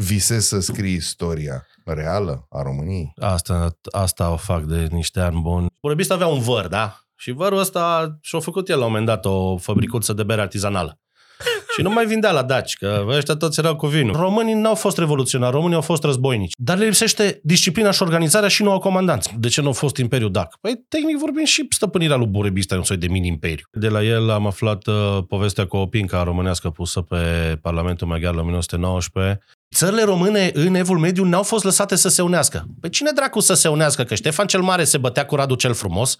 [0.00, 3.12] Visezi să scrii istoria reală a României?
[3.20, 5.66] Asta, asta o fac de niște ani buni.
[5.80, 7.00] Burebista avea un văr, da?
[7.16, 11.00] Și vărul ăsta și-a făcut el la un moment dat o fabricuță de bere artizanală.
[11.76, 14.14] Și nu mai vindea la daci, că ăștia toți erau cu vinul.
[14.14, 16.52] Românii n-au fost revoluționari, românii au fost războinici.
[16.58, 19.30] Dar le lipsește disciplina și organizarea și noua comandanță.
[19.38, 20.56] De ce nu a fost Imperiul Dac?
[20.60, 23.64] Păi, tehnic vorbim și stăpânirea lui Burebista e un soi de mini-imperiu.
[23.72, 27.16] De la el am aflat uh, povestea cu o pinca românească pusă pe
[27.62, 29.40] Parlamentul Maghiar la 1919.
[29.74, 32.66] Țările române în Evul Mediu n-au fost lăsate să se unească.
[32.80, 34.04] Pe cine dracu să se unească?
[34.04, 36.16] Că Ștefan cel Mare se bătea cu Radu cel Frumos,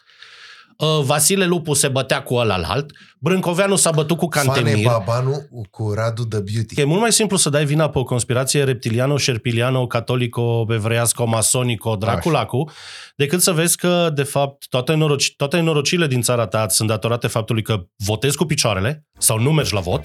[0.77, 4.85] uh, Vasile Lupu se bătea cu ăla alt, Brâncoveanu s-a bătut cu Fane Cantemir.
[4.85, 6.81] Babanu cu Radu the Beauty.
[6.81, 11.97] E mult mai simplu să dai vina pe o conspirație reptiliano, șerpiliano, catolico, evreiasco, masonico,
[11.97, 12.71] draculacu,
[13.17, 17.27] decât să vezi că, de fapt, toate, noroci, toate norocile din țara ta sunt datorate
[17.27, 20.05] faptului că votezi cu picioarele sau nu mergi la vot.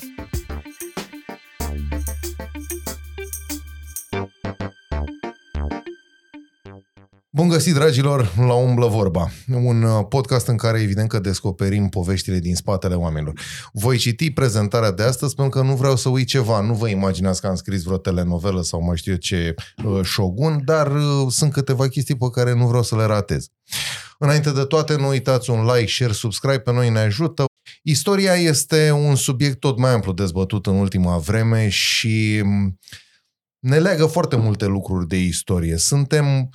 [7.36, 12.40] Bun găsit, dragilor, la Umblă Vorba, un uh, podcast în care evident că descoperim poveștile
[12.40, 13.40] din spatele oamenilor.
[13.72, 16.62] Voi citi prezentarea de astăzi pentru că nu vreau să uit ceva.
[16.62, 20.62] Nu vă imaginați că am scris vreo telenovelă sau mai știu eu ce uh, șogun,
[20.66, 23.48] dar uh, sunt câteva chestii pe care nu vreau să le ratez.
[24.18, 27.46] Înainte de toate, nu uitați un like, share, subscribe, pe noi ne ajută.
[27.84, 32.80] Istoria este un subiect tot mai amplu dezbătut în ultima vreme și m,
[33.60, 35.78] ne leagă foarte multe lucruri de istorie.
[35.78, 36.50] Suntem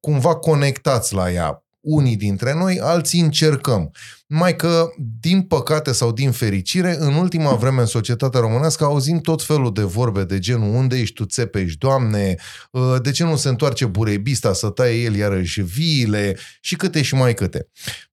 [0.00, 1.62] cumva conectați la ea.
[1.80, 3.90] Unii dintre noi, alții încercăm.
[4.26, 4.86] Mai că,
[5.20, 9.82] din păcate sau din fericire, în ultima vreme în societatea românească auzim tot felul de
[9.82, 12.34] vorbe de genul unde ești tu, țepești, doamne,
[12.74, 17.14] ă, de ce nu se întoarce burebista să taie el iarăși viile și câte și
[17.14, 17.68] mai câte.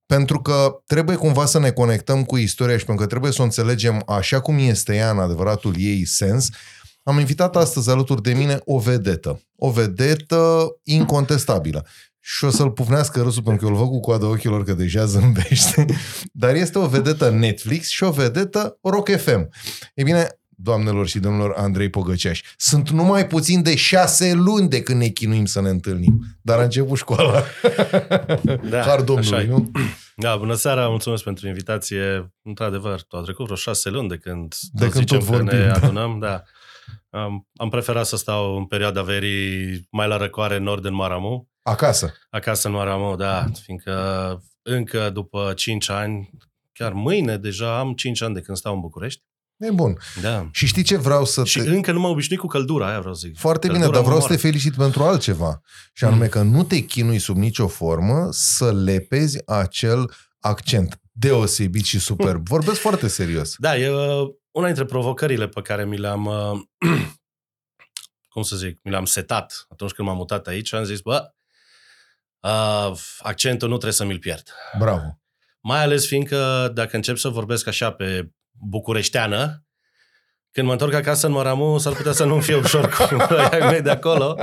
[0.06, 3.44] Pentru că trebuie cumva să ne conectăm cu istoria și pentru că trebuie să o
[3.44, 6.50] înțelegem așa cum este ea în adevăratul ei sens,
[7.08, 9.42] am invitat astăzi alături de mine o vedetă.
[9.56, 11.86] O vedetă incontestabilă.
[12.20, 15.06] Și o să-l pufnească râsul pentru că eu îl văd cu coada ochilor că deja
[15.06, 15.86] zâmbește.
[16.32, 19.50] Dar este o vedetă Netflix și o vedetă Rock FM.
[19.94, 25.00] E bine, doamnelor și domnilor Andrei Pogăceaș, sunt numai puțin de șase luni de când
[25.00, 26.26] ne chinuim să ne întâlnim.
[26.42, 27.44] Dar a început școala.
[28.70, 29.48] Da, Har Domnului, așa e.
[29.48, 29.72] nu?
[30.16, 32.34] Da, bună seara, mulțumesc pentru invitație.
[32.44, 35.58] Într-adevăr, au trecut vreo șase luni de când, De tot când zicem tot că vorbim,
[35.58, 35.74] ne da.
[35.74, 36.20] adunăm.
[36.20, 36.44] Da.
[37.16, 41.50] Am, am preferat să stau în perioada verii mai la răcoare în nord în Maramu,
[41.62, 42.14] Acasă.
[42.30, 43.94] acasă în Maramu, da, fiindcă
[44.62, 46.30] încă după 5 ani,
[46.74, 49.24] chiar mâine deja am 5 ani de când stau în București.
[49.58, 49.98] E bun.
[50.22, 50.50] Da.
[50.52, 51.70] Și știi ce vreau să Și te...
[51.70, 53.38] încă nu m-am obișnuit cu căldura, aia vreau să zic.
[53.38, 54.58] Foarte bine, Căldura dar vreau mă să te omoară.
[54.60, 55.62] felicit pentru altceva.
[55.94, 62.00] Și anume că nu te chinui sub nicio formă să lepezi acel accent deosebit și
[62.00, 62.48] superb.
[62.48, 63.56] Vorbesc foarte serios.
[63.58, 66.60] Da, e uh, una dintre provocările pe care mi le-am, uh,
[68.34, 70.74] cum să zic, mi le-am setat atunci când m-am mutat aici.
[70.74, 71.34] Am zis, bă,
[72.40, 74.48] uh, accentul nu trebuie să mi-l pierd.
[74.78, 75.20] Bravo.
[75.62, 79.66] Mai ales fiindcă dacă încep să vorbesc așa pe bucureșteană,
[80.52, 83.82] când mă întorc acasă în Maramu, s-ar putea să nu fie ușor cu ai mei
[83.82, 84.40] de acolo.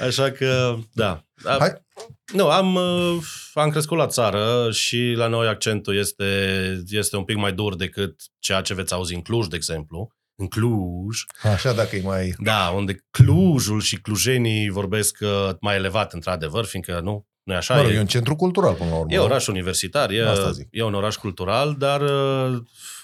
[0.00, 1.24] Așa că, da.
[1.44, 1.84] A- Hai.
[2.32, 3.22] Nu, am, uh,
[3.54, 8.20] am crescut la țară și la noi accentul este, este un pic mai dur decât
[8.38, 10.14] ceea ce veți auzi în Cluj, de exemplu.
[10.34, 11.18] În Cluj.
[11.42, 12.34] Așa dacă e mai...
[12.38, 17.74] Da, unde Clujul și clujenii vorbesc uh, mai elevat, într-adevăr, fiindcă nu, nu e așa.
[17.74, 19.12] Mă rog, e, e un centru cultural până la urmă.
[19.14, 20.68] e oraș universitar, e, Asta zic.
[20.70, 22.62] e un oraș cultural, dar uh,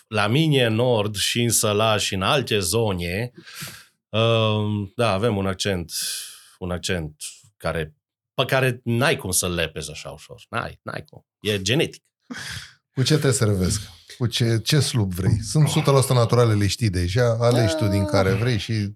[0.09, 3.33] la mine în nord și în Sălaș și în alte zone,
[4.09, 5.93] uh, da, avem un accent,
[6.59, 7.15] un accent
[7.57, 7.95] care,
[8.35, 10.43] pe care n-ai cum să-l lepezi așa ușor.
[10.49, 11.27] N-ai, n-ai cum.
[11.41, 12.05] E genetic.
[12.95, 13.81] Cu ce te servesc?
[14.19, 15.39] Cu ce, ce slub vrei?
[15.43, 18.95] Sunt 100% naturale, le știi deja, alegi tu din care vrei și...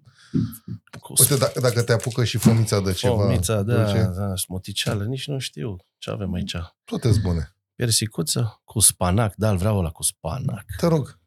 [0.99, 5.03] Cu Uite, dacă, dacă te apucă și fomița de ceva Fomița, da, dulce, da, smoticială,
[5.03, 6.55] nici nu știu ce avem aici.
[6.83, 7.55] toate sunt bune.
[7.75, 10.65] Persicuță cu spanac, da, îl vreau ăla cu spanac.
[10.77, 11.19] Te rog,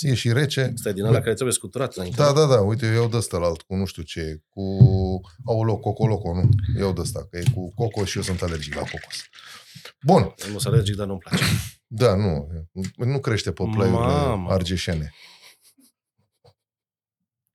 [0.00, 0.72] e și rece.
[0.76, 2.16] Stai din ăla care trebuie scuturat înainte.
[2.22, 4.62] Da, da, da, uite, eu iau de ăsta la alt, cu nu știu ce, cu...
[5.44, 6.48] Aolo, Cocoloco, nu?
[6.78, 9.16] Iau de ăsta, că e cu cocos și eu sunt alergic la cocos.
[10.02, 11.44] Bun, Nu sunt alergic, dar nu-mi place.
[11.86, 12.48] da, nu,
[12.96, 14.50] nu crește pe plaiurile Mamă.
[14.50, 15.14] argeșene.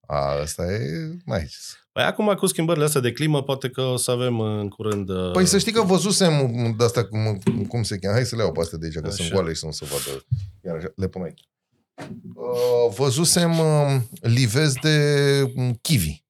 [0.07, 0.79] A, ăsta e,
[1.25, 1.77] mai zis.
[1.91, 5.09] Păi acum cu schimbările astea de climă, poate că o să avem în curând...
[5.09, 6.31] uh, Păi să știi că văzusem
[6.77, 9.07] de asta, cum, cum se cheamă, hai să le iau pe astea de aici, că
[9.07, 9.15] Așa.
[9.15, 10.25] sunt goale și să nu se vadă.
[10.65, 11.47] Iar așa, le pun aici.
[12.35, 14.97] Uh, văzusem uh, livezi de
[15.55, 16.25] um, kiwi.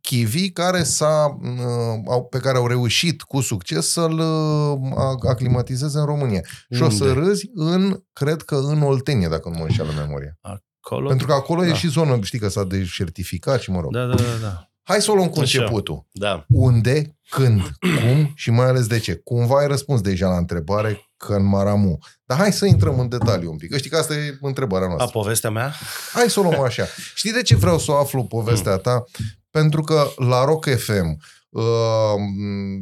[0.00, 5.98] Kiwi care s-a, uh, au- pe care au reușit cu succes să-l uh, a- aclimatizeze
[5.98, 6.40] în România.
[6.70, 7.20] Și o să Unde?
[7.20, 10.38] râzi în, cred că în Oltenia, dacă nu mă înșeală memoria.
[10.80, 11.08] Acolo?
[11.08, 11.66] Pentru că acolo Da.
[11.68, 13.92] e și zonă, știi că s-a deșertificat și mă rog.
[13.92, 14.66] Da, da, da, da.
[14.82, 15.60] Hai să o luăm cu Așa.
[15.60, 16.06] începutul.
[16.12, 16.44] Da.
[16.48, 19.14] Unde, când, cum și mai ales de ce.
[19.14, 21.98] Cumva ai răspuns deja la întrebare că în Maramu.
[22.24, 23.70] Dar hai să intrăm în detaliu un pic.
[23.70, 25.10] Că Știi că asta e întrebarea A, noastră.
[25.20, 25.74] povestea mea?
[26.12, 26.86] Hai să o luăm așa.
[27.14, 29.04] Știi de ce vreau să o aflu povestea ta?
[29.50, 31.18] Pentru că la Rock FM,
[31.50, 31.62] uh,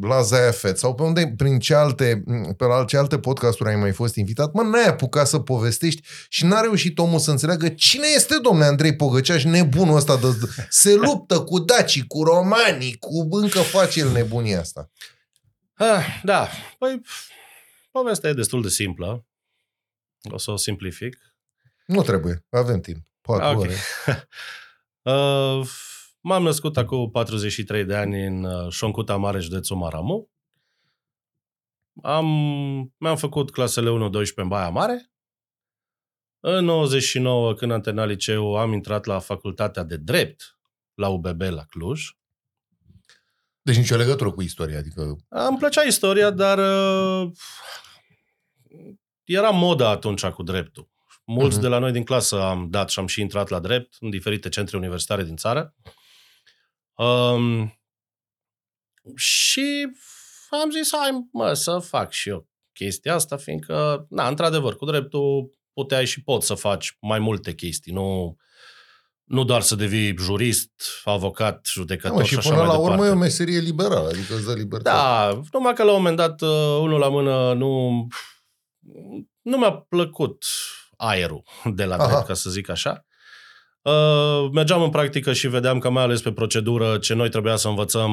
[0.01, 2.23] la Zayafet sau pe unde, prin ce alte,
[2.57, 6.45] pe la ce alte podcasturi ai mai fost invitat, mă, n-ai apucat să povestești și
[6.45, 10.27] n-a reușit omul să înțeleagă cine este domnule Andrei Pogăceaș, nebunul ăsta de,
[10.69, 14.91] se luptă cu dacii, cu romanii, cu încă face el nebunia asta.
[15.75, 16.49] Ah, da.
[16.79, 17.01] Păi,
[17.91, 19.27] povestea e destul de simplă.
[20.31, 21.35] O să o simplific.
[21.87, 23.07] Nu trebuie, avem timp.
[23.21, 23.61] Patru Ah, ok.
[23.61, 23.75] ore.
[25.03, 25.67] Uh,
[26.21, 30.31] m-am născut acum 43 de ani în uh, Șoncuta Mareș, județul Maramu.
[32.03, 32.27] Am,
[32.97, 35.11] mi-am făcut clasele 1-12 în Baia Mare.
[36.41, 40.59] În 99, când am terminat liceu, am intrat la facultatea de drept
[40.95, 42.11] la UBB la Cluj.
[43.63, 45.17] Deci nicio legătură cu istoria, adică...
[45.29, 47.31] Îmi plăcea istoria, dar uh,
[49.25, 50.89] era moda atunci cu dreptul.
[51.25, 51.61] Mulți Mhm.
[51.63, 54.49] de la noi din clasă am dat și am și intrat la drept în diferite
[54.49, 55.75] centre universitare din țară.
[56.95, 57.81] Um,
[59.17, 59.89] și
[60.51, 65.59] am zis, hai mă, să fac și eu chestia asta, fiindcă, na, într-adevăr, cu dreptul
[65.73, 68.37] puteai și poți să faci mai multe chestii, nu,
[69.31, 70.71] nu doar să devii jurist,
[71.05, 73.01] avocat, Da, judecător mă, și și așa până mai la departe.
[73.01, 74.97] urmă e o meserie liberală, adică îți dă libertate.
[74.97, 78.07] Da, numai că la un moment dat, uh, unul la mână, nu,
[79.43, 80.45] nu mi-a plăcut
[80.97, 81.43] aerul
[81.75, 82.07] de la Aha.
[82.07, 83.05] drept, ca să zic așa.
[83.83, 87.69] Uh, mergeam în practică și vedeam că mai ales pe procedură ce noi trebuia să
[87.69, 88.13] învățăm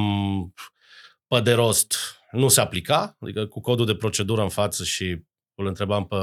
[1.28, 1.96] pe de rost
[2.32, 5.24] nu se aplica, adică cu codul de procedură în față și
[5.56, 6.16] îl întrebam pe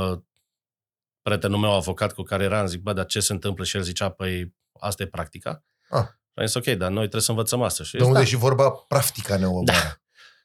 [1.22, 3.64] prietenul meu avocat cu care eram, zic, bă, dar ce se întâmplă?
[3.64, 4.54] Și el zicea, păi,
[4.86, 5.64] asta e practica.
[5.88, 6.02] Ah.
[6.06, 7.84] Și am zis, ok, dar noi trebuie să învățăm asta.
[7.84, 8.24] Și De zis, unde da.
[8.24, 9.78] e și vorba practica neobară.
[9.78, 9.96] Da.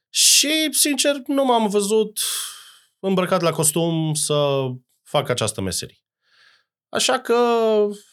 [0.10, 2.20] Și, sincer, nu m-am văzut
[3.00, 4.68] îmbrăcat la costum să
[5.04, 6.04] fac această meserie.
[6.90, 7.36] Așa că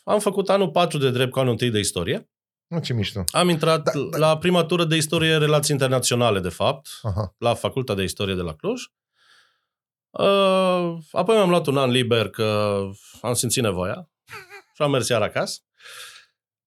[0.05, 2.31] am făcut anul 4 de drept cu anul 1 de istorie.
[2.67, 3.25] Nu, ce mișto.
[3.33, 4.19] Am intrat Da, da, da.
[4.19, 4.27] da.
[4.27, 7.35] la prima tură de istorie relații internaționale, de fapt, Aha.
[7.39, 8.83] la Facultatea de Istorie de la Cluj.
[10.11, 12.79] Uh, apoi mi-am luat un an liber că
[13.23, 14.09] am simțit nevoia
[14.75, 15.61] și am mers iar acasă.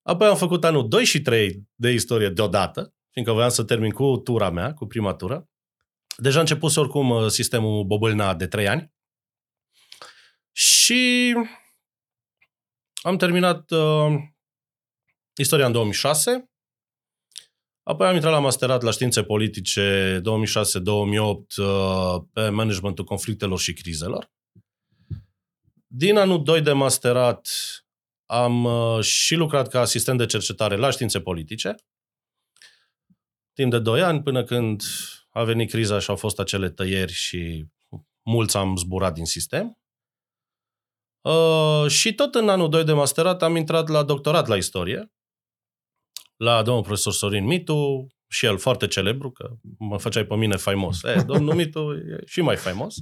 [0.09, 4.17] Apoi am făcut anul 2 și 3 de istorie deodată, fiindcă voiam să termin cu
[4.17, 5.49] tura mea, cu prima tură.
[6.17, 8.93] Deja început oricum uh, sistemul Bobâlna de 3 ani.
[10.51, 11.33] Și
[13.01, 14.13] am terminat uh,
[15.35, 16.49] istoria în 2006.
[17.83, 24.31] Apoi am intrat la masterat la științe politice 2006-2008 uh, pe managementul conflictelor și crizelor.
[25.87, 27.47] Din anul 2 de masterat
[28.31, 31.75] am uh, și lucrat ca asistent de cercetare la științe politice.
[33.53, 34.83] Timp de 2 ani, până când
[35.29, 37.65] a venit criza și au fost acele tăieri și
[38.21, 39.77] mulți am zburat din sistem.
[41.21, 45.11] Uh, și tot în anul 2 de masterat am intrat la doctorat la istorie,
[46.37, 51.03] la domnul profesor Sorin Mitu, și el foarte celebru, că mă făceai pe mine faimos.
[51.03, 52.95] E, domnul Mitu e și mai faimos.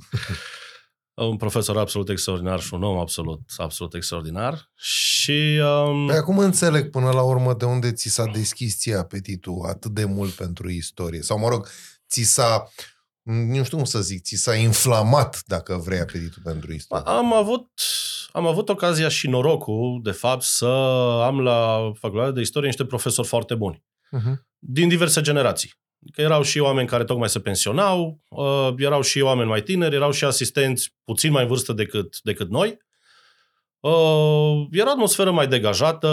[1.26, 4.72] Un profesor absolut extraordinar și un om absolut, absolut extraordinar.
[4.76, 9.66] Și um, Păi acum înțeleg până la urmă de unde ți s-a deschis ție apetitul
[9.68, 11.22] atât de mult pentru istorie.
[11.22, 11.68] Sau, mă rog,
[12.10, 12.72] ți s-a,
[13.24, 17.04] nu știu cum să zic, ți s-a inflamat, dacă vrei, apetitul pentru istorie.
[17.06, 17.70] am avut,
[18.32, 20.66] am avut ocazia și norocul, de fapt, să
[21.24, 23.84] am la facultatea de istorie niște profesori foarte buni.
[24.18, 24.34] Uh-huh.
[24.60, 25.74] din diverse generații.
[26.12, 30.12] Că erau și oameni care tocmai se pensionau, uh, erau și oameni mai tineri, erau
[30.12, 32.78] și asistenți puțin mai în vârstă decât, decât noi.
[33.80, 36.08] Uh, era o atmosferă mai degajată.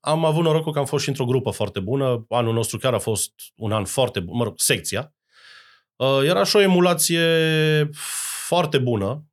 [0.00, 2.26] Am avut norocul că am fost și într-o grupă foarte bună.
[2.28, 5.14] Anul nostru chiar a fost un an foarte bun, mă rog, secția.
[5.96, 7.24] Uh, era și o emulație
[8.46, 9.24] foarte bună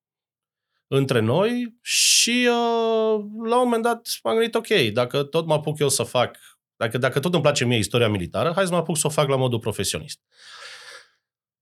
[0.88, 5.80] între noi și uh, la un moment dat m-am gândit, ok, dacă tot mă apuc
[5.80, 6.38] eu să fac
[6.78, 9.28] dacă, dacă tot îmi place mie istoria militară, hai să mă apuc să o fac
[9.28, 10.20] la modul profesionist.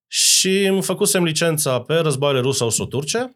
[0.08, 3.36] Și îmi făcusem licența pe războaiele ruso-turce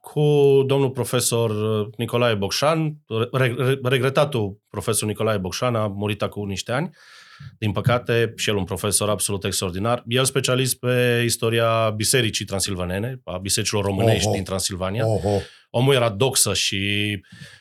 [0.00, 1.52] cu domnul profesor
[1.96, 2.96] Nicolae Bocșan,
[3.32, 6.90] re, re, regretatul profesor Nicolae Bocșan a murit acum niște ani,
[7.58, 10.02] din păcate, și el un profesor absolut extraordinar.
[10.06, 14.34] El specialist pe istoria bisericii transilvanene, a bisericilor românești Oho.
[14.34, 15.06] din Transilvania.
[15.06, 15.40] Oho.
[15.70, 17.57] Omul era doxă și Uh,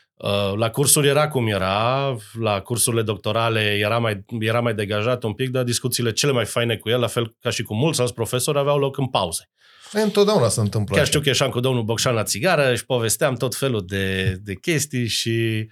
[0.56, 5.50] La cursuri era cum era, la cursurile doctorale era mai, era mai degajat un pic,
[5.50, 8.58] dar discuțiile cele mai faine cu el, la fel ca și cu mulți alți profesori,
[8.58, 9.50] aveau loc în pauze.
[9.94, 11.10] E, întotdeauna se întâmplă Chiar așa.
[11.10, 15.08] știu că ieșeam cu domnul Bocșan la țigară și povesteam tot felul de, de chestii
[15.08, 15.68] și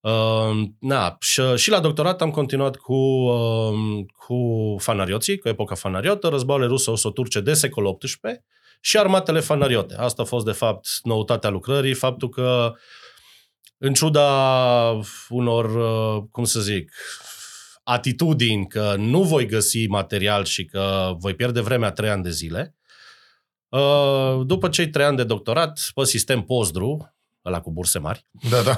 [0.00, 4.36] uh, na, și, și la doctorat am continuat cu, uh, cu
[4.78, 8.44] fanarioții, cu epoca fanariotă, războaiele ruso-turce de secol XVIII
[8.80, 9.94] și armatele fanariote.
[9.98, 12.72] Asta a fost, de fapt, noutatea lucrării, faptul că
[13.78, 16.92] în ciuda unor, uh, cum să zic,
[17.82, 22.78] atitudini că nu voi găsi material și că voi pierde vremea trei ani de zile,
[23.68, 28.62] Uh, După cei trei ani de doctorat, pe sistem postdru, ăla cu burse mari, Da,
[28.62, 28.76] da.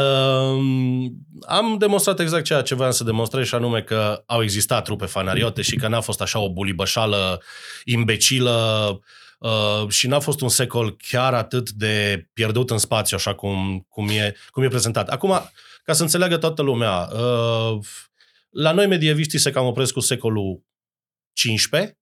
[0.00, 1.10] uh,
[1.58, 5.62] am demonstrat exact ceea ce voiam să demonstrez și anume că au existat trupe fanariote
[5.62, 7.42] și că n-a fost așa o bulibășală
[7.84, 9.00] imbecilă
[9.38, 14.08] uh, și n-a fost un secol chiar atât de pierdut în spațiu așa cum, cum,
[14.08, 15.08] e, cum e prezentat.
[15.08, 15.50] Acum,
[15.84, 17.78] ca să înțeleagă toată lumea, uh,
[18.50, 20.62] la noi medieviștii se cam opresc cu secolul
[21.32, 21.98] 15,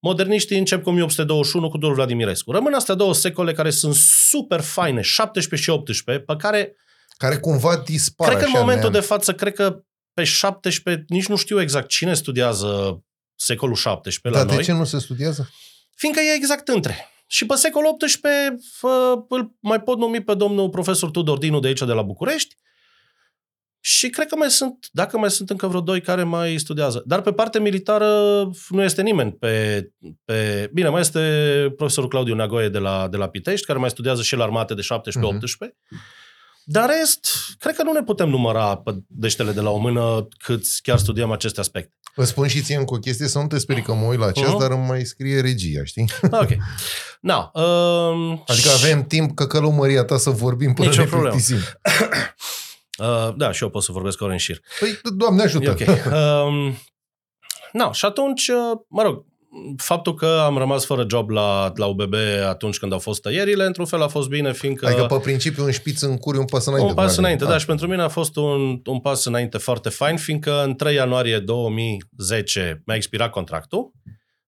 [0.00, 2.52] Moderniștii încep cu 1821 cu Doru Vladimirescu.
[2.52, 3.94] Rămân astea două secole care sunt
[4.28, 6.76] super faine, 17 și 18, pe care
[7.16, 9.02] Care cumva dispar cred că în așa, momentul neam.
[9.02, 9.82] de față, cred că
[10.14, 13.02] pe 17, nici nu știu exact cine studiază
[13.34, 15.50] secolul 17 Dar la de noi, ce nu se studiază?
[15.98, 17.08] Fiindcă e exact între.
[17.26, 21.66] Și pe secolul 18 fă, îl mai pot numi pe domnul profesor Tudor Dinu de
[21.66, 22.56] aici, de la București,
[23.80, 27.02] și cred că mai sunt, dacă mai sunt încă vreo doi care mai studiază.
[27.06, 28.06] Dar pe parte militară
[28.68, 29.32] nu este nimeni.
[29.32, 29.82] Pe,
[30.24, 31.20] pe, bine, mai este
[31.76, 34.82] profesorul Claudiu Neagoe de la, de la Pitești, care mai studiază și la armate de
[34.82, 34.86] 17-18.
[35.14, 35.48] Mhm.
[36.70, 37.26] Dar rest,
[37.58, 41.30] cred că nu ne putem număra pe deștele de la o mână cât chiar studiem
[41.30, 41.92] aceste aspecte.
[42.14, 44.30] Îți spun și ție încă o chestie, să nu te sperii că mă uit la
[44.32, 44.58] ceas, Mhm.
[44.58, 46.04] dar îmi mai scrie regia, știi?
[46.30, 46.48] Ok.
[47.20, 51.34] Na, um, Adică avem timp că călăumăria ta să vorbim până Nicio ne problemă.
[51.34, 51.58] plictisim.
[52.98, 54.60] Uh, da, și eu pot să vorbesc ori în șir.
[54.80, 55.64] Păi, Doamne ajută!
[55.78, 56.12] E ok.
[56.46, 56.76] Um,
[57.72, 59.24] no, și atunci, uh, mă rog,
[59.76, 62.14] faptul că am rămas fără job la, la UBB
[62.48, 64.86] atunci când au fost tăierile, într-un fel a fost bine, fiindcă...
[64.86, 66.88] Adică pe principiu un șpiț în curi, un pas înainte.
[66.90, 67.20] un pas Doamne.
[67.20, 67.50] înainte, Ah.
[67.50, 70.94] da, și pentru mine a fost un, un pas înainte foarte fain, fiindcă în 3
[70.94, 73.92] ianuarie 2010 mi-a expirat contractul,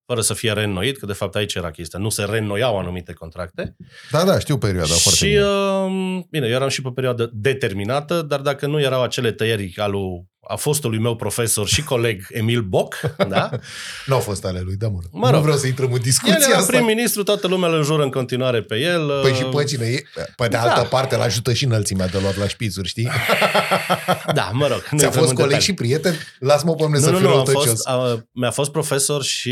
[0.06, 3.76] fără să fie reînnoit, că de fapt aici era chestia, nu se reînnoiau anumite contracte.
[4.10, 5.42] Da, da, știu perioada foarte și, bine.
[5.44, 9.90] uh, bine, eu eram și pe perioadă determinată, dar dacă nu erau acele tăieri al
[9.90, 13.50] lui, a fostului meu profesor și coleg Emil Boc, da?
[14.06, 14.98] Nu au fost ale lui, da, mă.
[15.10, 15.42] Mă Nu rog.
[15.42, 16.72] vreau să intrăm în El discuția era asta.
[16.72, 19.20] prim-ministru, toată lumea îl înjură în continuare pe el.
[19.22, 20.02] Păi uh, și pe cine e?
[20.36, 20.60] Pe de Da.
[20.62, 23.08] altă parte, îl ajută și înălțimea de luat la șpițuri, știi?
[24.34, 24.86] Da, mă rog.
[24.90, 25.60] nu Ți-a intrăm fost în coleg detalii.
[25.64, 26.14] și prieten?
[26.38, 27.64] Lasă-mă pe mine Nu, să nu, fiu nu, am răutăcios.
[27.66, 29.50] fost, a, mi-a fost profesor și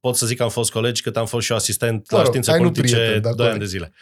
[0.00, 2.18] pot să zic că am fost colegi cât am fost și eu asistent Mă la
[2.18, 3.68] rog, științe ai nu politice prieten, dar 2 ani coleg.
[3.68, 3.92] de zile.
[3.92, 3.98] Uh,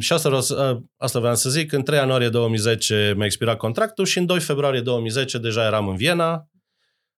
[0.00, 1.72] și asta vreau, să, uh, asta vreau să zic.
[1.72, 5.96] În 3 ianuarie 2010 mi-a expirat contractul și în 2 februarie 2010 deja eram în
[5.96, 6.48] Viena.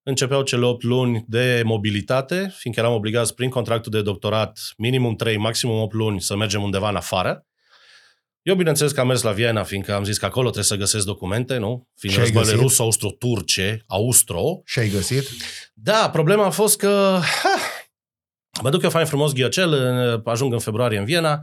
[0.03, 5.37] Începeau cele 8 luni de mobilitate, fiindcă eram obligați prin contractul de doctorat minimum 3,
[5.37, 7.45] maximum 8 luni să mergem undeva în afară.
[8.43, 11.05] Eu, bineînțeles că am mers la Viena, fiindcă am zis că acolo trebuie să găsesc
[11.07, 11.89] documente, nu?
[11.97, 12.67] Fiindcă Și ai războaiele găsit?
[12.69, 15.29] ruso-austro-turce, austro, Și ai găsit?
[15.75, 17.55] da, problema a fost că ha,
[18.63, 21.41] mă duc eu fain frumos ghiocel, în- ajung în februarie în Viena,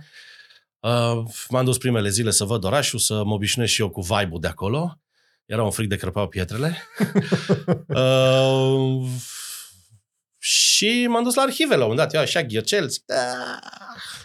[0.80, 4.40] uh, m-am dus primele zile să văd orașul, să mă obișnuiesc și eu cu vibe-ul
[4.40, 5.00] de acolo.
[5.46, 6.78] Era un fric de crăpau pietrele.
[7.88, 9.10] uh,
[10.38, 13.60] și m-am dus la arhive la un moment dat, eu așa ghiocel, zic, da.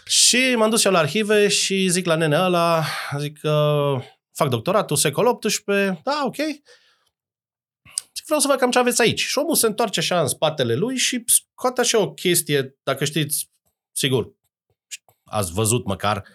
[0.05, 2.83] Și m-am dus eu la arhive și zic la nene ăla,
[3.19, 3.95] zic că
[4.31, 6.35] fac doctoratul, secol XVIII, da, ok.
[8.15, 9.21] Zic, vreau să văd cam ce aveți aici.
[9.21, 13.49] Și omul se întoarce așa în spatele lui și scoate așa o chestie, dacă știți,
[13.91, 14.33] sigur,
[15.33, 16.27] ați văzut măcar,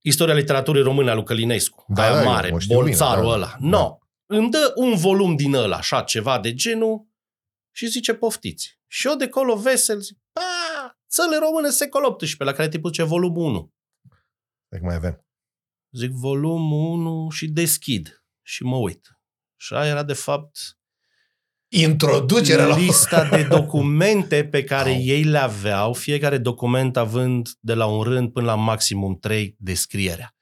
[0.00, 1.84] istoria literaturii române a lui Călinescu.
[1.88, 3.32] Da, aia da, eu mare, o știu bine, bolțarul da.
[3.32, 3.56] ăla.
[3.60, 7.08] No, îmi dă un volum din ăla, așa, ceva de genul,
[7.76, 8.78] și zice, poftiți.
[8.86, 13.02] Și eu de colo vesel zic, pa, țăle române secol XVIII, la care tipul ce
[13.02, 13.72] volumul 1.
[14.68, 15.26] Dacă mai avem.
[15.92, 18.24] Zic volumul 1 și deschid.
[18.42, 19.08] Și mă uit.
[19.56, 20.58] Și aia era de fapt
[21.76, 22.76] Introducerea la...
[22.76, 25.00] lista de documente pe care Au.
[25.00, 30.34] ei le aveau, fiecare document având de la un rând până la maximum 3 descrierea.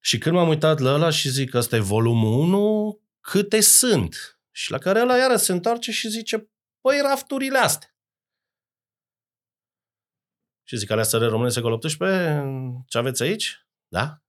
[0.00, 4.40] Și când m-am uitat la ăla și zic, ăsta e volumul 1, câte sunt?
[4.50, 6.50] Și la care ăla iară se întoarce și zice,
[6.80, 7.96] păi rafturile astea.
[10.64, 13.66] Și zic, alea săre române secol XVIII, ce aveți aici?
[13.88, 14.22] Da.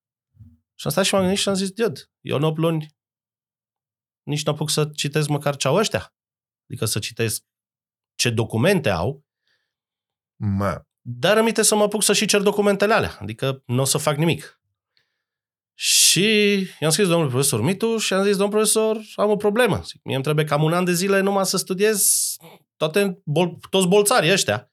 [0.76, 2.98] Și am stat și m-am gândit și am zis, diod, eu în 8 luni
[4.30, 6.14] nici nu apuc să citesc măcar ce au ăștia.
[6.70, 7.44] Adică să citesc
[8.16, 9.24] ce documente au,
[10.42, 13.18] Mă, dar aminte să mă apuc să și cer documentele alea.
[13.22, 14.62] Adică nu o să fac nimic.
[15.74, 19.82] Și i-am scris domnul profesor Mitu și am zis, domnul profesor, am o problemă.
[19.84, 22.36] Zic, mie îmi trebuie cam un an de zile numai să studiez
[22.78, 24.72] toate, bol, toți bolțarii ăștia.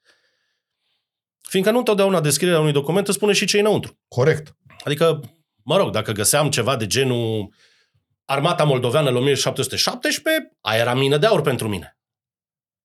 [1.40, 4.00] Fiindcă nu întotdeauna descrierea unui document îți spune și ce înăuntru.
[4.08, 4.56] Corect.
[4.84, 5.20] Adică,
[5.62, 7.54] mă rog, dacă găseam ceva de genul
[8.26, 11.98] Armata Moldoveană la 1717, aia era mină de aur pentru mine.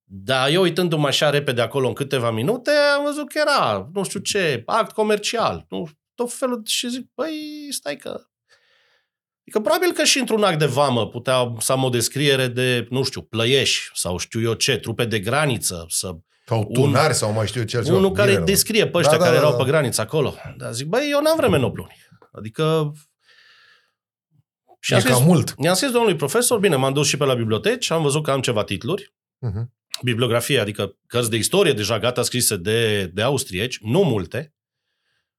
[0.04, 4.20] Dar eu uitându-mă așa repede acolo în câteva minute, am văzut că era, nu știu
[4.20, 8.10] ce, act comercial, nu, tot felul, și zic, băi, stai că...
[9.42, 13.04] Adică probabil că și într-un act de vamă putea să am o descriere de, nu
[13.04, 16.12] știu, plăieși sau știu eu ce, trupe de graniță, să
[16.46, 17.98] Sau tunari sau mai știu ce altceva.
[17.98, 19.64] unul care Bine, descrie pe ăștia Da, da, care da, erau da.
[19.64, 20.36] pe graniță acolo.
[20.58, 21.96] Dar zic, băi, eu n-am vreme nobluni.
[22.32, 22.92] Adică...
[24.84, 25.54] Și E am scris, cam mult.
[25.64, 28.42] i-am scris domnului profesor, bine, m-am dus și pe la biblioteci, am văzut că am
[28.42, 29.74] ceva titluri, Mhm.
[30.04, 34.54] bibliografie, adică cărți de istorie deja gata scrise de, de austrieci, nu multe,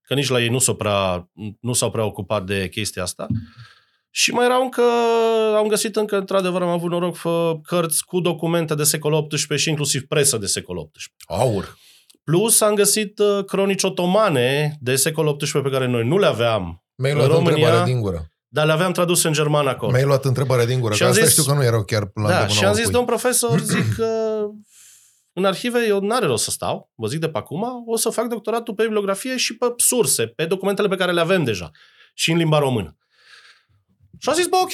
[0.02, 1.30] că nici la ei nu s-au prea,
[1.60, 3.26] nu s-au prea ocupat de chestia asta.
[4.10, 4.82] Și mai erau încă,
[5.56, 9.68] am găsit încă, într-adevăr, am avut noroc, fă, cărți cu documente de secol XVIII și
[9.68, 11.40] inclusiv presă de secol XVIII.
[11.40, 11.78] Aur.
[12.24, 16.84] Plus am găsit uh, cronici otomane de secol XVIII pe care noi nu le aveam,
[16.94, 18.31] Mi-ai În luat România- întrebarea din gură.
[18.52, 19.90] Dar le aveam traduse în germană acolo.
[19.92, 20.92] Mi-ai luat întrebarea din gură.
[20.94, 22.70] Și Că am asta zis- știu că nu erau chiar la Da, îndemâna și am
[22.72, 22.92] zis, oricui.
[22.92, 24.06] domn profesor, zic că
[25.32, 28.26] în arhive eu n-are rost să stau, vă zic de pe acum, o să fac
[28.26, 31.70] doctoratul pe bibliografie și pe surse, pe documentele pe care le avem deja
[32.14, 32.96] și în limba română.
[34.18, 34.70] Și am zis, bă, ok.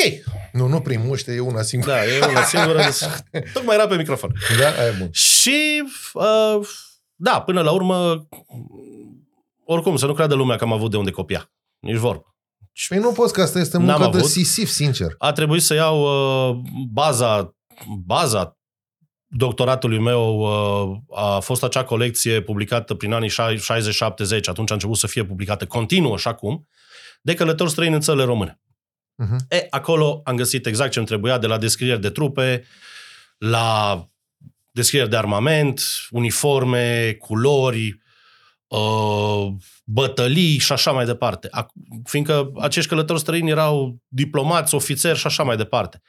[0.52, 1.92] Nu, nu prin muște, e una singură.
[1.92, 2.76] Da, e una singură.
[2.82, 4.32] deci- Tocmai era pe microfon.
[4.58, 5.08] Da, aia e bun.
[5.12, 5.82] Și,
[6.12, 6.68] uh,
[7.14, 8.28] da, până la urmă,
[9.64, 11.50] oricum, să nu creadă lumea că am avut de unde copia.
[11.78, 12.37] Nici vorbă.
[12.88, 14.30] Păi nu poți, că asta este N-am muncă de avut.
[14.30, 15.14] sisif, sincer.
[15.18, 16.56] A trebuit să iau uh,
[16.90, 17.56] baza,
[18.04, 18.58] baza
[19.26, 23.35] doctoratului meu uh, a fost acea colecție publicată prin anii 60-70,
[24.44, 26.68] atunci a început să fie publicată continuă și acum,
[27.23, 28.61] de călători străini în țările române.
[29.14, 29.37] Mhm.
[29.49, 32.64] E, acolo am găsit exact ce îmi trebuia, de la descrieri de trupe,
[33.38, 34.04] la
[34.73, 38.08] descrieri de armament, uniforme, culori, uh,
[39.85, 41.49] bătălii și așa mai departe.
[41.49, 46.03] Ac- Fiindcă acești călători străini erau diplomați, ofițeri și așa mai departe.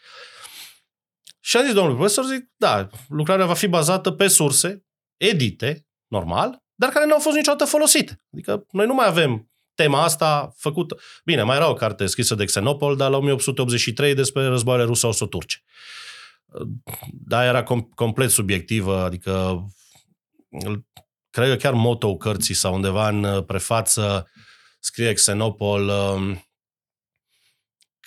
[1.39, 4.85] Și am zis domnul profesor, zic, da, lucrarea va fi bazată pe surse
[5.17, 8.21] edite, normal, dar care nu au fost niciodată folosite.
[8.33, 10.97] Adică noi nu mai avem tema asta făcută.
[11.23, 15.63] Bine, mai era o carte scrisă de Xenopol, dar la 1883 despre războaiele ruso-turce.
[17.11, 19.63] Dar era com- complet subiectivă, adică
[21.29, 24.29] cred că chiar moto cărții sau undeva în uh, prefață
[24.79, 26.43] scrie Xenopol um,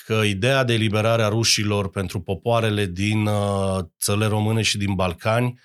[0.04, 5.60] că ideea de eliberare a rușilor pentru popoarele din uh, țările române și din Balcani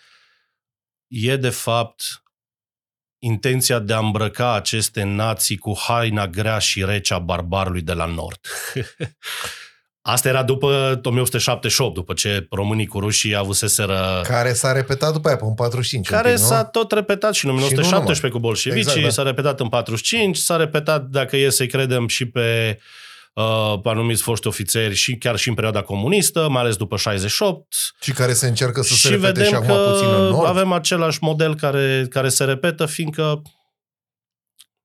[1.08, 2.24] e de fapt
[3.20, 8.06] intenția de a îmbrăca aceste nații cu haina grea și rece a barbarului de la
[8.06, 8.40] nord.
[10.10, 14.22] Asta era după 1878, după ce românii cu rușii avuseseră...
[14.28, 16.08] Care s-a repetat după aia, pe un 45.
[16.08, 16.50] Care un pic, nu?
[16.50, 19.10] s-a tot repetat și în Și nu 1917 cu bolșevicii, Exact, da.
[19.10, 22.80] s-a repetat în 45, s-a repetat, dacă e să-i credem, și pe
[23.34, 27.66] uh, anumiți foști ofițeri și chiar și în perioada comunistă, mai ales după 68.
[28.02, 30.48] Și care se încearcă să se și repete vedem și acum că puțin în nord.
[30.48, 33.42] avem același model care, care se repetă, fiindcă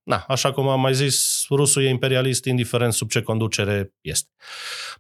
[0.03, 4.29] Na, așa cum am mai zis, rusul e imperialist, indiferent sub ce conducere este.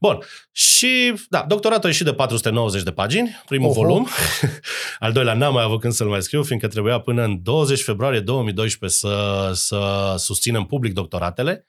[0.00, 0.18] Bun.
[0.52, 3.80] Și, da, doctoratul a ieșit de 490 de pagini, primul Oho.
[3.80, 4.08] volum.
[4.98, 8.20] Al doilea n-am mai avut când să-l mai scriu, fiindcă trebuia până în 20 februarie
[8.20, 11.66] 2012 să, să susținem public doctoratele.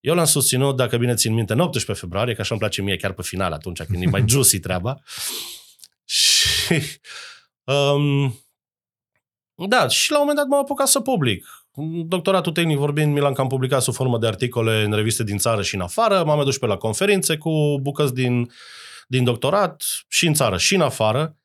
[0.00, 2.96] Eu l-am susținut, dacă bine țin minte, în 18 februarie, că așa îmi place mie
[2.96, 5.00] chiar pe final, atunci când e mai juicy treaba.
[6.04, 6.48] Și...
[7.64, 8.40] Um,
[9.54, 11.46] da, și la un moment dat m-am apucat să public.
[12.06, 15.62] Doctoratul tehnic vorbind, mi l-am cam publicat sub formă de articole în reviste din țară
[15.62, 16.22] și în afară.
[16.24, 18.50] M-am adus pe la conferințe cu bucăți din,
[19.08, 21.36] din doctorat și în țară și în afară.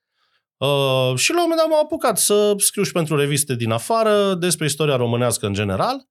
[0.58, 4.34] Uh, și la un moment dat m-am apucat să scriu și pentru reviste din afară
[4.34, 6.08] despre istoria românească în general.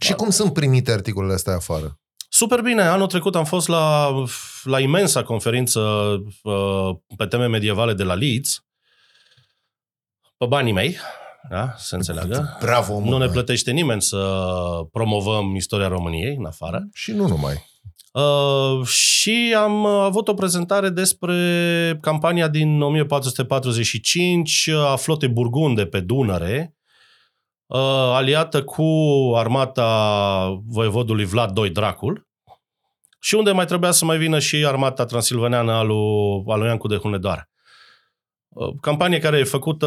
[0.00, 1.98] Și cum sunt primite articolele astea afară?
[2.28, 2.82] Super bine.
[2.82, 4.14] Anul trecut am fost la,
[4.62, 5.80] la imensa conferință
[6.42, 8.64] uh, pe teme medievale de la Leeds,
[10.36, 10.96] pe banii mei,
[11.50, 12.56] da, să înțeleagă.
[12.60, 13.32] Bravo, mă, Nu ne băi.
[13.32, 14.38] plătește nimeni să
[14.92, 16.88] promovăm istoria României în afară.
[16.92, 17.64] Și nu numai.
[18.12, 26.00] Uh, și am uh, avut o prezentare despre campania din 1445 a flotei burgunde pe
[26.00, 26.74] Dunăre,
[27.66, 27.78] uh,
[28.12, 28.84] aliată cu
[29.34, 32.26] armata voievodului Vlad II Dracul,
[33.20, 36.86] și unde mai trebuia să mai vină și armata transilvaneană a lui, a lui Iancu
[36.88, 37.48] de Hunedoara.
[38.56, 39.86] Uh, Campanie care e făcută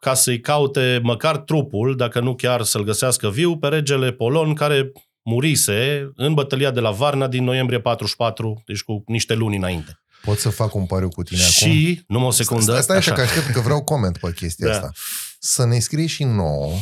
[0.00, 4.92] ca să-i caute măcar trupul, dacă nu chiar să-l găsească viu, pe regele Polon, care
[5.22, 10.00] murise în bătălia de la Varna din noiembrie 44, deci cu niște luni înainte.
[10.22, 11.50] Pot să fac un pariu cu tine acum?
[11.70, 12.80] Și, numai o secundă.
[12.80, 14.72] Stai așa că aștept că vreau coment pe chestia Da.
[14.72, 14.92] asta.
[15.38, 16.72] Să ne scrie și nouă,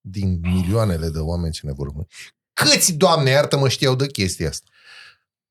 [0.00, 2.08] din milioanele de oameni ce ne vor urmări.
[2.52, 4.66] Câți, Doamne, iartă-mă, știau de chestia asta?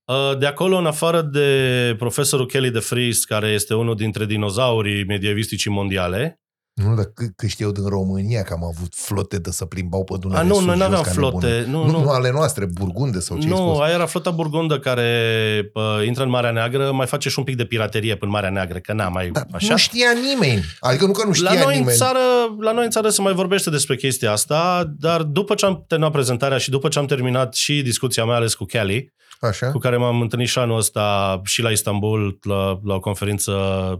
[0.05, 5.05] Uh, De acolo, în afară de profesorul Kelly de Vries, care este unul dintre dinozaurii
[5.05, 6.39] medievisticii mondiale,
[6.73, 10.13] Nu, dar cât, cât știau din România că am avut flote de să plimbau pe
[10.19, 11.71] Dunăre A, nu, sus, noi jos, n-aveam ca flote, nebune.
[11.71, 12.01] nu, nu, nu.
[12.03, 13.79] nu, ale noastre, burgunde sau ce ai nu, spus.
[13.79, 17.55] aia era flota burgundă care pă, intră în Marea Neagră, mai face și un pic
[17.55, 19.71] de piraterie până în Marea Neagră, că n-a mai Dar așa.
[19.71, 20.63] nu știa nimeni.
[20.79, 21.97] Adică nu că nu știa La noi, în nimeni.
[21.97, 22.19] țară,
[22.59, 26.13] la noi în țară se mai vorbește despre chestia asta, dar după ce am terminat
[26.13, 29.71] prezentarea și după ce am terminat și discuția mea ales cu Kelly, Așa?
[29.71, 33.51] cu care m-am întâlnit și anul ăsta și la Istanbul, la, la o conferință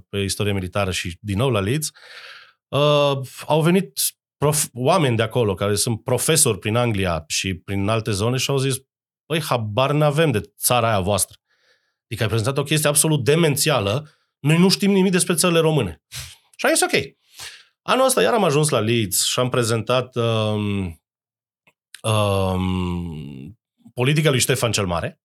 [0.09, 1.91] pe istorie militară și din nou la Leeds,
[2.67, 3.99] uh, au venit
[4.37, 8.57] prof, oameni de acolo care sunt profesori prin Anglia și prin alte zone și au
[8.57, 8.75] zis,
[9.25, 11.37] băi, habar n-avem de țara aia voastră.
[12.03, 16.01] Adică ai prezentat o chestie absolut demențială, noi nu știm nimic despre țările române.
[16.55, 17.19] Și am zis, ok.
[17.81, 21.01] Anul ăsta iar am ajuns la Leeds și am prezentat um,
[22.01, 23.59] um,
[23.93, 25.21] politica lui Ștefan cel Mare,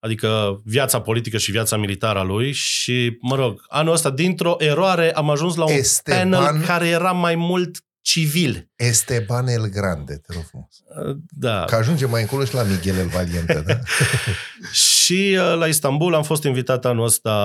[0.00, 5.12] adică viața politică și viața militară a lui și, mă rog, anul ăsta, dintr-o eroare,
[5.12, 8.70] am ajuns la un Esteban- panel care era mai mult civil.
[8.76, 10.82] Esteban el Grande, te rog frumos.
[11.28, 11.64] Da.
[11.64, 13.78] Că ajungem mai încolo și la Miguel el Valiente, da?
[14.72, 17.36] Și uh, la Istanbul am fost invitat anul ăsta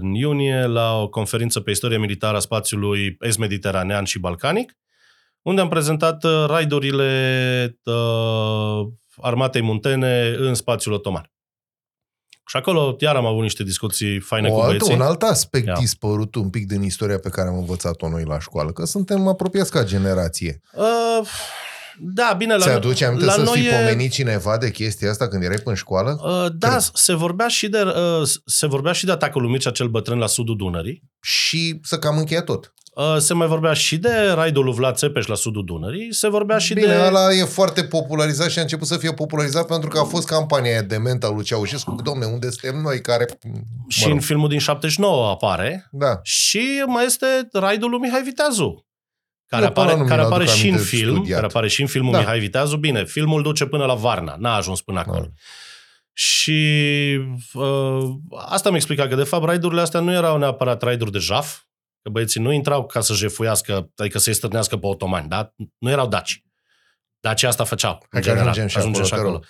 [0.00, 4.76] în iunie la o conferință pe istorie militară a spațiului est-mediteranean și balcanic,
[5.42, 11.31] unde am prezentat uh, raidurile uh, armatei muntene în spațiul otoman.
[12.46, 14.94] Și acolo iar am avut niște discuții faine O cu altă, băieții.
[14.94, 15.74] un alt aspect Ia.
[15.78, 19.70] dispărut un pic din istoria pe care am învățat-o noi la școală, că suntem apropiați
[19.70, 20.60] ca generație.
[20.74, 21.26] Uh,
[21.98, 25.28] da, bine, la, Ți-aduce aminte la să noi fi e- pomenit cineva de chestia asta
[25.28, 26.20] când erai în școală?
[26.24, 26.80] Uh, da, Cred.
[26.92, 30.26] se vorbea, și de, uh, se vorbea și de atacul lui Mircea cel Bătrân la
[30.26, 31.02] sudul Dunării.
[31.20, 32.72] Și să cam încheia tot.
[32.94, 36.58] Uh, se mai vorbea și de raidul lui Vlad Țepeș la sudul Dunării, se vorbea
[36.58, 37.02] și Bine, de...
[37.06, 40.70] ăla e foarte popularizat și a început să fie popularizat pentru că a fost campania
[40.70, 41.96] aia dementă a lui Ceaușescu.
[42.02, 43.26] Domne, unde suntem noi care...
[43.88, 44.22] și mă în rog.
[44.22, 45.88] filmul din 79 apare.
[45.90, 46.20] Da.
[46.22, 48.86] Și mai este raidul lui Mihai Viteazu.
[49.52, 51.34] Care Eu pe ăla apare, nu care mi-l apare aduc și în aminte film, studiat.
[51.34, 52.18] care apare și în filmul Da.
[52.18, 52.76] Mihai Viteazu.
[52.76, 55.20] Bine, filmul duce până la Varna, n-a ajuns până acolo.
[55.20, 55.30] Da.
[56.12, 56.60] Și
[57.52, 58.10] uh,
[58.46, 61.58] asta mi explica că de fapt raidurile astea nu erau neapărat raiduri de jaf,
[62.02, 65.54] că băieții nu intrau ca să jefuiască, adică să-i stârnească pe otomani, da?
[65.78, 66.42] Nu erau daci.
[67.20, 68.48] Daci asta făceau, în Hai că general.
[68.48, 69.42] ajungem și Ajungem acolo, și te acolo.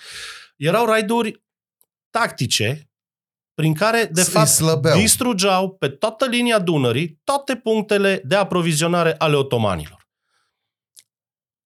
[0.57, 1.43] Erau raiduri
[2.11, 2.92] tactice
[3.55, 4.99] prin care, de Îi fapt, slăbeau.
[4.99, 10.09] distrugeau pe toată linia Dunării toate punctele de aprovizionare ale otomanilor.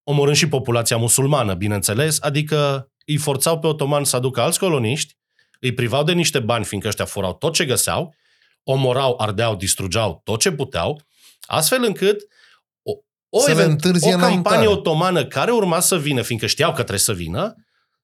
[0.02, 5.16] Omorând și populația musulmană, bineînțeles, adică îi forțau pe otomani să aducă alți coloniști,
[5.60, 8.14] îi privau de niște bani, fiindcă ăștia furau tot ce găseau,
[8.64, 11.00] omorau, ardeau, distrugeau tot ce puteau,
[11.40, 12.22] astfel încât
[12.82, 12.92] o,
[13.28, 14.66] o, Să le event, întârzie o campanie înaintare.
[14.66, 17.54] otomană care urma să vină, fiindcă știau că trebuie să vină,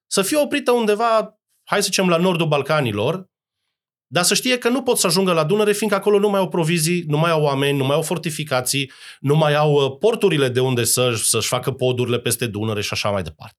[0.07, 3.29] să fie oprită undeva, hai să zicem, la nordul Balcanilor,
[4.13, 6.49] dar să știe că nu pot să ajungă la Dunăre, fiindcă acolo nu mai au
[6.49, 10.59] provizii, nu mai au oameni, nu mai au fortificații, nu mai au uh, porturile de
[10.59, 13.57] unde să, să-și facă podurile peste Dunăre și așa mai departe.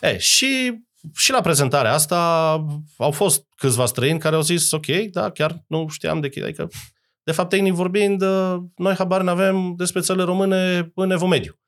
[0.00, 0.80] E, și,
[1.16, 2.18] și la prezentarea asta
[2.96, 6.68] au fost câțiva străini care au zis, ok, da, chiar nu știam de chestia, adică,
[7.22, 11.58] de fapt, tehnic vorbind, uh, noi habar n-avem despre țările române în Evul Mediu.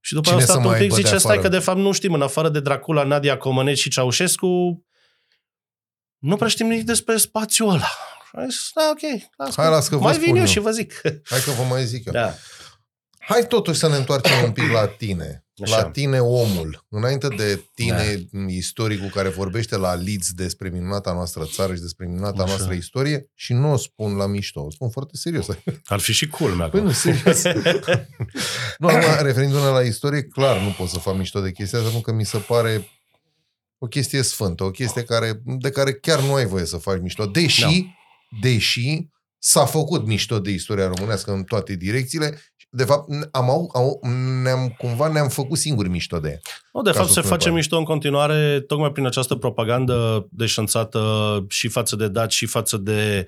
[0.00, 1.48] Și după Cine aia să au stat un mai pic, aibă de zice, stai afară?
[1.48, 4.83] că de fapt nu știm, în afară de Dracula, Nadia Comăneci și Ceaușescu,
[6.24, 7.90] nu prea știm nimic despre spațiul ăla.
[8.28, 10.48] Și am zis, da, ok, las Hai, las că vă mai spun vin eu, eu.
[10.48, 11.00] și vă zic.
[11.24, 12.12] Hai că vă mai zic eu.
[12.12, 12.34] Da.
[13.18, 15.44] Hai totuși să ne întoarcem un pic la tine.
[15.62, 15.76] Așa.
[15.76, 16.86] La tine omul.
[16.88, 18.38] Înainte de tine da.
[18.48, 22.52] istoricul care vorbește la Leeds despre minunata noastră țară și despre minunata Așa.
[22.52, 25.46] noastră istorie și nu o spun la mișto, o spun foarte serios.
[25.84, 26.82] Ar fi și cool, Păi acum.
[26.82, 27.42] nu, serios.
[28.78, 32.10] nu, acum, referindu-ne la istorie, clar nu pot să fac mișto de chestia asta, pentru
[32.10, 32.88] că mi se pare
[33.78, 37.26] o chestie sfântă, o chestie care, de care chiar nu ai voie să faci mișto.
[37.26, 37.68] Deși, Da.
[38.40, 38.98] deși
[39.38, 42.38] s-a făcut mișto de istoria românească în toate direcțiile,
[42.70, 44.00] de fapt, am, au, au,
[44.42, 46.38] ne-am, cumva ne-am făcut singuri mișto de ea.
[46.72, 47.54] Nu, de Ca fapt să se spun face clar.
[47.54, 53.26] mișto în continuare tocmai prin această propagandă deșanțată și față de daci și față de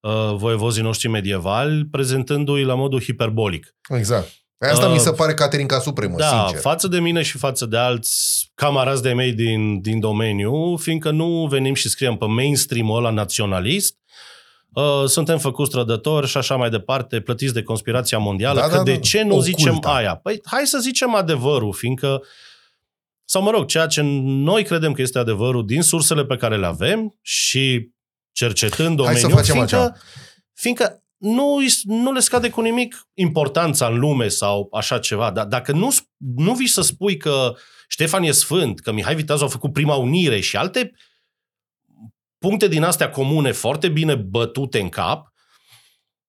[0.00, 3.74] uh, voievozii noștri medievali, prezentându-i la modul hiperbolic.
[3.88, 4.32] Exact.
[4.70, 6.60] Asta Uh, mi se pare Caterinca Supremă, da, sincer.
[6.60, 11.46] față de mine și față de alți camarazi de mei din, din domeniu, fiindcă nu
[11.50, 13.96] venim și scriem pe mainstream-ul ăla naționalist,
[14.72, 18.82] uh, suntem făcuți trădători și așa mai departe, plătiți de conspirația mondială, Da, că da,
[18.82, 18.98] de da.
[19.00, 19.44] ce nu Ocultă.
[19.44, 20.14] zicem aia?
[20.14, 22.22] Păi hai să zicem adevărul, fiindcă
[23.24, 26.66] sau mă rog, ceea ce noi credem că este adevărul din sursele pe care le
[26.66, 27.90] avem și
[28.32, 29.92] cercetând Hai să domeniul, facem fiindcă, așa.
[30.52, 35.30] fiindcă nu, îi- nu le scade cu nimic importanța în lume sau așa ceva.
[35.30, 36.06] Dar dacă nu, sp-
[36.36, 37.54] nu vii să spui că
[37.88, 40.92] Ștefan e sfânt, că Mihai Viteazu a făcut prima unire și alte
[42.38, 45.32] puncte din astea comune foarte bine bătute în cap,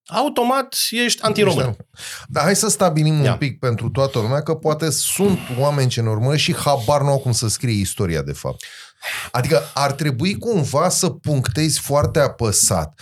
[0.06, 1.67] automat ești antiromân.
[1.69, 1.82] Ești-
[2.27, 3.32] Dar hai să stabilim Ia.
[3.32, 7.08] un pic pentru toată lumea că poate sunt oameni ce ne urmăresc și habar nu
[7.10, 8.63] au cum să scrie istoria de fapt.
[9.32, 13.01] Adică ar trebui cumva să punctezi foarte apăsat.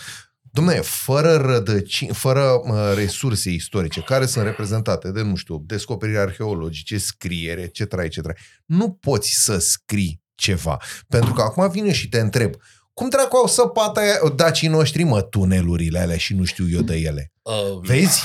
[0.58, 6.98] Dom'le, fără rădăcini, fără uh, resurse istorice care sunt reprezentate de, nu știu, descoperiri arheologice,
[6.98, 8.18] scriere, etc., etc.,
[8.66, 10.80] nu poți să scrii ceva.
[11.08, 12.54] Pentru că acum vine și te întreb,
[12.94, 16.96] cum dracu au săpat aia, dacii noștri, mă, tunelurile alea și nu știu eu de
[16.96, 17.32] ele?
[17.42, 18.20] Uh, Vezi?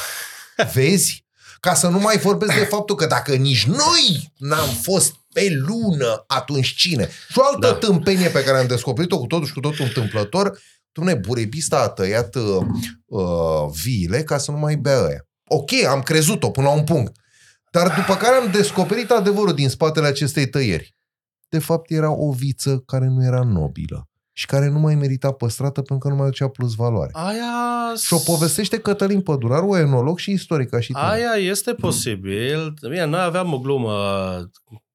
[0.74, 1.26] Vezi?
[1.60, 6.24] Ca să nu mai vorbesc de faptul că dacă nici noi n-am fost pe lună,
[6.28, 7.10] atunci cine?
[7.30, 7.68] Și o altă Da.
[7.68, 7.74] da.
[7.78, 10.60] tâmpenie pe care am descoperit-o cu totul și cu totul întâmplător,
[10.98, 12.66] Dumne, burebista a tăiat uh,
[13.06, 15.28] uh, viile ca să nu mai bea ăia.
[15.48, 17.12] Ok, am crezut-o până la un punct.
[17.72, 20.96] Dar după care am descoperit adevărul din spatele acestei tăieri.
[21.50, 25.82] De fapt, era o viță care nu era nobilă și care nu mai merita păstrată
[25.82, 27.12] pentru că nu mai aducea plus valoare.
[27.14, 27.94] Aia...
[28.04, 31.06] Și o povestește Cătălin Păduraru, enolog și istoric ca și tine.
[31.06, 32.74] Aia este posibil.
[32.90, 33.94] Bine, noi aveam o glumă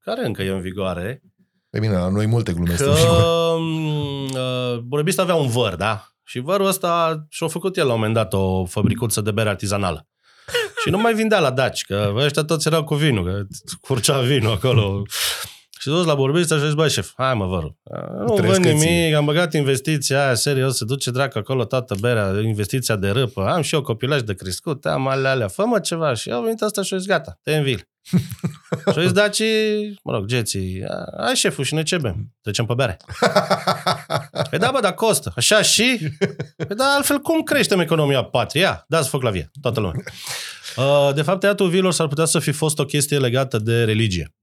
[0.05, 1.23] care încă e în vigoare,
[1.73, 3.17] E bine, la noi multe glume că sunt sigur.
[3.59, 6.07] m, uh, Burebista avea un văr, da?
[6.25, 10.07] Și vărul ăsta și-a făcut el la un moment dat o fabricuță de bere artizanală.
[10.83, 13.43] Și nu mai vindea la daci, că ăștia toți erau cu vinul, că
[13.81, 15.03] curcea vinul acolo.
[15.79, 17.77] Și dus la Burebista și a zis, băi șef, hai mă vărul,
[18.27, 21.65] nu Trăiesc vând că ție." nimic, am băgat investiția aia, serios, se duce dracu acolo
[21.65, 25.79] toată berea, investiția de râpă, am și eu copilaj de crescut, am alea, alea, fă-mă
[25.81, 26.15] ceva.
[26.15, 27.89] Și au venit asta și a zis, gata, te învil.
[28.93, 29.43] Și a zis, daci,
[30.03, 30.85] mă rog, geții,
[31.21, 32.35] hai șeful și noi ce bem?
[32.41, 32.97] Trecem pe bere.
[34.51, 35.33] Păi da, bă, dar costă.
[35.37, 35.99] Așa și?
[36.57, 38.65] Păi da, altfel cum creștem economia patriei?
[38.65, 40.03] Ia, dați foc la vie, toată lumea.
[40.77, 44.35] Uh, De fapt, tăiatul viilor s-ar putea să fi fost o chestie legată de religie.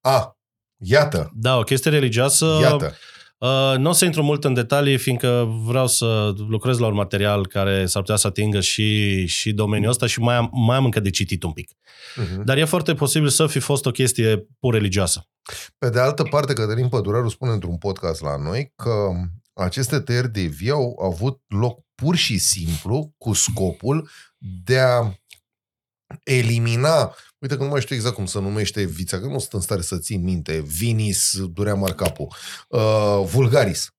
[0.00, 0.36] A,
[0.84, 2.58] iată, Da, o chestie religioasă.
[2.60, 2.96] iată.
[3.38, 7.46] Uh, nu o să intru mult în detalii, fiindcă vreau să lucrez la un material
[7.46, 11.00] care s-ar putea să atingă și, și domeniul ăsta și mai am, mai am încă
[11.00, 11.70] de citit un pic.
[12.16, 12.44] Mhm.
[12.44, 15.28] Dar e foarte posibil să fi fost o chestie pur religioasă.
[15.78, 19.10] Pe de altă parte, Cătălin Păduraru spune într-un podcast la noi că
[19.52, 24.08] aceste tăieri de vii au avut loc pur și simplu cu scopul
[24.64, 25.12] de a
[26.24, 29.60] elimina, uite că nu mai știu exact cum se numește vița, că nu sunt în
[29.60, 32.32] stare să țin minte, vinis durea marcapul,
[32.68, 33.92] uh, vulgaris.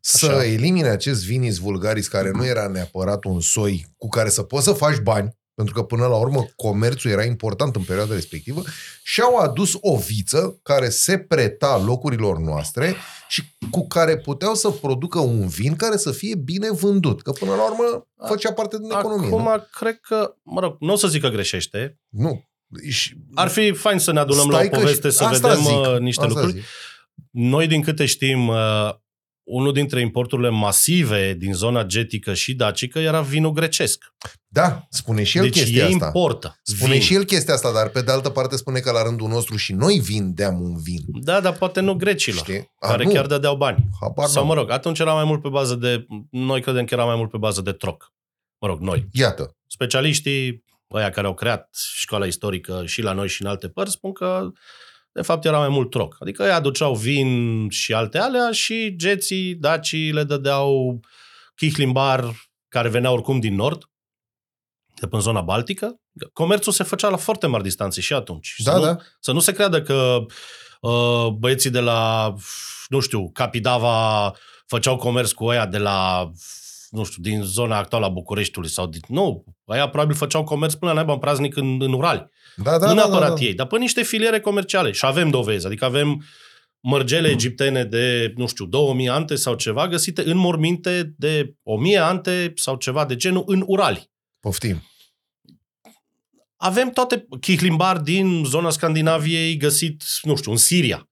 [0.00, 0.44] Să Așa.
[0.44, 4.72] elimine acest vinis vulgaris care nu era neapărat un soi cu care să poți să
[4.72, 8.62] faci bani, pentru că până la urmă comerțul era important în perioada respectivă,
[9.02, 12.94] și au adus o viță care se preta locurilor noastre
[13.28, 17.22] și cu care puteau să producă un vin care să fie bine vândut.
[17.22, 19.26] Că până la urmă făcea parte din economie.
[19.26, 19.66] Acum, nu?
[19.72, 21.98] cred că, mă rog, nu o să zic că greșește.
[22.08, 22.44] nu.
[22.90, 25.48] Și, Ar fi fain să ne adunăm Stai la că o poveste și- să asta
[25.48, 26.58] vedem zic, uh, niște asta lucruri.
[26.58, 26.68] zic.
[27.30, 28.90] Noi, din câte știm, uh,
[29.42, 34.04] unul dintre importurile masive din zona getică și dacică era vinul grecesc.
[34.46, 36.04] Da, spune și el deci chestia ei asta.
[36.06, 37.00] importă Spune vin.
[37.00, 39.72] și el chestia asta, dar pe de altă parte spune că la rândul nostru și
[39.72, 41.00] noi vindeam un vin.
[41.06, 42.70] Da, dar poate nu grecilor, Știi?
[42.78, 43.12] A, care nu.
[43.12, 43.88] chiar dădeau bani.
[44.00, 44.54] Habar Sau, n-am.
[44.54, 46.06] mă rog, atunci era mai mult pe bază de...
[46.30, 48.12] Noi credem că era mai mult pe bază de troc.
[48.60, 49.06] Mă rog, noi.
[49.12, 49.56] Iată.
[49.66, 50.64] Specialiștii,
[50.96, 54.50] ăia care au creat școala istorică și la noi și în alte părți, spun că
[55.12, 56.16] de fapt era mai mult troc.
[56.18, 61.00] Adică ei aduceau vin și alte alea și geții, dacii le dădeau
[61.54, 63.90] chihlimbar care venea oricum din nord,
[64.94, 66.00] de până în zona Baltică.
[66.32, 68.54] Comerțul se făcea la foarte mari distanțe și atunci.
[68.58, 68.96] Da, să, nu, da.
[69.20, 70.18] să nu se creadă că
[70.80, 72.34] uh, băieții de la,
[72.88, 74.32] nu știu, Capidava
[74.66, 76.30] făceau comerț cu ăia de la,
[76.90, 79.00] nu știu, din zona actuală a Bucureștiului sau din...
[79.08, 82.28] Nu, ăia probabil făceau comerț până la naiba în praznic în, în Urali.
[82.56, 83.40] Da, da, nu da, neapărat da, da.
[83.40, 84.90] ei, dar pe niște filiere comerciale.
[84.92, 86.24] Și avem dovezi, adică avem
[86.80, 92.52] mărgele egiptene de, nu știu, 2000 ante sau ceva, găsite în morminte de 1000 ante
[92.54, 94.10] sau ceva de genul în Urali.
[94.40, 94.82] Poftim.
[96.56, 101.08] Avem toate chihlimbar din zona Scandinaviei găsit, nu știu, în Siria.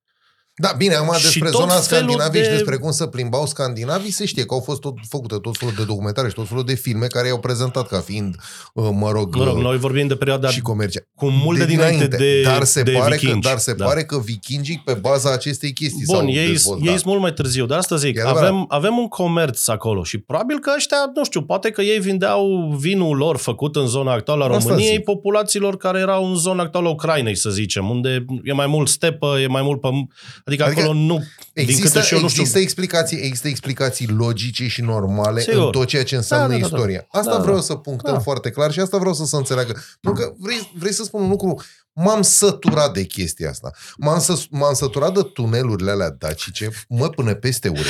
[0.56, 3.46] Da, bine, acum Și despre tot zona felul Scandinavie de- și despre cum să plimbau
[3.46, 6.64] scandinavii, se știe că au fost tot făcute tot felul de documentare și tot felul
[6.64, 8.34] de filme care i-au prezentat ca fiind,
[8.74, 11.04] uh, mă rog, Mă rog, uh, noi vorbim de perioada și comercial.
[11.16, 13.40] cu mult de, dinainte de, dar se de pare vikingi.
[13.40, 13.84] că, dar se da.
[13.84, 16.84] pare că vikingii pe baza acestei chestii Bun, s-au ei dezvoltat.
[16.86, 18.48] ei sunt mult mai târziu, dar asta zic, E adevărat.
[18.48, 22.74] avem, avem un comerț acolo și probabil că ăștia, nu știu, poate că ei vindeau
[22.78, 25.04] vinul lor făcut în zona actuală a Asta României zic.
[25.04, 29.36] populațiilor care erau în zona actuală a Ucrainei, să zicem, unde e mai mult stepă,
[29.42, 30.10] e mai mult pământ,
[30.44, 32.40] adică, Adică acolo nu, din Există, câte și eu nu știu.
[32.40, 35.64] există, explicații, există explicații logice și normale Sigur.
[35.64, 36.74] în tot ceea ce înseamnă Da, da, da, da.
[36.76, 37.06] istoria.
[37.10, 37.62] Asta Da, vreau da.
[37.62, 38.18] să punctăm Da.
[38.20, 39.82] foarte clar și asta vreau să se înțeleagă.
[40.00, 43.70] Nu că vrei, vrei să spun un lucru, m-am săturat de chestia asta.
[43.96, 47.88] M-am, să, m-am săturat de tunelurile alea dacice, mă, până peste urechi.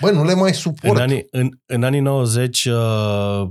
[0.00, 0.98] Bă, nu le mai În suport.
[1.00, 2.74] anii, în, în anii 90, uh,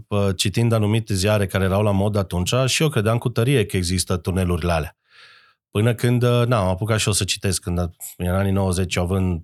[0.07, 3.77] uh, citind anumite ziare care erau la mod atunci, și eu credeam cu tărie că
[3.77, 4.97] există tunelurile alea.
[5.71, 7.79] Până când, uh, na, am apucat și eu să citesc, când
[8.17, 9.41] în anii 90, eu având,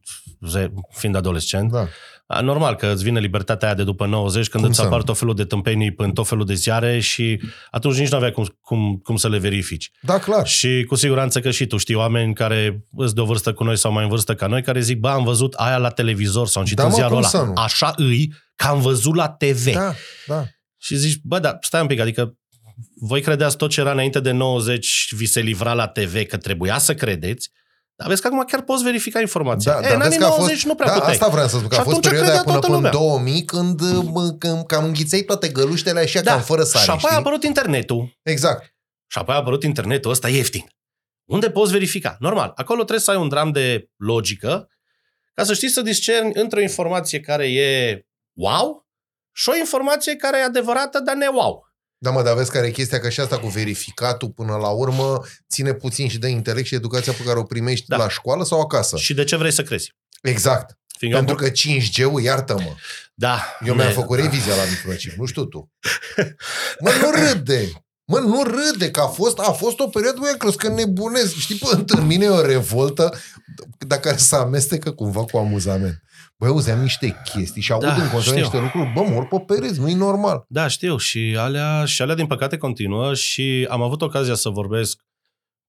[0.47, 1.87] ze- fiind adolescent, Da.
[2.27, 4.97] A, Normal că îți vine libertatea aia de după 90 când Cum îți să apar
[4.97, 5.03] nu?
[5.05, 8.57] tot felul de tâmpenii în tot felul de ziare și atunci nici nu aveai cum,
[8.61, 9.91] cum, cum să le verifici.
[10.01, 10.47] da, clar.
[10.47, 13.77] Și cu siguranță că și tu știi oameni care sunt de o vârstă cu noi
[13.77, 16.61] sau mai în vârstă ca noi, care zic, bă, am văzut aia la televizor sau
[16.61, 17.27] am citit Da, în mă, ziarul cum ăla.
[17.27, 17.53] să nu?
[17.55, 19.73] Așa îi, că am văzut la TV.
[19.73, 19.93] Da,
[20.27, 20.43] da.
[20.77, 22.37] Și zici, bă, dar stai un pic, adică
[22.95, 26.77] voi credeați tot ce era înainte de 90 vi se livra la TV că trebuia
[26.77, 27.51] să credeți,
[27.95, 29.71] dar vezi că acum chiar poți verifica informația.
[29.71, 31.13] Da, e, dar în vezi anii că a 90 fost, nu prea da, puteai.
[31.13, 32.89] asta vreau să spun, că Și a fost atunci perioada aia credea până, toată până
[32.89, 33.23] în lumea.
[33.23, 33.81] 2000 când,
[34.11, 36.31] mă, când cam înghițeai toate găluștele așa Da.
[36.31, 37.19] cam fără sare, și apoi a știi?
[37.19, 38.19] apărut internetul.
[38.23, 38.75] Exact.
[39.07, 40.65] Și apoi a apărut internetul ăsta ieftin.
[41.25, 42.15] Unde poți verifica?
[42.19, 44.67] Normal, acolo trebuie să ai un dram de logică
[45.33, 48.87] ca să știi să discerni între o informație care e wow
[49.31, 51.63] și o informație care e adevărată, dar ne wow.
[52.03, 55.21] Da, mă, dar vezi care e chestia că și asta cu verificatul până la urmă
[55.49, 57.97] ține puțin și de intelect și educația pe care o primești Da.
[57.97, 58.97] la școală sau acasă.
[58.97, 59.95] Și de ce vrei să crezi?
[60.21, 60.77] Exact.
[60.97, 62.75] Fiindcă Pentru că 5G-ul, iartă-mă,
[63.13, 63.57] Da.
[63.65, 65.71] eu ne- mi-am făcut revizia la microchip, nu știu tu.
[66.79, 67.71] Mă, nu râde!
[68.05, 71.33] Mă, nu râde, că a fost, a fost o perioadă, băi, am crezut că nebunesc.
[71.35, 73.17] Știi, până în mine e o revoltă,
[73.87, 76.01] dar care se amestecă cumva cu amuzament.
[76.37, 78.35] Băi, auzeam niște chestii și aud Da, în continuare știu.
[78.41, 80.45] niște lucruri, bă, mor pe pereți, nu-i normal.
[80.47, 80.97] Da, știu.
[80.97, 84.99] Și alea, și alea, din păcate, continuă și am avut ocazia să vorbesc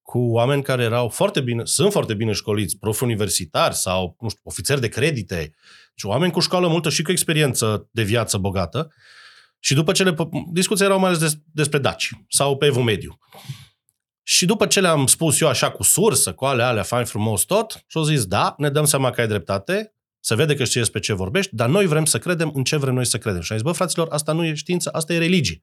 [0.02, 4.40] cu oameni care erau foarte bine, sunt foarte bine școliți, profi universitari sau, nu știu,
[4.44, 5.54] ofițeri de credite,
[5.94, 8.92] și oameni cu școală multă și cu experiență de viață bogată.
[9.58, 10.14] Și după ce le...
[10.52, 13.18] Discuția erau mai ales des, despre daci sau pe evul mediu.
[14.26, 17.84] Și după ce le-am spus eu așa cu sursă, cu alea, alea, fain frumos tot,
[17.86, 21.12] și-au zis, da, ne dăm seama că ai dreptate, se vede că știți despre ce
[21.12, 23.40] vorbești, dar noi vrem să credem în ce vrem noi să credem.
[23.40, 25.62] Și am zis, bă, fraților, asta nu e știință, asta e religie.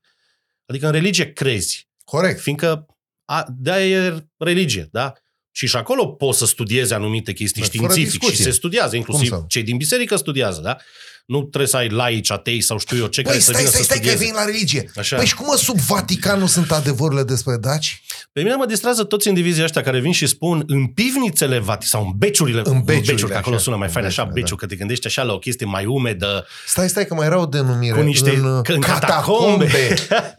[0.65, 2.39] Adică în religie crezi, Corect.
[2.39, 2.85] fiindcă
[3.25, 5.13] a, de-aia e religie, da?
[5.51, 8.51] Și și acolo poți să studiezi anumite chestii Bă, fără științifice și discuție.
[8.51, 9.45] se studiază, inclusiv Cum să?
[9.47, 10.77] cei din biserică studiază, da?
[11.25, 13.69] Nu trebuie să ai laici, atei sau știu eu ce care Băi, să stai, vină
[13.69, 14.25] stai, să stai, că studieze.
[14.31, 14.91] vin la religie.
[14.95, 15.15] Așa.
[15.15, 18.01] Păi și cum mă, sub Vatican nu sunt adevărurile despre daci?
[18.33, 22.03] Pe mine mă distrează toți indivizii ăștia care vin și spun în pivnițele Vati sau
[22.05, 23.63] în beciurile, În beciurile, beciuri, că acolo așa.
[23.63, 25.85] sună mai În fain așa, beciurile, beciu, că te gândești așa la o chestie mai
[25.85, 27.93] umedă, Stai, stai, că mai era o denumire.
[27.97, 29.93] Cu niște- în, uh, că- în catacombe.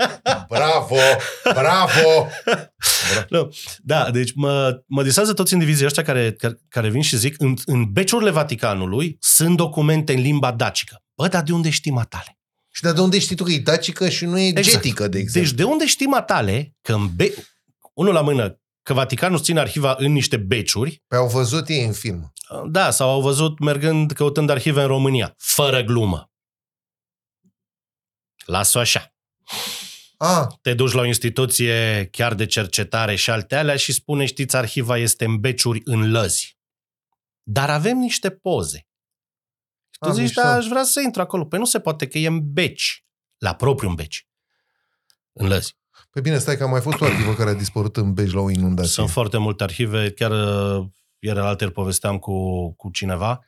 [0.54, 0.96] bravo,
[1.54, 2.28] bravo.
[3.28, 3.52] Nu.
[3.82, 7.54] Da, deci mă, mă distrează toți indivizii ăștia care, care, care vin și zic în,
[7.66, 11.02] în beciurile Vaticanului sunt documente în limba dacică.
[11.14, 12.38] Bă, dar de unde știi matale?
[12.70, 14.66] Și de unde știi tu că e dacică și nu e Exact.
[14.68, 15.50] getică, de exemplu?
[15.50, 17.34] Deci de unde știi matale că în be...
[17.94, 21.92] unul la mână, că Vaticanul ține arhiva în niște beciuri, Pe au văzut ei în
[21.92, 22.32] film.
[22.66, 26.30] da, sau au văzut mergând căutând arhive în România, fără glumă.
[28.44, 29.14] Las-o așa.
[30.16, 34.56] Ah, Te duci la o instituție chiar de cercetare și alte alea și spune, știți,
[34.56, 36.58] arhiva este în beciuri în lăzi.
[37.42, 38.86] Dar avem niște poze.
[40.02, 40.40] Și tu Ah, zici, mișto.
[40.42, 41.44] da, aș vrea să intru acolo.
[41.44, 43.04] Păi nu se poate, că e în beci.
[43.38, 44.26] La propriu în beci.
[45.32, 45.76] În lăzi.
[46.10, 48.40] pe bine, stai că a mai fost o arhivă care a dispărut în Beci la
[48.40, 48.90] o inundație.
[48.90, 50.10] Sunt foarte multe arhive.
[50.10, 50.86] Chiar uh,
[51.18, 52.34] ieri alter povesteam cu,
[52.74, 53.38] cu cineva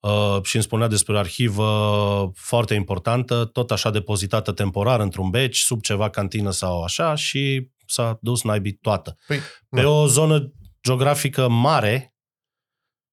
[0.00, 5.58] uh, și îmi spunea despre o arhivă foarte importantă, tot așa depozitată temporar într-un beci,
[5.58, 9.16] sub ceva cantină sau așa și s-a dus naibii toată.
[9.26, 9.38] Păi,
[9.70, 10.00] Pe nu.
[10.00, 12.14] o zonă geografică mare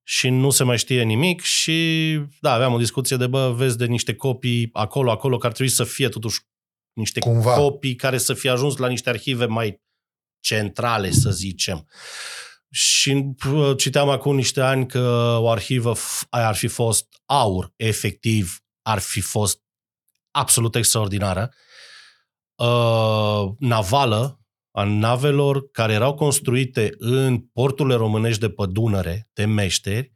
[0.07, 3.85] și nu se mai știe nimic și da, aveam o discuție de bă, vezi de
[3.85, 6.39] niște copii acolo, acolo, că ar trebui să fie totuși
[6.93, 7.53] niște Cumva.
[7.53, 9.81] copii care să fie ajuns la niște arhive mai
[10.39, 11.87] centrale, să zicem.
[12.71, 17.73] Și uh, citeam acum niște ani că o arhivă f- aia ar fi fost aur,
[17.75, 19.61] efectiv, ar fi fost
[20.31, 21.53] absolut extraordinară.
[22.55, 24.44] Uh, navală,
[24.77, 30.13] a navelor care erau construite în porturile românești de pe Dunăre, de meșteri,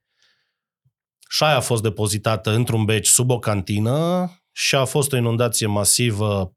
[1.29, 5.67] și aia a fost depozitată într-un beci sub o cantină și a fost o inundație
[5.67, 6.53] masivă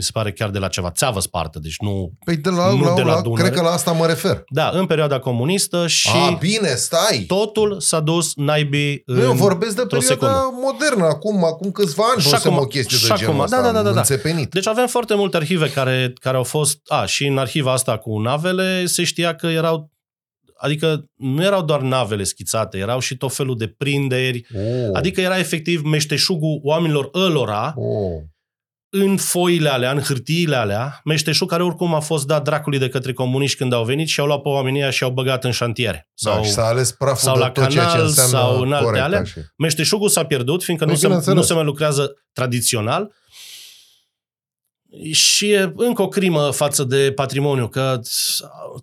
[0.00, 2.10] mi se pare chiar de la ceva țeavă spartă, deci nu...
[2.24, 3.42] Păi de la, Nu la, de la la, Dunăre.
[3.42, 4.42] cred că la asta mă refer.
[4.48, 7.24] Da, în perioada comunistă și A, bine, stai!
[7.26, 10.58] totul s-a dus naibii Nu, eu în- vorbesc de într-o perioada secundă.
[10.66, 13.56] modernă, acum, acum câțiva ani Și văzusem acum- o chestie și de genul acum, ăsta,
[13.56, 13.98] da, da, da, da, da.
[13.98, 14.50] înțepenit.
[14.50, 16.78] Deci avem foarte multe arhive care, care au fost...
[16.88, 19.90] A, și în arhiva asta cu navele se știa că erau...
[20.62, 24.46] Adică nu erau doar navele schițate, erau și tot felul de prinderi.
[24.56, 28.22] Oh, Adică era efectiv meșteșugul oamenilor ălora oh.
[28.90, 33.12] În foile alea, în hârtiile alea, meșteșug care oricum a fost dat dracului de către
[33.12, 36.08] comuniști când au venit și au luat pe oamenii ăia și au băgat în șantiere.
[36.14, 38.36] Sau, Sau da, și s-a ales praful sau de la tot ceea ce canal, înseamnă
[38.38, 39.20] sau în alte corect, alea.
[39.20, 39.40] așa.
[39.56, 41.38] Meșteșugul s-a pierdut, fiindcă Păi, nu se, bineînțeles.
[41.38, 43.12] nu se mai lucrează tradițional.
[45.12, 48.00] Și e încă o crimă față de patrimoniu, că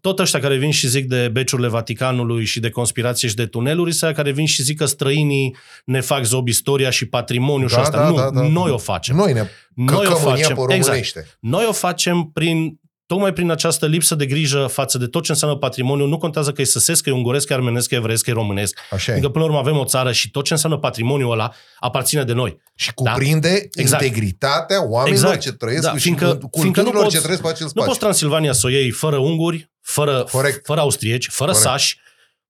[0.01, 3.91] tot ăștia care vin și zic de beciurile Vaticanului și de conspirație și de tuneluri,
[3.91, 5.55] sunt aia care vin și zic că străinii
[5.85, 7.97] ne fac zob istoria și patrimoniu și Da, asta.
[7.97, 8.47] da, nu, da, da.
[8.47, 9.15] noi o facem.
[9.15, 10.55] Noi ne Noi o căcăm în ea facem.
[10.55, 10.85] pe Exact.
[10.85, 11.27] românește.
[11.39, 15.57] Noi o facem prin tocmai prin această lipsă de grijă față de tot ce înseamnă
[15.57, 18.23] patrimoniu, nu contează că e săsesc, că e unguresc, că e armenesc, că e evreiesc,
[18.23, 18.79] că e românesc.
[18.91, 19.13] Așa e.
[19.13, 22.33] Adică până la urmă avem o țară și tot ce înseamnă patrimoniul ăla aparține de
[22.33, 22.61] noi.
[22.75, 24.03] Și cuprinde Exact.
[24.03, 25.39] integritatea oamenilor Exact.
[25.41, 27.87] ce trăiesc Da, și fiindcă- culturilor fiindcă nu poți- ce trăiesc pe acel Nu spațiu.
[27.87, 30.65] poți Transilvania să o iei fără unguri, fără, Corect.
[30.65, 31.69] fără austrieci, fără Corect.
[31.69, 31.99] sași,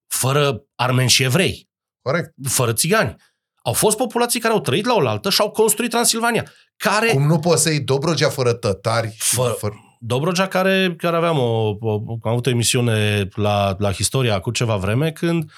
[0.07, 1.69] fără armeni și evrei,
[2.01, 2.33] Corect.
[2.49, 3.15] fără țigani.
[3.63, 6.51] Au fost populații care au trăit la oaltă și au construit Transilvania.
[6.77, 9.73] Care, Cum nu poți să iei Dobrogea fără tătari și Fără- fără...
[9.99, 11.91] Dobrogea, care, care aveam o, o,
[12.23, 15.51] am avut o emisiune la, la Historia cu ceva vreme, când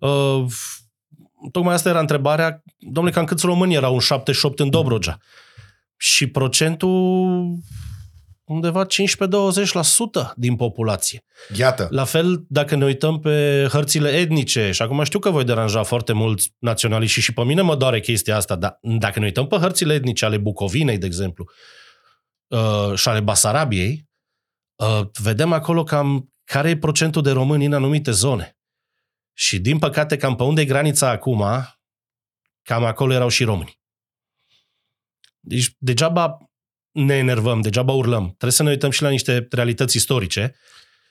[0.00, 0.44] uh,
[1.52, 5.18] tocmai asta era întrebarea, domnule, cam câți români erau în 78 în Dobrogea?
[5.96, 7.42] Și procentul
[8.44, 8.88] undeva 15-20%
[10.36, 11.24] din populație.
[11.56, 11.88] Iată.
[11.90, 16.12] La fel, dacă ne uităm pe hărțile etnice, și acum știu că voi deranja foarte
[16.12, 19.56] mulți naționaliști și și pe mine mă doare chestia asta, dar dacă ne uităm pe
[19.56, 21.77] hărțile etnice ale Bucovinei, de exemplu, uh,
[22.94, 24.08] și ale Basarabiei,
[24.76, 28.58] uh, vedem acolo cam care e procentul de români în anumite zone.
[29.32, 31.44] Și din păcate, cam pe unde e granița acum,
[32.62, 33.80] cam acolo erau și români.
[35.40, 36.38] Deci degeaba
[36.90, 38.26] ne enervăm, degeaba urlăm.
[38.26, 40.54] Trebuie să ne uităm și la niște realități istorice.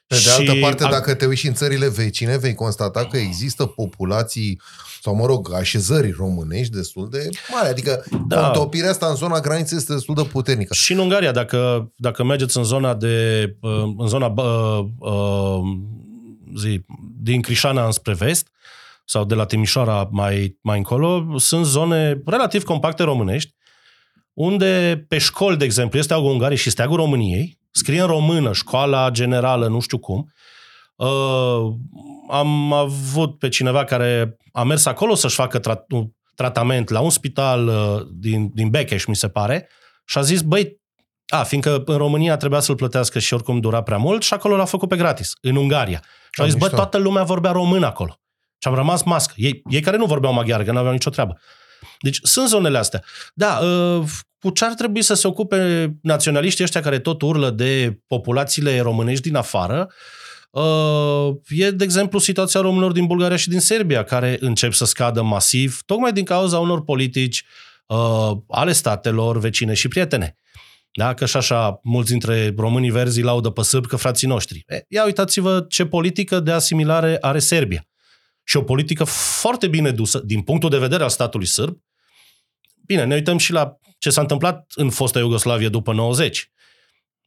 [0.07, 3.05] Pe de Și altă parte, ac- dacă te uiți și în țările vecine, vei constata
[3.05, 4.61] că există populații
[5.01, 7.67] sau, mă rog, așezări românești destul de mari.
[7.69, 8.41] Adică Da.
[8.41, 10.73] contopirea asta în zona graniței este destul de puternică.
[10.73, 15.59] Și în Ungaria, dacă, dacă mergeți în zona de uh, în zona uh, uh,
[16.57, 16.85] zi,
[17.21, 18.47] din Crișana înspre vest
[19.05, 23.55] sau de la Timișoara mai, mai încolo, sunt zone relativ compacte românești,
[24.33, 29.09] unde pe școli, de exemplu, este steagul Ungariei și steagul României, scrie în română, școala
[29.09, 30.31] generală, nu știu cum.
[30.95, 31.73] Uh,
[32.29, 37.09] am avut pe cineva care a mers acolo să-și facă tra- un tratament la un
[37.09, 39.69] spital uh, din, din Becheș, mi se pare,
[40.05, 40.77] și a zis, băi,
[41.27, 44.65] a, fiindcă în România trebuia să-l plătească și oricum dura prea mult și acolo l-a
[44.65, 46.01] făcut pe gratis, în Ungaria.
[46.31, 46.75] Și a Ah, zis, bă, mișto.
[46.75, 48.19] toată lumea vorbea român acolo.
[48.59, 49.33] Și am rămas mască.
[49.37, 51.39] Ei, ei care nu vorbeau maghiară, că nu aveau nicio treabă.
[51.99, 53.03] Deci sunt zonele astea.
[53.33, 54.03] Da, uh,
[54.39, 59.23] cu ce ar trebui să se ocupe naționaliștii ăștia care tot urlă de populațiile românești
[59.23, 59.89] din afară,
[60.49, 65.21] uh, e, de exemplu, situația românilor din Bulgaria și din Serbia, care încep să scadă
[65.21, 67.43] masiv, tocmai din cauza unor politici
[67.85, 70.37] uh, ale statelor vecine și prietene.
[70.91, 71.13] Da?
[71.13, 74.63] Că și așa mulți dintre românii verzi îi laudă pe sârbi că frații noștri.
[74.67, 77.87] E, ia uitați-vă ce politică de asimilare are Serbia.
[78.43, 81.77] Și o politică foarte bine dusă din punctul de vedere al statului sârb.
[82.87, 86.51] Bine, ne uităm și la ce s-a întâmplat în fosta Iugoslavie după 90.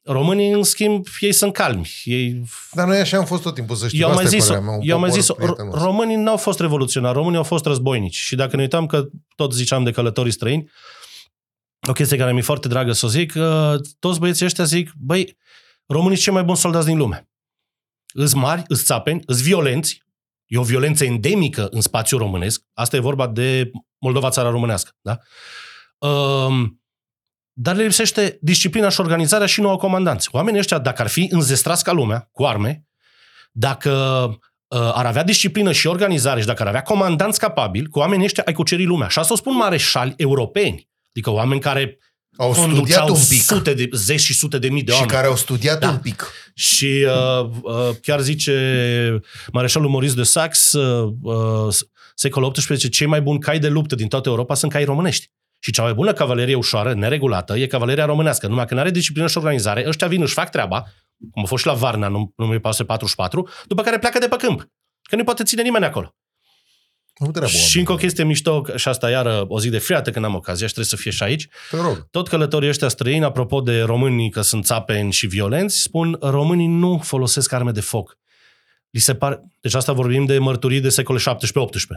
[0.02, 1.90] Românii, în schimb, ei sunt calmi.
[2.04, 2.42] Ei
[2.72, 4.00] Dar noi așa am fost tot timpul, să știi.
[4.00, 5.82] eu am mai asta e zis-o, părerea mea, un eu am mai popor zis prietenos.
[5.82, 8.16] românii n-au fost revoluționari, românii au fost războinici.
[8.16, 10.70] Și dacă ne uităm că tot ziceam de călătorii străini,
[11.88, 15.36] o chestie care mi-e foarte dragă să o zic, uh, toți băieții ăștia zic, băi,
[15.86, 17.28] românii sunt cei mai buni soldați din lume.
[18.12, 20.02] Îs mari, îs țapeni, îs violenți,
[20.46, 23.70] e o violență endemică în spațiul românesc, asta e vorba de
[24.01, 25.18] Moldova, țara românească, da?
[26.09, 26.82] Um,
[27.53, 30.28] dar le lipsește disciplina și organizarea și nu au comandanți.
[30.32, 32.84] Oamenii ăștia, dacă ar fi înzestrați ca lumea, cu arme,
[33.53, 33.90] dacă
[34.68, 38.42] uh, ar avea disciplină și organizare și dacă ar avea comandanți capabili, cu oamenii ăștia
[38.46, 39.09] ai cuceri lumea.
[39.09, 40.88] Și asta o spun mareșali europeni.
[41.09, 41.98] Adică oameni care
[42.36, 45.16] Au studiat conduceau un pic sute de, zeci și sute de mii de și oameni.
[45.16, 45.88] care au studiat Da.
[45.88, 46.26] un pic.
[46.55, 49.20] Și uh, uh, chiar zice
[49.53, 51.74] mareșalul Maurice de Sax, uh, uh,
[52.21, 55.27] secolul XVIII, cei mai buni cai de luptă din toată Europa sunt cai românești.
[55.59, 58.47] Și cea mai bună cavalerie ușoară, neregulată, e cavaleria românească.
[58.47, 60.87] Numai că nu are disciplină și organizare, ăștia vin, își fac treaba,
[61.31, 64.37] cum a fost și la Varna, nu, nu mi 44, după care pleacă de pe
[64.37, 64.71] câmp.
[65.03, 66.14] Că nu poate ține nimeni acolo.
[67.18, 70.25] Nu treabă Și încă o chestie mișto, și asta iară o zi de friată când
[70.25, 71.49] am ocazia și trebuie să fie și aici.
[71.71, 72.07] Te rog.
[72.11, 76.99] Tot călătorii ăștia străini, apropo de românii că sunt țapeni și violenți, spun românii nu
[76.99, 78.18] folosesc arme de foc.
[78.91, 81.22] Li se par, deci asta vorbim de mărturii de secole 17-18,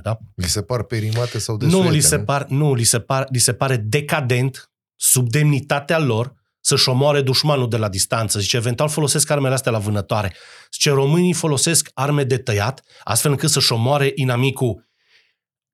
[0.04, 0.18] da?
[0.36, 3.26] Li se par perimate sau de Nu, suete, li se, par, nu li, se par,
[3.30, 8.40] li se pare decadent, sub demnitatea lor, să-și omoare dușmanul de la distanță.
[8.40, 10.36] Zice, eventual folosesc armele astea la vânătoare.
[10.72, 14.92] Zice, românii folosesc arme de tăiat, astfel încât să-și omoare inamicul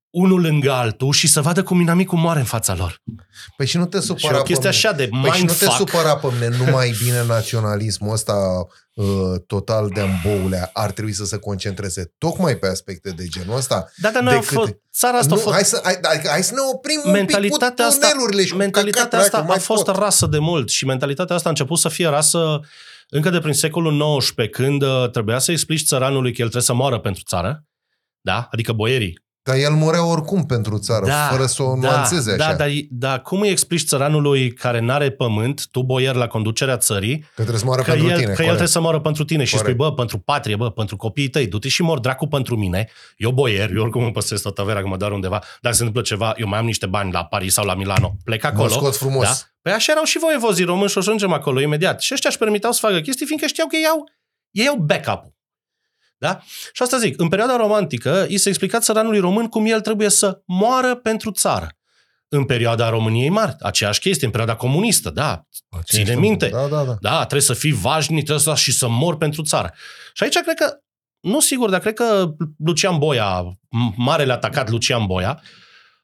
[0.10, 3.02] unul lângă altul și să vadă cum inamicul moare în fața lor.
[3.58, 4.88] Păi și nu te Și supăra o chestie pe mine.
[4.88, 5.76] așa de Păi și nu te mindfuck.
[5.90, 8.34] supăra pe mine, numai bine naționalismul ăsta
[8.94, 9.06] uh,
[9.48, 13.92] total de amboulea ar trebui să se concentreze tocmai pe aspecte de genul ăsta.
[13.96, 16.22] Da, dar noi am decât- fost, țara asta a nu, fost, hai, să, hai, hai,
[16.28, 19.38] hai să ne oprim un pic mentalitatea cu asta, tunelurile și cu mentalitatea căcatul, asta
[19.38, 19.96] hai că a mai fost pot.
[19.96, 22.60] rasă de mult și mentalitatea asta a început să fie rasă
[23.10, 26.74] încă de prin secolul XIX, când uh, trebuia să explici țăranului că el trebuie să
[26.74, 27.64] moară pentru țară,
[28.22, 28.48] da?
[28.52, 29.28] Adică boierii.
[29.44, 32.56] Dar el murea oricum pentru țară, fără să o nuanțeze da, așa.
[32.56, 37.20] Da, dar, dar cum îi explici țăranului care n-are pământ, tu boier la conducerea țării,
[37.20, 38.24] Că trebuie să moară că, pentru el, tine.
[38.26, 38.50] că el corect.
[38.50, 39.76] trebuie să moară pentru tine și Corect.
[39.76, 43.32] spui, bă, pentru patrie, bă, pentru copiii tăi, du-te și mor dracu pentru mine, eu
[43.32, 46.34] boier, eu oricum îmi păstrez tot averea că mă doar undeva, dacă se întâmplă ceva,
[46.38, 48.70] eu mai am niște bani la Paris sau la Milano, plec Mă acolo.
[48.70, 49.24] scot frumos.
[49.24, 49.32] Da?
[49.62, 52.02] Păi așa erau și voi vozii români și o ajungem acolo imediat.
[52.02, 54.10] Și ăștia își permiteau să facă chestii, fiindcă știau că ei au,
[54.52, 55.38] ei au backup-ul.
[56.20, 56.40] Da?
[56.74, 60.42] Și asta zic, în perioada romantică, i se explica țăranului român cum el trebuie să
[60.46, 61.68] moară pentru țară.
[62.28, 66.48] În perioada României Mari, aceeași chestie, în perioada comunistă, da, Aceeași ține minte.
[66.50, 66.98] Da, da, da.
[67.02, 69.74] da, trebuie să fii vașnic, trebuie să și să mor pentru țară.
[70.14, 70.78] Și aici cred că,
[71.20, 75.42] nu sigur, dar cred că Lucian Boia, m- marele atacat Lucian Boia,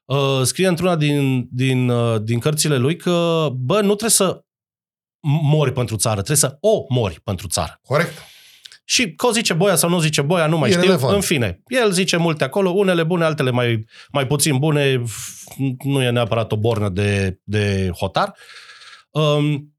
[0.04, 4.40] uh, scrie într-una din, din, uh, din cărțile lui că, bă, nu trebuie să
[5.42, 7.78] mori pentru țară, trebuie să o mori pentru țară.
[7.82, 8.12] Corect.
[8.88, 10.84] Și că o zice Boia sau nu zice Boia, nu mai E știu.
[10.84, 11.14] relevant.
[11.14, 16.02] În fine, el zice multe acolo, unele bune, altele mai, mai puțin bune, f- nu
[16.02, 18.34] e neapărat o bornă de, de hotar.
[19.10, 19.74] Um,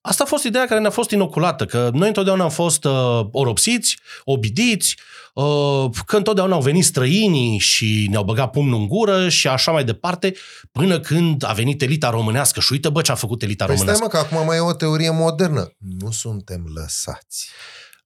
[0.00, 3.98] asta a fost ideea care ne-a fost inoculată, că noi întotdeauna am fost uh, oropsiți,
[4.24, 4.96] obidiți,
[5.34, 9.84] uh, că întotdeauna au venit străinii și ne-au băgat pumnul în gură și așa mai
[9.84, 10.34] departe,
[10.72, 12.60] până când a venit elita românească.
[12.60, 14.16] Și uite, bă, ce a făcut elita Păi stai românească.
[14.16, 15.72] mă, că acum mai e o teorie modernă.
[15.98, 17.48] Nu suntem lăsați.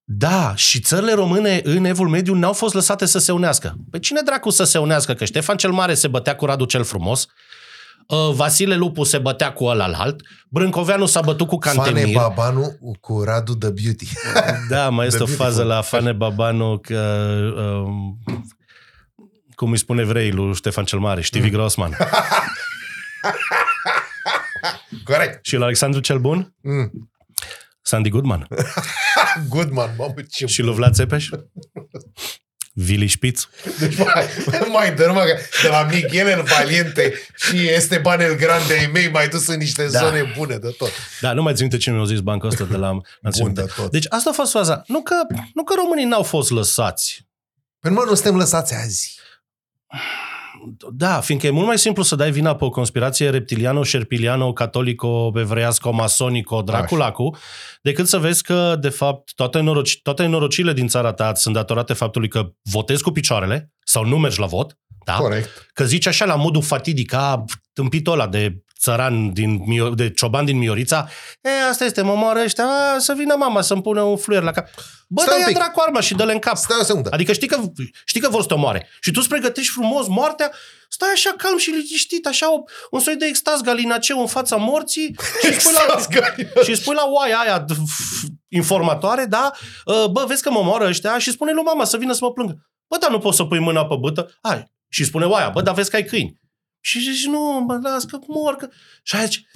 [0.09, 3.75] Da, și țările române în Evul Mediu n-au fost lăsate să se unească.
[3.91, 5.15] Pe cine dracu să se unească?
[5.15, 7.27] Că Ștefan cel Mare se bătea cu Radu cel Frumos,
[8.07, 12.15] uh, Vasile Lupu se bătea cu ăla alt, Brâncoveanu s-a bătut cu Fane Cantemir.
[12.15, 14.07] Babanu cu Radu the Beauty.
[14.69, 15.67] Da, mai este The o fază Beautiful.
[15.67, 17.27] la Fane Babanu că...
[17.57, 18.19] Um,
[19.55, 21.97] cum îi spune evrei lui Ștefan cel Mare, Stevie Grossman.
[25.05, 25.45] Corect.
[25.47, 27.11] și la Alexandru cel Bun, Mm.
[27.87, 28.47] Sandy Goodman.
[29.49, 31.28] Goodman, mamă, ce și lui Vlad Țepeș,
[32.72, 33.49] Vili Spitz.
[33.78, 34.24] Deci mai,
[34.72, 39.11] mai dă numai că de la Miguel în Valiente și este Banel Grande ai mei
[39.11, 39.99] mai dus în niște Da.
[39.99, 40.91] zone bune de tot.
[41.20, 43.62] Da, nu mai țin minte cine mi-a zis bancul ăsta de la Bun Națiunile.
[43.62, 43.91] de tot.
[43.91, 44.82] Deci asta a fost faza.
[44.87, 45.14] Nu că,
[45.55, 47.26] nu că românii n-au fost lăsați.
[47.80, 49.14] Pentru mă, nu suntem lăsați azi.
[50.93, 55.33] Da, fiindcă e mult mai simplu să dai vina pe o conspirație reptiliano, șerpiliano, catolico,
[55.35, 57.37] evreiasco, masonico, draculacu,
[57.83, 61.93] decât să vezi că, de fapt, toate, noroci, toate norocile din țara ta sunt datorate
[61.93, 65.14] faptului că votezi cu picioarele sau nu mergi la vot, da?
[65.14, 65.71] Corect.
[65.73, 70.45] Că zici așa la modul fatidic, ca tâmpitul ăla de țăran, din, Mio- de cioban
[70.45, 71.09] din Miorița,
[71.41, 74.51] e, asta este, mă moară ăștia, a, să vină mama să-mi pune un fluier la
[74.51, 74.66] cap.
[75.09, 75.57] Bă, Stai dă un ia pic.
[75.57, 76.57] dracu arma și dă-le în cap.
[76.57, 77.09] Stai o secundă.
[77.12, 77.61] Adică știi că,
[78.05, 78.89] știi că vor să te omoare.
[79.01, 80.53] Și tu îți pregătești frumos moartea,
[80.89, 85.16] stai așa calm și liniștit, așa o, un soi de extaz galinaceu în fața morții
[85.43, 85.99] și îți spui la,
[86.62, 89.51] și îți spui la oaia aia d- f- informatoare, da?
[89.84, 92.32] Uh, Bă, vezi că mă moară ăștia și spune lui mama să vină să mă
[92.32, 92.57] plângă.
[92.89, 94.30] Bă, dar nu poți să pui mâna pe bâtă?
[94.43, 94.64] Hai.
[94.89, 96.41] Și spune oaia, bă, dar vezi că ai câini.
[96.87, 98.55] Și zici, nu, mă las că mor.
[98.57, 98.68] Că...
[99.03, 99.47] Și aici,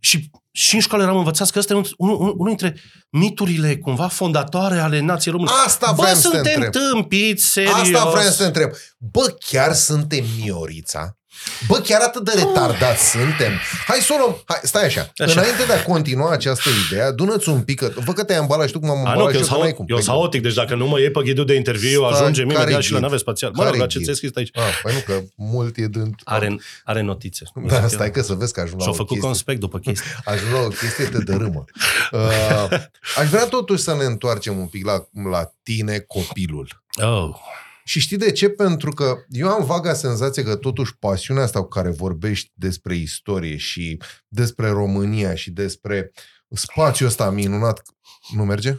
[0.00, 2.80] și, și în școală eram învățați că ăsta e unul, unul, unul dintre
[3.10, 5.50] miturile cumva fondatoare ale nației române.
[5.64, 6.82] Asta Bă, vreau să te suntem întreb.
[6.82, 7.74] tâmpiți, serios.
[7.74, 8.70] Asta vreau să te întreb.
[8.98, 11.16] Bă, chiar suntem Miorița?
[11.68, 13.52] Bă, chiar atât de retardați suntem?
[13.86, 14.42] Hai să o luăm.
[14.44, 15.12] Hai, stai așa.
[15.16, 15.40] Așa.
[15.40, 17.78] Înainte de a continua această idee, adună-ți un pic.
[17.78, 19.48] Că, vă că te-ai ambalat și tu cum am A, nu, ambalat că și eu
[19.48, 19.84] eu, că n-ai sunt cum.
[19.88, 22.46] eu Păi, sunt haotic, deci dacă nu mă iei pe ghidul de interviu, Stai, ajungem
[22.48, 23.06] care-i imediat și la ghid?
[23.08, 23.52] nave spațială.
[23.56, 24.04] Mă Care-i rog, la ce ghid?
[24.04, 24.50] ți-ai scris aici?
[24.66, 26.14] Ah, păi nu, că mult e dând...
[26.24, 27.44] Are, are notițe.
[27.66, 29.28] Da, stai că să vezi că ajung la Și-au o făcut chestie.
[29.28, 30.10] conspect după chestii.
[30.32, 31.64] Ajung la o chestie de dărâmă.
[32.12, 32.78] Uh,
[33.16, 36.82] aș vrea totuși să ne întoarcem un pic la, la tine, copilul.
[37.02, 37.28] Oh.
[37.84, 38.48] Și știi de ce?
[38.48, 43.56] Pentru că eu am vaga senzație că totuși pasiunea asta cu care vorbești despre istorie
[43.56, 46.10] și despre România și despre
[46.48, 47.82] spațiul ăsta minunat,
[48.34, 48.74] nu merge?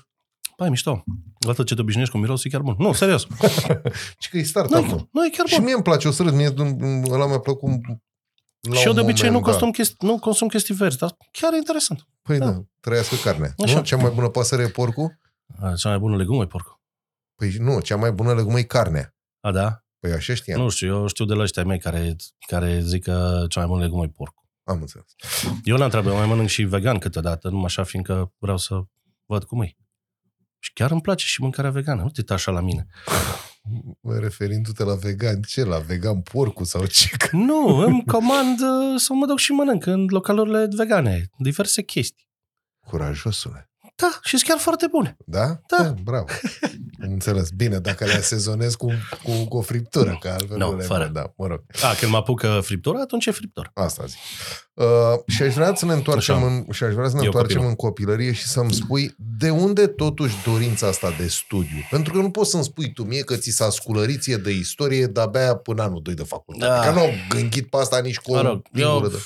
[0.56, 1.03] Păi, mișto.
[1.45, 2.76] Odată ce te obișnuiești cu mirosul, e chiar bun.
[2.78, 3.28] Nu, serios.
[4.20, 4.97] Și că e start Nu, acum.
[4.97, 5.64] e- nu e chiar Și bun.
[5.64, 6.53] mie îmi place, o să râd, mie
[7.10, 7.70] ăla mi-a plăcut
[8.62, 9.53] la și eu un de obicei nu moment dat.
[9.53, 12.08] consum, chestii, nu consum chestii verzi, dar chiar e interesant.
[12.22, 12.64] Păi da, Da.
[12.80, 13.53] trăiască carnea.
[13.64, 13.76] Așa.
[13.78, 13.84] Nu?
[13.84, 15.20] Cea mai bună pasăre e porcul?
[15.62, 16.75] A, Cea mai bună legumă e porcul.
[17.36, 19.16] Păi nu, cea mai bună legumă e carnea.
[19.40, 19.84] A, da?
[20.00, 20.62] Păi așa știam.
[20.62, 22.16] Nu știu, eu știu de la ăștia mei care,
[22.48, 24.44] care zic că cea mai bună legumă e porcul.
[24.64, 25.06] Am înțeles.
[25.64, 28.82] Eu n-am treabă, eu mai mănânc și vegan câteodată, numai așa, fiindcă vreau să
[29.26, 29.76] văd cum e.
[30.60, 32.02] Și chiar îmi place și mâncarea vegană.
[32.02, 32.88] Nu te uita așa la mine.
[34.02, 35.64] Bă, referindu-te la vegan, ce?
[35.64, 37.10] La vegan porcul sau ce?
[37.18, 41.30] Că- Nu, îmi comand uh, să mă duc și mănânc în localurile vegane.
[41.38, 42.28] Diverse chestii.
[42.88, 43.70] Curajosule.
[43.96, 45.18] Da, și sunt chiar foarte bune.
[45.26, 45.60] Da?
[45.68, 45.93] Da.
[46.04, 46.26] bravo.
[47.04, 47.50] Am înțeles.
[47.50, 48.91] Bine, dacă le asezonezi cu,
[49.24, 51.10] cu, cu o friptură, că altfel Nu, nu le fără.
[51.14, 51.62] Da, mă rog.
[51.82, 53.72] A, când mă apucă friptura, atunci e friptură.
[53.74, 54.18] Asta zic.
[54.74, 54.86] Uh,
[55.28, 56.46] și aș vrea să ne întoarcem, Așa.
[56.46, 57.70] în, și aș vrea să ne Eu întoarcem copilul.
[57.70, 61.78] în copilărie și să-mi spui de unde totuși dorința asta de studiu?
[61.89, 65.06] Pentru că nu poți să-mi spui tu mie că ți s-a sculărit ție de istorie
[65.06, 66.72] de-abia până anul 2 de facultate.
[66.72, 66.80] Da.
[66.80, 69.18] Că nu au gândit pe asta nici cu Mă o rog, eu lingură de...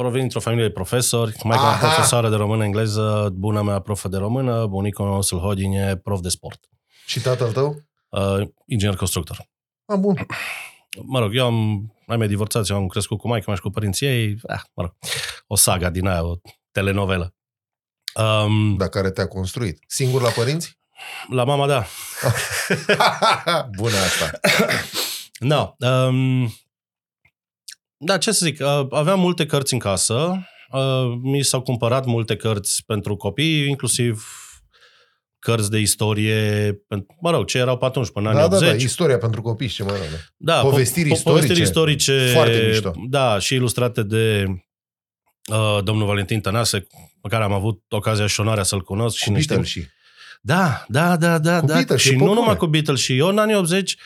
[0.00, 1.86] provin dintr-o familie de profesori, maica mea Aha.
[1.86, 6.68] profesoară de română-engleză, buna mea profă de română, bunicul meu să-l hodine, prof de sport.
[7.06, 7.82] Și tatăl tău?
[8.08, 9.48] Uh, inginer constructor.
[9.86, 10.26] A, bun.
[11.02, 13.70] Mă rog, eu am, ai mei divorțați, eu am crescut cu maica mea și cu
[13.70, 14.96] părinții ei, ah, mă rog,
[15.46, 16.34] o saga din aia, o
[16.72, 17.34] telenovelă.
[18.14, 19.78] Um, Dar care te-a construit.
[19.86, 20.78] Singur la părinți?
[21.28, 21.86] La mama, da.
[23.80, 24.30] Bună asta.
[25.38, 26.52] No, um,
[28.04, 32.36] da, ce să zic, uh, aveam multe cărți în casă, uh, mi s-au cumpărat multe
[32.36, 34.26] cărți pentru copii, inclusiv
[35.38, 38.56] cărți de istorie, pen- mă rog, ce erau pe atunci, până în Da, anii da,
[38.56, 38.76] 80.
[38.78, 40.06] da, istoria pentru copii, ce mai rău.
[40.36, 40.52] da.
[40.54, 41.40] Da, Povestiri po- po- istorice.
[41.46, 42.30] Povestiri istorice.
[42.34, 42.92] Foarte mișto.
[43.08, 44.44] Da, și ilustrate de
[45.52, 46.86] uh, domnul Valentin Tănase,
[47.20, 49.16] pe care am avut ocazia și onoarea să-l cunosc.
[49.16, 49.84] și Cu niște- Beatles și...
[50.42, 51.60] Da, da, da, da.
[51.60, 51.72] Cu da.
[51.74, 52.34] Beatles, și e nu populă.
[52.40, 53.00] numai cu Beatles.
[53.00, 54.02] Și eu în anii 80, că,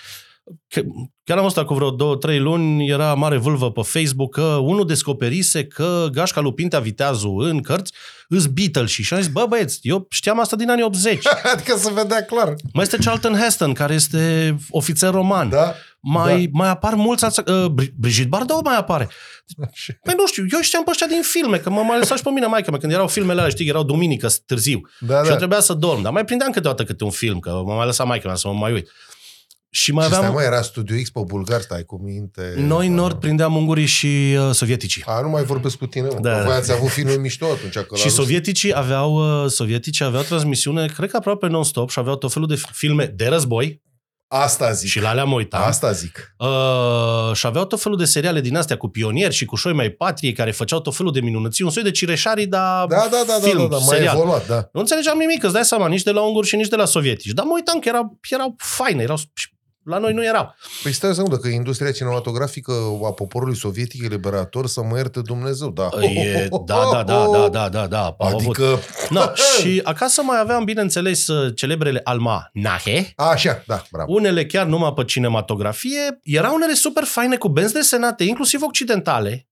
[1.25, 4.87] chiar am stat cu vreo două, trei luni, era mare vâlvă pe Facebook că unul
[4.87, 7.93] descoperise că Gașca lui Pintea Viteazu în cărți
[8.29, 11.27] îs Beatles și și am zis, bă băieți, eu știam asta din anii 80.
[11.55, 12.55] adică se vedea clar.
[12.73, 15.49] Mai este Charlton Heston, care este ofițer roman.
[15.49, 15.75] Da?
[16.01, 17.41] Mai, mai apar mulți alți...
[17.47, 19.09] Uh, Bri- Brigitte Bardot mai apare.
[20.03, 22.31] Păi nu știu, eu știam pe ăștia din filme, că mă mai lăsat și pe
[22.31, 24.81] mine maică mea, când erau filmele alea, știi, erau duminică târziu.
[25.01, 25.37] Da, Și eu da.
[25.37, 28.27] trebuia să dorm, dar mai prindeam câteodată câte un film, că mă mai lăsa maică
[28.27, 28.91] mea să mă mai uit.
[29.75, 30.35] Și mai Și stai, aveam...
[30.41, 32.55] mă, era Studio X pe bulgar, stai cu minte.
[32.57, 35.03] Noi în Nord prindeam ungurii și uh, sovieticii.
[35.07, 36.18] A, nu mai vorbesc cu tine, mă.
[36.20, 36.45] Da, Da, da.
[36.45, 37.72] Voi ați avut filme mișto atunci.
[37.72, 41.99] Că la Și Rus- sovieticii aveau, uh, sovieticii aveau transmisiune, cred că aproape non-stop și
[41.99, 43.83] aveau tot felul de filme de război
[44.29, 44.89] Asta zic.
[44.89, 45.62] și la alea mă uitam.
[45.62, 46.35] Asta zic.
[46.39, 49.89] Uh, și aveau tot felul de seriale din astea cu pionieri și cu șoi mai
[49.91, 53.33] patriei care făceau tot felul de minunății, un soi de cireșarii, dar Da, da, da,
[53.43, 54.14] film, da, da, da, mai serial.
[54.16, 54.68] evoluat, da.
[54.72, 57.33] Nu înțelegeam nimic, îți dai seama, nici de la unguri și nici de la sovietici.
[57.33, 59.49] Dar mă uitam că erau, erau faine, erau, și
[59.85, 60.55] la noi nu erau.
[60.82, 62.72] Păi stai o secundă, că industria cinematografică
[63.05, 65.89] a poporului sovietic e liberator, să mă ierte Dumnezeu, da.
[66.01, 68.03] E, da, da, da, da, da, da, da.
[68.18, 68.41] Au avut.
[68.41, 68.78] Adică...
[69.11, 69.20] No,
[69.61, 74.12] și acasă mai aveam, bineînțeles, celebrele almanahe, Așa, da, bravo.
[74.12, 76.18] unele chiar numai pe cinematografie.
[76.22, 79.49] Erau unele super faine cu benzi desenate, inclusiv occidentale.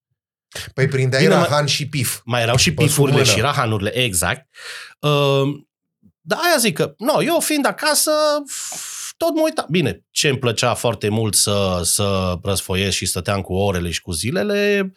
[0.74, 2.20] Păi prindeai Bine, Rahan și Pif.
[2.24, 3.28] Mai erau și Pe sub pifurile mână.
[3.28, 4.46] și rahanurile, exact.
[5.00, 5.10] Uh,
[6.20, 8.10] dar aia zic că, no, eu fiind acasă,
[8.50, 8.91] f-
[9.24, 9.66] tot mă uitam.
[9.70, 14.12] Bine, ce îmi plăcea foarte mult să, să răsfoiesc și stăteam cu orele și cu
[14.12, 14.92] zilele,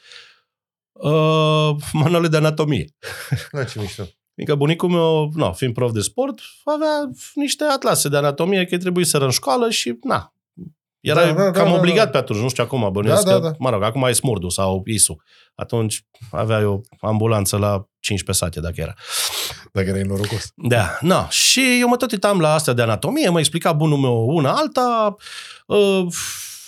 [0.91, 2.85] uh, manuale de anatomie.
[3.51, 4.03] Da, ce mișto.
[4.37, 9.05] Adică bunicul meu, no, fiind prof de sport, avea niște atlase de anatomie, că trebuie
[9.05, 10.33] să în școală și, na,
[10.99, 12.11] era Da, da, da, cam da, obligat da.
[12.11, 13.55] pe atunci, nu știu acum, bănuiesc Da, da, că, da.
[13.59, 15.15] mă rog, acum e Smurdu sau ISU.
[15.55, 18.93] Atunci avea eu ambulanță la 15 sate, dacă era.
[19.71, 20.51] Dacă erai norocos.
[20.55, 21.27] Da, na.
[21.29, 25.15] Și eu mă tot uitam la astea de anatomie, mă explica bunul meu una alta,
[25.65, 26.05] uh,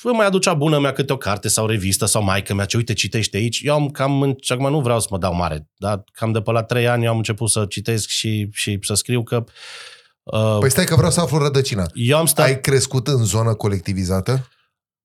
[0.04, 2.94] îmi mai aducea bună mea câte o carte sau revistă sau maică mea, ce uite,
[2.94, 3.62] citește aici.
[3.64, 6.42] Eu am cam, în- și acum nu vreau să mă dau mare, dar cam de
[6.42, 9.44] pe la trei ani eu am început să citesc și, și să scriu că
[10.24, 11.86] uh, Păi stai că vreau să aflu rădăcina.
[11.94, 12.46] eu am stat...
[12.46, 14.48] Ai crescut în zonă colectivizată?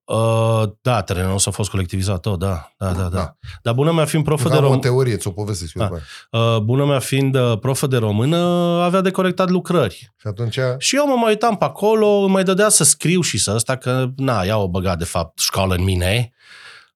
[0.05, 3.09] Uh, da, terenul nostru a fost colectivizat, tot, da, da, da, da.
[3.09, 3.35] Da.
[3.61, 4.79] Dar bună mea fiind profă de Am o rom...
[4.79, 5.81] teorie, ți-o povestesc eu.
[5.81, 5.87] Da.
[5.87, 6.01] după
[6.41, 6.55] aia.
[6.55, 8.37] uh, bună mea fiind uh, profă de română,
[8.83, 10.13] avea de corectat lucrări.
[10.17, 10.59] Și atunci...
[10.77, 13.75] Și eu mă mai uitam pe acolo, îmi mai dădea să scriu și să ăsta,
[13.75, 16.33] că, na, ea o băga, de fapt, școală în mine,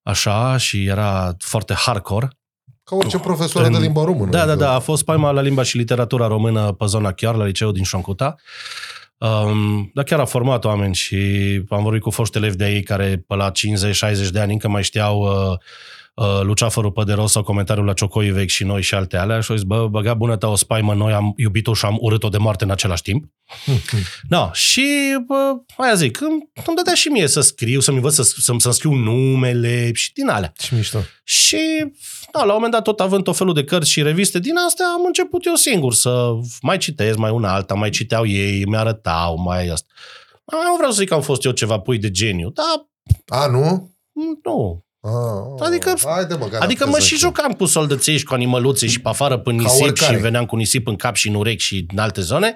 [0.04, 2.30] așa, și era foarte hardcore.
[2.84, 4.32] Ca orice profesoară În- de limba română.
[4.32, 7.36] Da, da, adică- da, a fost paima la limba și literatura română pe zona chiar,
[7.36, 8.36] la liceul din Șoncuta.
[9.18, 11.18] Um, dar chiar a format oameni și
[11.70, 13.54] am vorbit cu foști elevi de ei care pe la 50-60
[14.32, 15.58] de ani încă mai știau uh,
[16.14, 19.58] uh, Luceafărul Păderos sau comentariul la Ciocoi Vechi și noi și alte alea și au
[19.58, 22.64] zis, bă, băga bună ta o spaimă, noi am iubit-o și am urât-o de moarte
[22.64, 23.26] în același timp.
[24.30, 28.24] da, și bă, aia zic, îmi, îmi dădea și mie să scriu, să-mi învăț să,
[28.24, 30.54] să, să scriu numele și din alea.
[30.58, 31.00] Ce mișto.
[31.24, 31.92] Și
[32.32, 34.86] da, la un moment dat, tot având tot felul de cărți și reviste din astea,
[34.86, 39.68] am început eu singur să mai citesc, mai una alta, mai citeau ei, mi-arătau, mai
[39.68, 39.88] asta.
[40.46, 42.88] Nu vreau să zic că am fost eu ceva pui de geniu, dar
[43.42, 43.92] A, nu?
[44.44, 44.86] nu.
[45.02, 48.34] A, Adică- Haide, mă, gata, Adică mă crezut și că- jucam cu soldăței și cu
[48.34, 50.16] animăluțe și pe afară pe nisip oricare.
[50.16, 52.56] și veneam cu nisip în cap și în urechi și în alte zone.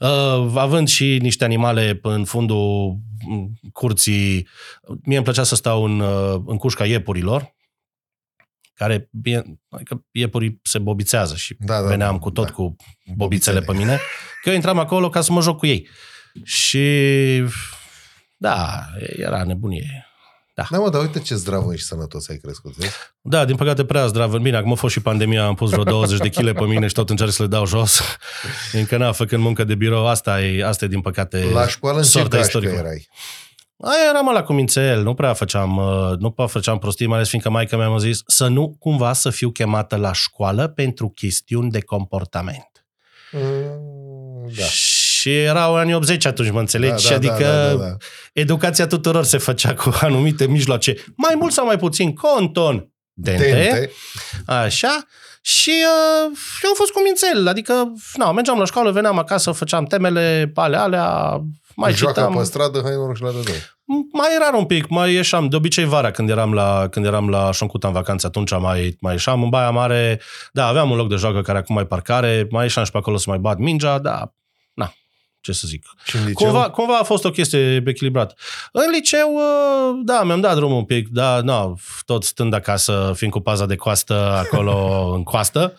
[0.00, 2.96] Uh, având și niște animale în fundul
[3.28, 4.48] m, curții,
[5.04, 7.54] mie îmi plăcea să stau în, uh, în cușca iepurilor,
[8.76, 12.52] care, bine, adică iepurii se bobițează și Da, da, veneam da, cu tot da.
[12.52, 12.76] cu
[13.14, 14.00] bobițele pe mine,
[14.42, 15.88] că eu intram acolo ca să mă joc cu ei.
[16.44, 16.84] Și
[18.36, 18.84] da,
[19.16, 20.06] era nebunie.
[20.54, 22.94] Da, mă, dar uite ce zdravă și sănătos ai crescut, vezi?
[23.20, 24.34] Da, din păcate prea zdrav.
[24.36, 26.92] Bine, acum a fost și pandemia, am pus vreo 20 de kg pe mine și
[26.94, 28.00] tot încerc să le dau jos.
[28.72, 32.02] Încă n-a, făcând muncă de birou, asta e, asta e din păcate La școală în
[32.02, 32.72] ce sorta gașcă istorică.
[32.74, 33.08] erai?
[33.80, 37.50] Aia eram la cumințel, nu prea făceam, uh, nu prea făceam prostii, mai ales fiindcă
[37.50, 41.80] maica mea mi-a zis să nu cumva să fiu chemată la școală pentru chestiuni de
[41.80, 42.86] comportament.
[43.32, 44.64] Mm, Da.
[44.64, 47.08] Și erau anii 80 atunci, mă înțelegi?
[47.08, 47.96] da, adică da, da, da.
[48.32, 53.90] educația tuturor se făcea cu anumite mijloace, mai mult sau mai puțin conton, dente, Dente.
[54.46, 55.06] Așa.
[55.40, 59.84] Și uh, eu am fost cu mințel, adică na, mergeam la școală, veneam acasă, făceam
[59.84, 61.40] temele, ale alea,
[61.76, 62.36] mai Joacă citam.
[62.36, 63.54] pe stradă, hai noroc și la de doi.
[64.12, 67.52] Mai rar un pic, mai ieșeam, de obicei vara când eram la, când eram la
[67.52, 70.20] Șoncuta în vacanță, atunci mai, mai ieșeam în Baia Mare,
[70.52, 73.16] da, aveam un loc de joacă care acum mai parcare, mai ieșeam și pe acolo
[73.16, 74.32] să mai bat mingea, da,
[74.74, 74.92] na,
[75.40, 75.86] ce să zic.
[76.04, 76.50] Și în liceu?
[76.50, 78.34] Cumva, cumva a fost o chestie echilibrată.
[78.72, 81.74] În liceu, uh, da, mi-am dat drumul un pic, da, no,
[82.04, 84.74] tot stând acasă, fiind cu paza de coastă acolo
[85.16, 85.74] în coastă,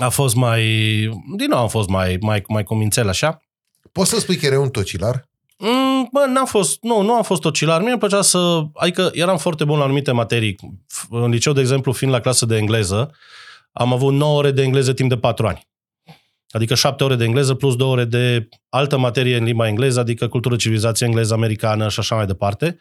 [0.00, 0.62] a fost mai,
[1.36, 3.40] din nou am fost mai, mai, mai cumințel așa.
[3.96, 5.28] Poți să spui că erai un tocilar?
[5.58, 7.80] Mm, bă, n-am fost, nu, nu am fost ocilar.
[7.80, 10.56] Mie îmi plăcea să, adică eram foarte bun la anumite materii.
[10.72, 13.10] F- În liceu, de exemplu, fiind la clasă de engleză,
[13.72, 15.66] am avut 9 ore de engleză timp de 4 ani.
[16.50, 20.28] Adică 7 ore de engleză plus 2 ore de altă materie în limba engleză, adică
[20.28, 22.78] cultură, civilizație engleză, americană și așa mai departe.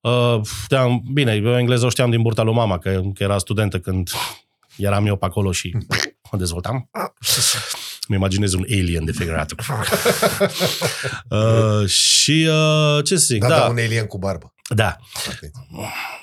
[0.00, 3.78] Uh, știam, bine, eu engleză o știam din burta lui mama, că, că era studentă
[3.78, 4.10] când
[4.76, 5.76] eram eu pe acolo și
[6.30, 6.90] o dezvoltam.
[8.08, 9.50] Îmi imaginez un alien de figurat.
[11.30, 14.54] uh, și uh, ce să zic, Da, da, da, da, un alien cu barbă.
[14.74, 14.96] da,
[15.28, 15.50] Atenție.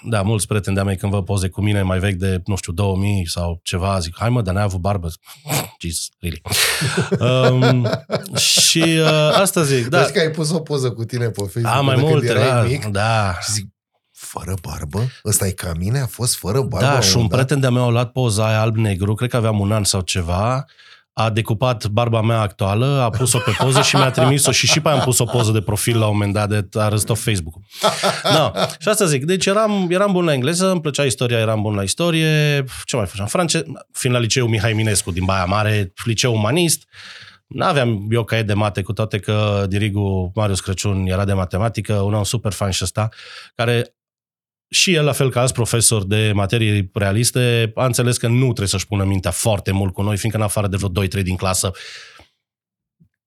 [0.09, 2.73] da, mulți prieteni de-a mei când văd poze cu mine mai vechi de, nu știu,
[2.73, 5.09] 2000 sau ceva, zic, hai mă, dar n-ai avut barbă.
[5.81, 6.41] Jesus, really.
[7.19, 7.89] um,
[8.37, 9.97] și uh, asta zic, Da.
[9.97, 12.13] da, Vezi că ai pus o poză cu tine pe Facebook am mai de când
[12.13, 13.37] multe, erai da, mic da.
[13.41, 13.65] și zic,
[14.17, 15.11] fără barbă?
[15.25, 15.99] Ăsta e ca mine?
[15.99, 16.85] A fost fără barbă?
[16.85, 17.39] Da, la și un moment dat?
[17.39, 20.65] prieten de-a meu a luat poza aia alb-negru, cred că aveam un an sau ceva,
[21.13, 24.87] a decupat barba mea actuală, a pus-o pe poză și mi-a trimis-o și și pe
[24.87, 27.61] aia am pus o poză de profil la un moment dat, de a răstat Facebook-ul.
[28.23, 28.51] Da.
[28.79, 31.83] Și asta zic, deci eram, eram bun la engleză, îmi plăcea istoria, eram bun la
[31.83, 33.27] istorie, ce mai făceam?
[33.27, 36.87] France, fiind la liceu Mihai Minescu din Baia Mare, liceu umanist,
[37.47, 42.13] N-aveam eu caiet de mate, cu toate că dirigul Marius Crăciun era de matematică, un
[42.13, 43.09] om super fan și ăsta,
[43.55, 43.96] care
[44.69, 48.67] și el, la fel ca alți profesori de materii realiste, a înțeles că nu trebuie
[48.67, 51.71] să-și pună mintea foarte mult cu noi, fiindcă în afară de vreo 2-3 din clasă.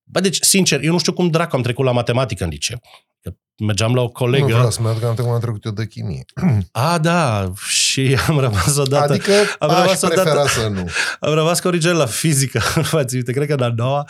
[0.03, 2.80] Bă, deci, sincer, eu nu știu cum dracu am trecut la matematică în liceu.
[3.20, 3.30] Că
[3.64, 4.47] mergeam la o Nu colegă...
[4.47, 6.24] vreau să-mi aduc aminte cum am trecut eu de chimie.
[6.72, 9.12] A, da, și am rămas odată...
[9.12, 10.88] Adică am aș rămas odată- prefera să nu.
[11.20, 14.09] Am rămas corigel la fizică, nu mai țin minte, cred că în a doua,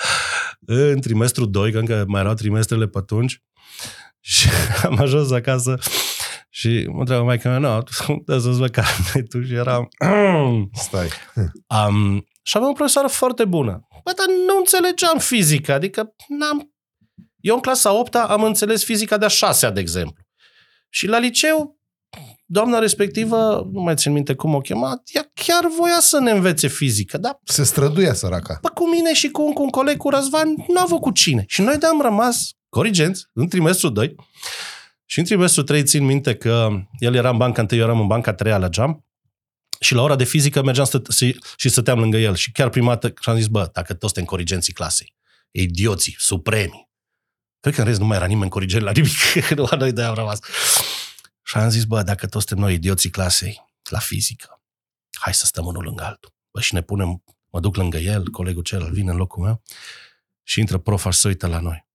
[0.67, 3.43] în trimestru 2, că încă mai erau trimestrele pe atunci,
[4.21, 4.49] și
[4.85, 5.79] am ajuns acasă
[6.53, 7.83] și mă întreabă maica mea, nu,
[8.25, 9.89] dă să-ți văd carnetul și eram...
[10.73, 11.09] Stai.
[11.89, 13.87] Um, și aveam o profesoară foarte bună.
[14.05, 16.75] Bă, dar nu înțelegeam fizica, adică n-am...
[17.41, 20.25] Eu în clasa 8 am înțeles fizica de-a 6 de exemplu.
[20.89, 21.79] Și la liceu,
[22.47, 26.69] doamna respectivă, nu mai țin minte cum o chema, ea chiar voia să ne învețe
[26.69, 28.59] fizică, dar Se străduia săraca.
[28.63, 31.45] Bă, cu mine și cu, cu un coleg, cu Răzvan, nu a avut cu cine.
[31.47, 34.15] Și noi de-am rămas corigenți în trimestru 2
[35.11, 38.07] și în trimestru 3 țin minte că el era în banca 1, eu eram în
[38.07, 39.07] banca 3 la geam
[39.81, 42.35] și la ora de fizică mergeam stă, și, și stăteam lângă el.
[42.35, 45.15] Și chiar prima dată și am zis, bă, dacă toți suntem corigenții clasei,
[45.51, 46.89] idioții, supremi,
[47.61, 50.15] cred că în rest nu mai era nimeni corigent la nimic, la noi de am
[50.15, 50.39] rămas.
[51.43, 54.63] Și am zis, bă, dacă toți suntem noi idioții clasei la fizică,
[55.19, 56.35] hai să stăm unul lângă altul.
[56.51, 59.63] Bă, și ne punem, mă duc lângă el, colegul celălalt vine în locul meu
[60.43, 61.89] Și intră profa și se uită la noi.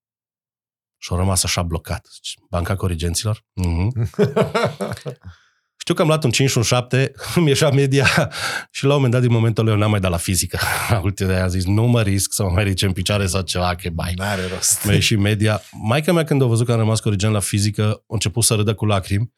[1.06, 2.08] Și au rămas așa blocat.
[2.14, 3.43] Zice, Banca Corigenților?
[3.62, 4.10] Mm-hmm.
[5.78, 8.32] Știu că am luat un 5 și un 7, îmi ieșea media
[8.72, 10.60] și la un moment dat, din momentul ăla, eu n-am mai dat la fizică.
[10.89, 13.76] La ultimul a zis, nu mă risc să mă mai ridice în picioare sau ceva,
[13.76, 14.14] că bai.
[14.16, 14.86] N-are rost.
[14.86, 15.62] Mi-a ieșit media.
[15.72, 18.74] Maica mea, când a văzut că am rămas corigent la fizică, a început să râdă
[18.74, 19.34] cu lacrimi.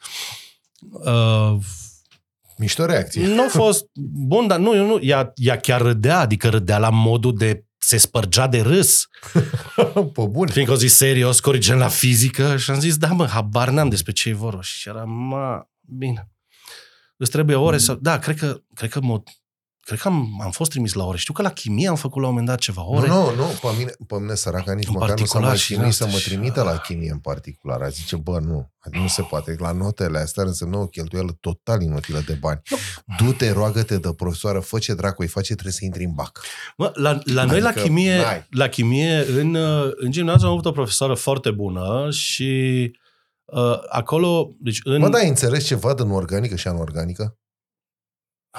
[0.92, 1.58] Uh,
[2.58, 3.28] Mișto reacție.
[3.28, 3.86] nu a fost
[4.28, 7.98] bun, dar nu, eu nu, ea, ea chiar râdea, adică râdea la modul de se
[7.98, 9.08] spărgea de râs.
[10.14, 10.48] Pe bun.
[10.48, 14.12] Fiindcă au zis serios, corigent la fizică și am zis, da mă, habar n-am despre
[14.12, 14.62] ce e vorba.
[14.62, 16.32] Și era, ma, bine.
[17.18, 17.98] Îți trebuie ore să...
[18.02, 19.24] Da, cred că, cred că, mă,
[19.88, 21.18] cred că am, am fost trimis la ore.
[21.18, 23.08] Știu că la chimie am făcut la un moment dat ceva ore.
[23.08, 25.58] Nu, nu, nu, pe mine, pe mine săraca nici În măcar nu s-a particular mai
[25.58, 27.82] și chinuit să în mă asta și- trimită la chimie în particular.
[27.82, 29.56] A zice, bă, nu, nu se poate.
[29.60, 32.62] La notele astea însemnă o cheltuială total inutilă de bani.
[33.18, 36.42] Du-te, roagă-te de profesoară, fă ce dracu îi face, trebuie să intri în bac.
[36.78, 38.48] Mă, la, la noi la Adică, chimie, n-ai.
[38.50, 42.92] la chimie în, uh, în gimnaziu am avut o profesoară foarte bună și
[43.46, 45.00] uh, acolo, deci în...
[45.00, 47.38] Mă, da, ai înțeles ceva din organică și anorganică?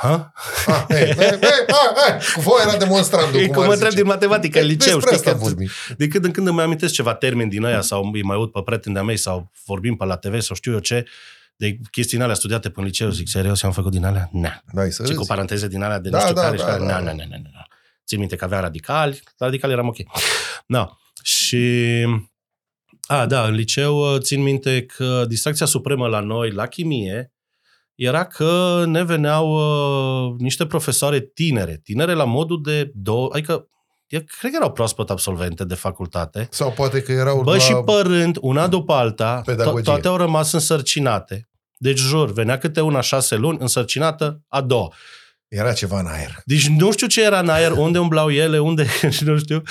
[0.00, 0.32] Ha?
[0.66, 1.38] Ah, hei, hei, hei,
[1.68, 3.40] hai, hai, cu voi era demonstrandul.
[3.40, 4.02] E cum cum ar mă întreb zice.
[4.02, 5.68] din matematică în liceu, Despre știi asta că vorbim.
[5.96, 8.60] de când în când îmi amintesc ceva termeni din aia sau îi mai aud pe
[8.64, 11.04] prieteni de-a mei sau vorbim pe la TV sau știu eu ce,
[11.56, 14.28] de chestii alea studiate pe liceu, zic, serios, am făcut din alea?
[14.32, 14.62] Na.
[14.72, 15.28] Dai să Și cu râzi.
[15.28, 17.00] paranteze din alea de nu Da, știu da, care da, și care, da, na, da.
[17.00, 17.66] na, na, na, na.
[18.06, 19.96] Țin minte că avea radicali, la radicali eram ok.
[20.66, 20.98] Da.
[21.22, 22.04] Și,
[23.06, 27.32] a, da, în liceu uh, țin minte că distracția supremă la noi, la chimie,
[27.98, 33.68] era că ne veneau uh, niște profesoare tinere, tinere la modul de două, adică
[34.06, 37.58] eu cred că erau proaspăt absolvente de facultate, Sau poate că erau Bă, la...
[37.58, 39.82] și părând, una după alta, to- Pedagogie.
[39.82, 41.48] toate au rămas însărcinate.
[41.76, 44.92] Deci, jur, venea câte una șase luni, însărcinată a doua.
[45.48, 46.40] Era ceva în aer.
[46.44, 49.62] Deci nu știu ce era în aer, unde umblau ele, unde, și nu știu,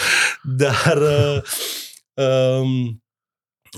[0.43, 0.97] dar...
[0.97, 1.41] Uh,
[2.25, 3.01] um,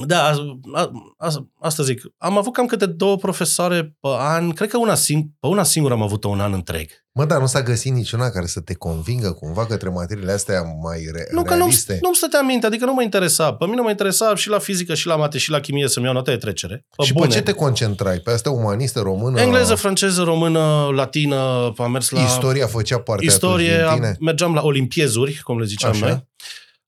[0.06, 0.32] da,
[0.74, 2.02] a, a, asta zic.
[2.18, 4.50] Am avut cam câte două profesoare pe an.
[4.52, 6.90] Cred că una, sing- pe una singură am avut-o un an întreg.
[7.12, 11.10] Mă, dar nu s-a găsit niciuna care să te convingă cumva către materiile astea mai
[11.14, 12.00] re- Nu că nu, realiste?
[12.02, 13.54] nu-mi stătea minte, adică nu mă interesa.
[13.54, 16.14] Pe mine mă interesa și la fizică, și la mate, și la chimie să-mi iau
[16.14, 16.86] note de trecere.
[16.98, 17.28] Pe și bune.
[17.28, 18.18] pe ce te concentrai?
[18.20, 19.42] Pe astea umaniste, română?
[19.42, 22.20] Engleză, franceză, română, latină, am mers la...
[22.22, 24.18] Istoria făcea parte Istorie, atunci din am, tine?
[24.20, 26.06] mergeam la olimpiezuri, cum le ziceam Așa.
[26.08, 26.28] noi.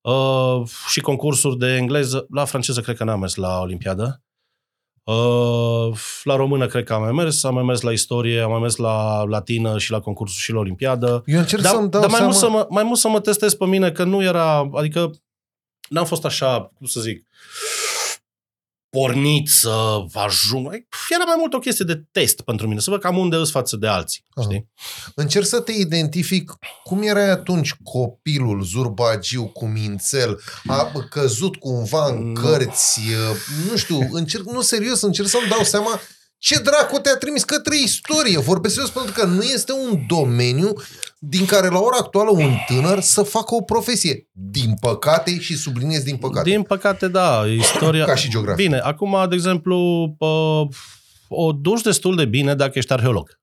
[0.02, 2.26] Uh, și concursuri de engleză.
[2.30, 4.24] La franceză cred că n-am mers la olimpiadă.
[5.04, 8.60] Uh, la română cred că am mai mers, am mai mers la istorie, am mai
[8.60, 11.24] mers la latină și la concursul și la olimpiadă.
[11.26, 12.32] Eu încerc Dar, să-mi dau dar mai, seama...
[12.32, 15.12] mult să mă, mai mult să mă testez pe mine, că nu era, adică
[15.89, 17.28] n-am fost așa, cum să zic,
[18.92, 20.68] pornit să ajung.
[21.10, 23.76] Era mai mult o chestie de test pentru mine, să văd cam unde îs față
[23.76, 24.48] de alții, Aha.
[24.50, 24.68] știi?
[25.16, 32.32] Încerc să te identific cum erai atunci copilul, zurbagiu, cu mințel, a căzut cumva în
[32.32, 32.42] Nu.
[32.42, 33.00] cărți,
[33.70, 36.00] nu știu, încerc, nu serios, încerc să-mi dau seama
[36.42, 38.39] ce dracu te-a trimis către istorie.
[38.39, 40.74] Vorbesc serios pentru că nu este un domeniu
[41.20, 44.30] din care la ora actuală un tânăr să facă o profesie.
[44.32, 46.50] Din păcate și subliniez din păcate.
[46.50, 48.06] Din păcate, da, istoria...
[48.12, 48.66] Ca și geografie.
[48.66, 49.78] Bine, acum, de exemplu,
[50.20, 50.68] uh,
[51.28, 53.39] o duci destul de bine dacă ești arheolog.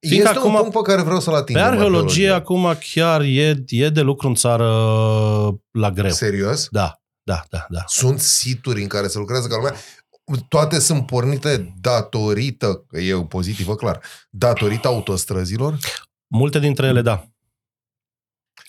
[0.00, 1.64] fiindcă este acum- un punct pe care vreau să-l Pe atingem.
[1.64, 4.66] arheologie, acum chiar e, e de lucru în țară
[5.70, 6.10] la greu.
[6.10, 6.68] Serios?
[6.70, 7.82] Da, da, da, da.
[7.86, 9.74] Sunt situri în care se lucrează ca lumea.
[10.48, 14.00] Toate sunt pornite datorită, că e o pozitivă clar,
[14.30, 15.78] datorită autostrăzilor.
[16.26, 17.24] Multe dintre ele, da.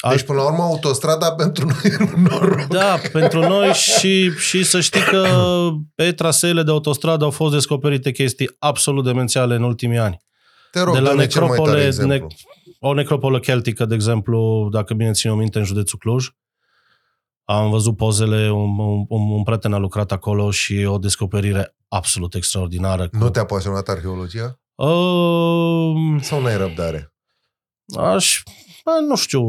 [0.10, 2.68] Deci, până la urmă, autostrada pentru noi e un noroc.
[2.68, 5.28] Da, pentru noi și, și să știi că
[5.96, 10.22] pe traseele de autostradă au fost descoperite chestii absolut demențiale în ultimii ani.
[10.72, 12.16] Te rog, de la dă-ne cel mai tare necropole, exemplu.
[12.16, 12.36] ne,
[12.80, 16.28] o necropolă celtică, de exemplu, dacă bine țin o minte, în județul Cluj.
[17.52, 23.08] Am văzut pozele, un, un, un prieten a lucrat acolo și o descoperire absolut extraordinară.
[23.12, 24.60] Nu te-a pasionat arheologia?
[24.76, 27.14] Uh, Sau n-ai răbdare?
[27.98, 28.42] aș,
[28.86, 29.42] bă, nu știu,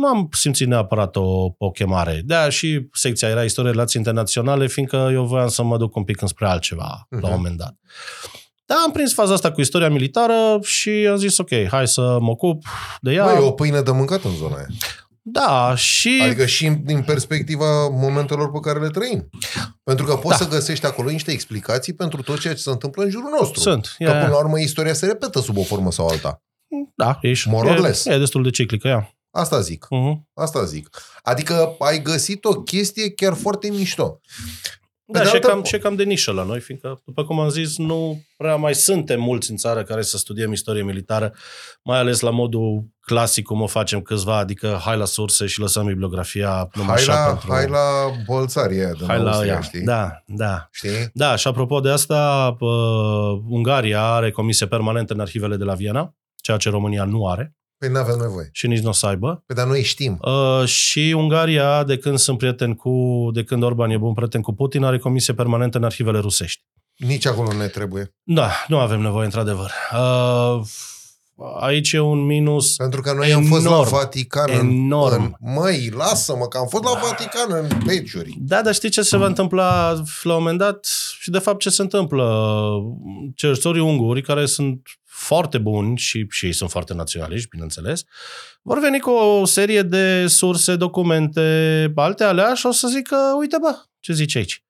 [0.00, 2.22] nu am simțit neapărat o, o chemare.
[2.24, 6.20] De și secția era istorie relații internaționale, fiindcă eu voiam să mă duc un pic
[6.20, 7.20] înspre altceva uh-huh.
[7.20, 7.36] la un Mhm.
[7.36, 7.74] moment dat.
[8.64, 12.30] Dar am prins faza asta cu istoria militară și am zis, ok, hai să mă
[12.30, 12.62] ocup
[13.00, 13.24] de ea.
[13.24, 14.66] Bă, e o pâine de mâncat în zona aia.
[15.22, 16.20] Da, și...
[16.24, 19.28] Adică și din perspectiva momentelor pe care le trăim.
[19.82, 20.44] Pentru că poți Da.
[20.44, 23.60] să găsești acolo niște explicații pentru tot ceea ce se întâmplă în jurul nostru.
[23.60, 23.94] Sunt.
[23.98, 26.42] Că E, până la urmă istoria se repetă sub o formă sau alta.
[26.94, 28.04] da, ești, More or e, less.
[28.06, 29.14] e destul de ciclică, ea.
[29.30, 29.84] Asta zic.
[29.86, 30.20] Uh-huh.
[30.34, 30.88] Asta zic.
[31.22, 34.20] Adică ai găsit o chestie chiar foarte mișto.
[35.12, 37.24] Da, de și e altă- cam, și e cam de nișă la noi, fiindcă, după
[37.24, 41.34] cum am zis, nu prea mai suntem mulți în țară care să studiem istorie militară,
[41.84, 45.86] mai ales la modul clasic, cum o facem câțiva, adică hai la surse și lăsăm
[45.86, 47.52] bibliografia numai Hai așa la, pentru...
[47.52, 49.60] hai la bolțarie aia din hai la Austria, ea.
[49.60, 49.82] știi?
[49.82, 50.68] Da, da.
[50.70, 51.10] Știi?
[51.12, 56.14] Da, și apropo de asta, uh, Ungaria are comisie permanentă în arhivele de la Viena,
[56.42, 58.48] ceea ce România nu are Păi nu avem nevoie.
[58.52, 59.42] și nici nu o să aibă.
[59.46, 60.18] Păi dar noi știm.
[60.20, 64.52] Uh, și Ungaria, de când sunt prieten cu, de când Orban e bun prieten cu
[64.54, 66.62] Putin, are comisie permanentă în arhivele rusești.
[66.96, 68.14] Nici acolo nu ne trebuie.
[68.22, 69.70] Da, nu avem nevoie, într-adevăr.
[69.92, 70.60] Uh,
[71.60, 72.76] aici e un minus.
[72.76, 73.90] Pentru că noi am fost la Enorm.
[73.90, 74.48] Vatican.
[74.50, 75.36] Enorm.
[75.40, 78.36] În, măi, lasă-mă, că am fost la Vatican în peciuri.
[78.38, 80.86] Da, dar știi ce se va întâmpla la un moment dat?
[81.20, 82.72] Și de fapt ce se întâmplă?
[83.34, 84.82] Cercetorii unguri, care sunt
[85.20, 88.02] foarte buni și, și ei sunt foarte naționaliști, bineînțeles,
[88.62, 93.56] vor veni cu o serie de surse, documente, alte alea și o să zică, uite
[93.60, 94.64] bă, ce zice aici.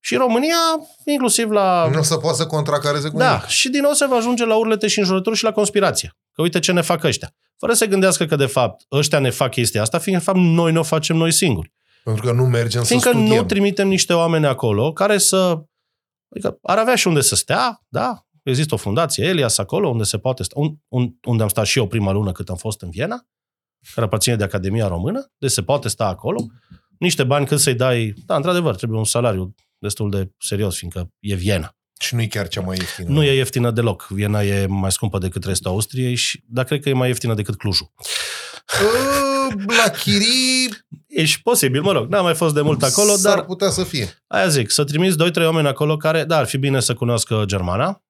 [0.00, 0.56] Și România,
[1.04, 1.88] inclusiv la...
[1.92, 3.46] Nu o să poată să contracareze cu Da, nimic.
[3.46, 6.16] și din nou se va ajunge la urlete și înjurături și la conspirație.
[6.32, 7.34] Că uite ce ne fac ăștia.
[7.58, 10.72] Fără să gândească că, de fapt, ăștia ne fac chestia asta, fiindcă, de fapt, noi
[10.72, 11.72] ne o facem noi singuri.
[12.04, 13.36] Pentru că nu mergem Fiindcă să studiem.
[13.36, 15.58] nu trimitem niște oameni acolo care să...
[16.30, 18.24] Adică ar avea și unde să stea, da?
[18.42, 21.78] Există o fundație, Elias, acolo, unde se poate sta, un, un, unde am stat și
[21.78, 23.26] eu prima lună cât am fost în Viena,
[23.94, 26.46] care aparține de Academia Română, de se poate sta acolo.
[26.98, 28.14] Niște bani cât să-i dai...
[28.26, 31.74] Da, într-adevăr, trebuie un salariu destul de serios, fiindcă e Viena.
[32.00, 33.08] Și nu e chiar cea mai ieftină.
[33.08, 34.06] Nu e ieftină deloc.
[34.08, 37.56] Viena e mai scumpă decât restul Austriei, și, dar cred că e mai ieftină decât
[37.56, 37.92] Clujul.
[37.96, 39.30] Uh,
[39.66, 40.68] La chirii
[41.06, 43.84] E și posibil, mă rog, n-am mai fost de mult acolo, s-ar dar putea să
[43.84, 44.08] fie.
[44.26, 48.02] aia zic, să trimiți 2-3 oameni acolo care, da, ar fi bine să cunoască germana,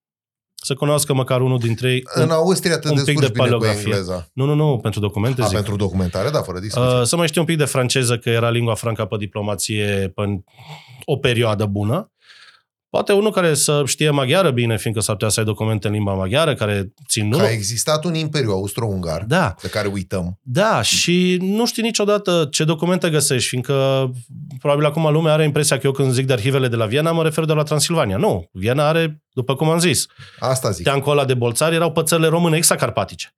[0.63, 2.03] să cunoască măcar unul dintre ei.
[2.15, 3.89] În Austria te un pic descurci de bine cu paleografie.
[3.89, 4.29] engleza.
[4.33, 5.55] Nu, nu, nu, pentru documente A, zic.
[5.55, 6.99] pentru documentare, da, fără discuție.
[6.99, 10.43] Uh, să mai știu un pic de franceză, că era lingua franca pe diplomație pe
[11.05, 12.13] o perioadă bună.
[12.91, 16.15] Poate unul care să știe maghiară bine, fiindcă s-ar putea să ai documente în limba
[16.15, 17.29] maghiară, care țin...
[17.29, 17.49] Nu, Că nu.
[17.49, 20.39] a existat un imperiu austro-ungar, Da, de care uităm.
[20.43, 24.11] Da, și nu știi niciodată ce documente găsești, fiindcă
[24.59, 27.23] probabil acum lumea are impresia că eu când zic de arhivele de la Viena mă
[27.23, 28.17] refer doar la Transilvania.
[28.17, 30.07] Nu, Viena are, după cum am zis,
[30.39, 30.85] Asta zic.
[30.85, 33.35] teancul ăla de bolțari erau pățările române extracarpatice.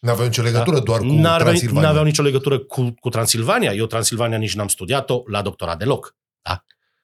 [0.00, 1.82] Nu aveau nicio legătură doar cu N-ar- Transilvania.
[1.86, 3.72] N-aveau nicio legătură cu, cu Transilvania.
[3.72, 6.16] Eu Transilvania nici n-am studiat-o la doctorat deloc.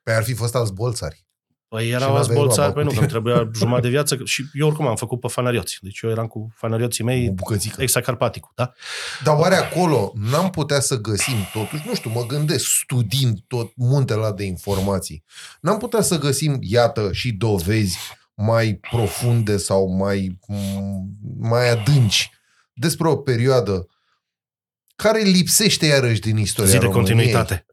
[0.03, 1.25] Păi ar fi fost alți bolțari.
[1.71, 3.89] Păi Și erau n-aveai alți bolțari, roaba păi cu nu, că îmi trebuia jumătate de
[3.89, 5.79] viață și eu oricum am făcut pe fanarioți.
[5.81, 7.83] Deci eu eram cu fanarioții O mei bucățică.
[7.83, 8.73] extracarpaticul, da?
[9.25, 14.19] Dar oare acolo n-am putea să găsim totuși, nu știu, mă gândesc, studiind tot muntele
[14.19, 15.25] ăla de informații,
[15.61, 17.99] n-am putea să găsim, iată, și dovezi
[18.35, 20.39] mai profunde sau mai,
[21.39, 22.31] mai adânci
[22.73, 23.89] despre o perioadă
[24.97, 27.07] care lipsește iarăși din istoria Zi de României.
[27.07, 27.67] continuitate.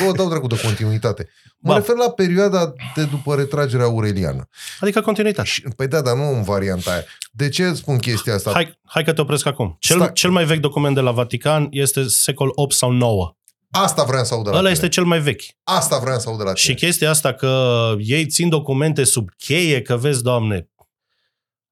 [0.00, 1.28] Nu, ă, dau dracu de continuitate.
[1.66, 1.76] Mă Ba.
[1.78, 4.48] refer la perioada de după retragerea aureliană.
[4.80, 5.48] Adică continuitate.
[5.48, 7.04] Și, păi da, dar nu în varianta aia.
[7.32, 8.50] De ce spun chestia asta?
[8.52, 9.76] Hai, hai că te opresc acum.
[9.80, 10.12] Cel, Stai.
[10.12, 13.36] cel mai vechi document de la Vatican este secol 8 sau 9.
[13.70, 14.72] Asta vreau să aud de la Ăla tine.
[14.80, 15.42] este cel mai vechi.
[15.62, 16.76] Asta vreau să aud de la Și tine.
[16.76, 20.68] chestia asta că ei țin documente sub cheie, că vezi, doamne,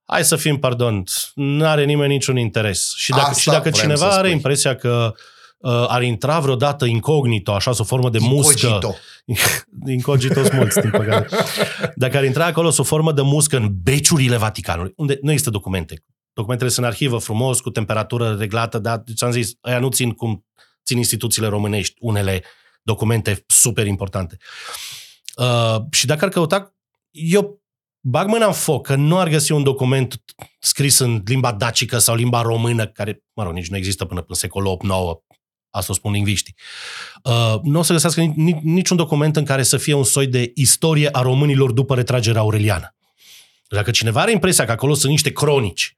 [0.05, 1.03] hai să fim, pardon,
[1.34, 2.93] nu are nimeni niciun interes.
[2.97, 4.32] Și dacă, Asta și dacă vreau cineva să are spui.
[4.32, 5.12] impresia că
[5.63, 8.95] uh, ar intra vreodată incognito, așa, sub formă de muscă, Incogito.
[9.93, 11.37] Incogito sunt mulți, din păcate.
[11.95, 16.05] Dacă ar intra acolo sub formă de muscă în beciurile Vaticanului, unde nu există documente.
[16.33, 20.47] Documentele sunt în arhivă frumos, cu temperatură reglată, dar ți-am zis, aia nu țin cum
[20.85, 22.43] țin instituțiile românești, unele
[22.83, 24.37] documente super importante.
[25.37, 26.75] Uh, și dacă ar căuta,
[27.11, 27.63] eu
[28.01, 30.23] bag mâna în foc că nu ar găsi un document
[30.59, 34.35] scris în limba dacică sau limba română, care, mă rog, nici nu există până în
[34.35, 34.79] secolul
[35.27, 35.32] 8-9,
[35.73, 36.55] asta o spun lingviștii.
[37.23, 40.27] Uh, nu o să găsească ni- ni- niciun document în care să fie un soi
[40.27, 42.95] de istorie a românilor după retragerea aureliană.
[43.68, 45.97] Dacă cineva are impresia că acolo sunt niște cronici,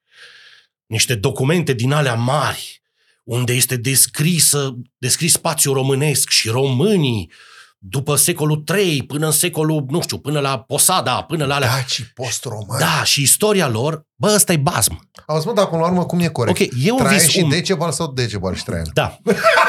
[0.86, 2.82] niște documente din alea mari,
[3.24, 7.32] unde este descrisă, descris spațiul românesc și românii
[7.78, 11.68] după secolul 3 până în secolul, nu știu, până la Posada, până la alea.
[11.68, 12.80] Dacii post-romani.
[12.80, 15.08] Da, și istoria lor, bă, ăsta e bazm.
[15.26, 16.60] Auzi, mă, dar până la urmă, cum e corect?
[16.60, 18.86] Ok, e un Traian vis și um- Decebal sau Decebal și Traian?
[18.92, 19.18] Da,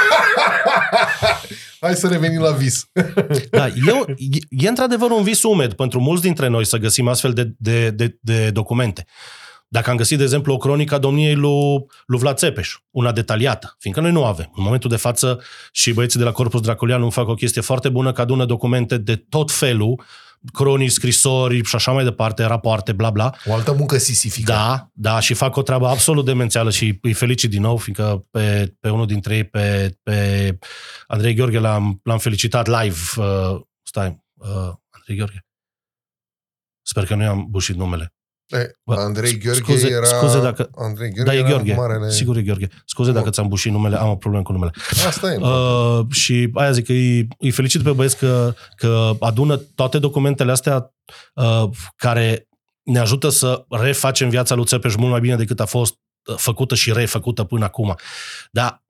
[1.79, 2.89] Hai să revenim la vis.
[3.51, 7.07] da e, o- e, e într-adevăr un vis umed pentru mulți dintre noi să găsim
[7.07, 9.05] astfel de, de, de, de documente.
[9.67, 13.75] Dacă am găsit, de exemplu, o cronică a domniei lui, lui Vlad Țepeș, una detaliată,
[13.79, 14.51] fiindcă noi nu avem.
[14.55, 15.41] În momentul de față,
[15.71, 19.15] și băieții de la Corpus Draculianum fac o chestie foarte bună, că adună documente de
[19.15, 20.03] tot felul,
[20.53, 23.35] cronici, scrisori și așa mai departe, rapoarte, bla bla.
[23.45, 24.51] O altă muncă sisifică.
[24.51, 28.75] Da, da, și fac o treabă absolut demențială și îi felicit din nou, fiindcă pe,
[28.79, 30.57] pe unul dintre ei, pe, pe
[31.07, 32.99] Andrei Gheorghe, l-am, l-am felicitat live.
[33.15, 35.45] Uh, stai, uh, Andrei Gheorghe.
[36.81, 38.14] Sper că nu i-am bușit numele.
[38.47, 40.05] E, Bă, Andrei Gheorghe scuze- era...
[40.05, 41.73] scuze dacă- Andrei Gheorghe Da, e era Gheorghe.
[41.73, 42.09] marele...
[42.11, 42.67] Sigur e Gheorghe.
[42.85, 43.31] Scuze dacă Bun.
[43.31, 44.71] ți-am bușit numele, am o problemă cu numele.
[45.07, 45.37] Asta e.
[45.37, 50.51] Uh, și aia zic că îi, îi felicit pe băieți că, că adună toate documentele
[50.51, 50.93] astea
[51.33, 52.47] uh, care
[52.83, 55.93] ne ajută să refacem viața lui Țepeș mult mai bine decât a fost
[56.29, 57.95] uh, făcută și refăcută până acum.
[58.51, 58.83] Dar,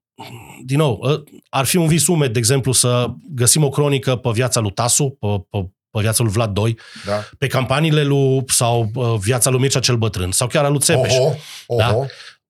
[0.64, 4.30] din nou, uh, ar fi un vis umed, de exemplu, să găsim o cronică pe
[4.32, 7.24] viața lui Tasu, pe, pe, pe viața lui Vlad II, da.
[7.38, 11.12] pe campaniile lui sau uh, viața lui Mircea cel Bătrân, sau chiar a lui Țepeș.
[11.14, 11.34] Oho,
[11.66, 11.78] oho.
[11.78, 12.06] Da.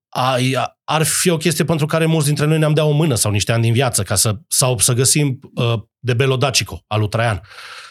[0.09, 3.15] A, a- ar fi o chestie pentru care mulți dintre noi ne-am dat o mână
[3.15, 7.09] sau niște ani din viață, ca să, sau să găsim uh, de Belodacico, al lui
[7.09, 7.41] Traian,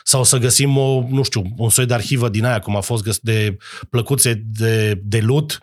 [0.04, 3.04] sau să găsim, o, nu știu, un soi de arhivă din aia, cum a fost
[3.04, 3.58] găs- de
[3.90, 5.60] plăcuțe de, de lut,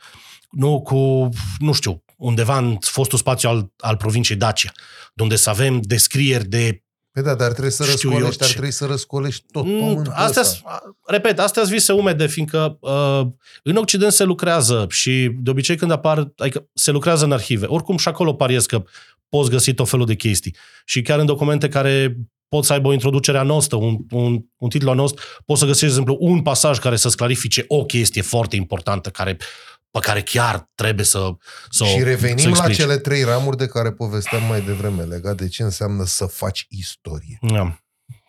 [0.50, 1.28] nu, cu,
[1.58, 4.72] nu știu, undeva în fostul spațiu al, al provinciei Dacia,
[5.14, 6.82] de unde să avem descrieri de
[7.12, 8.52] Păi da, dar trebuie să Știu eu răscolești, ar ce.
[8.54, 10.82] trebui să răscolești tot Mm, pământul Astea, ăsta.
[11.06, 13.26] repet, astea sunt vise umede, fiindcă uh,
[13.62, 17.66] în Occident se lucrează și de obicei când apar, adică se lucrează în arhive.
[17.66, 18.82] Oricum și acolo pariez că
[19.28, 20.56] poți găsi tot felul de chestii.
[20.84, 22.16] Și chiar în documente care
[22.48, 26.00] pot să aibă o introducere anostă, un, un, un titlu anost, poți să găsești, de
[26.00, 29.36] exemplu, un pasaj care să-ți clarifice o chestie foarte importantă care,
[29.92, 31.30] pe care chiar trebuie să,
[31.70, 32.76] să o și să revenim la explici.
[32.76, 37.38] cele trei ramuri de care povesteam mai devreme, legat de ce înseamnă să faci istorie.
[37.40, 37.78] Da.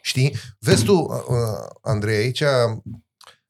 [0.02, 0.36] Știi?
[0.60, 1.16] Vezi tu, uh,
[1.82, 2.44] Andrei, aici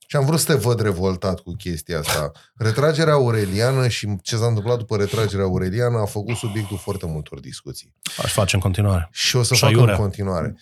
[0.08, 2.32] și am vrut să te văd revoltat cu chestia asta.
[2.56, 7.94] Retragerea aureliană și ce s-a întâmplat după retragerea aureliană a făcut subiectul foarte multor discuții.
[8.24, 9.10] Aș face în continuare.
[9.12, 9.96] Și o să Și fac în aiurea.
[9.96, 10.56] continuare.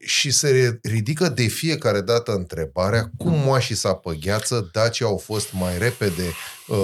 [0.00, 5.52] Și se ridică de fiecare dată întrebarea cum moașii sa pe gheață dacii au fost
[5.52, 6.22] mai repede
[6.66, 6.76] uh,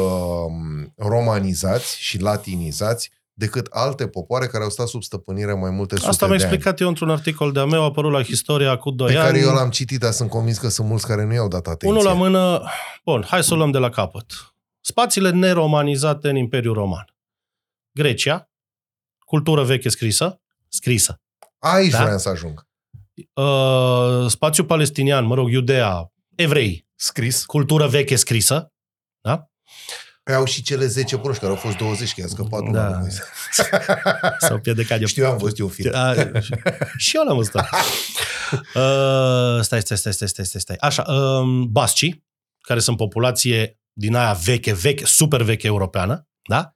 [0.97, 6.27] romanizați și latinizați decât alte popoare care au stat sub stăpânire mai multe sute Asta
[6.27, 6.53] mi-a de ani.
[6.53, 9.27] explicat eu într-un articol de-a meu, a apărut la Historia cu 2 Pe ani.
[9.27, 11.89] care eu l-am citit, dar sunt convins că sunt mulți care nu i-au dat atenție.
[11.89, 12.63] Unul la mână,
[13.05, 14.55] bun, hai să o luăm de la capăt.
[14.81, 17.15] Spațiile neromanizate în Imperiul Roman.
[17.93, 18.51] Grecia,
[19.19, 21.21] cultură veche scrisă, scrisă.
[21.59, 22.03] Aici Da?
[22.03, 22.67] vreau să ajung.
[23.33, 27.45] Uh, spațiu palestinian, mă rog, Iudea, evrei, Scris.
[27.45, 28.73] cultură veche scrisă,
[29.21, 29.45] da?
[30.23, 32.67] Păi au și cele 10 proști, care au fost 20, că i-a scăpat Da.
[32.69, 33.01] una.
[33.01, 33.11] lui.
[34.49, 35.07] Sau piedecat eu.
[35.07, 35.95] Știu, am văzut eu film.
[35.95, 36.55] A, și,
[36.97, 37.53] și eu l-am văzut.
[38.51, 40.77] Uh, stai, stai, stai, stai, stai, stai, stai.
[40.81, 42.25] Așa, um, bascii,
[42.61, 46.73] care sunt populație din aia veche, veche, super veche europeană, da?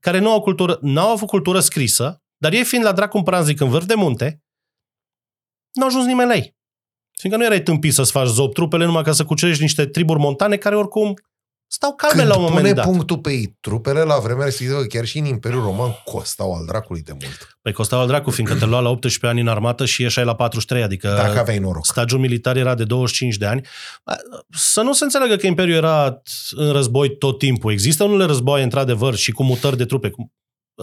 [0.00, 3.60] Care nu au cultură, n-au avut cultură scrisă, dar ei fiind la dracu în pranzic
[3.60, 4.41] în vârf de munte,
[5.72, 6.56] nu a ajuns nimeni la ei.
[7.18, 10.56] Fiindcă nu erai tâmpit să-ți faci zop trupele numai ca să cucerești niște triburi montane
[10.56, 11.14] care oricum
[11.66, 12.84] stau calme Când la un moment pune dat.
[12.84, 17.02] punctul pe ei, trupele la vremea respectivă, chiar și în Imperiul Roman, costau al dracului
[17.02, 17.58] de mult.
[17.62, 20.34] Păi costau al dracu, fiindcă te lua la 18 ani în armată și ieșai la
[20.34, 21.86] 43, adică Dacă aveai noroc.
[21.86, 23.66] stagiul militar era de 25 de ani.
[24.50, 26.20] Să nu se înțeleagă că Imperiul era
[26.50, 27.72] în război tot timpul.
[27.72, 30.10] Există unele războaie, într-adevăr, și cu mutări de trupe.
[30.10, 30.32] Cum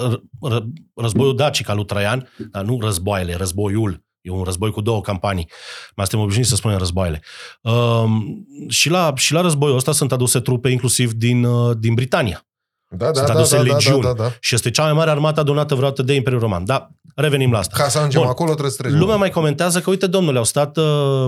[0.09, 0.63] r- r-
[0.95, 4.03] războiul dacic al lui Traian, dar nu războaiele, războiul.
[4.21, 5.49] E un război cu două campanii.
[5.95, 7.21] Mai suntem obișnuiți să spunem războaiele.
[7.61, 12.43] Um, și, la, și la războiul ăsta sunt aduse trupe inclusiv din, uh, din Britania.
[12.95, 14.01] Da, da, Sunt da, aduse da, da, legiuni.
[14.01, 14.31] da, da.
[14.39, 16.65] Și este cea mai mare armată adunată vreodată de Imperiul Roman.
[16.65, 17.83] Da, revenim la asta.
[17.83, 18.29] Ca să ajungem Bun.
[18.29, 18.99] acolo, trebuie să trecem.
[18.99, 20.83] Lumea mai comentează că, uite, domnule, au stat, uh,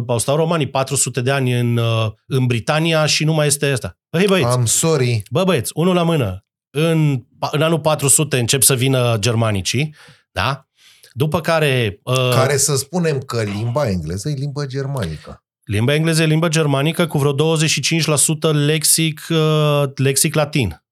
[0.08, 3.98] au stat romanii 400 de ani în, uh, în Britania și nu mai este asta.
[4.18, 5.24] Hei, băieți, I'm sorry.
[5.32, 6.46] bă, băieți, unul la mână.
[6.70, 9.96] În, în anul 400 încep să vină germanicii,
[10.32, 10.66] da?
[11.12, 12.00] După care...
[12.04, 15.44] Uh, Care să spunem că limba engleză e limba germanică.
[15.64, 20.84] Limba engleză e limba germanică cu vreo 25% lexic, uh, lexic latin.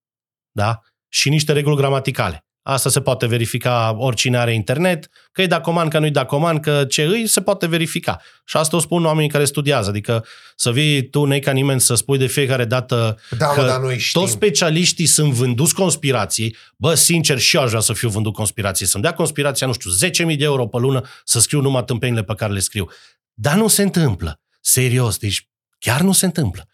[0.51, 0.81] Da?
[1.07, 2.48] Și niște reguli gramaticale.
[2.61, 7.03] Asta se poate verifica oricine are internet, că e dacoman, că nu-i dacoman, că ce
[7.03, 8.21] îi, se poate verifica.
[8.45, 9.89] Și asta o spun oamenii care studiază.
[9.89, 13.67] Adică să vii tu, nei ca nimeni, să spui de fiecare dată Da, că mă,
[13.67, 14.21] dar noi știm.
[14.21, 16.55] toți specialiștii sunt vânduți conspirației.
[16.77, 18.87] Bă, sincer, și eu aș vrea să fiu vândut conspirației.
[18.89, 19.91] Să-mi dea conspirația, nu știu,
[20.31, 22.89] 10.000 de euro pe lună să scriu numai tâmpenile pe care le scriu.
[23.33, 24.41] Dar nu se întâmplă.
[24.61, 25.47] Serios, deci
[25.79, 26.67] chiar nu se întâmplă.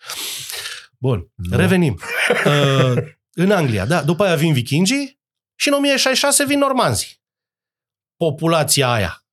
[0.98, 1.58] Bun, Nu.
[1.58, 2.00] revenim.
[2.46, 2.94] Uh,
[3.34, 5.20] în Anglia, da, după aia vin vikingii
[5.56, 7.24] și în 1066 vin normanzii.
[8.18, 9.26] Populația aia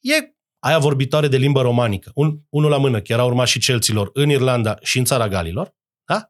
[0.00, 2.10] e aia vorbitoare de limbă romanică.
[2.14, 6.28] Un, unul la mână, că erau urmașii celților în Irlanda și în țara Galilor, da?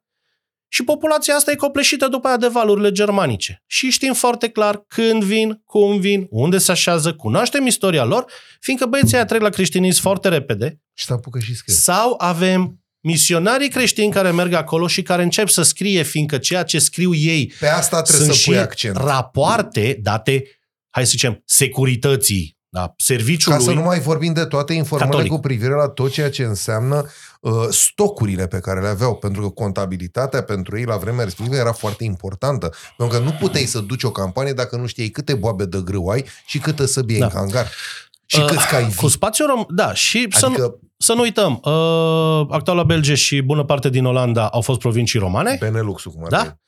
[0.68, 3.63] Și populația asta e copleșită după aia de valurile germanice.
[3.67, 8.87] Și știm foarte clar când vin, cum vin, unde se așează, cunoaștem istoria lor, fiindcă
[8.87, 11.75] băieții aia trec la creștinism foarte repede, Și te apucă și scrie.
[11.75, 16.79] sau avem misionarii creștini care merg acolo și care încep să scrie, fiindcă ceea ce
[16.79, 18.97] scriu ei Pe asta trebuie sunt să și pui accent.
[18.97, 20.45] rapoarte date,
[20.91, 23.67] hai să zicem, securității, da, serviciul Ca lui...
[23.67, 25.33] să nu mai vorbim de toate informările Catolic.
[25.33, 27.07] cu privire la tot ceea ce înseamnă
[27.41, 31.72] uh, stocurile pe care le aveau, pentru că contabilitatea pentru ei la vremea respectivă era
[31.72, 32.75] foarte importantă.
[32.97, 36.09] Pentru că nu puteai să duci o campanie dacă nu știai câte boabe de grâu
[36.09, 37.25] ai și câtă săbie Da.
[37.25, 37.71] în hangar.
[38.26, 39.09] Și Uh, câți cai Cu vii.
[39.11, 39.64] spațiu rom...
[39.68, 44.05] Da, și să, nu, Adică să nu uităm, uh, actuala Belgie și bună parte din
[44.05, 45.57] Olanda au fost provincii romane.
[45.61, 46.38] Benelux-ul cum ar Da?
[46.41, 46.59] veni.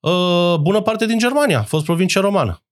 [0.00, 2.62] Uh, bună parte din Germania a fost provincie romană.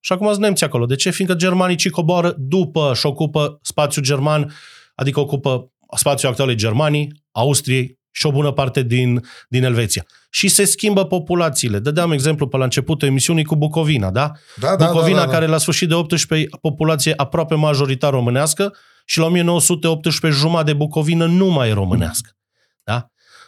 [0.00, 0.86] Și acum sunt nemții acolo.
[0.86, 1.10] De ce?
[1.10, 4.52] Fiindcă germanicii coboară după și ocupă spațiul german,
[4.94, 10.06] adică ocupă spațiul actualei Germanii, Austriei și o bună parte din, din Elveția.
[10.34, 11.78] Și se schimbă populațiile.
[11.78, 14.32] Dădeam exemplu pe la începutul emisiunii cu Bucovina, da?
[14.56, 15.32] Da, da, Bucovina, da, da, da.
[15.32, 21.26] care la sfârșit de 18 populație aproape majoritar românească și la 1918 jumătate de Bucovină
[21.26, 22.30] nu mai e românească.
[22.82, 23.06] Da?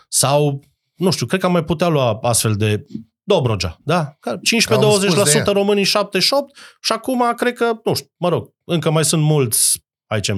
[0.09, 0.63] Sau,
[0.95, 2.85] nu știu, cred că am mai putea lua astfel de
[3.23, 4.17] Dobrogea, da?
[4.21, 5.45] Ca 15-20% spus de ea.
[5.45, 9.85] români în 78 și acum cred că, nu știu, mă rog, încă mai sunt mulți,
[10.07, 10.31] aici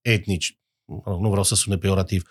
[0.00, 0.63] etnici, mă rog,
[1.20, 2.22] nu vreau să sune peorativ,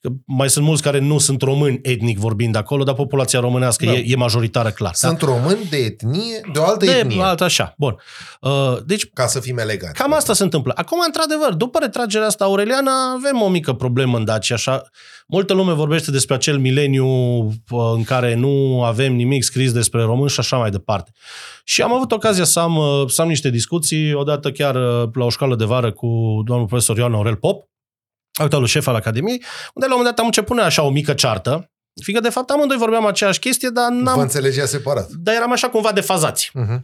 [0.00, 3.92] că mai sunt mulți care nu sunt români etnic vorbind acolo, dar populația românească Da.
[3.92, 4.94] e, e majoritară clar.
[4.94, 7.96] Sunt români de etnie, de o altă de etnie, alt așa, bun.
[8.40, 9.98] Uh, deci ca să fim eleganți.
[9.98, 10.72] Cam asta se întâmplă.
[10.76, 14.54] Acum, într-adevăr, după retragerea asta aureliană, avem o mică problemă în Dacia.
[14.54, 14.82] Așa,
[15.26, 20.30] multă lume vorbește despre acel mileniu uh, în care nu avem nimic scris despre români
[20.30, 21.10] și așa mai departe.
[21.64, 25.24] Și am avut ocazia să am, uh, să am niște discuții, odată chiar uh, la
[25.24, 27.70] o școală de vară cu domnul profesor Ioan Aurel Pop,
[28.32, 29.42] actualul șef al Academiei,
[29.74, 31.70] unde la un moment dat am început noi așa o mică ceartă,
[32.02, 35.10] fiindcă de fapt amândoi vorbeam aceeași chestie, dar, Vă n-am, înțelegea separat.
[35.10, 36.50] dar eram așa cumva defazați.
[36.50, 36.80] Uh-huh.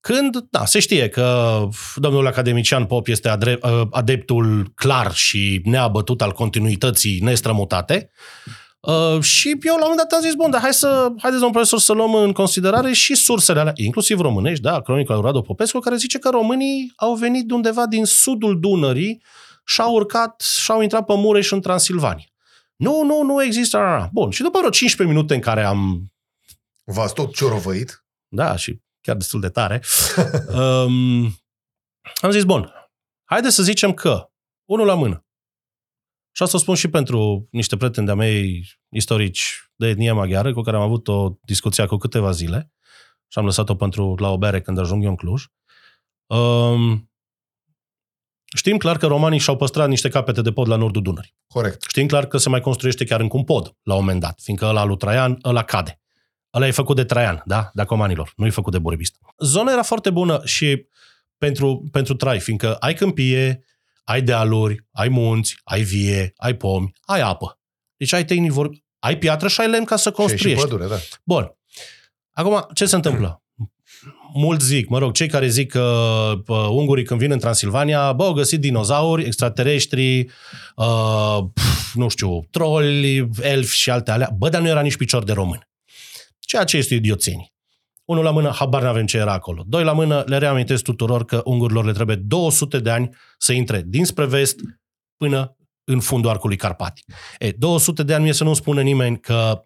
[0.00, 1.58] Când, da, se știe că
[1.94, 8.10] domnul academician Pop este adre- uh, adeptul clar și neabătut al continuității nestrămutate,
[8.80, 11.50] Uh, și eu la un moment dat am zis, bun, dar hai să, haideți, domnul
[11.50, 15.78] profesor, să luăm în considerare și sursele alea, inclusiv românești, da, cronica lui Radu Popescu,
[15.78, 19.49] care zice că românii au venit de undeva din sudul Dunării și
[19.80, 22.24] au urcat și au intrat pe Mureș în Transilvania.
[22.76, 24.08] Nu, nu, nu există.
[24.12, 26.12] Bun, și după vreo 15 minute în care am
[26.84, 28.04] V-ați tot ciorovăit?
[28.28, 29.82] da, și chiar destul de tare,
[30.58, 31.22] um,
[32.22, 32.72] am zis, bun,
[33.24, 34.30] haide să zicem că,
[34.68, 35.24] unul la mână,
[36.36, 40.60] și asta o spun și pentru niște prieteni de-a mei istorici de etnie maghiară, cu
[40.60, 42.72] care am avut o discuție cu câteva zile
[43.28, 45.44] și am lăsat-o pentru la o bere când ajung eu în Cluj.
[46.26, 47.09] Um,
[48.56, 51.34] știm clar că romanii și-au păstrat niște capete de pod la nordul Dunării.
[51.46, 51.82] Corect.
[51.88, 54.64] Știm clar că se mai construiește chiar încă un pod la un moment dat, fiindcă
[54.66, 56.00] ăla lui Traian, ăla cade.
[56.54, 57.70] Ăla e făcut de Traian, da?
[57.72, 59.16] De Acomanilor, nu e făcut de Borebist.
[59.38, 60.86] Zona era foarte bună și
[61.38, 63.64] pentru, pentru trai, fiindcă ai câmpie,
[64.04, 67.58] ai dealuri, ai munți, ai vie, ai pomi, ai apă.
[67.96, 68.70] Deci ai tehnici, vor...
[68.98, 70.62] ai piatră și ai lemn ca să Și, și construiești.
[70.64, 70.96] pădure, da.
[71.24, 71.54] Bun.
[72.32, 73.42] Acum, ce se întâmplă?
[74.34, 75.80] Mulți zic, mă rog, cei care zic că
[76.46, 80.26] uh, ungurii când vin în Transilvania, bă, au găsit dinozauri, extraterestri,
[80.76, 84.30] uh, pf, nu știu, troli, elfi și alte alea.
[84.38, 85.68] Bă, dar nu era nici picior de român.
[86.38, 87.52] Ceea ce este idioțenie.
[88.04, 89.64] Unul la mână, habar n-avem ce era acolo.
[89.66, 93.82] Doi la mână, le reamintesc tuturor că ungurilor le trebuie 200 de ani să intre
[93.86, 94.56] dinspre vest
[95.16, 97.04] până în fundul arcului carpatic.
[97.38, 99.64] E, 200 de ani mie să nu spună nimeni că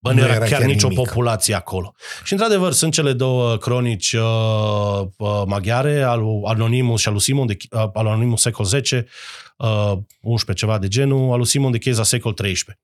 [0.00, 1.06] Bă, nu, Nu era, era chiar, chiar nicio nimic.
[1.06, 1.94] populație acolo.
[2.24, 4.20] Și într-adevăr sunt cele două cronici uh,
[5.16, 8.64] uh, maghiare, al lui Anonimus și al lui Simon, de, uh, al lui Anonimus secol
[8.64, 9.06] 10,
[9.56, 12.82] uh, 11 ceva de genul, al lui Simon de Cheza secol 13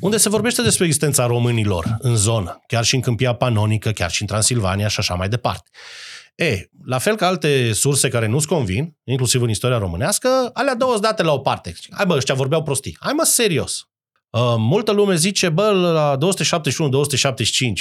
[0.00, 4.20] unde se vorbește despre existența românilor în zonă, chiar și în Câmpia Panonică, chiar și
[4.20, 5.70] în Transilvania și așa mai departe.
[6.34, 10.90] E, la fel ca alte surse care nu-ți convin, inclusiv în istoria românească, alea două
[10.90, 11.74] sunt date la o parte.
[11.90, 12.96] Hai bă, ăștia vorbeau prostii.
[13.00, 13.89] Hai mă, serios.
[14.30, 16.20] Uh, multă lume zice, bă, la 271-275,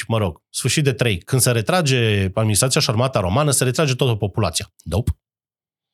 [0.08, 4.16] mă rog, sfârșit de 3, când se retrage administrația și șarmata romană, se retrage toată
[4.16, 4.74] populația.
[4.84, 5.12] Nope.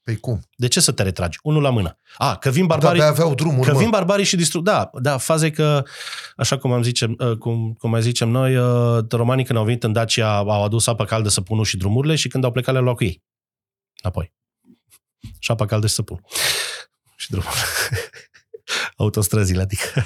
[0.03, 0.41] Păi cum?
[0.56, 1.38] De ce să te retragi?
[1.41, 1.98] Unul la mână.
[2.18, 2.99] A, că vin Barbarii...
[2.99, 3.22] barbarii...
[3.22, 3.80] aveau drumuri, Că mă.
[3.80, 4.64] vin barbarii și distrug...
[4.64, 5.84] Da, da, faza e că,
[6.36, 9.84] așa cum am zicem, uh, cum, cum mai zicem noi, uh, romanii când au venit
[9.84, 12.84] în Dacia au adus apă caldă să pună și drumurile și când au plecat le-au
[12.84, 13.23] luat cu ei.
[14.02, 14.34] Apoi.
[15.40, 16.22] Și apa caldă și săpun.
[17.15, 17.61] Și drumurile.
[18.97, 20.06] Autostrăzile, adică.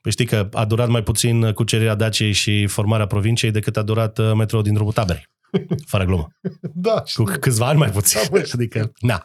[0.00, 4.18] Păi știi că a durat mai puțin cucerirea Daciei și formarea provinciei decât a durat
[4.18, 5.28] uh, metroul din drumul taberei.
[5.86, 6.28] Fără glumă.
[6.74, 7.24] Da, Cu știu.
[7.24, 8.20] câțiva ani mai puțin.
[8.22, 8.48] Da, bă.
[8.52, 9.22] adică, na.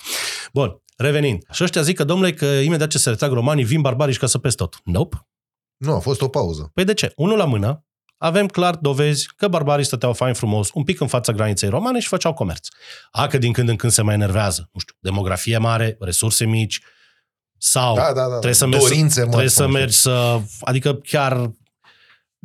[0.53, 1.43] Bun, revenind.
[1.51, 4.27] Și ăștia zic că, domnule, că imediat ce se retrag romanii, vin barbarii și ca
[4.27, 4.79] să peste tot.
[4.83, 5.27] Nope.
[5.77, 6.69] Nu, a fost o pauză.
[6.73, 7.11] Păi de ce?
[7.15, 7.85] Unul la mână,
[8.17, 12.07] avem clar dovezi că barbarii stăteau fain frumos un pic în fața graniței romane și
[12.07, 12.67] făceau comerț.
[13.11, 14.69] A, că din când în când se mai enervează.
[14.73, 16.81] Nu știu, demografie mare, resurse mici,
[17.71, 18.27] sau Da, da, da.
[18.29, 20.39] trebuie să mergi, Dorințe, mă, trebuie să cum mergi să...
[20.61, 21.51] Adică chiar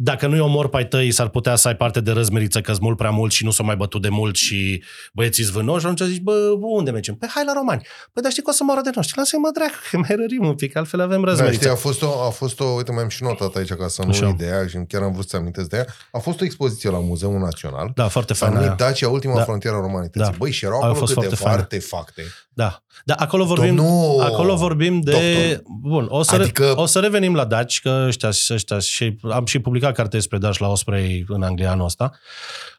[0.02, 2.96] dacă nu-i omor pe ai tăi, s-ar putea să ai parte de răzmeriță că mult
[2.96, 4.82] prea mult și nu s-o mai bătut de mult și
[5.12, 7.14] băieții zvânoși, și atunci zici, bă, unde mergem?
[7.14, 7.82] Păi hai la romani.
[8.12, 9.18] Păi dar știi că o să moară de noștri.
[9.18, 11.56] Lasă-i mă dracu, că mai rărim un pic, altfel avem Da, răzmeriță.
[11.60, 14.02] știi, a fost, o, a fost o, uite, mai am și notat aici ca să
[14.02, 14.26] nu Așa.
[14.26, 15.86] uit de ea și chiar am vrut să amintesc de ea.
[16.12, 17.90] A fost o expoziție la Muzeul Național.
[17.94, 18.88] da, foarte S-a faină numit aia.
[18.90, 19.42] Dacia, ultima Da.
[19.42, 20.30] frontieră a romanității.
[20.30, 20.36] Da.
[20.38, 21.62] Băi, și erau Aia a acolo fost câteva foarte faină.
[21.62, 22.22] artefacte.
[22.60, 22.82] Da.
[23.04, 25.10] Da, acolo vorbim, Domnul acolo vorbim de...
[25.10, 25.62] doctor.
[25.80, 26.64] Bun, o să, adică...
[26.64, 30.38] Adică- o să revenim la Daci, că ăștia, ăștia și am și publicat carte despre
[30.38, 32.10] Daci la Osprey în Anglia anul ăsta.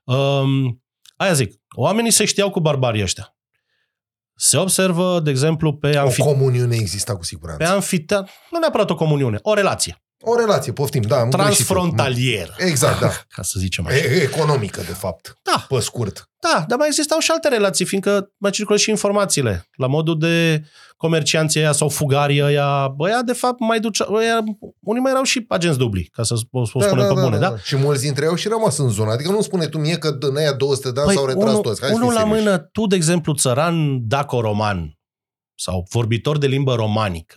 [0.04, 0.84] Um,
[1.16, 3.36] aia zic, oamenii se știau cu barbarii ăștia.
[4.36, 7.68] Se observă, de exemplu, pe, O amfi- comuniune exista cu pe siguranță.
[7.68, 11.20] amfiteatru, nu neapărat o comuniune, o relație O relație, poftim, da.
[11.20, 11.46] am greșit eu.
[11.46, 13.08] transfrontalieră, Exact, da.
[13.36, 13.96] ca să zicem așa.
[13.96, 15.38] E, economică, de fapt.
[15.44, 15.66] Da.
[15.70, 16.30] Pe scurt.
[16.40, 19.70] Da, dar mai existau și alte relații, fiindcă mai circulă și informațiile.
[19.76, 20.64] La modul de
[20.98, 24.44] comercianții ăia sau fugarii ăia, băia, de fapt, mai duceau, ăia,
[24.80, 27.58] unii mai erau și agenți dubli, ca să o, o spunem pe bune, da?
[27.58, 29.12] Și mulți dintre ei au și rămas în zonă.
[29.12, 31.64] Adică nu spune tu mie că în aia 200 de ani s-au retras Păi, unul,
[31.64, 31.82] toți.
[31.82, 32.44] Hai să unul fii la serioși.
[32.44, 35.00] mână, tu, de exemplu, țăran daco-roman
[35.56, 37.36] sau vorbitor de limbă romanică.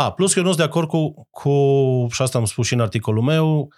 [0.00, 2.72] A, plus că eu nu sunt de acord cu, cu, și asta am spus și
[2.72, 3.72] în articolul meu,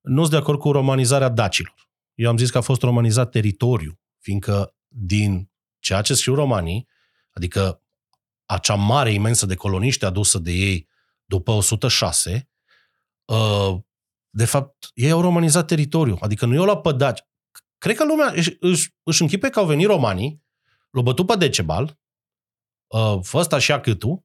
[0.00, 1.88] nu sunt de acord cu romanizarea dacilor.
[2.14, 6.88] Eu am zis că a fost romanizat teritoriu, fiindcă din ceea ce scriu romanii,
[7.30, 7.82] adică
[8.44, 10.88] acea mare imensă de coloniști adusă de ei
[11.24, 12.48] după 106,
[13.24, 13.76] uh,
[14.30, 16.18] de fapt, ei au romanizat teritoriul.
[16.20, 17.24] Adică nu i-au luat pe daci.
[17.78, 20.42] Cred că lumea își, își, își închipe că au venit romanii,
[20.90, 21.98] l-au bătut pe Decebal,
[22.86, 24.24] uh, fă ăsta și câtul,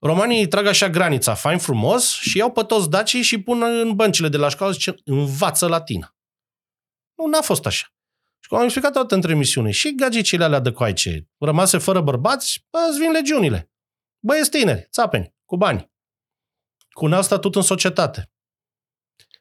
[0.00, 3.94] romanii îi trag așa granița, fain frumos, și iau pe toți dacii și pun în
[3.94, 6.16] băncile de la școală și zice, învață latină.
[7.14, 7.86] Nu, n-a fost așa.
[8.40, 12.66] Și cum am explicat toată între emisiune, și gagicile alea de coaice, rămase fără bărbați,
[12.70, 13.70] bă, îți vin legiunile.
[14.20, 15.90] Băieți tineri, țapeni, cu bani.
[16.90, 18.30] Cu un alt statut în societate.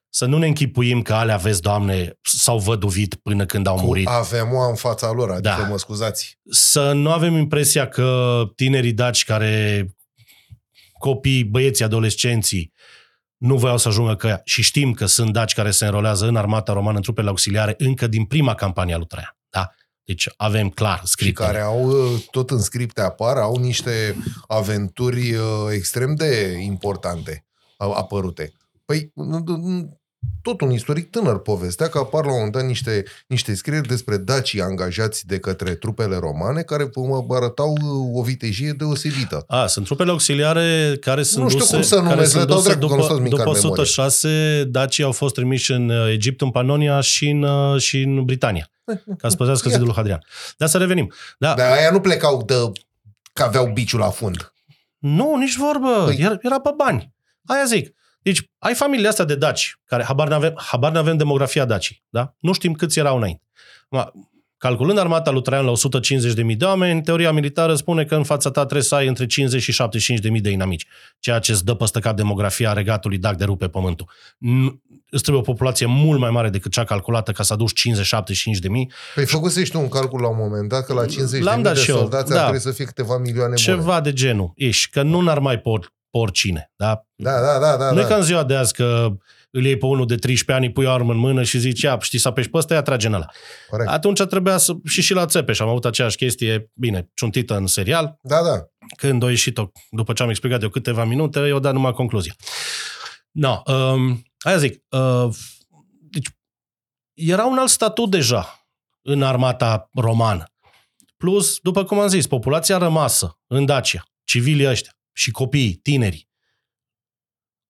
[0.10, 4.08] Să nu ne închipuim că alea, vezi, Doamne, s-au văduvit până când au Cu murit.
[4.08, 5.68] avem o în fața lor, adică Da.
[5.68, 6.40] mă scuzați.
[6.50, 9.86] Să nu avem impresia că tinerii daci care
[11.00, 12.74] copii, băieții, adolescenții
[13.38, 16.74] nu voiau să ajungă că și știm că sunt daci care se înrolează în armata
[16.74, 19.38] romană în trupele auxiliare încă din prima campanie a lui Traian.
[19.50, 19.70] Da?
[20.04, 21.34] Deci avem clar Și scris.
[21.34, 24.16] care au, uh, tot în scripte apar, au niște
[24.48, 27.46] aventuri uh, extrem de importante
[27.78, 28.52] au apărute.
[28.86, 29.98] Păi, n- n-
[30.42, 34.18] tot un istoric tânăr povestea că apar la un moment dat niște, niște scrieri despre
[34.18, 39.44] dacii angajați de către trupele romane care mă arătau uh, o vitejie deosebită.
[39.48, 42.48] A, sunt trupele auxiliare care sunt Nu știu duse, cum să numesc, care le sunt
[42.48, 43.82] dau duse dracu, că nu după, stau mic după în memorie.
[43.82, 48.24] 106, dacii au fost trimiși în uh, Egipt, în Panonia și în, uh, și în
[48.26, 48.70] Britania,
[49.18, 49.80] ca să păzească Iată.
[49.80, 50.24] zidul Hadrian.
[50.58, 51.14] Dar să revenim.
[51.40, 52.54] Da, Dar aia nu plecau de
[53.34, 54.54] că aveau biciul la fund.
[54.98, 56.12] Nu, nici vorbă.
[56.12, 57.14] Păi- Era, era pe bani.
[57.46, 57.96] Aia zic.
[58.28, 62.36] Deci, ai familia asta de daci, care habar n-avem, habar n-avem demografia dacii, da?
[62.40, 63.42] Nu știm câți erau înainte.
[63.90, 64.12] Ma,
[64.58, 65.72] calculând armata lui Traian la
[66.52, 69.62] 150.000 de oameni, teoria militară spune că în fața ta trebuie să ai între 50
[69.62, 69.76] și
[70.36, 70.86] 75.000 de inamici,
[71.20, 74.10] ceea ce îți dă păstă cap demografia regatului dacă de rupe pământul.
[74.36, 77.90] N- Îți trebuie o populație mult mai mare decât cea calculată ca să aduci
[78.56, 78.92] 50-75 de mii.
[79.16, 81.74] Păi făcusești tu un calcul la un moment dat că la 50 L-am de, dat
[81.74, 82.36] de și eu, soldați da.
[82.36, 83.78] ar trebui să fie câteva milioane bune.
[83.78, 84.52] Ceva de genul.
[84.56, 86.72] Ești, că nu n-ar mai por, porcine.
[86.76, 87.06] Da?
[87.16, 87.92] Da, da, da, da.
[87.92, 88.08] nu e da.
[88.08, 89.18] ca în ziua de azi că
[89.52, 91.82] îl iei pe unul de 13 ani, îi pui o armă în mână și zici,
[91.82, 93.26] ia, știi să apeși pe ăsta, ia trage în ăla.
[93.70, 93.90] Corect.
[93.90, 94.74] Atunci trebuia să...
[94.86, 98.18] Și și la Țepeș am avut aceeași chestie, bine, ciuntită în serial.
[98.22, 98.68] Da, da.
[98.98, 102.34] Când a ieșit-o, după ce am explicat eu câteva minute, eu dat numai concluzia.
[103.32, 105.36] No, um, aia zic, uh,
[106.12, 106.28] deci
[107.14, 108.68] era un alt statut deja
[109.02, 110.44] în armata romană.
[111.18, 116.30] Plus, după cum am zis, populația rămasă în Dacia, civilii ăștia și copiii, tinerii,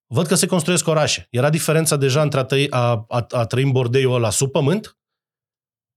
[0.05, 1.27] văd că se construiesc orașe.
[1.29, 4.97] Era diferența deja între a, trăi, a, a, a trăi în bordeiul ăla sub pământ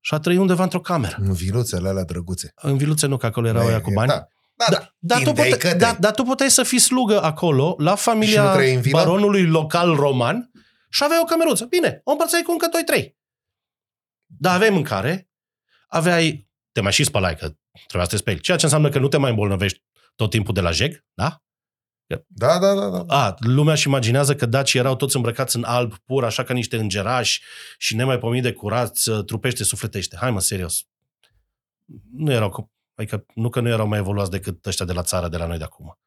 [0.01, 1.17] și a trăi undeva într-o cameră.
[1.19, 2.53] În viluțele alea drăguțe.
[2.55, 4.09] În Viluțe nu, că acolo erau ăia cu bani.
[4.09, 4.67] Da, da.
[4.71, 4.95] da.
[4.99, 5.79] Dar tu, Tindeai pute, către.
[5.79, 8.99] da, dar tu puteai să fii slugă acolo, la Și nu familia trăiai în vilă?
[8.99, 10.51] baronului local roman
[10.91, 11.65] și aveai o cameruță.
[11.65, 12.69] Bine, o împărțai cu încă
[12.99, 13.09] 2-3.
[14.27, 15.31] Dar aveai mâncare,
[15.87, 16.49] aveai...
[16.73, 17.55] Te mai și spălai, că
[17.87, 18.41] trebuia să te speli.
[18.41, 19.83] Ceea ce înseamnă că nu te mai îmbolnăvești
[20.15, 21.43] tot timpul de la jeg, da?
[22.27, 23.05] Da, da, da, da.
[23.25, 26.77] A, lumea își imaginează că dacii erau toți îmbrăcați în alb pur, așa ca niște
[26.77, 27.43] îngerași
[27.79, 30.17] și nemaipomenit de curați, trupește, sufletește.
[30.21, 30.83] Hai mă, serios.
[32.17, 35.29] Nu erau, cu- adică nu că nu erau mai evoluați decât ăștia de la țară,
[35.29, 35.99] de la noi de acum.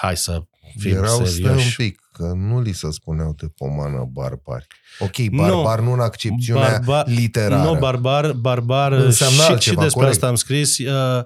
[0.00, 0.40] Hai să
[0.78, 1.26] fim Erau, stai un
[1.58, 1.76] serioși.
[1.76, 4.66] pic, că nu li se spuneau de pomană barbari.
[4.98, 7.70] Ok, barbar nu, în accepțiunea Barba- literară.
[7.70, 10.14] Nu, barbar, barbar Înseamnă și, altceva, și despre corect.
[10.14, 10.78] asta am scris.
[10.78, 11.24] Uh,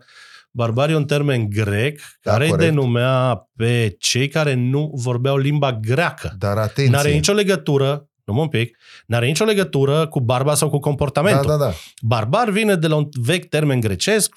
[0.55, 2.69] Barbarii e un termen grec Da, care îi corect.
[2.69, 6.35] denumea pe cei care nu vorbeau limba greacă.
[6.39, 6.93] Dar atenție.
[6.95, 11.47] N-are nicio legătură, nu un pic, n-are nicio legătură cu barba sau cu da, comportamentul.
[11.47, 11.73] da, da.
[12.03, 14.35] Barbar vine de la un vechi termen grecesc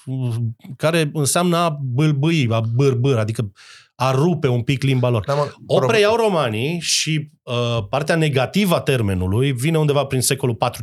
[0.76, 3.52] care înseamnă a bâlbâi, a bârbâr, adică
[3.94, 5.24] a rupe un pic limba lor.
[5.26, 10.20] da mă, O prob- preiau romanii și uh, partea negativă a termenului vine undeva prin
[10.20, 10.78] secolul 4-5,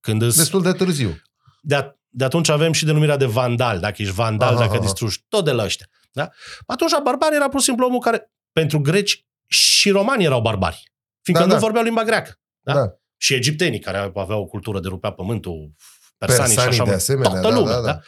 [0.00, 1.22] când îs, Destul de târziu.
[1.62, 4.80] de, a, de atunci avem și denumirea de vandal, dacă ești vandal, Aha, dacă aha.
[4.80, 5.86] distrugi, tot de la ăștia.
[6.12, 6.28] Da?
[6.66, 11.44] Atunci barbar era pur și simplu omul care, pentru greci și romani erau barbari, fiindcă
[11.44, 11.64] Da, nu da.
[11.64, 12.40] vorbeau limba greacă.
[12.60, 12.72] Da?
[12.74, 12.92] Da.
[13.16, 15.70] Și egiptenii, care aveau o cultură de rupea pământul,
[16.18, 17.74] persanii, Persanii și așa de mai- asemenea, toată da, lumea.
[17.74, 17.92] da, Da, da.
[17.92, 18.00] da.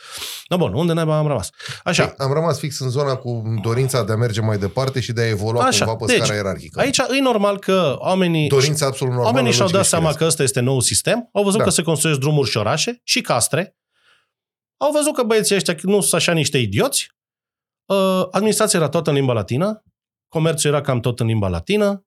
[0.48, 1.50] da, bun, unde naiba am rămas?
[1.84, 5.12] Așa, Păi, am rămas fix în zona cu dorința de a merge mai departe și
[5.12, 6.80] de a evolua Așa, cumva pe deci, scara ierarhică.
[6.80, 9.34] aici e normal că oamenii Dorința absolut normală.
[9.34, 10.24] Oamenii și-au logică dat și seama firească.
[10.24, 11.64] că ăsta este nou sistem, au văzut Da.
[11.64, 13.76] că se construiesc drumuri și orașe și castre,
[14.78, 17.10] au văzut că băieții ăștia nu sunt așa niște idioți,
[17.86, 19.84] uh, administrația era toată în limba latină,
[20.28, 22.06] comerțul era cam tot în limba latină,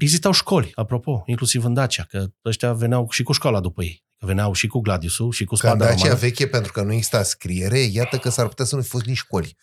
[0.00, 4.04] existau școli, apropo, inclusiv în Dacia, că ăștia veneau și cu școala după ei.
[4.18, 6.18] Că veneau și cu Gladiusul și cu Ca spada Dacia romană.
[6.18, 9.16] veche, pentru că nu exista scriere, iată că s-ar putea să nu fi fost nici
[9.16, 9.56] școli.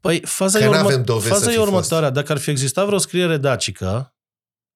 [0.00, 1.68] Păi, faza Că e, n-avem urmă, dovezi faza să e fi fost.
[1.70, 2.10] următoarea.
[2.10, 4.16] Dacă ar fi existat vreo scriere dacică,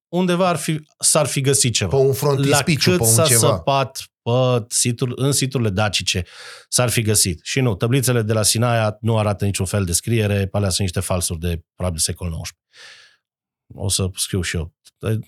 [0.08, 1.96] undeva ar fi, s-ar fi găsit ceva.
[1.96, 3.38] Pe un frontispiciu, la pe cât un s-a ceva.
[3.38, 6.24] săpat pe situr, în siturile dacice
[6.68, 7.40] s-ar fi găsit.
[7.42, 10.80] Și nu, tablițele de la Sinaia nu arată niciun fel de scriere, pe alea sunt
[10.80, 12.56] niște falsuri de probabil secol XIX.
[13.74, 14.74] O să scriu și eu.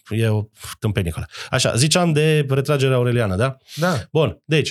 [0.09, 0.43] E o
[0.79, 1.27] tâmpenie acolo.
[1.51, 3.57] Așa, ziceam de retragerea aureliană, da?
[3.77, 4.71] Da, Bun, deci,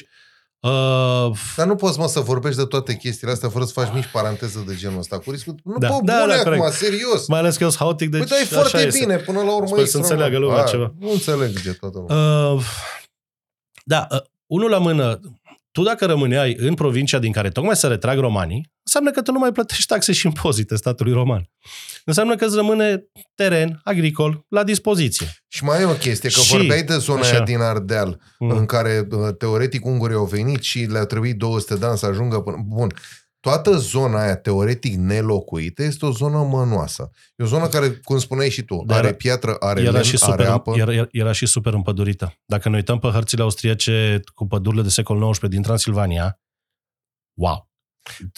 [0.59, 4.09] uh, dar nu poți, mă, să vorbești de toate chestiile astea fără să faci mici
[4.11, 5.19] paranteză de genul ăsta.
[5.19, 5.55] Cu riscul...
[5.63, 5.87] Nu, Da.
[5.87, 6.75] da, Da, bune da, acum, corect.
[6.75, 7.27] serios.
[7.27, 8.99] mai ales că eu sunt haotic, deci Păi da, e așa foarte este.
[8.99, 10.93] bine, până la urmă Sper e să înțeleagă lumea A, ceva.
[10.99, 12.17] Nu înțelege toată lumea.
[12.49, 12.63] Uh,
[13.83, 15.19] da, uh, unul la mână,
[15.71, 19.39] tu dacă rămâneai în provincia din care tocmai se retrag romanii, înseamnă că tu nu
[19.39, 21.49] mai plătești taxe și impozite statului roman.
[22.05, 23.03] Înseamnă că îți rămâne
[23.35, 25.27] teren agricol la dispoziție.
[25.47, 27.33] Și mai e o chestie, că Și- vorbeai de zona așa.
[27.35, 28.49] aia din Ardeal, Mm.
[28.49, 32.39] în care uh, teoretic ungurii au venit și le-a trebuit 200 de ani să ajungă
[32.41, 32.57] până...
[32.65, 32.93] Bun,
[33.43, 37.09] toată zona aia teoretic nelocuită este o zonă mănoasă.
[37.35, 40.17] E o zonă care, cum spuneai și tu, Dar are piatră, are Era lemn, și,
[40.21, 40.73] are super, apă.
[40.77, 42.33] era, era și super împădurită.
[42.45, 46.39] Dacă ne uităm pe hărțile austriece cu pădurile de secol XIX din Transilvania,
[47.33, 47.71] wow!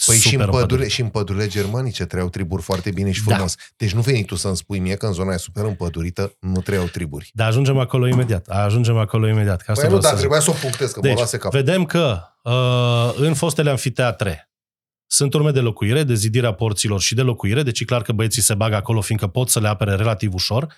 [0.06, 3.32] Păi și în, Super pădurile, și în pădurile germanice trăiau triburi foarte bine și Da.
[3.34, 3.54] frumos.
[3.76, 6.84] Deci nu veni tu să-mi spui mie că în zona aia super împădurită nu trăiau
[6.86, 7.30] triburi.
[7.34, 8.46] Dar ajungem acolo imediat.
[8.48, 9.62] Ajungem acolo imediat.
[9.62, 10.18] Că asta Păi nu, vreau dar să zic.
[10.18, 11.52] trebuia să o punctez, că mă Deci, luase cap.
[11.52, 14.50] vedem că uh, în fostele anfiteatre
[15.06, 18.42] sunt urme de locuire, de zidirea porților și de locuire, deci e clar că băieții
[18.42, 20.74] se bagă acolo fiindcă pot să le apere relativ ușor.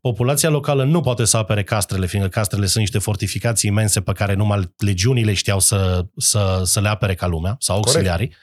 [0.00, 4.34] Populația locală nu poate să apere castrele, fiindcă castrele sunt niște fortificații imense pe care
[4.34, 7.94] numai legiunile știau să, să, să le apere ca lumea, sau Corect.
[7.96, 8.34] auxiliarii.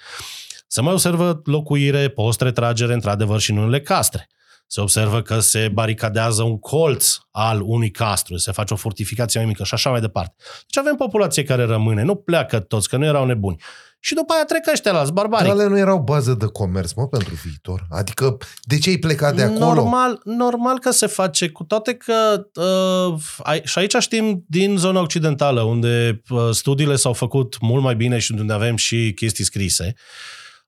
[0.68, 4.30] Se mai observă locuire, post retragere, într-adevăr, și în unele castre.
[4.68, 9.50] Se observă că se baricadează un colț al unui castru, se face o fortificație mai
[9.50, 10.34] mică și așa mai departe.
[10.62, 13.62] Deci avem populație care rămâne, nu pleacă toți, că nu erau nebuni.
[14.02, 15.44] Și după aia trec ăștia la barbari.
[15.44, 17.88] Dar alea nu erau bază de comerț, mă, pentru viitor.
[17.90, 19.74] Adică, de ce ai plecat de acolo?
[19.74, 25.02] Normal, normal că se face, cu toate că uh, ai, și aici știm din zona
[25.02, 29.94] occidentală, unde uh, studiile s-au făcut mult mai bine și unde avem și chestii scrise,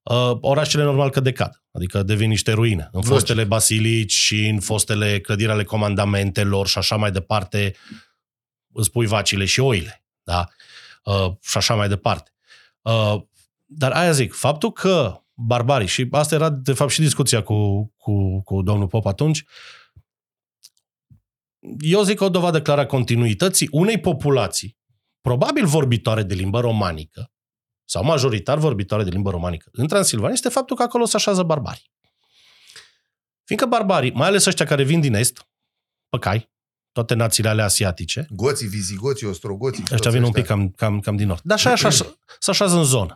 [0.03, 2.83] uh, orașele normal că decad, adică devin niște ruine.
[2.83, 3.11] În Logic.
[3.11, 7.75] fostele basilici și în fostele clădiri ale comandamentelor și așa mai departe,
[8.73, 10.47] îți pui vacile și oile, da?
[11.03, 12.30] Uh, și așa mai departe.
[12.81, 13.21] Uh,
[13.65, 18.41] dar aia zic, faptul că barbarii, și asta era de fapt și discuția cu, cu,
[18.41, 19.43] cu domnul Pop atunci,
[21.79, 24.77] eu zic că o dovadă clară a continuității unei populații,
[25.21, 27.31] probabil vorbitoare de limbă romanică,
[27.85, 31.91] sau majoritar vorbitoare de limbă romanică, în Transilvania, este faptul că acolo se așează barbarii.
[33.43, 35.47] Fiindcă barbarii, mai ales ăștia care vin din Est,
[36.09, 36.51] pe cai,
[36.91, 39.81] toate națiile ale asiatice, Goții, vizigoții, ostrogoții.
[39.81, 41.41] ăștia toți vin un pic cam, cam, cam din nord.
[41.43, 41.89] Dar așa, așa,
[42.39, 43.15] se așează în zonă.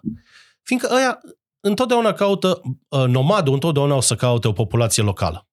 [0.63, 1.19] Fiindcă ăia
[1.59, 5.47] întotdeauna caută, uh, nomadul întotdeauna o să caute o populație locală.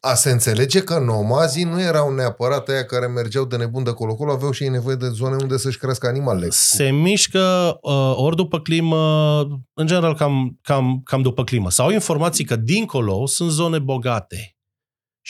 [0.00, 4.32] A se înțelege că nomazii nu erau neapărat aia care mergeau de nebun de colo-colo,
[4.32, 6.48] aveau și ei nevoie de zone unde să-și crească animalele.
[6.50, 9.40] Se mișcă uh, ori după climă,
[9.74, 11.70] în general cam, cam, cam după climă.
[11.70, 14.54] Sau au informații că dincolo sunt zone bogate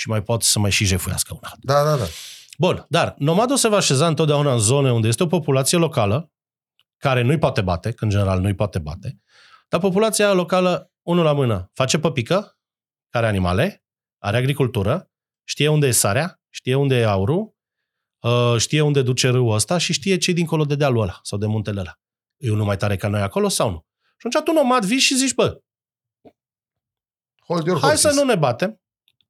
[0.00, 1.60] și mai pot să mai și jefuiască un altul.
[1.62, 2.04] Da, da, da.
[2.58, 6.32] Bun, dar nomadul se va așeza întotdeauna în zone unde este o populație locală,
[6.96, 9.20] care nu-i poate bate, că în general nu-i poate bate,
[9.68, 12.58] dar populația locală, unul la mână, face păpică,
[13.10, 13.84] are animale,
[14.18, 15.10] are agricultură,
[15.44, 17.54] știe unde e sarea, știe unde e aurul,
[18.20, 21.46] uh, știe unde duce râul ăsta și știe ce dincolo de dealul ăla sau de
[21.46, 21.98] muntele ăla.
[22.36, 23.86] E unul mai tare ca noi acolo sau nu?
[24.16, 25.60] Și atunci tu nomad vii și zici, bă,
[27.46, 28.12] Hold your hai horses.
[28.12, 28.80] să nu ne batem,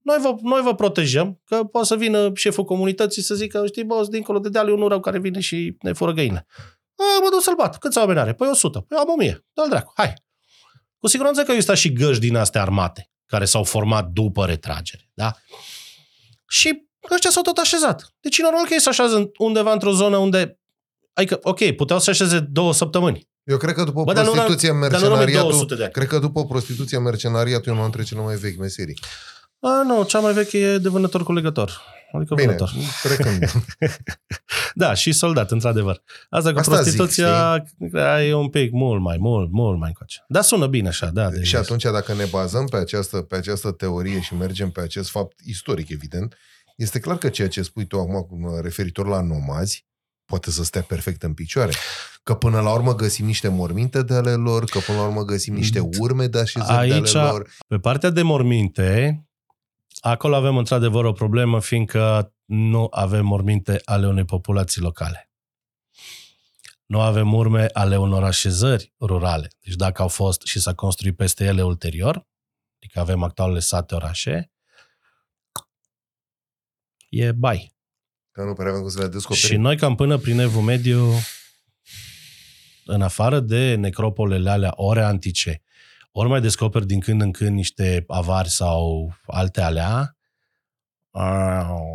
[0.03, 4.07] noi vă, noi vă protejăm, că poate să vină șeful comunității să zică, știi, bă,
[4.11, 6.47] dincolo de deal e unul rău care vine și ne fură găină.
[6.95, 7.79] A, mă duc să-l bat.
[7.79, 8.33] Câți oameni are?
[8.35, 8.81] Păi 100.
[8.81, 9.47] Păi am 1000.
[9.53, 9.93] Dă-l dracu.
[9.97, 10.15] Hai.
[10.99, 15.11] Cu siguranță că există și găși din astea armate care s-au format după retragere.
[15.15, 15.37] Da?
[16.49, 18.15] Și ăștia s-au tot așezat.
[18.21, 20.61] Deci e normal că ei se așează undeva într-o zonă unde
[21.13, 23.29] Adică, ok, puteau să așeze două săptămâni.
[23.43, 25.51] Eu cred că după Bă, dar nu prostituție, Dar nu rămâne mercenariatul...
[25.51, 25.93] 200 de ani.
[25.93, 28.99] Cred că după prostituție, mercenariatul e una dintre cele mai vechi meserii.
[29.61, 31.81] A, nu, cea mai veche e de vânător cu legător.
[32.13, 32.73] Adică Bine, vânător.
[33.03, 33.63] cred că nu.
[34.75, 36.03] Da, și soldat, într-adevăr.
[36.29, 37.93] Asta cu Asta prostituția zic,
[38.29, 40.25] e un pic mult mai, mult, mult mai încoace.
[40.29, 41.31] Dar sună bine așa, da.
[41.31, 45.11] De Și atunci, dacă ne bazăm pe această, pe această teorie și mergem pe acest
[45.11, 46.37] fapt istoric, evident,
[46.77, 49.87] este clar că ceea ce spui tu acum referitor la nomazi
[50.25, 51.73] poate să stea perfect în picioare.
[52.23, 55.55] Că până la urmă găsim niște morminte de ale lor, că până la urmă găsim
[55.55, 57.51] niște urme de așezări Aici- de ale lor.
[57.69, 59.25] Pe partea de morminte,
[60.01, 65.31] acolo avem într-adevăr o problemă, fiindcă nu avem morminte ale unei populații locale.
[66.87, 69.51] Nu avem urme ale unor așezări rurale.
[69.61, 72.27] Deci dacă au fost și s-a construit peste ele ulterior,
[72.77, 74.53] adică avem actualele sate, orașe,
[77.09, 77.75] e bai.
[78.31, 79.49] Că nu prea avem cum să le descoperim.
[79.49, 81.13] Și noi cam până prin Evul Mediu,
[82.85, 85.63] în afară de necropolele alea ore antice,
[86.13, 90.17] ori mai descoperi din când în când niște avari sau alte alea,
[91.13, 91.87] au,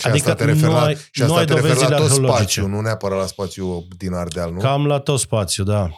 [0.00, 1.74] Și Adică asta te referi nu la, ai- și asta nu ai te referi la
[1.74, 2.42] dovezile tot arheologice.
[2.42, 4.58] spațiul, nu neapărat la spațiul din Ardeal, nu?
[4.58, 5.90] cam la tot spațiu, da.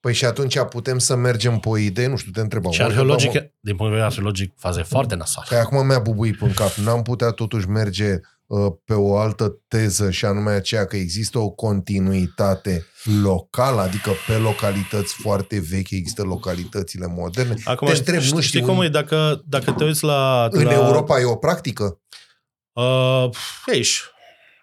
[0.00, 2.72] Păi și atunci putem să mergem pe o idee, nu știu, te întrebam.
[2.72, 5.48] Și Mă întrebam, arheologic, din punct de vedere arheologic, faze foarte nasoale.
[5.50, 6.72] Păi acum mi-a bubuit în cap.
[6.74, 8.20] N-am putea totuși merge uh,
[8.84, 12.86] pe o altă teză și anume aceea că există o continuitate
[13.22, 17.54] locală, adică pe localități foarte vechi există localitățile moderne.
[17.64, 18.88] Acum, te întreb, știi, nu știi știu, cum în, e?
[18.88, 20.48] Dacă, dacă te uiți la...
[20.50, 22.00] în la, Europa e o practică?
[22.72, 23.28] Uh,
[23.66, 24.00] aici.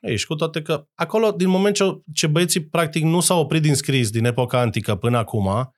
[0.01, 1.83] Aici, cu toate că acolo, din moment ce,
[2.13, 5.73] ce băieții practic nu s-au oprit din scris din epoca antică până acum,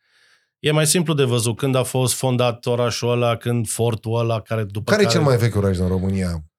[0.60, 4.64] e mai simplu de văzut când a fost fondat orașul ăla, când fortul ăla, care
[4.64, 5.18] după Care e care...
[5.18, 6.51] cel mai vechi oraș din România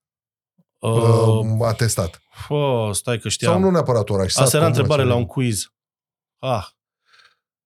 [0.89, 2.23] Uh, uh, atestat?
[2.49, 3.53] oh, stai că știam.
[3.53, 4.33] Sau nu neapărat oraș?
[4.33, 5.15] sat, Asta era comună, întrebare ceva.
[5.15, 5.73] la un quiz.
[6.39, 6.67] Ah.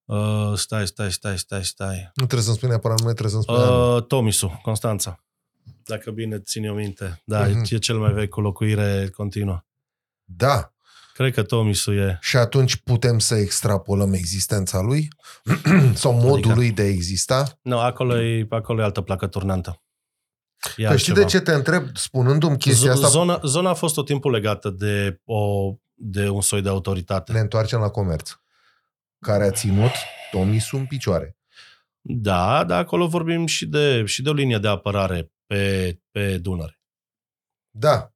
[0.05, 1.97] Uh, stai, stai, stai, stai, stai.
[2.15, 3.97] Nu trebuie să-mi spui neapărat nume, trebuie să-mi spui anul.
[3.97, 5.25] Uh, Tomisu, Constanța.
[5.85, 7.23] Dacă bine țin eu minte.
[7.25, 7.65] Da, Mhm.
[7.69, 9.65] e cel mai vechi cu locuire continuă.
[10.25, 10.71] Da.
[11.15, 12.19] Cred că Tomisu e.
[12.21, 15.09] Și atunci putem să extrapolăm existența lui?
[15.95, 16.55] Sau modul Adică?
[16.55, 17.59] lui de a exista?
[17.63, 19.81] Nu, acolo e, acolo e altă placă turnantă.
[20.77, 21.21] E Că știi altceva.
[21.21, 24.71] de ce te întreb, spunându-mi chestia Z- asta, Zona, zona a fost tot timpul legată
[24.71, 27.33] de, o, de un soi de autoritate.
[27.33, 28.31] ne întoarcem la comerț,
[29.21, 29.91] care a ținut
[30.31, 31.37] Tomisu în picioare.
[32.01, 36.81] Da, dar acolo vorbim și de, și de o linie de apărare pe, pe Dunăre.
[37.71, 38.11] Da.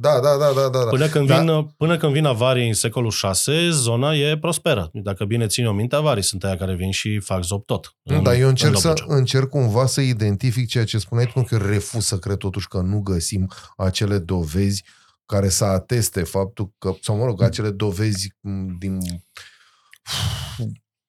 [0.00, 0.78] Da, da, da, da, da.
[0.78, 0.90] da.
[0.90, 1.38] Până când, Da.
[1.40, 4.90] vin, până când vin avarii în secolul 6, zona e prosperă.
[4.92, 7.96] Dacă bine țin o minte, avarii sunt aia care vin și fac zob tot.
[8.02, 9.14] Nu, dar eu încerc, în să, Dobrogea.
[9.16, 12.78] încerc cumva să identific ceea ce spuneai tu, că eu refuz să cred totuși că
[12.80, 14.84] nu găsim acele dovezi
[15.26, 18.98] care să ateste faptul că, sau mă rog, acele dovezi m, din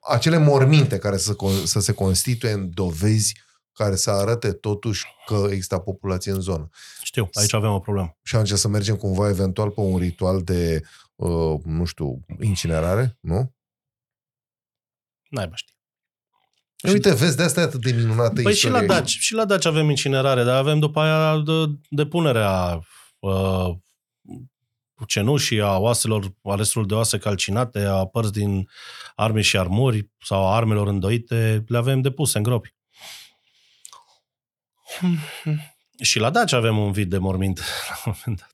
[0.09, 3.41] acele morminte care să, con- să se constituie în dovezi
[3.83, 6.69] care să arate totuși că există populație în zonă.
[7.03, 8.17] Știu, aici avem o problemă.
[8.23, 10.81] Și atunci să mergem cumva eventual pe un ritual de,
[11.15, 13.53] uh, nu știu, incinerare, nu?
[15.29, 15.73] N-ai ști.
[16.75, 18.99] Și Uite, vezi, de asta e atât de minunată Păi și la istoria.
[18.99, 22.79] Daci, și la Daci avem incinerare, dar avem după aia de, depunerea
[23.19, 23.75] uh,
[25.07, 28.69] cenușii, a oaselor, a resturilor de oase calcinate, a părți din
[29.15, 32.77] arme și armuri sau a armelor îndoite, le avem depuse în gropi.
[36.01, 38.51] Și la Daci avem un vid de morminte la un moment dat.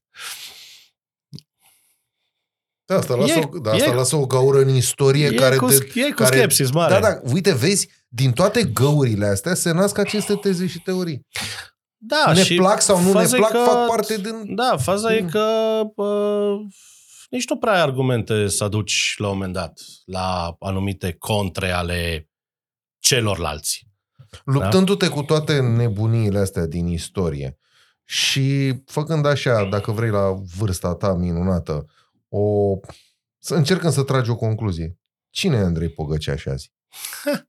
[2.86, 5.56] Da, asta lasă, E- o, da, asta e- lasă o gaură în istorie E care...
[5.56, 6.94] cu, de, e cu care skepsis mare.
[6.94, 11.22] Da, da, uite, vezi, din toate găurile astea se nasc aceste teze și teorii.
[11.98, 14.56] da ne și plac sau nu ne faza e plac, că- fac parte din...
[14.56, 15.30] Da, faza e Mm.
[15.30, 16.50] că bă,
[17.30, 22.30] nici nu prea ai argumente să aduci la un moment dat la anumite contre ale
[23.00, 23.85] celorlalți.
[24.44, 27.58] Luptându-te cu toate nebuniile astea din istorie
[28.04, 31.86] și făcând așa, dacă vrei, la vârsta ta minunată,
[32.30, 32.76] o...
[33.38, 35.00] să încercăm să tragi o concluzie.
[35.30, 36.74] Cine e Andrei Pogăceaș azi?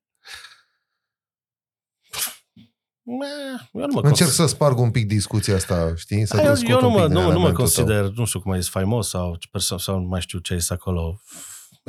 [3.02, 4.26] Meh, Eu nu mă Încerc consider.
[4.28, 6.26] să sparg un pic discuția asta, știi?
[6.26, 7.68] Să Ai, te eu, scot eu nu un pic mă, din nu, nu mă elementul
[7.68, 7.84] tău.
[7.84, 10.54] consider, nu știu cum ai zis, faimos sau ce persoană, sau nu mai știu ce
[10.54, 11.20] este acolo.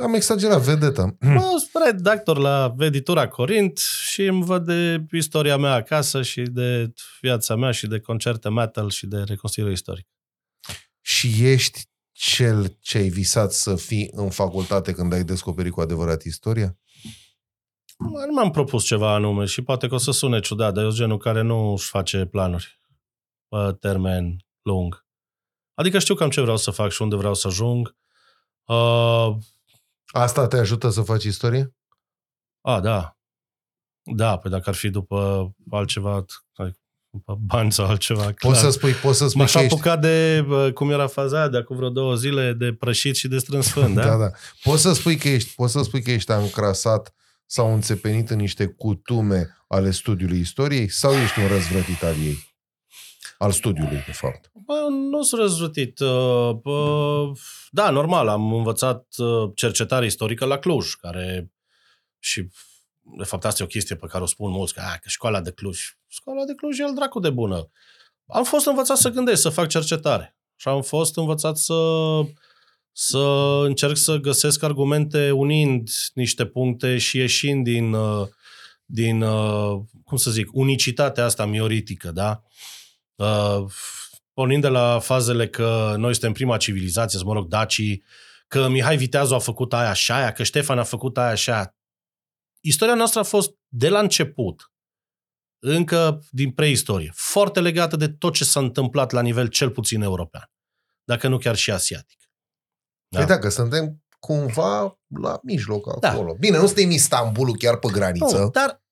[0.02, 1.16] Am exagerat, vedetă.
[1.20, 6.92] Mă, sunt redactor la editura Corint și îmi văd de istoria mea acasă și de
[7.20, 10.08] viața mea și de concerte metal și de reconstruire istorică.
[11.00, 11.80] Și ești
[12.12, 16.78] cel ce ai visat să fii în facultate când ai descoperit cu adevărat istoria?
[17.98, 21.02] Nu m-am propus ceva anume și poate că o să sune ciudat, dar eu sunt
[21.02, 22.80] genul care nu își face planuri
[23.48, 25.06] pe termen lung.
[25.74, 27.96] Adică știu cam ce vreau să fac și unde vreau să ajung.
[28.64, 29.36] Uh,
[30.12, 31.72] Asta te ajută să faci istorie?
[32.60, 33.16] a, da.
[34.02, 36.24] Da, pe dacă ar fi după altceva,
[37.10, 38.52] după bani sau altceva, clar.
[38.52, 39.74] Poți să spui, poți să spui M-aș că ești...
[39.74, 43.28] apuca de, bă, cum era faza aia, de acum vreo două zile, de prășit și
[43.28, 44.04] de strâns fân, da?
[44.04, 44.30] Da, da.
[44.62, 47.14] Poți să spui că ești, poți să spui că ești încrasat
[47.46, 52.46] sau înțepenit în niște cutume ale studiului istoriei sau ești un răzvrătit al ei?
[53.38, 54.47] Al studiului, de fapt.
[54.68, 55.98] Bă, nu sunt răzvrătit.
[55.98, 57.32] uh, Bă,
[57.70, 61.52] da, normal, am învățat uh, cercetare istorică la Cluj, care
[62.18, 62.48] și
[63.18, 65.40] de fapt asta e o chestie pe care o spun mulți, că, a, că școala
[65.40, 67.70] de Cluj, școala de Cluj e al dracu de bună.
[68.26, 70.36] Am fost învățat să gândesc, să fac cercetare.
[70.56, 72.20] Și am fost învățat să,
[72.92, 73.18] să
[73.64, 78.28] încerc să găsesc argumente unind niște puncte și ieșind din, uh,
[78.84, 82.42] din uh, cum să zic, unicitatea asta mioritică, da?
[84.38, 88.04] Uh, pornind de la fazele că noi suntem prima civilizație, să mă rog, dacii,
[88.48, 91.76] că Mihai Viteazu a făcut aia și aia, că Ștefan a făcut aia și aia.
[92.60, 94.72] Istoria noastră a fost de la început,
[95.58, 100.50] încă din preistorie, foarte legată de tot ce s-a întâmplat la nivel cel puțin european,
[101.04, 102.18] dacă nu chiar și asiatic.
[103.08, 103.18] Da.
[103.18, 106.10] Păi da, că suntem cumva la mijloc Da.
[106.10, 106.34] acolo.
[106.34, 108.38] Bine, nu suntem Istanbulul chiar pe graniță.
[108.38, 108.82] Nu, dar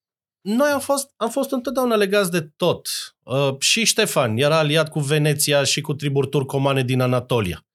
[0.46, 2.88] noi am fost, am fost întotdeauna legați de tot.
[3.22, 7.66] Uh, și Ștefan era aliat cu Veneția și cu triburi turcomane din Anatolia.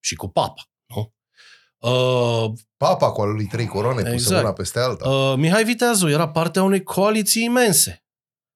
[0.00, 1.12] Și cu papa, nu?
[1.78, 4.16] Uh, Papa cu al lui trei coroane exact.
[4.16, 4.44] pusă Exact.
[4.44, 5.08] una peste alta.
[5.08, 8.04] uh, Mihai Viteazu era partea unei coaliții imense.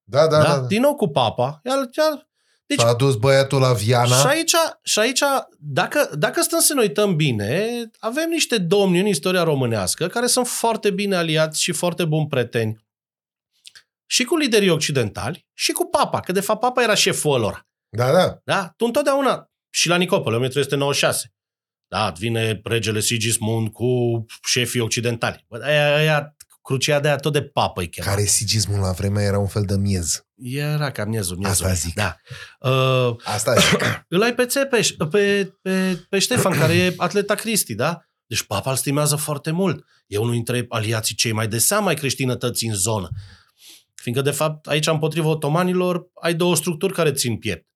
[0.03, 0.43] Da, da, Da?
[0.43, 0.59] da.
[0.61, 0.67] da.
[0.67, 1.61] Din nou cu papa.
[1.65, 2.29] Iar, iar,
[2.67, 4.17] deci, S-a dus băiatul la Viana.
[4.17, 5.21] și aici, și aici
[5.59, 7.69] dacă, dacă stăm să ne uităm bine,
[7.99, 12.85] avem niște domni în istoria românească care sunt foarte bine aliați și foarte buni preteni
[14.13, 17.67] și cu liderii occidentali și cu papa, că de fapt papa era șeful lor.
[17.89, 18.41] Da, da.
[18.45, 18.73] Da?
[18.77, 21.33] Tu întotdeauna, și la Nicopole, 1396,
[21.89, 25.45] da, vine regele Sigismund cu șefii occidentali.
[25.49, 28.07] Bă, aia, aia, crucia de aia tot de papă îi chema.
[28.07, 30.25] Care sigismul la vremea era un fel de miez.
[30.43, 31.67] Era cam miezul, miezul.
[31.67, 31.95] Asta zic.
[31.95, 32.17] Da.
[32.59, 33.85] Uh, Asta zic.
[34.15, 38.07] îl ai pe Țepeș, pe, pe, pe Ștefan, care e atleta Cristi, da?
[38.27, 39.85] Deci papa îl stimează foarte mult.
[40.07, 43.09] E unul dintre aliații cei mai de seamă ai creștinătății în zonă.
[44.03, 47.67] Fiindcă, de fapt, aici, împotriva otomanilor, ai două structuri care țin piept.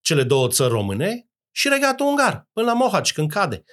[0.00, 3.64] Cele două țări române și regatul ungar, până la Mohaci, când cade.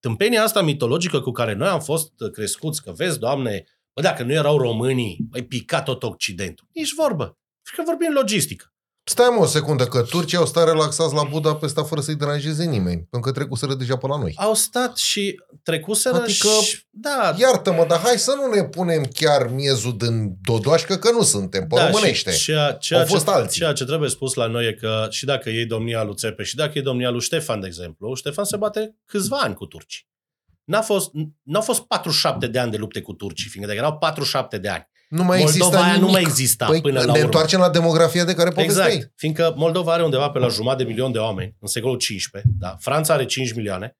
[0.00, 3.64] Tâmpenia asta mitologică cu care noi am fost crescuți, că vezi, Doamne,
[3.94, 6.66] bă, dacă nu erau românii, ai picat tot Occidentul.
[6.72, 7.38] Nici vorbă.
[7.66, 8.71] Și că vorbim logistică.
[9.04, 13.06] Stai mă o secundă, că turcii au stat relaxați la Budapesta fără să-i deranjeze nimeni,
[13.10, 14.32] pentru că trecuseră deja pe la noi.
[14.36, 16.78] Au stat și trecuseră Adică, și...
[16.90, 21.66] Da, Iartă-mă, dar hai să nu ne punem chiar miezul din Dodoașcă, că nu suntem,
[21.66, 22.32] pe da, românește.
[22.32, 23.58] Și, ceea, ceea, Au fost ce, alții.
[23.60, 26.54] ceea ce trebuie spus la noi e că și dacă e domnia lui Țepe și
[26.54, 30.10] dacă e domnia lui Ștefan, de exemplu, Ștefan se bate câțiva ani cu turcii.
[30.64, 31.10] N-a fost,
[31.42, 34.88] n-au fost 47 de ani de lupte cu turcii, fiindcă dacă erau 47 de ani,
[35.12, 36.02] Nu mai Moldova exista aia nimic.
[36.04, 37.24] nu mai exista păi, până la ne urmă.
[37.24, 38.92] întoarcem la demografia de care povesteai.
[38.94, 42.30] Exact, fiindcă Moldova are undeva pe la jumătate de milion de oameni în secolul XV,
[42.58, 42.76] da?
[42.80, 43.96] Franța are 5 milioane,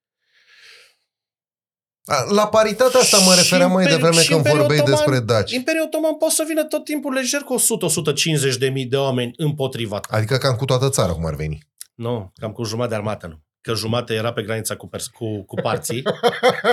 [2.05, 4.91] A, La paritatea asta mă Și refeream mai Imperi- devreme și când Imperiul vorbeai Otoman-
[4.91, 5.53] despre daci.
[5.53, 10.01] Imperiul Otoman poate să vină tot timpul lejer cu 100-150 de mii de oameni împotriva
[10.01, 10.17] ta.
[10.17, 11.59] Adică cam cu toată țara cum ar veni.
[11.95, 13.43] Nu, cam cu jumătate de armată, nu.
[13.63, 16.03] Că jumate era pe granița cu, pers- cu, cu parții.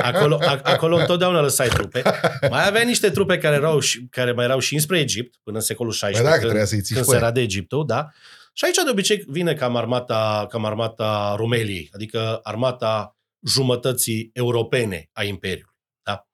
[0.02, 2.02] Acolo, a, acolo întotdeauna lăsai trupe.
[2.50, 5.64] Mai avea niște trupe care, erau și, care mai erau și înspre Egipt, până în
[5.64, 7.28] secolul XVI, Păi da, că când, trebuia să-i ții când și se pe aia.
[7.28, 8.10] rade Egiptul, da?
[8.54, 13.18] Și aici de obicei vine cam armata, cam armata Rumeliei, adică armata
[13.48, 15.76] jumătății europene a Imperiului.
[16.04, 16.28] Da?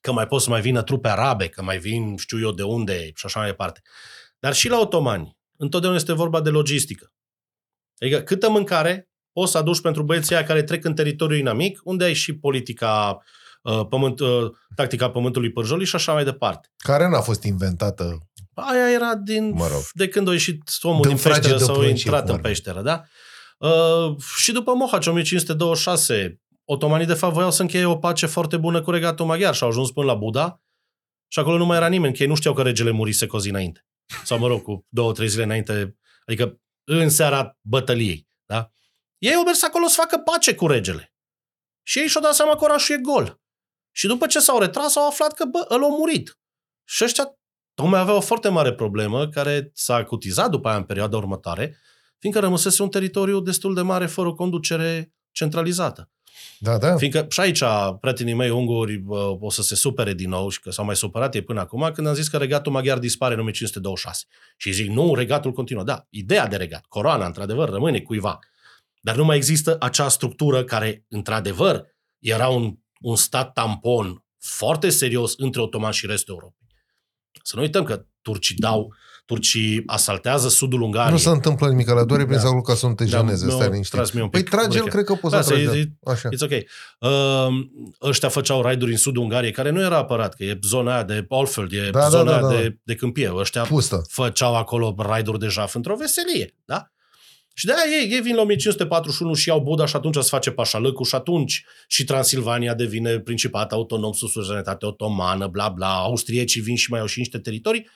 [0.00, 3.10] Că mai pot să mai vină trupe arabe, că mai vin știu eu de unde
[3.14, 3.82] și așa mai departe.
[4.38, 7.12] Dar și la otomani, întotdeauna este vorba de logistică.
[7.98, 12.04] Adică câtă mâncare poți să aduci pentru băieții aia care trec în teritoriul inamic, unde
[12.04, 13.18] ai și politica,
[13.62, 16.68] uh, pământ, uh, tactica pământului pârjolii și așa mai departe.
[16.76, 18.18] Care n-a fost inventată.
[18.54, 19.80] Aia era din, Mă rog.
[19.92, 22.28] de când a ieșit omul Din din, peșteră frage de sau a plânci, intrat cum
[22.30, 22.54] în ar veni.
[22.54, 23.02] peșteră, da?
[23.58, 28.82] Uh, și după Mohaci, 1526, otomanii de fapt voiau să încheie o pace foarte bună
[28.82, 30.60] cu regatul maghiar și au ajuns până la Buda
[31.28, 33.40] și acolo nu mai era nimeni, că ei nu știau că regele murise cu o
[33.40, 33.86] zi înainte.
[34.24, 35.96] Sau mă rog, cu două, trei zile înainte,
[36.26, 38.70] adică în seara bătăliei, da?
[39.26, 41.14] Ei au mers acolo să facă pace cu regele.
[41.82, 43.40] Și ei și-au dat seama că orașul e gol.
[43.90, 46.38] Și după ce s-au retras, au aflat că, bă, ăla a murit.
[46.84, 47.38] Și ăștia
[47.74, 51.76] tocmai aveau o foarte mare problemă, care s-a acutizat după aia în perioada următoare,
[52.18, 56.10] fiindcă rămăsese un teritoriu destul de mare fără o conducere centralizată.
[56.58, 56.96] Da, da.
[56.96, 57.62] Fiindcă și aici
[58.00, 61.34] prietenii mei unguri bă, o să se supere din nou și că s-au mai supărat
[61.34, 64.24] ei până acum când am zis că regatul maghiar dispare în 1526.
[64.56, 65.82] Și zic, nu, regatul continuă.
[65.82, 68.38] Da, ideea de regat, coroana, într-adevăr, rămâne cuiva.
[69.04, 71.84] Dar nu mai există acea structură care, într-adevăr,
[72.18, 76.66] era un, un stat tampon foarte serios între otoman și restul Europei.
[77.42, 78.94] Să nu uităm că turcii dau,
[79.26, 81.12] turcii asaltează sudul Ungariei.
[81.12, 82.42] Nu se întâmplă nimic, la doar e prin Da.
[82.50, 82.60] da.
[82.60, 83.94] ca să nu te jeneze, nu, stai liniștit.
[83.94, 84.88] tras-mi un Păi pic trage-l, urechea.
[84.90, 85.78] cred că poți Da, să să- tragi.
[85.78, 86.12] e- da.
[86.12, 86.28] Așa.
[86.28, 86.50] It's ok.
[86.98, 87.66] Uh,
[88.02, 91.26] ăștia făceau raiduri în sudul Ungariei, care nu era apărat, că e zona aia de
[91.28, 92.48] Alfeld, e Da, da, zona da, da.
[92.48, 93.32] de, de câmpie.
[93.34, 94.04] Ăștia Pustă.
[94.08, 96.88] făceau acolo raiduri de jaf într-o veselie, da?
[97.56, 101.02] Și de-aia ei, ei vin la 1541 și iau Buda și atunci se face Pașalăcu
[101.04, 106.90] și atunci și Transilvania devine principat autonom sub suveranitate otomană, bla bla, austriecii vin și
[106.90, 107.88] mai au și niște teritorii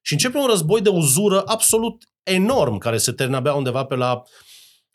[0.00, 4.22] și începe un război de uzură absolut enorm care se termina abia undeva pe la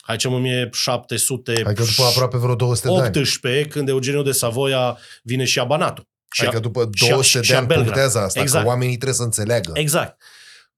[0.02, 3.06] hai ce 1700 Adică după aproape vreo 200 de ani.
[3.06, 6.06] 18, când Eugenio de Savoia vine și ia Banatul.
[6.32, 7.88] Și Adică a- după și a- 200 și de a ani Belgrad.
[7.92, 8.62] punctează asta, Exact.
[8.64, 9.70] că oamenii trebuie să înțeleagă.
[9.74, 10.22] Exact.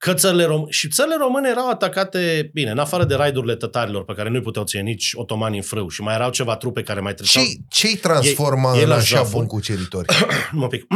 [0.05, 4.13] Că țările rom- și țările române erau atacate, bine, în afară de raidurile tătarilor, pe
[4.13, 7.15] care nu-i puteau ține nici otomani în frâu și mai erau ceva trupe care mai
[7.15, 7.45] treceau...
[7.45, 9.37] Ce, ce-i transforma E- e în la așa jafuri.
[9.37, 10.07] bun cuceritori?
[10.55, 10.87] un pic.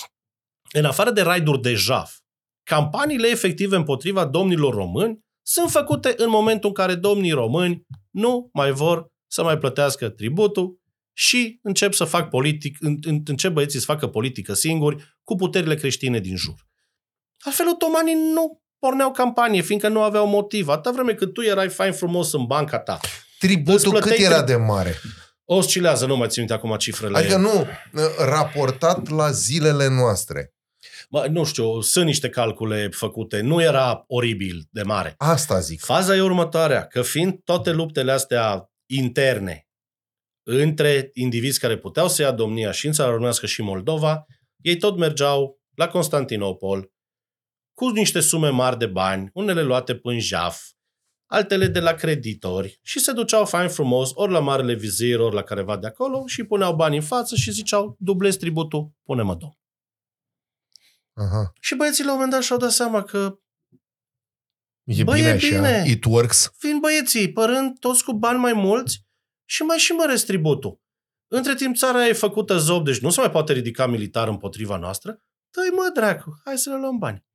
[0.78, 2.12] în afară de raiduri de jaf,
[2.62, 8.70] campaniile efective împotriva domnilor români sunt făcute în momentul în care domnii români nu mai
[8.70, 10.80] vor să mai plătească tributul
[11.16, 15.74] și încep să fac politic, în- în- încep băieții să facă politică singuri cu puterile
[15.74, 16.66] creștine din jur.
[17.44, 20.68] Altfel, otomanii nu porneau campanie, fiindcă nu aveau motiv.
[20.68, 23.00] Atâta vreme cât tu erai fain frumos în banca ta.
[23.38, 24.94] Tributul Îți cât plăteai era tri- de mare?
[25.44, 27.18] Oscilează, nu mai țin minte acum cifrele.
[27.18, 27.66] Adică nu,
[28.18, 30.52] raportat la zilele noastre.
[31.10, 33.40] Bă, nu știu, sunt niște calcule făcute.
[33.40, 35.14] Nu era oribil de mare.
[35.18, 35.80] Asta zic.
[35.80, 39.68] Faza e următoarea, că fiind toate luptele astea interne
[40.42, 44.24] între indivizi care puteau să ia domnia și în țara românească și Moldova,
[44.56, 46.90] ei tot mergeau la Constantinopol
[47.78, 50.62] cu niște sume mari de bani, unele luate până jaf,
[51.26, 55.42] altele de la creditori și se duceau fain frumos ori la Marele Vizir, ori la
[55.42, 59.58] careva de acolo și puneau bani în față și ziceau, dublez tributul, pune-mă domn.
[61.12, 61.52] Aha.
[61.60, 63.38] Și băieții la un moment dat și-au dat seama că
[64.84, 65.56] E Bă, bine e așa.
[65.56, 65.84] bine.
[65.86, 66.52] It works.
[66.60, 69.04] vin băieții, părând toți cu bani mai mulți
[69.44, 70.80] și mai și măresc tributul.
[71.30, 75.22] Între timp țara e făcută zob, deci nu se mai poate ridica militar împotriva noastră.
[75.50, 77.26] Dă-i mă, dracu, hai să le luăm bani.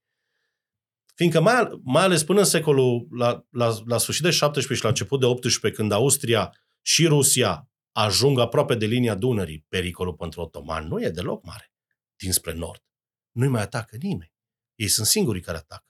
[1.13, 4.89] Fiindcă mai, mai ales până în secolul, la, la, la sfârșit de 17 și la
[4.89, 10.87] început de 18, când Austria și Rusia ajung aproape de linia Dunării, pericolul pentru otoman
[10.87, 11.73] nu e deloc mare.
[12.15, 12.83] Dinspre nord.
[13.31, 14.33] Nu-i mai atacă nimeni.
[14.75, 15.85] Ei sunt singurii care atacă.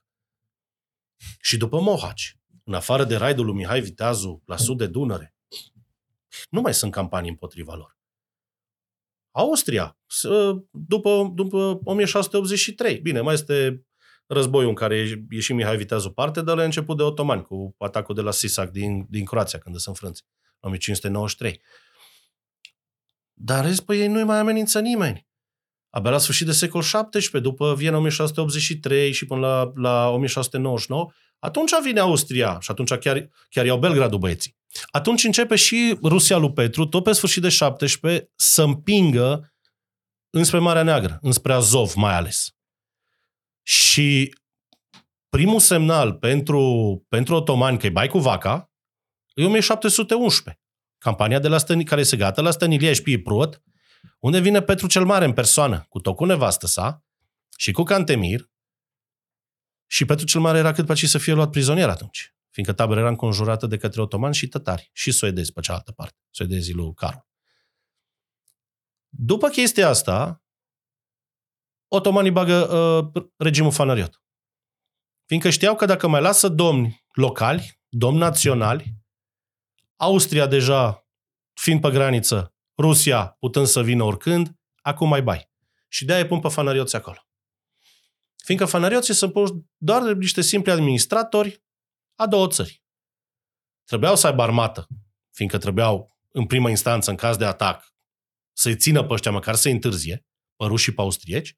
[1.40, 5.36] Și după Mohaci, în afară de raidul lui Mihai Viteazu la sud de Dunăre,
[6.50, 7.98] nu mai sunt campanii împotriva lor.
[9.32, 10.28] Austria, s-
[10.72, 13.86] după, după 1683, bine, mai este
[14.28, 17.76] războiul în care e- e și Mihai Viteazu parte, dar la început de otomani, cu
[17.78, 20.24] atacul de la Sisac din, din Croația, când sunt frânți,
[20.60, 21.62] 1593.
[23.34, 25.28] Dar în rest, pe ei nu-i mai amenință nimeni.
[25.90, 31.72] Abia la sfârșit de secol XVII, după Viena 1683 și până la, la 1699, atunci
[31.84, 34.58] vine Austria și atunci chiar, chiar iau Belgradul băieții.
[34.92, 39.54] Atunci începe și Rusia lui Petru, tot pe sfârșit de 17, să împingă
[40.30, 42.56] înspre Marea Neagră, înspre Azov mai ales.
[43.64, 44.36] Și
[45.30, 48.72] primul semnal pentru, pentru otomani că e bai cu vaca
[49.34, 50.64] e 1711.
[50.98, 53.64] Campania de la Stăni, care se gata la Stănilia și Prot,
[54.20, 57.06] unde vine Petru cel Mare în persoană, cu tot cu nevastă sa
[57.58, 58.52] și cu Cantemir.
[59.86, 63.00] Și Petru cel Mare era cât pe aici să fie luat prizonier atunci, fiindcă tabăra
[63.00, 67.28] era înconjurată de către otomani și tătari, și suedezi pe cealaltă parte, suedezii lui Carol.
[69.10, 70.43] După chestia asta,
[71.96, 72.76] otomanii bagă
[73.16, 74.22] uh, regimul fanariot.
[75.26, 78.94] Fiindcă știau că dacă mai lasă domni locali, domni naționali,
[79.96, 81.08] Austria deja
[81.54, 85.52] fiind pe graniță, Rusia putând să vină oricând, acum mai bai.
[85.88, 87.28] Și de-aia îi pun pe fanarioți acolo.
[88.44, 91.64] Fiindcă fanarioții sunt puși doar de niște simpli administratori
[92.16, 92.84] a două țări.
[93.84, 94.88] Trebuiau să aibă armată,
[95.32, 97.94] fiindcă trebuiau, în primă instanță, în caz de atac,
[98.54, 100.26] să-i țină pe ăștia măcar să-i întârzie,
[100.56, 101.58] pe ruși și pe austrieci,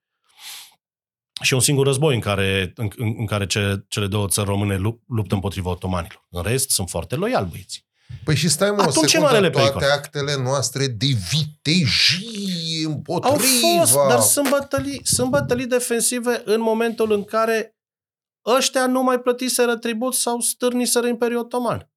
[1.41, 4.77] și un singur război în care, în, în, în care ce, cele două țări române
[4.77, 6.25] lup- luptă împotriva otomanilor.
[6.29, 7.83] În rest, sunt foarte loiali băieții.
[8.23, 9.91] Păi și stai mă, Atunci o ce secundă, marele toate pericol?
[9.91, 13.77] actele noastre de vitejie Au împotriva.
[13.79, 17.77] fost, dar sunt bătălii, sunt bătălii defensive în momentul în care
[18.57, 21.89] ăștia nu mai plătiseră tribut sau stârniseră Imperiul Otoman.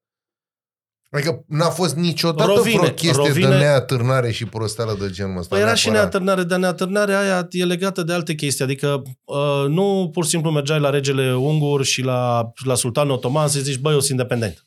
[1.10, 3.48] Adică n-a fost niciodată Rovine, vreo chestie rovine.
[3.48, 5.55] de neatârnare și prosteală de genul ăsta.
[5.55, 6.12] Păi era și neapărat.
[6.12, 8.64] neatârnare, dar neatârnarea aia e legată de alte chestii.
[8.64, 13.48] Adică uh, nu pur și simplu mergeai la regele ungur și la, la sultanul otoman
[13.48, 14.64] să zici, băi, eu sunt independent.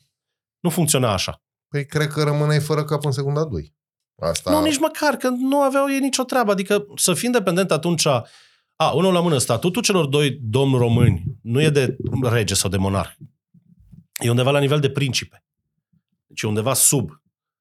[0.60, 1.42] Nu funcționa așa.
[1.68, 3.74] Păi cred că rămâneai fără cap în secunda 2.
[4.20, 4.50] Asta...
[4.50, 6.50] Nu, nici măcar, că nu aveau ei nicio treabă.
[6.50, 8.06] Adică să fii independent atunci...
[8.76, 12.76] A, unul la mână, statutul celor doi domni români nu e de rege sau de
[12.76, 13.10] monarh.
[14.18, 15.44] E undeva la nivel de principe.
[16.32, 17.10] Deci e undeva sub.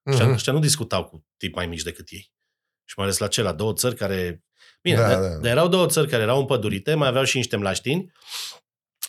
[0.10, 0.34] Ăștia, Mhm.
[0.34, 2.32] ăștia nu discutau cu tipi mai mici decât ei.
[2.86, 4.44] Și mai ales la celea două țări care...
[4.82, 5.36] Bine, Da, da, da, da, da.
[5.38, 8.12] dar erau două țări care erau împădurite, mai aveau și niște mlaștini,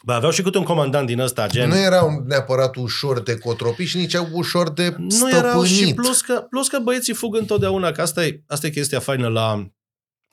[0.03, 1.69] mai aveau și câte un comandant din ăsta, gen...
[1.69, 5.37] Nu erau neapărat ușor de cotropi și nici ușor de Nu stăpânit.
[5.37, 9.01] erau și plus că, plus că băieții fug întotdeauna, că asta e, asta e chestia
[9.01, 9.71] faină la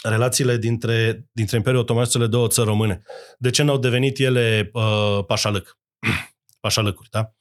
[0.03, 3.01] relațiile dintre, dintre Imperiul Otoman și cele două țări române.
[3.38, 5.77] De ce n-au devenit ele uh, pașalâc?
[6.60, 7.34] pașalâcuri, da?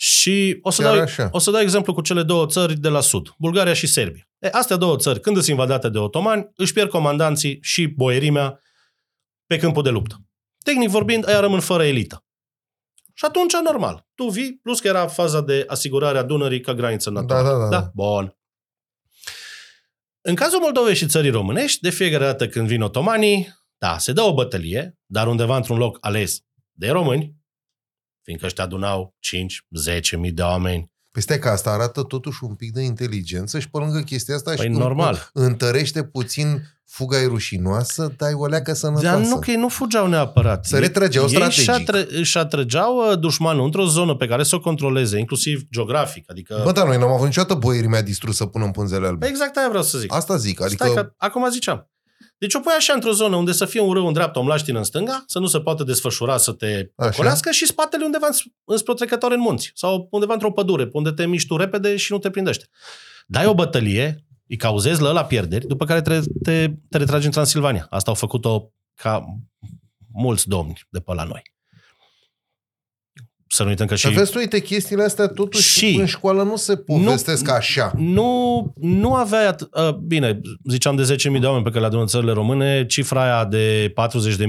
[0.00, 1.28] Și o să, Chiar dau, așa.
[1.32, 4.28] o să dau exemplu cu cele două țări de la sud, Bulgaria și Serbia.
[4.38, 8.60] E, astea două țări, când sunt invadate de otomani, își pierd comandanții și boierimea
[9.46, 10.16] pe câmpul de luptă.
[10.64, 12.24] Tehnic vorbind, aia rămân fără elită.
[13.14, 17.10] Și atunci, normal, tu vii, plus că era faza de asigurare a Dunării ca graniță
[17.10, 17.48] naturală.
[17.48, 17.80] Da, da, da, da.
[17.80, 17.90] da?
[17.94, 18.38] Bun.
[20.20, 23.48] În cazul Moldovei și țării românești, de fiecare dată când vin otomanii,
[23.78, 26.38] da, se dă o bătălie, dar undeva într-un loc ales
[26.72, 27.37] de români,
[28.28, 30.90] fiindcă ăștia adunau 5, 10 mii de oameni.
[31.10, 34.52] Păi stai că asta arată totuși un pic de inteligență și pe lângă chestia asta
[34.54, 35.30] Păi și normal.
[35.32, 39.06] întărește puțin fuga e rușinoasă, dai o leacă sănătoasă.
[39.06, 40.64] Dar nu că ei nu fugeau neapărat.
[40.64, 41.62] Se retrăgeau ei strategic.
[41.62, 46.30] și atră- își atrăgeau uh, dușmanul într-o zonă pe care să o controleze, inclusiv geografic.
[46.30, 46.60] Adică...
[46.64, 49.26] Bă, dar noi n-am avut niciodată boierimea distrusă până în pânzele albe.
[49.26, 50.14] Exact aia vreau să zic.
[50.14, 50.84] Asta zic, adică...
[50.84, 51.90] Stai că acum ziceam.
[52.38, 54.78] Deci o pui așa într-o zonă unde să fie un râu în dreapta, o mlaștină
[54.78, 57.08] în stânga, să nu se poată desfășura, să te Așa.
[57.12, 60.96] ocolească și spatele undeva îns- înspre o trecătoare în munți sau undeva într-o pădure, pe
[60.96, 62.68] unde te miști tu repede și nu te prindește.
[63.26, 67.32] Dai o bătălie, îi cauzezi la ăla pierderi, după care te, te, te retragi în
[67.32, 67.86] Transilvania.
[67.90, 69.24] Asta au făcut-o ca
[70.12, 71.42] mulți domni de pe la noi.
[73.58, 74.14] Să nu uităm că Și și...
[74.14, 77.92] vezi tu, uite, chestiile astea totuși Și- în școală nu se povestesc așa.
[77.96, 79.54] Nu, nu avea...
[79.54, 80.40] At- uh, bine,
[80.70, 83.92] ziceam de 10.000 de oameni pe care le adună țările române, cifra aia de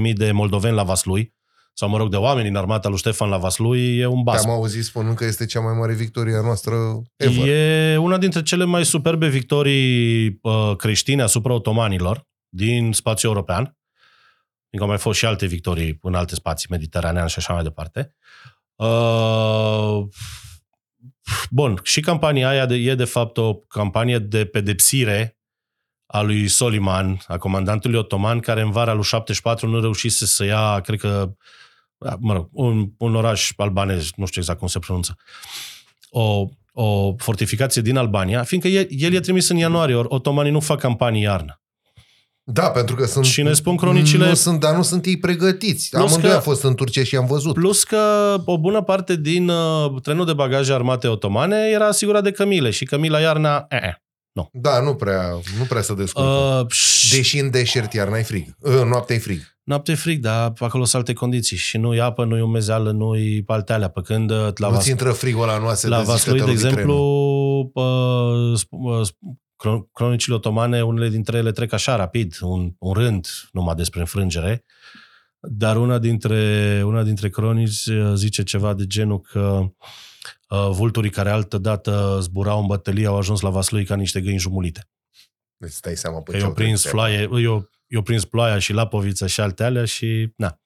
[0.08, 1.34] 40.000 de moldoveni la Vaslui,
[1.72, 4.42] sau mă rog, de oameni din armata lui Ștefan la Vaslui, e un bas.
[4.42, 6.76] Te-am auzit spunând că este cea mai mare victorie a noastră
[7.16, 7.48] ever.
[7.48, 13.76] E una dintre cele mai superbe victorii uh, creștine asupra otomanilor din spațiul european.
[14.70, 18.14] Încă au mai fost și alte victorii în alte spații, mediteranean și așa mai departe.
[18.14, 18.49] Uh,
[21.50, 25.38] bun, și campania aia de, e de fapt o campanie de pedepsire
[26.06, 30.80] a lui Soliman, a comandantului otoman, care în vara lui 74 nu reușise să ia,
[30.80, 31.32] cred că,
[32.18, 35.16] mă rog, un, un oraș albanez, nu știu exact cum se pronunță,
[36.10, 40.60] o, o fortificație din Albania, fiindcă el, el e trimis în ianuarie, ori otomanii nu
[40.60, 41.60] fac campanii iarnă.
[42.52, 43.24] Da, pentru că sunt...
[43.24, 45.88] Și ne spun cronicile- Nu sunt, dar nu sunt ei pregătiți.
[45.88, 47.54] Plus Amândoi că- a fost în Turcia și am văzut.
[47.54, 52.30] Plus că o bună parte din uh, trenul de bagaje armate otomane era asigurat de
[52.30, 53.94] cămile și cămila iarna, eh, eh.
[54.52, 55.22] Da, nu prea,
[55.58, 56.28] nu prea se descurcă.
[56.64, 58.56] Uh, și Deși în deșert iarna e frig.
[58.60, 59.40] Uh, noaptea e frig.
[59.64, 63.72] noapte e frig, dar acolo sunt alte condiții și nu-i apă, nu-i umezeală, nu-i alte
[63.72, 66.02] alea, pe când uh, la, La nu Vas- ți intră frigul la noase la de
[66.02, 68.52] zi că Vaslui, te de lovi exemplu, trenul.
[68.52, 68.68] uh, sp-
[69.00, 69.49] uh, sp- cro-
[69.92, 74.64] cronicile otomane, unele dintre ele trec așa rapid, un, un rând numai despre înfrângere,
[75.40, 79.60] dar una dintre, una dintre cronici uh, zice ceva de genul că
[80.48, 84.38] uh, vulturii care altă dată zburau în bătălie au ajuns la Vaslui ca niște găini
[84.38, 84.88] jumulite.
[85.56, 87.00] Deci stai seama pe Că ce i-au au prins, trecut.
[87.00, 90.58] flaie, i-au, i-au prins ploaia și lapovița și alte alea și na.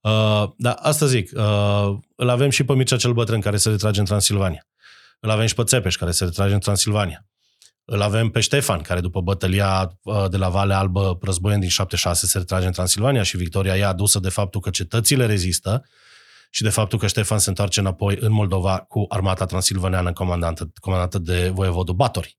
[0.00, 4.00] Uh, da, asta zic, uh, îl avem și pe Mircea cel Bătrân care se retrage
[4.00, 4.66] în Transilvania.
[5.20, 7.26] Îl avem și pe Țepeș care se retrage în Transilvania.
[7.88, 12.26] Îl avem pe Ștefan, care după bătălia uh, de la Valea Albă războieni din 76
[12.26, 15.84] se retrage în Transilvania și victoria e adusă de faptul că cetățile rezistă
[16.50, 21.18] și de faptul că Ștefan se întoarce înapoi în Moldova cu armata transilvaneană comandată, comandată
[21.18, 22.38] de voievodul Batori.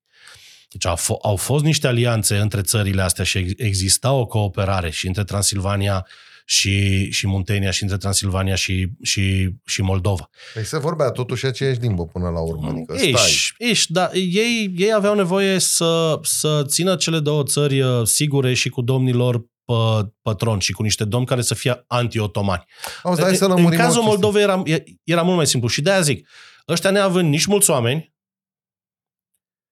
[0.69, 4.89] Deci au, f- au fost niște alianțe între țările astea și ex- exista o cooperare
[4.89, 6.07] și între Transilvania
[6.49, 10.29] și, și Muntenia și între Transilvania și, și, și Moldova.
[10.53, 12.69] Deci se vorbea totuși aceeași limbă până la urmă.
[12.69, 13.09] Adică stai.
[13.09, 18.53] Iși, iși, dar ei, ei aveau nevoie să, să țină cele două țări uh, sigure
[18.53, 22.65] și cu domnilor pe, pe tron și cu niște domni care să fie anti-otomani.
[23.03, 24.09] Auzi, hai să în lămurim o cazul chestie.
[24.09, 24.63] Moldovei era,
[25.03, 26.27] era mult mai simplu și de-aia zic,
[26.67, 28.13] ăștia neavând nici mulți oameni,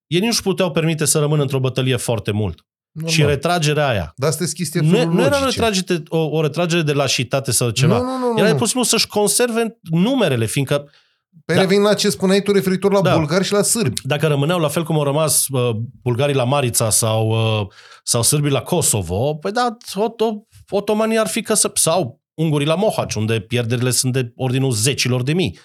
[0.08, 2.66] ei nici nu puteau permite să rămână într-o bătălie foarte mult.
[2.96, 3.14] Normal.
[3.14, 4.14] Și retragerea aia.
[4.16, 5.60] Dar asta e chestie Nu, nu era logice.
[5.62, 7.98] retragere, o, o retragere de lașitate sau ceva.
[7.98, 8.32] Nu, nu, nu.
[8.32, 8.56] nu, Era nu.
[8.56, 10.90] pur și simplu să-și conserve numerele, fiindcă
[11.46, 11.60] Pe Da.
[11.60, 13.16] revin la ce spuneai tu referitor la Da.
[13.18, 14.02] bulgari și la sârbi.
[14.04, 15.70] dacă rămâneau la fel cum au rămas uh,
[16.04, 17.30] bulgarii la Marița sau,
[17.62, 17.68] uh,
[18.04, 22.76] sau sârbii la Kosovo, păi da, oto, otomanii ar fi că să, sau ungurii la
[22.76, 25.58] Mohaci, unde pierderile sunt de ordinul zecilor de mii.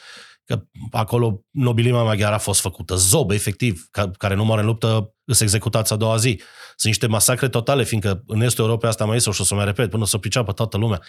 [0.44, 5.14] Că acolo nobilima maghiară a fost făcută zob, efectiv, ca, care nu moare în luptă,
[5.30, 6.40] îs executați a doua zi.
[6.66, 9.56] Sunt niște masacre totale, fiindcă în estul Europei asta mai este și o să o
[9.56, 11.00] mai repet până să o priceapă toată lumea.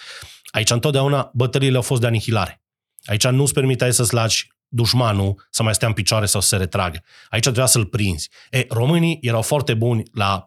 [0.51, 2.61] Aici întotdeauna bătăliile au fost de anihilare.
[3.05, 7.03] Aici nu-ți permiteai să-ți lași dușmanul să mai stea în picioare sau să se retragă.
[7.29, 8.29] Aici trebuia să-l prinzi.
[8.49, 10.45] E, românii erau foarte buni la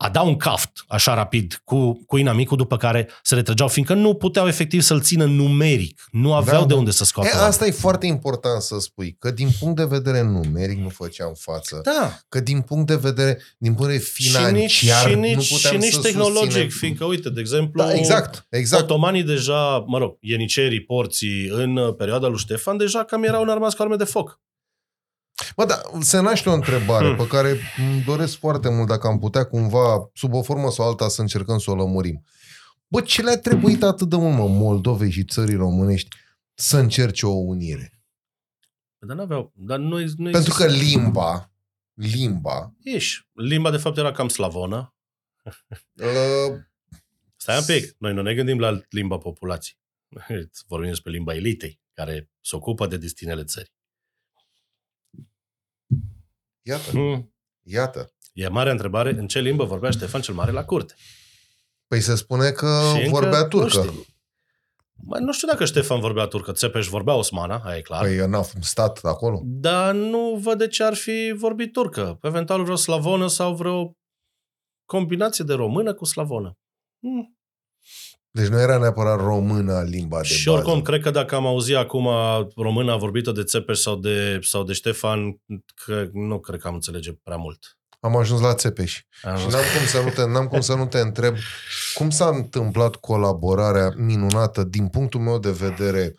[0.00, 4.14] a da un caft așa rapid cu, cu inamicul, după care se retrăgeau, fiindcă nu
[4.14, 6.08] puteau efectiv să-l țină numeric.
[6.10, 6.78] Nu aveau Da, de da.
[6.78, 7.30] unde să scoată.
[7.34, 11.32] E, asta e foarte important să spui, că din punct de vedere numeric nu făceam
[11.38, 12.18] față, Da.
[12.28, 15.52] că din punct de vedere, din punct de vedere Și financiar, nici, și nu nici,
[15.52, 16.68] puteam și nici să tehnologic, susținem.
[16.68, 18.82] fiindcă, uite, de exemplu, Da, exact, exact.
[18.82, 23.76] otomanii deja, mă rog, ienicerii, porții, în uh, perioada lui Ștefan, deja cam erau înarmați
[23.76, 24.40] cu arme de foc.
[25.56, 27.16] Bă, da, se naște o întrebare Hmm.
[27.16, 31.08] pe care îmi doresc foarte mult dacă am putea cumva, sub o formă sau alta,
[31.08, 32.24] să încercăm să o lămurim.
[32.86, 36.16] Bă, ce le-a trebuit atât de mult, mă, Moldovei și țării românești
[36.54, 37.92] să încerce o unire?
[38.98, 40.84] Dar n-aveau, dar nu, nu Pentru că exista.
[40.98, 41.52] limba,
[41.94, 43.28] limba, Ești.
[43.32, 44.94] Limba, de fapt, era cam slavonă.
[45.94, 46.56] uh,
[47.36, 49.78] Stai un pic, noi nu ne gândim la limba populației.
[50.68, 53.72] Vorbim despre limba elitei, care se ocupă de destinele țării.
[56.68, 57.34] Iată, Hmm.
[57.62, 58.12] iată.
[58.32, 60.94] E mare întrebare, în ce limbă vorbea Ștefan cel Mare la curte?
[61.86, 63.68] Păi se spune că Și încă vorbea nu turcă.
[63.68, 64.04] știu.
[65.06, 68.02] Mai nu știu dacă Ștefan vorbea turcă, Țepeș vorbea osmana, aia e clar.
[68.04, 69.40] Păi n-a stat acolo.
[69.44, 72.18] Dar nu văd de ce ar fi vorbit turcă.
[72.22, 73.96] Eventual vreo slavonă sau vreo
[74.84, 76.52] combinație de română cu slavonă.
[77.00, 77.37] Hmm.
[78.38, 80.58] Deci nu era neapărat română limba de Și bază.
[80.58, 82.08] oricum, cred că dacă am auzit acum
[82.56, 85.40] româna vorbită de Țepeș sau de, sau de Ștefan,
[85.84, 87.78] că nu cred că am înțelege prea mult.
[88.00, 89.00] Am ajuns la Țepeș.
[89.22, 91.36] Am Și zis, n-am cum, să nu te, n-am cum să nu te întreb
[91.94, 96.14] cum s-a întâmplat colaborarea minunată din punctul meu de vedere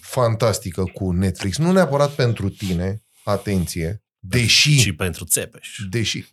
[0.00, 1.58] fantastică cu Netflix.
[1.58, 5.68] Nu neapărat pentru tine, atenție, deși, și pentru Țepeș.
[5.90, 6.28] deși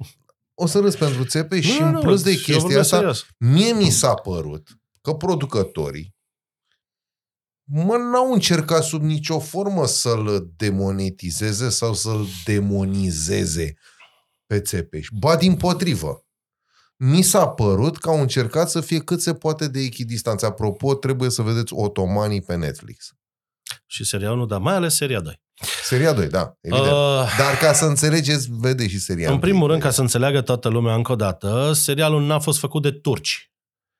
[0.53, 2.95] o să râs pentru țepe și Nu, în nu, plus de eu chestia vorbesc asta,
[2.97, 3.25] serios.
[3.37, 4.67] mie mi s-a părut
[5.01, 6.15] că producătorii
[7.63, 13.73] mă, n-au încercat sub nicio formă să-l demonetizeze sau să-l demonizeze
[14.45, 15.07] pe Țepeș.
[15.19, 16.25] Ba din potrivă.
[16.97, 20.45] Mi s-a părut că au încercat să fie cât se poate de echidistanță.
[20.45, 23.13] Apropo, trebuie să vedeți Otomanii pe Netflix.
[23.85, 25.41] Și seria 1, dar mai ales seria 2.
[25.83, 26.91] Seria 2, da, evident.
[26.91, 29.71] Uh, Uh, Dar ca să înțelegeți, vede și seria în primul întâi.
[29.71, 33.51] rând, ca să înțeleagă toată lumea încă o dată, serialul n-a fost făcut de turci.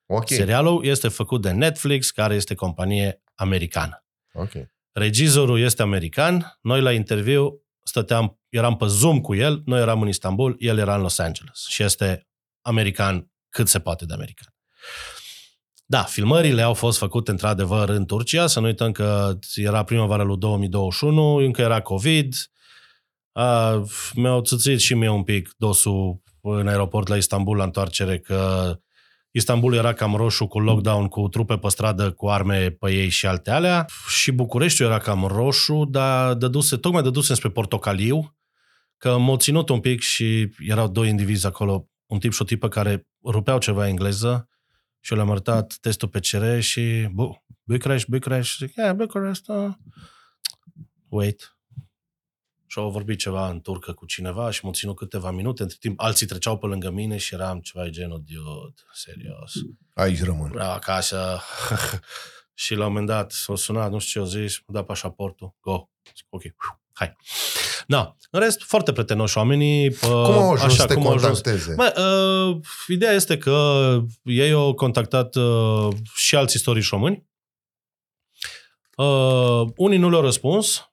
[0.05, 4.05] Ok, Serialul este făcut de Netflix, care este companie americană.
[4.33, 4.51] ok.
[4.91, 10.07] Regizorul este american, noi la interviu stăteam, eram pe Zoom cu el, noi eram în
[10.07, 12.27] Istanbul, el era în Los Angeles și este
[12.61, 14.47] american cât se poate de american.
[15.93, 20.37] Da, filmările au fost făcute într-adevăr în Turcia, să nu uităm că era primăvara lui
[20.37, 22.35] 2021, încă era COVID,
[23.31, 23.83] a,
[24.13, 28.73] mi-au țățit și mie un pic dosul în aeroport la Istanbul la întoarcere că
[29.31, 33.25] Istanbul era cam roșu cu lockdown, cu trupe pe stradă, cu arme pe ei și
[33.25, 33.85] alte alea.
[34.07, 38.35] Și Bucureștiul era cam roșu, dar dăduse, tocmai dăduse spre portocaliu,
[38.97, 42.67] că m-au ținut un pic și erau doi indivizi acolo, un tip și o tipă
[42.67, 44.47] care rupeau ceva engleză
[45.03, 49.73] și eu le-am arătat testul PCR și bu, Bucharest, Bucharest, zic, yeah, Bucharest, uh.
[51.07, 51.57] wait.
[52.65, 55.61] Și au vorbit ceva în turcă cu cineva și m-au ținut câteva minute.
[55.61, 59.53] Între timp, alții treceau pe lângă mine și eram ceva de genul, dude, serios
[59.93, 60.49] Aici rămân.
[60.51, 61.39] vreau acasă.
[62.63, 65.55] și la un moment dat s-a sunat, nu știu ce au zis, m-a dat pașaportul,
[65.59, 65.89] go.
[66.15, 66.43] Zic, ok,
[66.93, 67.13] hai.
[67.87, 69.87] Da, în rest, foarte prietenoși oamenii.
[69.87, 71.23] Uh, Cum au ajuns așa, să te cum au ajuns.
[71.41, 71.73] contacteze?
[71.75, 72.57] Bă, uh,
[72.87, 77.27] ideea este că ei au contactat uh, și alți istorici români.
[78.97, 80.87] Uh, unii nu le-au răspuns.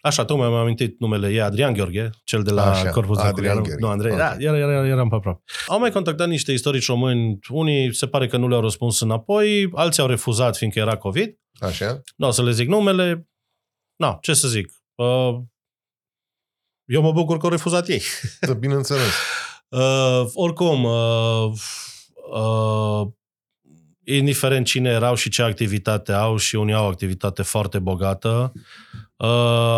[0.00, 3.62] Așa, tocmai mi-am amintit numele, e Adrian Gheorghe, cel de la Așa, Corpus Adrian Dracularum.
[3.62, 3.80] Gheorghe.
[3.84, 4.18] Nu, Andrei, Ok.
[4.18, 5.42] da, era, era, eram pe aproape.
[5.66, 10.02] Au mai contactat niște istorici români, unii se pare că nu le-au răspuns înapoi, alții
[10.02, 11.38] au refuzat fiindcă era COVID.
[11.60, 12.00] Așa?
[12.16, 13.28] Nu o să le zic numele.
[13.96, 14.70] Nu, ce să zic.
[14.96, 15.38] Uh,
[16.84, 18.02] eu mă bucur că au refuzat ei.
[18.40, 19.12] Da, Bineînțeles.
[19.68, 21.52] Uh, oricum, uh,
[22.32, 23.06] uh,
[24.04, 28.52] indiferent cine erau și ce activitate au și unii au o activitate foarte bogată,
[29.16, 29.28] uh,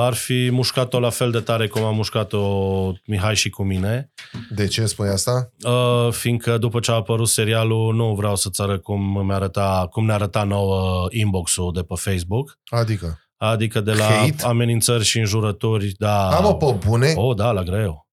[0.01, 4.13] ar fi mușcat-o la fel de tare cum a mușcat-o Mihai și cu mine.
[4.51, 5.53] De ce spui asta?
[5.63, 10.05] Uh, fiindcă după ce a apărut serialul, nu vreau să-ți arăt cum, mi arăta, cum
[10.05, 12.59] ne arăta nouă inbox-ul de pe Facebook.
[12.67, 13.28] Adică?
[13.41, 14.45] Adică de la Hate?
[14.45, 16.29] amenințări și înjurături, da.
[16.37, 17.13] Am o pe bune?
[17.17, 18.07] Oh, da, la greu.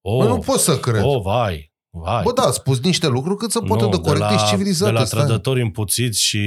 [0.00, 1.02] Oh, Bă, nu pot să cred.
[1.04, 2.22] oh, vai, vai.
[2.22, 4.92] Bă, da, a spus niște lucruri cât să poate Nu, de corecte și civilizate.
[4.92, 5.20] De la stai.
[5.20, 6.38] trădători împuțiți și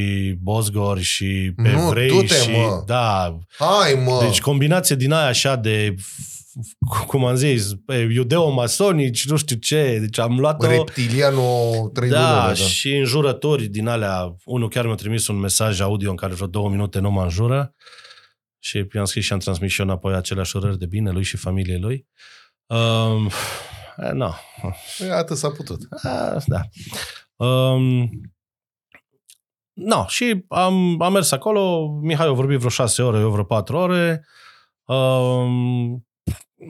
[0.42, 2.50] bosgori și Nu, evrei du-te, și...
[2.52, 2.84] mă.
[2.86, 4.18] Da, Hai, mă!
[4.22, 5.96] deci combinație din aia așa de
[7.08, 7.70] cum am zis,
[8.10, 10.68] iudeo-masonici, nu știu ce, deci am luat-o...
[10.68, 14.36] Reptilianul 3 Da, da, și înjurători din alea.
[14.46, 17.76] Unul chiar mi-a trimis un mesaj audio în care vreo două minute nu mă înjură
[18.60, 21.38] și i-am scris și am transmis și eu înapoi aceleași urări de bine lui și
[21.38, 22.08] familiei lui.
[22.66, 23.30] Um,
[23.98, 24.32] eh, no.
[24.98, 25.80] Păi, Atât s-a putut.
[26.04, 26.62] A, da.
[27.46, 28.10] Um,
[29.74, 33.78] no, și am, am mers acolo, Mihai a vorbit vreo șase ore, eu vreo patru
[33.78, 34.26] ore.
[34.86, 36.06] Um,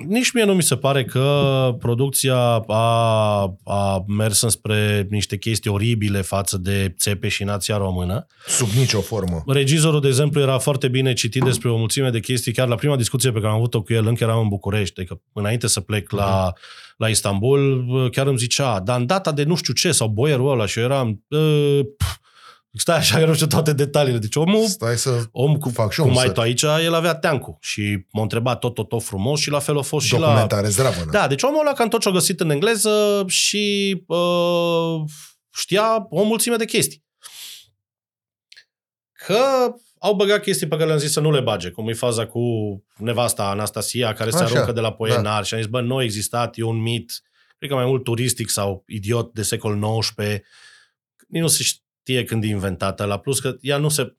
[0.08, 2.38] nici mie nu mi se pare că producția
[2.68, 8.28] a, a mers înspre niște chestii oribile față de țepe și nația română.
[8.48, 9.44] Sub nicio formă.
[9.48, 12.52] Regizorul, de exemplu, era foarte bine citit despre o mulțime de chestii.
[12.52, 15.22] Chiar la prima discuție pe care am avut-o cu el, încă eram în București, adică
[15.34, 16.54] înainte să plec la,
[16.98, 20.66] la Istanbul, chiar îmi zicea, dar în data de nu știu ce, sau boierul ăla,
[20.66, 21.24] și eu eram...
[21.28, 22.20] Uh, pf,
[22.80, 24.18] stai așa, că nu știu toate detaliile.
[24.18, 26.35] Deci omul Stai să om cu, fac și cu un mai search.
[26.35, 29.77] tu aici, el avea teancul și m-a întrebat tot, tot, tot frumos și la fel
[29.77, 30.19] a fost și la...
[30.19, 31.06] documentare zdravă.
[31.11, 35.02] Da, deci omul ăla cam tot ce-a găsit în engleză și uh,
[35.53, 37.03] știa o mulțime de chestii.
[39.26, 42.27] Că au băgat chestii pe care le-am zis să nu le bage, cum e faza
[42.27, 42.41] cu
[42.98, 45.43] nevasta Anastasia, care se Așa, aruncă de la poenar da.
[45.43, 47.22] și am zis, bă, nu a existat, e un mit,
[47.57, 50.15] cred că mai mult turistic sau idiot de secol XIX,
[51.27, 51.64] nici nu se
[52.03, 54.14] știe când e inventată, la plus că ea nu se...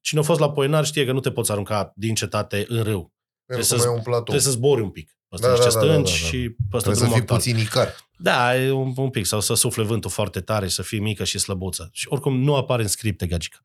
[0.00, 3.12] Cine a fost la poenar știe că nu te poți arunca din cetate în râu.
[3.46, 4.22] Pentru trebuie că să- mai e un platou.
[4.22, 5.16] Trebuie să zbori un pic.
[5.28, 6.26] Peste Da, da, niște da, da, da, stânci da, da.
[6.28, 7.38] și peste Trebuie să drumul fii actual.
[7.38, 7.94] puțin icar.
[8.18, 11.24] Da, e un, un pic, sau să sufle vântul foarte tare și să fii mică
[11.24, 11.88] și slăbuță.
[11.92, 13.58] Și oricum nu apare în scripte, gagică.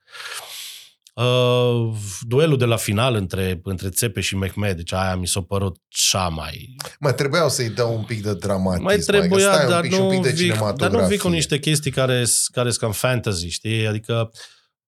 [1.13, 5.77] Uh, duelul de la final între, între Țepe și Mehmed, deci aia mi s-a părut
[5.87, 6.75] cea mai...
[6.99, 8.83] Mă, trebuiau să-i dau un pic de dramatism.
[8.83, 10.67] Mai adică trebuia, stai un dar, pic și nu un pic de vii, dar nu
[10.67, 11.29] vii cu cinematografie.
[11.29, 13.87] niște chestii care sunt cam fantasy, știi?
[13.87, 14.31] Adică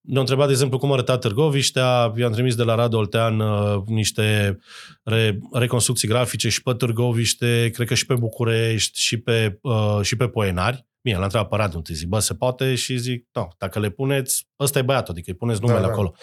[0.01, 4.59] ne-au întrebat, de exemplu, cum arăta Târgoviștea, i-am trimis de la Radu Oltean uh, niște
[5.03, 10.15] re, reconstrucții grafice și pe Târgoviște, cred că și pe București, și pe, uh, și
[10.15, 10.85] pe Poenari.
[11.05, 12.75] Bine, l-am întrebat pe Radu, întâi zic, bă, se poate?
[12.75, 15.91] Și zic, nu, dacă le puneți, ăsta e băiatul, adică îi puneți numele Da, da.
[15.91, 16.15] acolo.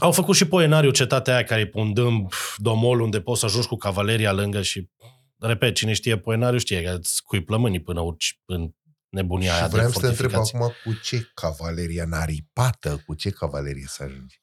[0.00, 3.46] Au făcut și Poenariu, cetatea aia care e pe un dâmb domol unde poți să
[3.46, 4.90] ajungi cu cavaleria lângă și,
[5.38, 8.70] repet, cine știe Poenariu știe că îți cui plămânii până urci în
[9.08, 10.58] nebunia aia Și de vreau să te întreb fortificații.
[10.58, 14.40] acum cu ce cavalerie naripată, cu ce cavalerie să ajungi.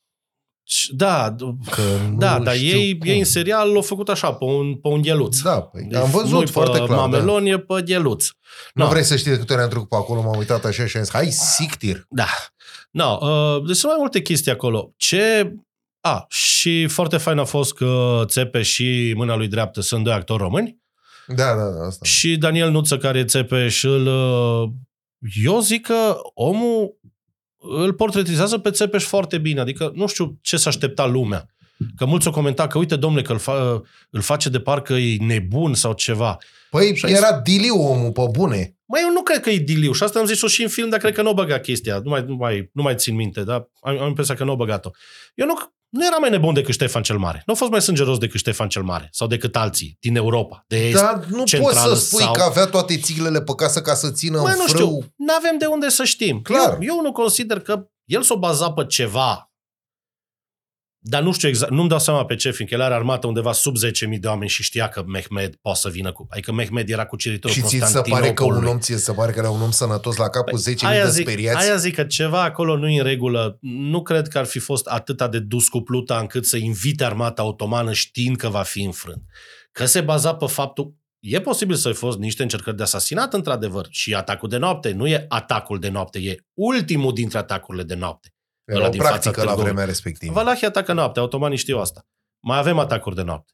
[0.90, 1.36] Da,
[1.72, 3.10] Că nu da, dar știu ei, cum.
[3.10, 5.40] ei în serial l-au făcut așa, pe un, pe un gheluț.
[5.40, 6.98] Da, păi, Deci am văzut nu-i foarte pe clar.
[6.98, 7.06] Da.
[7.06, 8.28] mamelon, e pe gheluț.
[8.74, 8.90] Nu No.
[8.90, 11.04] vrei să știi de câte ori am trecut pe acolo, m-am uitat așa și am
[11.04, 12.06] zis, hai, sictir.
[12.10, 12.28] Da.
[12.92, 14.94] No, uh, deci sunt mai multe chestii acolo.
[14.98, 15.54] Ce...
[16.02, 20.42] A, și foarte fain a fost că Țepe și mâna lui dreaptă sunt doi actori
[20.42, 20.78] români
[21.28, 22.06] Da, da, da, asta.
[22.06, 24.06] și Daniel Nuță, care e Țepe și îl...
[24.08, 24.70] uh,
[25.44, 27.00] Eu zic că omul
[27.68, 29.60] îl portretizează pe Țepeș foarte bine.
[29.60, 31.50] Adică nu știu ce s-a aștepta lumea.
[31.96, 35.18] Că mulți au comentat că, uite, domnule, că îl, fa- îl face de parcă e
[35.20, 36.38] nebun sau ceva.
[36.70, 38.76] Păi Și ai era diliu omul, pe bune.
[38.86, 41.00] Mai eu nu cred că e diliu și asta am zis-o și în film, dar
[41.00, 42.00] cred că nu o băga chestia.
[42.04, 44.56] Nu mai, nu mai, nu mai țin minte, dar am, am impresia că nu o
[44.56, 44.90] băgat-o.
[45.36, 45.54] Eu nu,
[45.96, 47.44] nu era mai nebun decât Ștefan cel Mare.
[47.46, 50.88] Nu a fost mai sângeros decât Ștefan cel Mare sau decât alții din Europa, de
[50.88, 51.02] est.
[51.02, 54.12] Dar nu poți centrală să spui sau- că avea toate țiglele pe casă ca să
[54.12, 54.78] țină Mai în nu frâu.
[54.88, 56.42] știu, nu avem de unde să știm.
[56.42, 56.72] Clar.
[56.74, 59.45] Eu, eu nu consider că el s-o baza pe ceva,
[61.08, 63.76] dar nu știu exact, nu-mi dau seama pe ce, fiindcă el are armată undeva sub
[63.76, 66.28] 10.000 de oameni și știa că Mehmed poate să vină cu...
[66.30, 68.70] Adică Mehmed era cuceritorul Și ți se pare că un Constantinopolului.
[68.70, 71.04] om, ți se pare că era un om sănătos la cap cu 10.000 Păi, aia
[71.04, 71.66] de zic, speriați?
[71.66, 73.58] Aia zic că ceva acolo nu e în regulă.
[73.62, 77.44] Nu cred că ar fi fost atâta de dus cu pluta încât să invite armata
[77.44, 79.24] otomană știind că va fi înfrânt.
[79.72, 83.88] Că se baza pe faptul E posibil să fi fost niște încercări de asasinat, într-adevăr,
[83.90, 84.92] și atacul de noapte.
[84.92, 88.35] Nu e atacul de noapte, e ultimul dintre atacurile de noapte.
[88.66, 89.66] Era ăla o din fața practică la Târgovului.
[89.72, 90.34] vremea respectivă.
[90.34, 92.08] Valahia atacă noapte, otomanii știu asta.
[92.40, 93.54] Mai avem atacuri de noapte.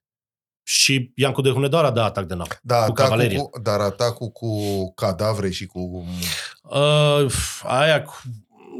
[0.64, 2.60] Și Iancu de Hunedoara dă atac de noapte.
[2.64, 3.38] Da, cu atacul cavalerie.
[3.38, 4.50] cu, dar atacul cu
[4.94, 6.06] cadavre și cu...
[6.64, 7.34] Uh,
[7.64, 8.22] aia cu...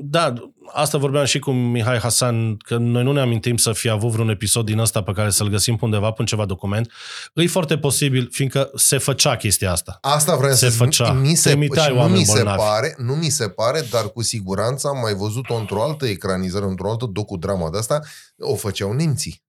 [0.04, 0.34] da,
[0.74, 4.30] asta vorbeam și cu Mihai Hasan, că noi nu ne amintim să fi avut vreun
[4.30, 6.92] episod din ăsta pe care să-l găsim pe undeva pe ceva document.
[7.34, 9.98] E foarte posibil, fiindcă se făcea chestia asta.
[10.02, 10.78] Asta vreau Se să zic.
[10.80, 11.12] făcea.
[11.12, 12.58] Mi se, Trimitai și nu oameni mi se bolnavi.
[12.58, 16.90] pare, nu mi se pare, dar cu siguranță am mai văzut-o într-o altă ecranizare, într-o
[16.90, 18.00] altă docudrama de asta,
[18.40, 19.44] o făceau nemții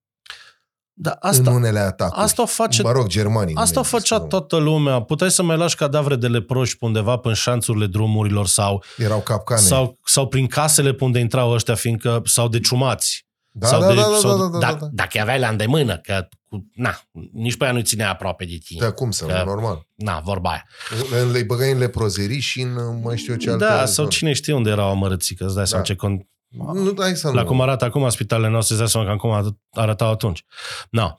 [0.95, 2.21] Da, asta, asta, în unele atacuri.
[2.21, 3.55] asta o face Mă rog, germanii.
[3.55, 4.27] Asta o nemții, făcea scuze-mă.
[4.39, 5.01] toată lumea.
[5.01, 9.61] Puteai să mai lași cadavre de leproși pe undeva prin șanțurile drumurilor sau, Erau capcane.
[9.61, 13.25] sau, sau prin casele pe unde intrau ăștia, fiindcă sau de ciumați.
[13.51, 14.89] da, sau da, de, da, da, sau da, de, da, da, dacă, da.
[14.91, 16.99] dacă aveai la îndemână, că cu, na,
[17.31, 18.79] nici pe aia nu-i ținea aproape de tine.
[18.85, 19.87] Da, cum să Că- nu, normal.
[19.95, 20.65] Na, vorba aia.
[21.11, 23.65] Le- Le băgai în leprozerii și în uh, mai știu eu ce alte...
[23.65, 25.89] Da, sau cine știe unde erau amărății, că îți dai seama Da.
[25.93, 26.27] ce con...
[26.57, 27.47] Nu, dai să La nu.
[27.47, 30.43] cum arată acum spitalele noastre, îți dai seama că acum arătau atunci.
[30.89, 31.09] No,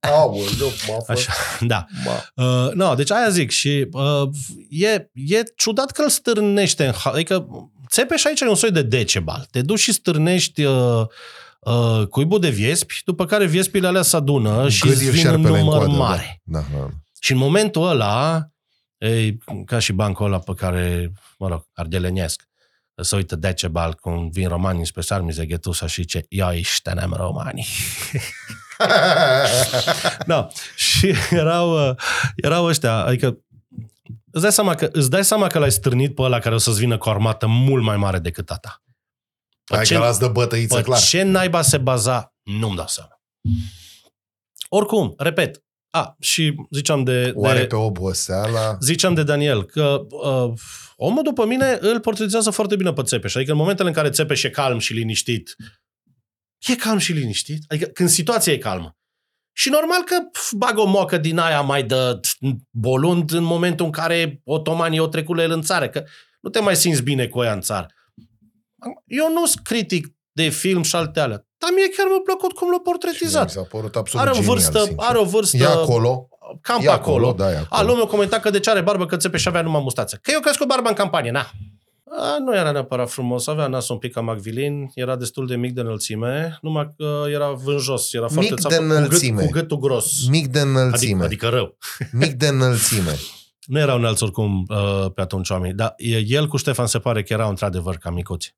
[0.00, 1.08] Aoleu, m-a fost...
[1.08, 1.86] așa, da.
[2.04, 2.44] Ma.
[2.44, 4.28] Uh, no, deci aia zic și uh,
[4.68, 6.92] e, e ciudat că îl stârnește în...
[6.92, 7.46] ha- Adică
[7.88, 9.46] Țepeș aici e un soi de decebal.
[9.50, 11.02] Te duci și stârnești uh,
[11.60, 15.32] uh, cuibul de viespi, după care viespile alea se adună și îți Gâdie vin în
[15.32, 16.40] șerpele în număr coadă, mare.
[16.44, 16.88] Da, da, da.
[17.20, 18.46] Și în momentul ăla,
[18.98, 19.36] e
[19.66, 22.48] ca și bancul ăla pe care, mă rog, ardelenesc,
[22.94, 27.66] să uită Decebal cum vin romanii spre Sarmize, Ghetusa și ce, ia iștenem romanii.
[30.26, 31.96] da, și erau, uh,
[32.36, 33.38] erau ăștia, adică
[34.30, 36.78] îți dai, seama că, îți dai seama că l-ai strânit pe ăla care o să-ți
[36.78, 38.82] vină cu o armată mult mai mare decât a ta.
[39.64, 40.98] Pe Hai ce- că las de bătăiță, pe clar.
[41.00, 43.20] ce naiba se baza, nu-mi dau seama.
[44.68, 45.64] Oricum, repet,
[45.94, 48.76] a, și ziceam de, Oare de, pe oboseala...
[48.80, 50.52] ziceam de Daniel că uh,
[50.96, 53.34] omul după mine îl portretizează foarte bine pe Țepeș.
[53.34, 55.56] Adică în momentele în care Țepeș e calm și liniștit,
[56.58, 57.64] e calm și liniștit.
[57.68, 58.96] Adică când situația e calmă.
[59.52, 62.20] Și normal că pf, bagă o mocă din aia mai de
[62.70, 66.04] bolund în momentul în care otomanii o trecut la el în țară, că
[66.40, 67.86] nu te mai simți bine cu ea în țară.
[69.06, 72.68] Eu nu sunt critic de film și alte alea, dar mie chiar mi-a plăcut cum
[72.70, 73.50] l-a Mi portretizat.
[73.50, 74.96] s-a părut absolut Are o genial, vârstă, sincer.
[75.08, 76.28] are o vârstă E acolo,
[76.60, 77.32] cam e pe acolo.
[77.32, 77.90] da, e A, acolo.
[77.90, 80.18] lumea comenta că de ce are barbă, că țepe și avea numai mustață.
[80.22, 81.46] Că eu cresc barba în campanie, na.
[82.18, 85.72] A, nu era neapărat frumos, avea nasul un pic ca Macvilin, era destul de mic
[85.72, 89.42] de înălțime, numai că era vânjos, era foarte Mic țapă, de cu, gât, înălțime.
[89.44, 90.26] cu gâtul gros.
[90.28, 91.24] Mic de înălțime.
[91.24, 91.76] Adică, adică rău.
[92.12, 93.14] Mic de înălțime.
[93.66, 97.22] Nu erau înalți oricum uh, pe atunci oamenii, dar e- el cu Ștefan se pare
[97.22, 98.56] că erau într-adevăr ca micuți.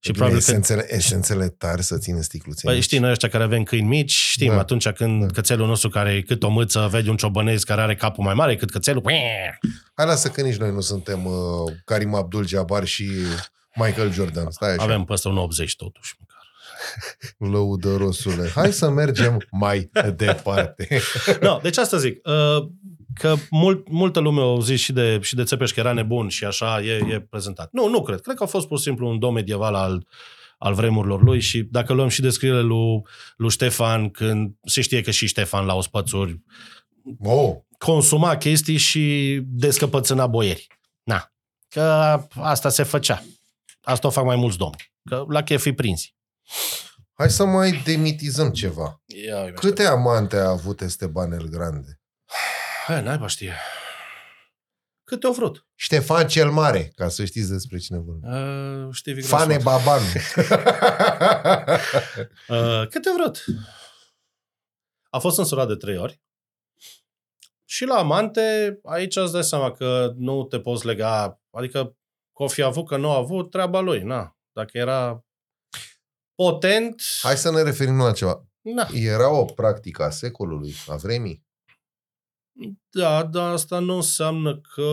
[0.00, 2.60] Și probabil că esențele, esențele tari să țină sticluțe.
[2.64, 2.82] Păi mici.
[2.82, 4.58] știi, noi ăștia care avem câini mici, știm, Da.
[4.58, 5.32] atunci când Da.
[5.32, 8.56] cățelul nostru care e cât o mâță vede un ciobănez care are capul mai mare
[8.56, 9.02] cât cățelul,
[9.94, 11.32] Hai lasă că nici noi nu suntem uh,
[11.84, 13.10] Karim Abdul-Jabbar și
[13.74, 14.50] Michael Jordan.
[14.50, 16.14] Stai așa, avem peste un 80 totuși.
[16.18, 16.36] măcar.
[17.52, 18.48] lăudărosule.
[18.54, 21.00] Hai să mergem mai departe.
[21.40, 22.68] no, deci asta zic, uh,
[23.14, 26.44] că mult, multă lume au zis și de, și de Țepeș că era nebun și
[26.44, 27.68] așa e, e prezentat.
[27.72, 28.20] Nu, nu cred.
[28.20, 30.06] Cred că a fost pur și simplu un dom medieval al,
[30.58, 33.02] al vremurilor lui și dacă luăm și descrierile lui,
[33.36, 36.40] lui Ștefan, când se știe că și Ștefan la ospățuri
[37.24, 40.66] Oh, consuma chestii și descăpățâna boieri.
[41.02, 41.32] Na,
[41.68, 41.82] că
[42.34, 43.22] asta se făcea.
[43.82, 44.92] Asta o fac mai mulți domni.
[45.04, 46.16] Că la chef îi prinzi.
[47.12, 49.02] hai să mai demitizăm ceva.
[49.26, 52.00] Ia, Câte amante a avut Esteban el Grande?
[52.88, 53.54] Hai, naiba știe.
[55.04, 55.66] Câte au vrut?
[55.74, 58.32] Ștefan cel Mare, ca să știți despre cine vorbim.
[58.32, 59.62] Uh, știi, Vic Fane Nasot.
[59.62, 60.00] Baban.
[62.48, 63.44] Uh, câte au vrut?
[65.10, 66.20] A fost însurat de trei ori.
[67.64, 71.96] Și la amante, aici îți dai seama că nu te poți lega, adică
[72.36, 74.36] că o fi avut, că nu a avut, treaba lui, na.
[74.52, 75.24] Dacă era
[76.34, 78.46] potent, Hai să ne referim la ceva.
[78.60, 78.88] na.
[78.92, 81.46] Era o practică a secolului, a vremii.
[82.90, 84.90] Da, dar asta nu înseamnă că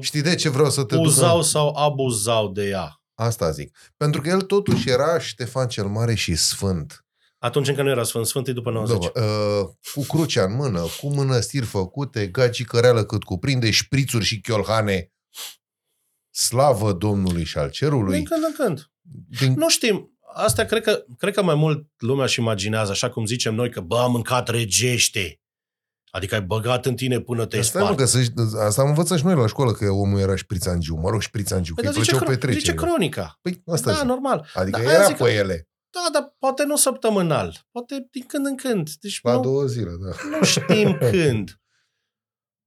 [0.00, 1.04] Știi de ce vreau să te duc?
[1.04, 3.02] uzau în- sau abuzau de ea.
[3.14, 3.92] Asta zic.
[3.96, 7.04] Pentru că el totuși era Ștefan cel Mare și Sfânt.
[7.38, 9.10] Atunci încă nu era Sfânt, Sfânt e după 90.
[9.12, 14.40] Dă, uh, cu crucea în mână, cu mănăstiri făcute, gaci căreală cât cuprinde, șprițuri și
[14.40, 15.12] chiolhane.
[16.30, 18.14] Slavă Domnului și al cerului.
[18.16, 18.90] Din când în când.
[19.40, 19.52] Din...
[19.56, 20.18] Nu știm.
[20.34, 23.80] Asta cred că, cred că mai mult lumea își imaginează, așa cum zicem noi, că
[23.80, 25.40] bă, am mâncat regește.
[26.14, 27.98] Adică ai băgat în tine până te-ai Asta, mă, spart.
[28.00, 30.94] că să, asta am învățat și noi la școală, că omul era șprițangiu.
[30.94, 32.76] Mă rog, șprițangiu, că Păi, îi dar zice, plăceau cro- zice petreceri.
[32.76, 33.38] cronica.
[33.42, 34.06] Păi, asta da, zic.
[34.06, 34.48] normal.
[34.54, 35.68] Adică Da, aia era zic că- pe ele.
[35.90, 37.66] Da, dar poate nu săptămânal.
[37.70, 38.90] Poate din când în când.
[39.00, 40.36] Deci La nu, două zile, da.
[40.38, 41.60] nu știm când.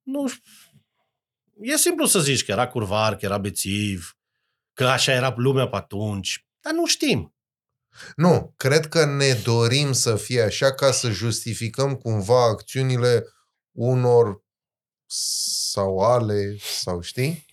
[0.04, 0.42] Nu ș-
[1.62, 4.18] E simplu să zici că era curvar, că era bețiv,
[4.74, 6.48] că așa era lumea pe atunci.
[6.62, 7.36] Dar nu știm.
[8.16, 13.24] Nu, cred că ne dorim să fie așa ca să justificăm cumva acțiunile
[13.78, 14.44] unor
[15.08, 17.46] sau ale, sau știi?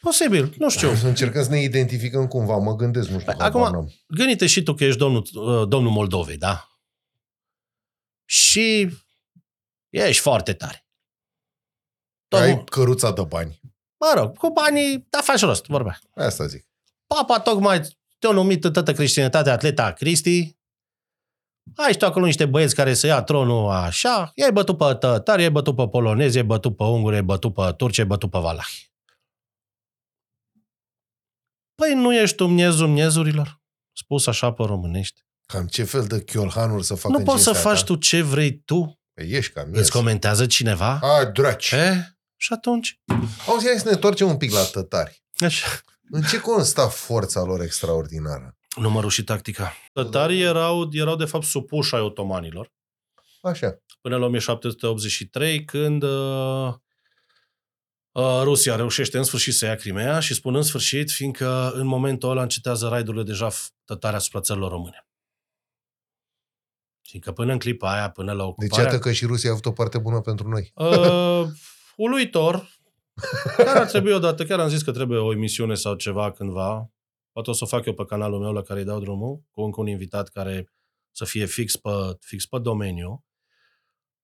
[0.00, 0.94] Posibil, nu știu.
[0.94, 3.32] Să încercăm să ne identificăm cumva, mă gândesc, nu știu.
[3.32, 3.92] Păi, acum- habar n-am.
[4.08, 6.68] Gândite și tu că ești domnul, uh, domnul Moldovei, da?
[8.24, 8.88] Și
[9.90, 10.86] ești foarte tare.
[12.28, 13.60] Ai Domnul, căruța de bani.
[13.96, 15.98] mă rog, cu banii, da, faci rost, vorbea.
[16.14, 16.66] Asta zic.
[17.06, 17.80] Papa tocmai
[18.18, 20.56] te-a numit în toată creștinătatea atleta Cristi.
[21.76, 25.40] Ai și tu acolo niște băieți care să ia tronul așa, i-ai bătut pe tătari,
[25.40, 28.38] i-ai bătut pe polonezi, i-ai bătut pe unguri, i-ai bătut pe turci, i-ai bătut pe
[28.38, 28.92] valahi.
[31.74, 33.62] Păi nu ești tu miezul miezurilor?
[33.92, 35.22] Spus așa pe românești.
[35.46, 37.86] Cam ce fel de chiolhanuri să fac nu în poți să cinstea faci ta?
[37.86, 39.00] tu ce vrei tu.
[39.14, 40.98] Păi ești cam Îți comentează cineva?
[41.02, 41.68] Hai, draci.
[41.68, 42.16] Ce?
[42.36, 43.00] Și atunci?
[43.46, 45.24] Auzi, hai să ne întoarcem un pic la tătari.
[45.38, 45.66] Așa.
[46.10, 48.56] În ce consta forța lor extraordinară?
[48.76, 49.72] Numărul și tactica.
[49.92, 52.72] Tătarii erau, erau de fapt supuși ai otomanilor.
[53.42, 53.78] Așa.
[54.00, 56.74] până la 1783, când uh,
[58.12, 62.30] uh, Rusia reușește în sfârșit să ia Crimea și spun în sfârșit, fiindcă în momentul
[62.30, 65.06] ăla încetează raidurile deja f- tătare asupra țărilor române.
[67.02, 68.84] Fiindcă până în clipa aia, până la Deci ocuparea...
[68.84, 70.72] iată că și Rusia a avut o parte bună pentru noi.
[70.74, 71.46] Uh,
[71.96, 72.68] uluitor.
[73.56, 76.90] Chiar ar trebui odată, chiar am zis că trebuie o emisiune sau ceva cândva.
[77.34, 79.62] Poate o să o fac eu pe canalul meu la care îi dau drumul, cu
[79.62, 80.72] încă un invitat care
[81.10, 81.90] să fie fix pe,
[82.20, 83.24] fix pe domeniu.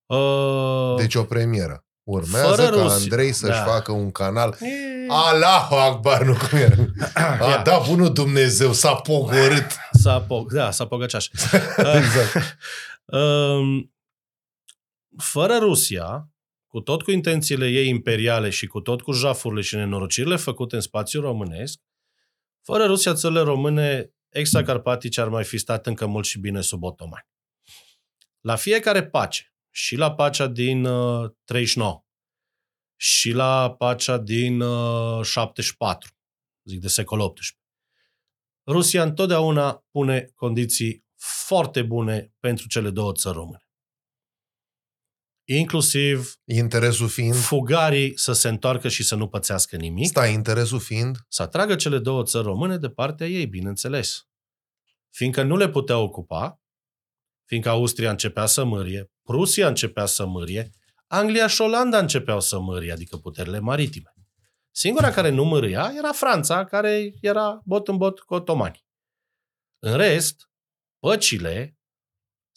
[0.07, 1.85] Uh, Deci o premieră.
[2.03, 2.95] Urmează Fără ca Rusia.
[2.95, 3.65] Andrei să-și Da.
[3.65, 4.57] facă un canal.
[4.61, 6.75] e- Allahu Akbar, nu cum era.
[7.41, 7.63] A, Ia.
[7.63, 9.67] da, bunul Dumnezeu, s-a pogorât.
[10.03, 11.29] S-a po- da, s-a pogăceaș.
[11.99, 12.57] exact.
[13.05, 13.93] Um,
[15.19, 16.29] fără Rusia,
[16.67, 20.81] cu tot cu intențiile ei imperiale și cu tot cu jafurile și nenorocirile făcute în
[20.81, 21.79] spațiul românesc,
[22.63, 27.27] fără Rusia, țările române extracarpatice ar mai fi stat încă mult și bine sub otomani.
[28.41, 32.05] La fiecare pace, și la pacea din uh, 39,
[32.97, 36.11] și la pacea din uh, 74,
[36.65, 37.59] zic de secol XVIII,
[38.67, 43.70] Rusia întotdeauna pune condiții foarte bune pentru cele două țări române.
[45.53, 51.17] Inclusiv Interesul fiind, fugarii să se întoarcă și să nu pățească nimic, stai, interesul fiind,
[51.29, 54.29] să atragă cele două țări române de partea ei, bineînțeles.
[55.09, 56.61] Fiindcă nu le putea ocupa,
[57.45, 60.71] fiindcă Austria începea să mârie, Prusia începea să mârie,
[61.07, 64.15] Anglia și Olanda începeau să mârie, adică puterile maritime.
[64.71, 68.85] Singura care nu mâria era Franța, care era bot în bot cu otomani.
[69.79, 70.51] În rest,
[70.99, 71.80] păcile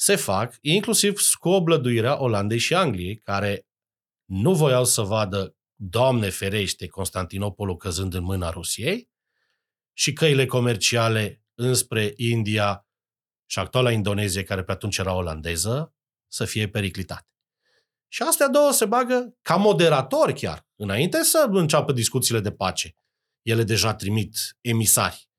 [0.04, 3.68] se fac inclusiv cu oblăduirea Olandei și Angliei, care
[4.26, 9.10] nu voiau să vadă, Doamne ferește, Constantinopolul căzând în mâna Rusiei
[9.94, 12.88] și căile comerciale înspre India
[13.46, 15.94] și actuala Indonezie, care pe atunci era olandeză,
[16.28, 17.28] să fie periclitate.
[18.08, 22.96] Și astea două se bagă ca moderatori chiar, înainte să înceapă discuțiile de pace.
[23.42, 25.30] Ele deja trimit emisari.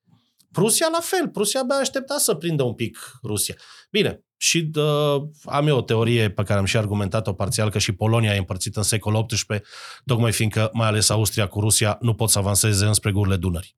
[0.53, 3.55] Prusia la fel, Prusia abia aștepta să prindă un pic Rusia.
[3.91, 7.93] Bine, și uh, am eu o teorie pe care am și argumentat-o parțial, că și
[7.93, 9.63] Polonia e împărțită în secol XVIII,
[10.05, 13.77] tocmai fiindcă, mai ales Austria cu Rusia, nu pot să avanseze înspre gurile Dunării,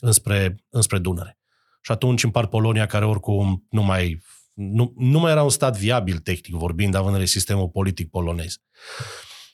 [0.00, 1.38] înspre, înspre Dunăre.
[1.80, 4.22] Și atunci împart Polonia, care oricum nu mai,
[4.52, 8.60] nu, nu mai era un stat viabil, tehnic vorbind, având în sistemul politic polonez.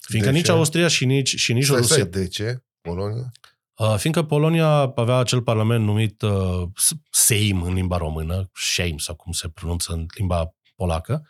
[0.01, 0.53] Fiindcă De nici ce?
[0.53, 1.97] Austria și nici, și nici stai, Rusia...
[1.97, 2.65] stai, de ce?
[2.81, 3.33] Polonia?
[3.79, 6.63] Uh, fiindcă Polonia avea acel parlament numit uh,
[7.11, 11.29] Seim în limba română, Shame sau cum se pronunță în limba polacă,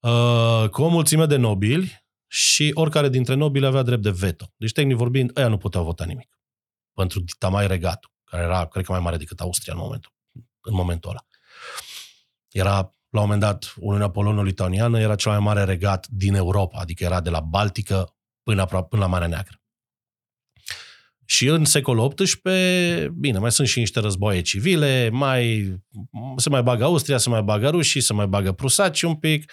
[0.00, 4.52] uh, cu o mulțime de nobili și oricare dintre nobili avea drept de veto.
[4.56, 6.38] Deci, tehnic vorbind, ăia nu puteau vota nimic.
[6.92, 10.12] Pentru Tamai Regatul, care era, cred că, mai mare decât Austria în momentul,
[10.60, 11.26] în momentul ăla.
[12.50, 12.74] Era,
[13.08, 17.20] la un moment dat, Uniunea Polono-Litaniană era cel mai mare regat din Europa, adică era
[17.20, 19.60] de la Baltică până, apro- până la Marea Neagră.
[21.30, 25.74] Și în secolul XVIII, bine, mai sunt și niște războaie civile, mai,
[26.36, 29.52] se mai bagă Austria, se mai bagă rușii, se mai bagă prusaci un pic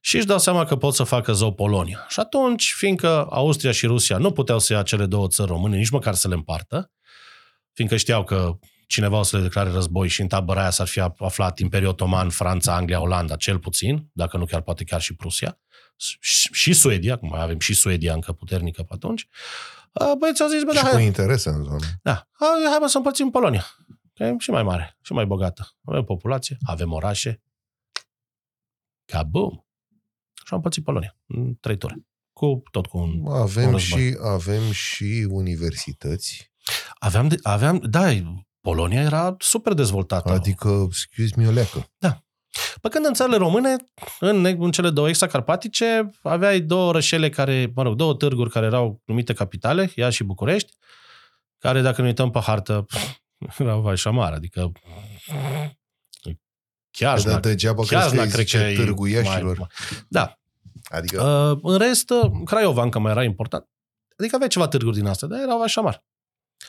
[0.00, 2.06] și își dau seama că pot să facă zău Polonia.
[2.08, 5.90] Și atunci, fiindcă Austria și Rusia nu puteau să ia cele două țări române, nici
[5.90, 6.92] măcar să le împartă,
[7.72, 11.00] fiindcă știau că cineva o să le declare război și în tabăra aia s-ar fi
[11.18, 15.58] aflat Imperiul Otoman, Franța, Anglia, Olanda, cel puțin, dacă nu chiar poate chiar și Prusia,
[16.20, 19.28] și, și Suedia, acum mai avem și Suedia încă puternică pe atunci,
[20.18, 21.86] băieți au zis, bă, da, și hai, cu interese în zonă.
[22.02, 22.28] da.
[22.32, 23.64] Hai, hai mă să împărțim Polonia.
[24.14, 25.76] Că e și mai mare, și mai bogată.
[25.84, 27.42] Avem populație, avem orașe.
[29.04, 29.50] Ca boom.
[30.34, 32.06] Și am împărțit Polonia în trei ture.
[32.32, 33.20] Cu, tot cu un...
[33.24, 33.80] un Avem război.
[34.10, 36.52] și, avem și universități,
[36.98, 38.08] Aveam, de, aveam, da,
[38.60, 40.32] Polonia era super dezvoltată.
[40.32, 41.92] adică, excuse me, o leacă.
[42.80, 43.76] Pe când în țările române,
[44.20, 49.00] în, în cele două extracarpatice, aveai două rășele care, mă rog, două târguri care erau
[49.04, 50.72] numite capitale, Iași și București,
[51.58, 52.86] care, dacă ne uităm pe hartă,
[53.58, 54.72] era vai și șamar, adică
[56.90, 59.58] chiar Dar degeaba chiar crezi că îi cred zice că e Târgu Iașilor.
[59.58, 59.68] mai-
[60.08, 60.38] Da.
[60.84, 63.68] Adică, Uh, în rest, uh, Craiova încă mai era important.
[64.18, 66.04] Adică avea ceva târguri din astea, dar erau așa mari.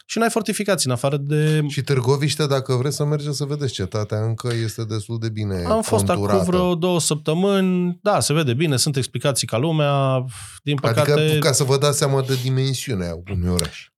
[0.06, 1.64] Și n-ai fortificații, în afară de...
[1.68, 5.82] și Târgoviște, dacă vreți să mergeți să vedeți, cetatea încă este destul de bine Am
[5.82, 6.40] fost conturată.
[6.40, 10.26] acum vreo două săptămâni, da, se vede bine, sunt explicații ca lumea,
[10.64, 11.12] din păcate...
[11.12, 13.90] Adică ca să vă dați seama de dimensiunea unui oraș.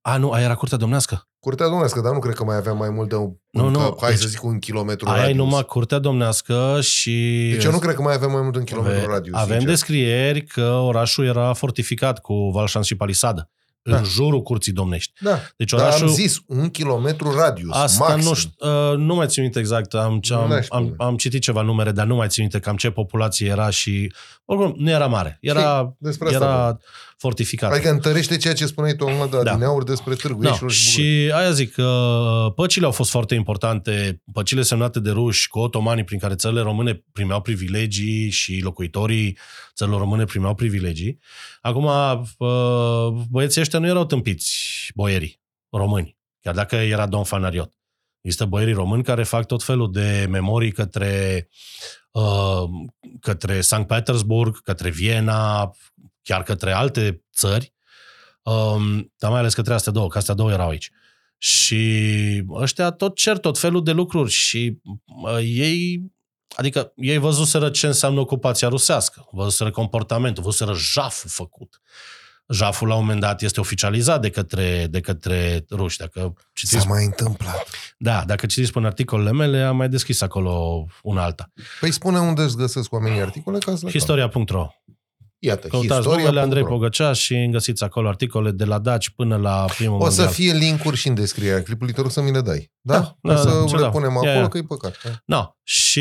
[0.00, 1.28] A, nu, aia era curtea domnească.
[1.38, 3.94] Curtea Domnească, dar nu cred că mai avea mai mult de un, Nu, nu, că,
[4.00, 5.38] hai deci să zic un kilometru Aia e radius.
[5.38, 7.48] numai curtea domnească și...
[7.52, 9.36] Deci eu nu cred că mai avea mai mult de un kilometru Ave- radius.
[9.36, 9.68] Avem sincer.
[9.68, 13.50] descrieri că orașul era fortificat cu valșans și palisadă.
[13.86, 13.96] Da.
[13.96, 15.12] În jurul curții domnești.
[15.20, 16.06] Da, Deci dar orașul...
[16.08, 18.28] am zis un kilometru radius, Asta maxim.
[18.28, 18.50] nu știu,
[18.90, 20.94] uh, nu mai țin minte exact, am, Nu am, n-aș am, spune.
[21.08, 24.12] am citit ceva numere, dar nu mai țin minte cam ce populație era și,
[24.44, 26.78] oricum, nu era mare, era, Despre asta era
[27.18, 27.72] fortificat.
[27.72, 29.50] Adică întărește ceea ce spuneai tu acum de Da.
[29.50, 31.26] adineauri despre Târgu No, Ieșilor și București.
[31.26, 36.04] și aia zic că păcile au fost foarte importante, păcile semnate de ruși cu otomanii
[36.04, 39.38] prin care țările române primeau privilegii și locuitorii
[39.74, 41.18] țărilor române primeau privilegii.
[41.60, 41.84] Acum,
[42.38, 45.40] uh, băieții ăștia nu erau tâmpiți, boierii
[45.70, 47.72] români, chiar dacă era domn Fanariot.
[48.24, 51.48] Există boierii români care fac tot felul de memorii către,
[52.10, 52.64] uh,
[53.20, 55.70] către Sankt Petersburg, către Viena,
[56.22, 57.74] chiar către alte țări,
[58.42, 60.90] um, dar mai ales către astea două, că astea două erau aici.
[61.38, 66.02] Și ăștia tot cer tot felul de lucruri și uh, ei,
[66.56, 71.80] adică ei văzuseră ce înseamnă ocupația rusească, văzuseră comportamentul, văzuseră jaful făcut.
[72.48, 75.98] Jaful la un moment dat este oficializat de către, de către ruși.
[75.98, 77.68] Dacă citiți, S-a mai întâmplat.
[77.98, 81.52] da, dacă citiți până articolele mele, am mai deschis acolo una alta.
[81.80, 84.66] Păi spune unde îți găsesc oamenii articole ca să le Historia.ro
[85.38, 86.74] Iată, Căutați numele Andrei Pogă.
[86.74, 90.28] Pogăcea și găsiți acolo articole de la Daci până la primul O să mondial.
[90.28, 92.72] fie linkuri și în descrierea clipului, te rog să mi le dai.
[92.80, 92.98] Da?
[92.98, 93.88] Da, o da, să da, ce le da.
[93.88, 94.48] punem Ia, acolo, ia.
[94.48, 95.22] că e păcat.
[95.24, 95.46] No.
[95.62, 96.00] Și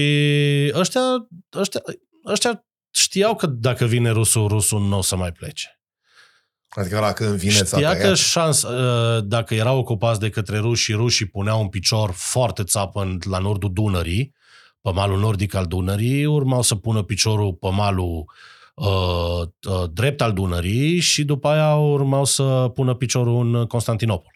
[0.76, 1.02] ăștia,
[1.60, 1.82] ăștia,
[2.26, 5.68] ăștia știau că dacă vine rusul, rusul nu o să mai plece.
[6.76, 8.16] Adică la când vine s-a Știa că tăiat.
[8.16, 13.02] șans, uh, dacă erau ocupați de către ruși și rușii puneau un picior foarte țapă
[13.02, 14.34] în- la nordul Dunării,
[14.82, 18.24] pe malul nordic al Dunării, urmau să pună piciorul pe malul
[18.76, 22.44] uh, uh, drept al Dunării și după aia urmau să
[22.74, 24.32] pună piciorul în Constantinopol.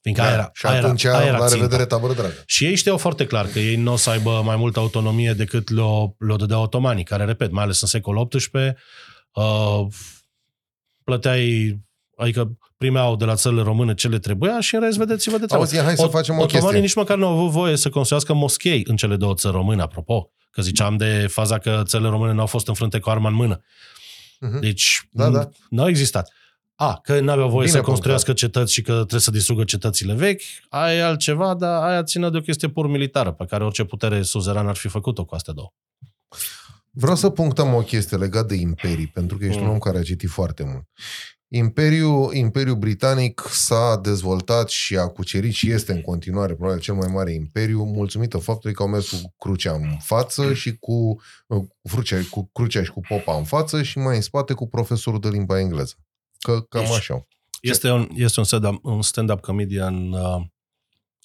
[0.00, 1.54] Fiindcă aia era, Da, și aia era, atunci, aia era la ținta.
[1.62, 2.32] revedere, tabără dragă.
[2.46, 5.70] Și ei știau foarte clar că ei nu o să aibă mai multă autonomie decât
[5.70, 8.74] le-o, le-o dădeau otomanii, care, repet, mai ales în secolul XVIII,
[9.32, 9.86] uh,
[11.08, 11.78] plăteai,
[12.16, 15.64] adică primeau de la țările române ce le trebuia și în rest vedeți-vă de treabă.
[15.64, 16.80] Auzi, hai să Ot- facem o Otomanii chestie.
[16.80, 20.30] nici măcar nu au avut voie să construiască moschei în cele două țări române, apropo.
[20.50, 23.60] Că ziceam de faza că țările române nu au fost înfrânte cu arma în mână.
[24.40, 24.60] Mhm.
[24.60, 25.48] Deci, Da, da.
[25.70, 26.32] nu au existat.
[26.74, 30.14] A, că nu aveau voie Bine să construiască cetăți și că trebuie să distrugă cetățile
[30.14, 33.84] vechi, aia e altceva, dar aia ține de o chestie pur militară, pe care orice
[33.84, 35.72] putere suzerană ar fi făcut-o cu astea două.
[37.00, 39.66] Vreau să punctăm o chestie legat de imperii, pentru că ești Mm.
[39.66, 40.88] un om care a citit foarte mult.
[41.48, 47.08] Imperiul, Imperiul Britanic s-a dezvoltat și a cucerit și este în continuare probabil cel mai
[47.12, 50.92] mare imperiu, mulțumită faptului că au mers cu crucea în față și cu,
[51.46, 54.68] uh, cu, crucea, cu crucea și cu popa în față și mai în spate cu
[54.68, 55.94] profesorul de limba engleză.
[56.38, 57.26] Că cam Deci- așa.
[57.60, 60.42] Este un, este un stand-up, un stand-up comedian, uh,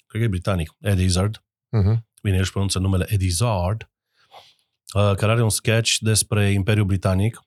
[0.08, 1.38] cred că e britanic, Ed Izzard,
[1.78, 1.98] Uh-huh.
[2.22, 3.88] bine, el își pronunță numele Ed Izzard, uh,
[4.94, 7.42] care are un sketch despre Imperiul Britanic,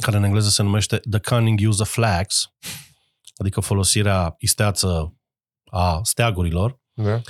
[0.00, 2.52] care în engleză se numește The Cunning Use of Flags,
[3.36, 5.14] adică folosirea isteață
[5.70, 7.20] a steagurilor, Da?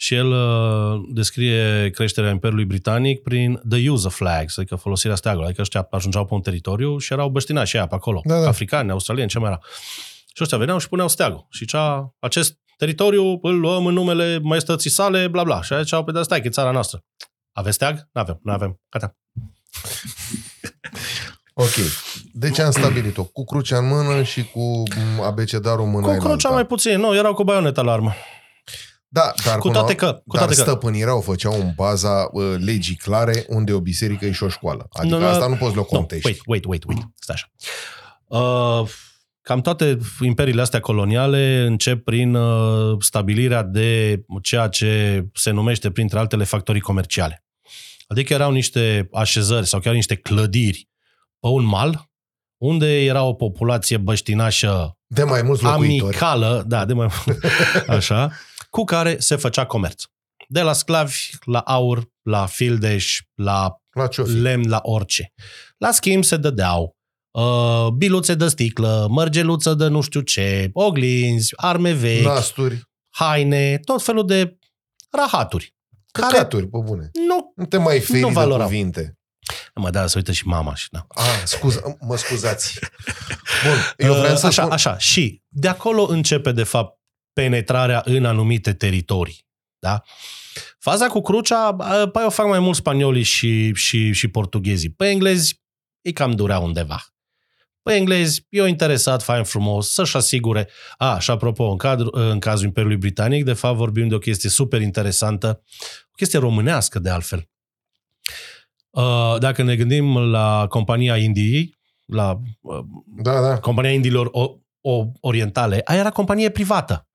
[0.00, 5.48] și el uh, descrie creșterea Imperiului Britanic prin the use of flags, adică folosirea steagurilor.
[5.48, 8.20] Adică ăștia ajungeau pe un teritoriu și erau băștinași aia pe acolo.
[8.24, 8.48] Da, da.
[8.48, 9.60] Africani, australieni, ce mai era.
[10.34, 11.46] Și ăștia veneau și puneau steagul.
[11.50, 15.62] Și cea, acest teritoriu îl luăm în numele maestății sale, bla bla.
[15.62, 17.04] Și aia ziceau, pe de stai, că e țara noastră.
[17.58, 18.08] Aveți steag?
[18.12, 18.80] Nu avem, nu avem.
[18.88, 19.16] Gata.
[21.60, 21.74] Ok.
[22.32, 24.82] Deci am stabilit-o cu crucea în mână și cu
[25.16, 26.48] m, abecedarul în mâna Cu în crucea alta.
[26.48, 27.00] mai puțin.
[27.00, 28.12] Nu, erau cu baioneta la armă.
[29.08, 32.28] Da, dar Cu până- toate că- cu dar toate că- stăpânirea o făceau în baza
[32.32, 34.86] uh, legii clare unde e o biserică e și o școală.
[34.92, 36.26] Adică Nu, nu, asta nu poți le Nu, contești.
[36.26, 37.00] wait, wait, wait, wait.
[37.14, 37.50] Stai așa.
[38.24, 38.88] Uh,
[39.42, 46.18] cam toate imperiile astea coloniale încep prin uh, stabilirea de ceea ce se numește, printre
[46.18, 47.42] altele, factorii comerciale.
[48.10, 50.88] Adică erau niște așezări sau chiar niște clădiri
[51.40, 52.10] pe un mal,
[52.62, 56.02] unde era o populație băștinașă De mai mulți locuitori.
[56.02, 57.08] amicală, da, de mai
[57.88, 58.32] așa,
[58.70, 60.02] cu care se făcea comerț.
[60.48, 65.32] De la sclavi, la aur, la fildeș, la La ce lemn, la orice.
[65.76, 66.96] La schimb se dădeau
[67.30, 74.02] uh, biluțe de sticlă, mărgeluță de nu știu ce, oglinzi, arme vechi, Nasturi, haine, tot
[74.02, 74.58] felul de
[75.10, 75.74] rahaturi.
[76.12, 77.10] Care căcaturi, pe bune.
[77.26, 78.66] nu, Nu te mai feri Nu de valorau.
[78.66, 79.18] cuvinte.
[79.74, 81.06] mă, da, să uită și mama și da.
[81.08, 82.78] Ah, scuza, mă scuzați.
[83.64, 84.72] Bun, eu vreau Uh, să așa, spun...
[84.74, 84.98] așa.
[84.98, 86.98] Și de acolo începe, de fapt,
[87.32, 89.46] penetrarea în anumite teritorii.
[89.78, 90.02] Da?
[90.78, 94.90] Faza cu crucea, uh, păi o fac mai mult spaniolii și, și, și portughezii.
[94.90, 95.60] Pe englezi,
[96.00, 97.04] e cam durea undeva.
[97.88, 100.68] Pe englezi, eu interesat, fain frumos, să-și asigure.
[100.96, 104.50] A, și apropo, în, cadru, în cazul Imperiului Britanic, de fapt vorbim de o chestie
[104.50, 105.62] super interesantă,
[106.04, 107.48] o chestie românească de altfel.
[108.90, 115.06] Uh, Dacă ne gândim la compania Indiei, la uh, Da, da, compania Indiilor o, o,
[115.20, 117.08] Orientale, aia era companie privată,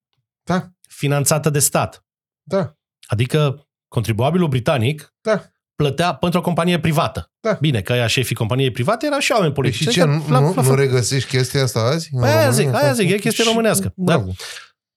[0.43, 2.05] da, finanțată de stat.
[2.41, 2.73] da,
[3.07, 5.43] Adică contribuabilul britanic da.
[5.83, 7.31] Plătea pentru o companie privată.
[7.39, 7.57] Da.
[7.59, 9.87] Bine, că aia șefii companiei private erau și oameni Păi politici.
[9.87, 12.09] și ce, Adică, nu, nu, nu regăsești chestia asta azi?
[12.11, 12.63] în Păi aia România?
[12.71, 14.13] zic, aia zic, e chestie Și- românească, da.
[14.17, 14.31] Bravo.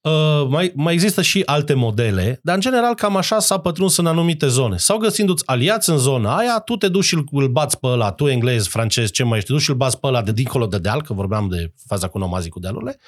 [0.01, 4.07] Uh, mai, mai există și alte modele, dar în general cam așa s-a pătruns în
[4.07, 4.77] anumite zone.
[4.77, 8.11] Sau găsindu-ți aliați în zona aia, tu te duci și îl, îl bați pe ăla,
[8.13, 10.67] tu englez, francez, ce mai ești, te duci și îl bați pe ăla de dincolo
[10.67, 12.99] de deal, că vorbeam de faza cu nomazii cu dealurile,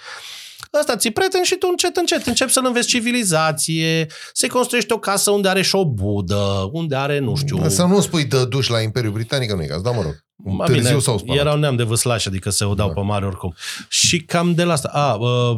[0.78, 5.30] ăsta ți prieten și tu încet, încet începi să-l înveți civilizație, să-i construiești o casă
[5.30, 7.68] unde are și o budă, unde are, nu știu...
[7.68, 10.24] Să nu spui de duș la Imperiul Britanic, că nu e caz, da, mă rog.
[10.44, 11.40] Ma Târziu bine, sau spălat.
[11.40, 12.92] erau neam de vâslași, adică se udau Da.
[12.92, 13.54] pe mare oricum.
[13.88, 14.88] Și cam de la asta.
[14.92, 15.56] A, uh,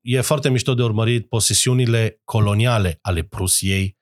[0.00, 3.97] e foarte mișto de urmărit posesiunile coloniale ale Prusiei,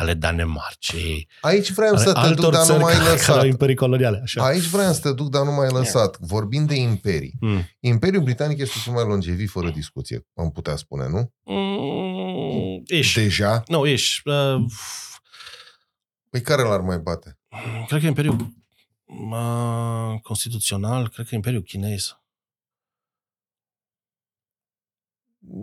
[0.00, 3.38] ale Danemarcei, Aici vreau ale să te duc, altor dar nu țări m-ai care lăsat.
[3.38, 4.20] au imperii coloniale.
[4.22, 4.44] Așa.
[4.44, 6.16] Aici vreau să te duc, dar nu m-ai lăsat.
[6.20, 7.34] Vorbind de imperii.
[7.40, 7.68] Mm.
[7.80, 11.32] Imperiul Britanic este cel mai longeviv, fără discuție, am putea spune, nu?
[11.44, 13.20] Mm, ești.
[13.20, 13.62] Deja.
[13.66, 14.28] Nu, ești.
[14.28, 14.64] Uh,
[16.30, 17.38] Păi care l-ar mai bate?
[17.86, 18.52] cred că e Imperiul
[19.06, 22.19] uh, Constituțional, cred că e Imperiul Chinez.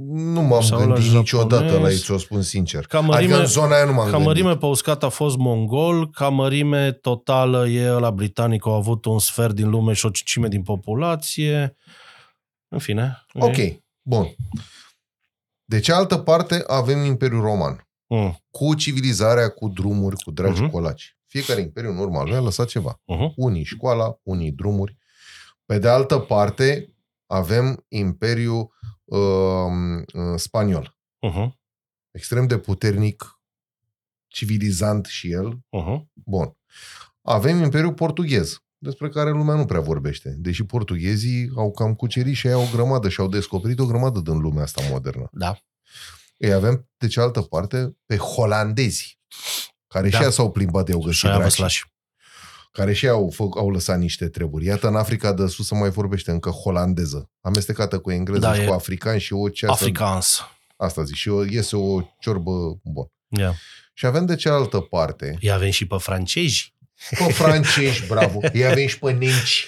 [0.07, 1.81] Nu m-am Sau la gândit niciodată japonez.
[1.83, 2.85] la ei, ți-o spun sincer.
[2.85, 4.25] Ca mărime, Adică în zona aia nu m-am Ca gândit.
[4.27, 9.19] mărime pe uscat a fost mongol, ca mărime totală e la britanic, au avut un
[9.19, 11.75] sfert din lume și o cincime din populație.
[12.67, 13.25] În fine.
[13.33, 13.55] Ok,
[14.01, 14.27] bun.
[15.65, 17.87] De cealaltă parte avem Imperiul Roman.
[18.07, 18.37] Mm.
[18.49, 20.71] Cu civilizarea, cu drumuri, cu dragi Mhm.
[20.71, 21.17] colaci.
[21.25, 22.93] Fiecare imperiu normal a lăsat ceva.
[22.95, 23.33] Uh-huh.
[23.35, 24.97] Unii școala, unii drumuri.
[25.65, 26.93] Pe de altă parte,
[27.25, 28.75] avem Imperiul
[29.07, 30.97] uh, uh, Spaniol.
[31.29, 31.49] Uh-huh.
[32.11, 33.39] Extrem de puternic,
[34.27, 35.53] civilizant și el.
[35.53, 36.05] Uh-huh.
[36.13, 36.57] Bun.
[37.21, 40.35] Avem Imperiul Portughez, despre care lumea nu prea vorbește.
[40.37, 44.19] Deși portughezii au cam cucerit și ei au o grămadă și au descoperit o grămadă
[44.19, 45.27] din lumea asta modernă.
[45.31, 45.57] Da.
[46.37, 49.19] Ei avem, de cealaltă parte, pe holandezi,
[49.87, 50.17] care Da.
[50.17, 51.85] și ea s-au plimbat de au Și găsit aia vă draci, slași.
[52.77, 54.65] Care și ei au, fă, au lăsat niște treburi.
[54.65, 58.61] Iată, în Africa de sus se mai vorbește încă holandeză, amestecată cu engleză Da, și
[58.61, 59.73] e cu african și o ceasă.
[59.73, 60.41] Afrikaans.
[60.75, 62.51] Asta zic, și o, iese o ciorbă
[62.83, 63.05] bun.
[63.27, 63.53] Yeah.
[63.93, 66.73] Și avem de cealaltă parte, Îi avem și pe francezi.
[67.09, 69.65] pe francezi, bravo, ei avem și pe nemci.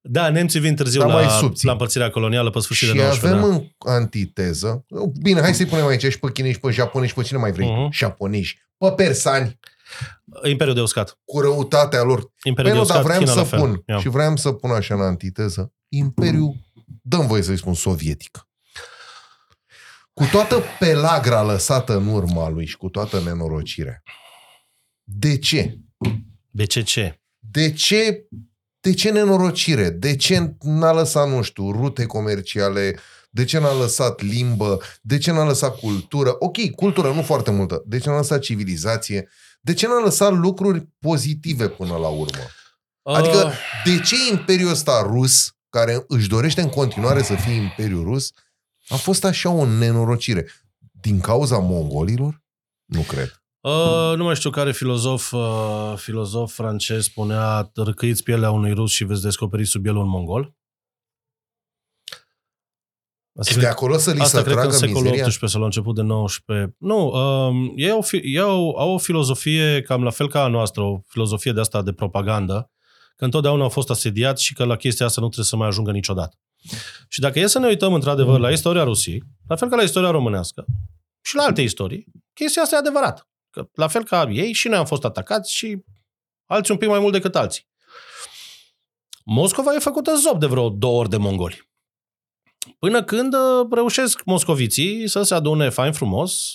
[0.00, 1.66] Da, nemții vin târziu Dar la, mai subțiri.
[1.66, 3.90] la împărțirea colonială pe sfârșit Și de 19 avem da.
[3.92, 4.84] în antiteză,
[5.20, 7.52] bine, hai să-i punem aici și pe chinezi, și pe japonezi, și pe cine mai
[7.52, 7.92] vrei, Mhm.
[7.92, 9.58] japonezi, pe persani,
[10.42, 11.18] Imperiul de uscat.
[11.24, 12.32] cu răutatea lor.
[12.42, 13.58] Imperiul Păi de nu, dar uscat, vreau China să la fel.
[13.58, 14.00] pun, Yeah.
[14.00, 16.56] și vreau să pun așa în antiteză, Imperiul,
[17.02, 18.48] dăm voie să-i spun, sovietic.
[20.12, 24.02] Cu toată pelagra lăsată în urma lui și cu toată nenorocirea.
[25.02, 25.78] De ce?
[26.50, 27.18] BCC.
[27.38, 28.26] De ce,
[28.80, 29.90] de ce nenorocire?
[29.90, 32.98] De ce n-a lăsat, nu știu, rute comerciale?
[33.30, 34.80] De ce n-a lăsat limbă?
[35.02, 36.36] De ce n-a lăsat cultură?
[36.38, 37.82] Ok, cultură nu foarte multă.
[37.86, 39.28] De ce n-a lăsat civilizație?
[39.64, 42.42] De ce n-a lăsat lucruri pozitive până la urmă?
[43.02, 43.52] Adică, Uh,
[43.84, 48.32] de ce Imperiul ăsta rus, care își dorește în continuare să fie Imperiul rus,
[48.88, 50.46] a fost așa o nenorocire?
[51.00, 52.42] Din cauza mongolilor?
[52.84, 53.42] Nu cred.
[53.60, 59.04] Uh, nu mai știu care filozof, uh, filozof francez spunea răcăiți pielea unui rus și
[59.04, 60.54] veți descoperi sub el un mongol.
[63.38, 65.26] Asta Și de acolo să li Asta se cred că în tragă secolul mizeria?
[65.26, 66.74] XVIII sau la început de 19.
[66.78, 70.48] Nu, um, ei, au, fi, ei au, au o filozofie cam la fel ca a
[70.48, 72.70] noastră, o filozofie de asta de propagandă,
[73.16, 75.90] că întotdeauna au fost asediați și că la chestia asta nu trebuie să mai ajungă
[75.90, 76.36] niciodată.
[77.08, 80.10] Și dacă e să ne uităm într-adevăr la istoria Rusiei, la fel ca la istoria
[80.10, 80.64] românească
[81.20, 83.28] și la alte istorii, chestia asta e adevărată.
[83.50, 85.84] Că la fel ca ei și noi am fost atacați și
[86.46, 87.68] alții un pic mai mult decât alții.
[89.24, 91.72] Moscova e făcută zop de vreo două ori de mongoli.
[92.78, 96.52] Până când uh, reușesc moscoviții să se adune fain frumos.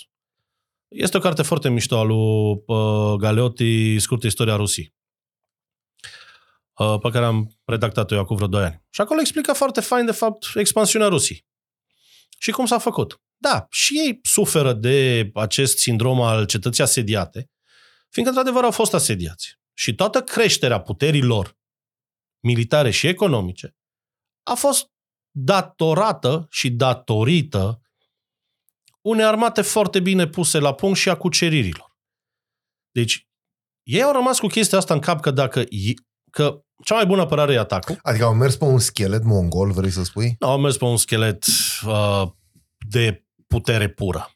[0.87, 4.93] Este o carte foarte mișto a lui uh, Galeotti, Scurtă Istoria Rusiei.
[6.73, 8.83] uh, pe care am redactat-o eu acum vreo 2 ani.
[8.89, 11.45] Și acolo explică foarte fain, de fapt, expansiunea Rusiei.
[12.37, 13.21] Și cum s-a făcut.
[13.37, 17.49] Da, și ei suferă de acest sindrom al cetății asediate,
[18.09, 19.59] fiindcă, într-adevăr, au fost asediați.
[19.73, 21.57] Și toată creșterea puterii lor,
[22.39, 23.75] militare și economice,
[24.43, 24.91] a fost
[25.43, 27.81] datorată și datorită
[29.01, 31.97] unei armate foarte bine puse la punct și a cuceririlor.
[32.91, 33.27] Deci,
[33.83, 35.63] ei au rămas cu chestia asta în cap că dacă
[36.31, 37.99] că cea mai bună apărare e atacul.
[38.01, 40.35] Adică au mers pe un schelet mongol, vrei să spui?
[40.39, 41.45] Nu, au mers pe un schelet
[41.85, 42.23] uh,
[42.89, 44.31] de putere pură.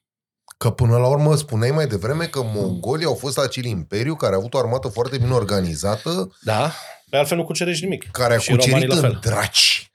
[0.58, 4.38] Că până la urmă spuneai mai devreme că mongolii au fost acel imperiu care a
[4.38, 6.38] avut o armată foarte bine organizată.
[6.42, 6.72] Da,
[7.10, 8.12] pe altfel nu cucerești nimic.
[8.12, 9.93] Care a și cucerit în draci.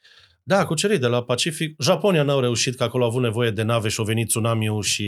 [0.49, 1.83] Da, cucerit de la Pacific.
[1.83, 5.05] Japonia n-au reușit, că acolo au avut nevoie de nave și au venit tsunamiul și,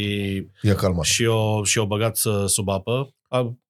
[0.63, 1.05] e calmat.
[1.05, 3.15] și, o, și o băgat sub apă.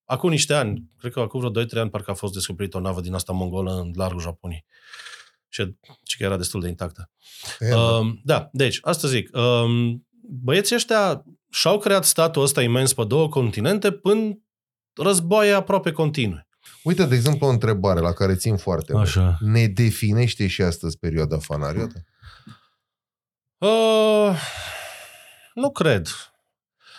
[0.04, 3.00] Acum niște ani, cred că acum vreo 2-3 ani, parcă a fost descoperită o navă
[3.00, 4.64] din asta mongolă în largul Japoniei.
[5.48, 5.76] Și,
[6.06, 7.10] și că era destul de intactă.
[7.58, 9.30] E, uh, da, deci, asta zic.
[9.32, 9.94] Uh,
[10.42, 14.38] băieții ăștia și-au creat statul ăsta imens pe două continente până
[15.02, 16.48] războaie aproape continue.
[16.82, 19.20] Uite, de exemplu, o întrebare la care țin foarte Așa.
[19.40, 19.52] mult.
[19.52, 22.04] Ne definește și astăzi perioada fanariotă?
[23.58, 24.40] Uh,
[25.54, 26.08] nu cred.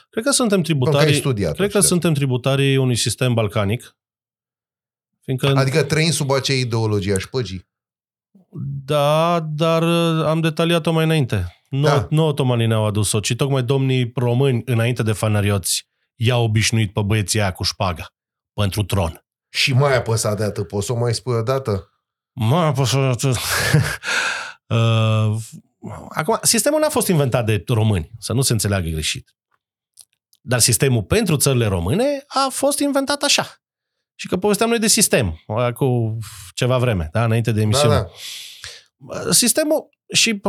[0.09, 3.95] Cred că suntem tributarii, studiat, cred că suntem tributarii unui sistem balcanic.
[5.21, 7.69] Fiindcă adică trăim sub acea ideologie a șpăgii.
[8.85, 11.55] Da, dar uh, am detaliat-o mai înainte.
[11.69, 12.07] Nu, da.
[12.09, 17.41] nu otomanii ne-au adus-o, ci tocmai domnii români, înainte de fanarioți, i-au obișnuit pe băieții
[17.41, 18.05] aia cu șpaga
[18.53, 19.25] pentru tron.
[19.53, 20.67] Și mai apăsat de atât.
[20.67, 21.89] Poți să o mai spui o dată?
[22.31, 23.35] Mai apăsat de atât.
[24.77, 25.35] uh,
[26.09, 29.35] acum, sistemul n-a fost inventat de români, să nu se înțeleagă greșit.
[30.41, 33.55] Dar sistemul pentru țările române a fost inventat așa.
[34.15, 35.39] Și că povesteam noi de sistem,
[35.75, 36.17] cu
[36.53, 37.95] ceva vreme, da, înainte de emisiune.
[37.95, 38.09] Da,
[39.23, 39.31] da.
[39.31, 40.41] Sistemul și...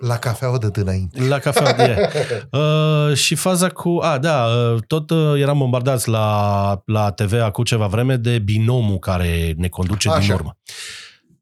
[0.00, 1.22] La cafeaua de dinainte.
[1.22, 2.08] La cafeaua de
[2.58, 3.98] uh, Și faza cu...
[4.02, 8.98] A, da, uh, tot uh, eram bombardați la, la TV acum ceva vreme de binomul
[8.98, 10.20] care ne conduce Așa.
[10.20, 10.56] din urmă.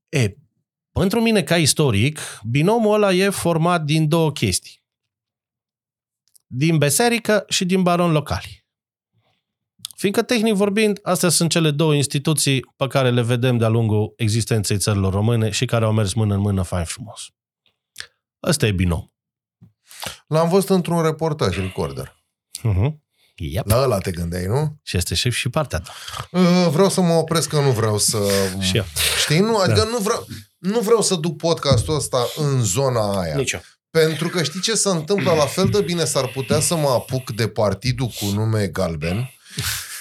[0.09, 0.35] E,
[0.93, 4.82] pentru mine, ca istoric, binomul ăla e format din două chestii.
[6.47, 8.66] Din beserică și din baron locali.
[9.97, 14.78] Fiindcă, tehnic vorbind, astea sunt cele două instituții pe care le vedem de-a lungul existenței
[14.78, 17.32] țărilor române și care au mers mână în mână fain frumos.
[18.43, 19.12] Ăsta e binom.
[20.27, 22.16] L-am văzut într-un reportaj, recorder.
[22.59, 22.93] Uh-huh.
[23.36, 23.66] Yep.
[23.66, 24.78] La ăla te gândeai, nu?
[24.82, 25.93] Și este și, și partea ta.
[26.31, 28.19] Uh, vreau să mă opresc că nu vreau să...
[28.60, 28.85] și eu.
[29.20, 29.39] Știi?
[29.39, 29.89] Nu, adică da.
[29.90, 30.27] nu, vreau,
[30.59, 33.35] nu vreau să duc podcastul ăsta în zona aia.
[33.35, 33.60] Nici eu.
[33.90, 35.32] Pentru că știi ce se întâmplă?
[35.32, 39.31] La fel de bine s-ar putea să mă apuc de partidul cu nume galben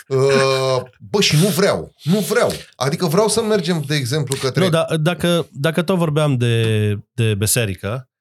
[0.08, 1.94] Uh, bă, și nu vreau.
[2.04, 2.52] Nu vreau.
[2.76, 4.64] Adică vreau să mergem, de exemplu, către...
[4.64, 8.17] Nu, da, dacă, dacă tot vorbeam de, de beserică, uh,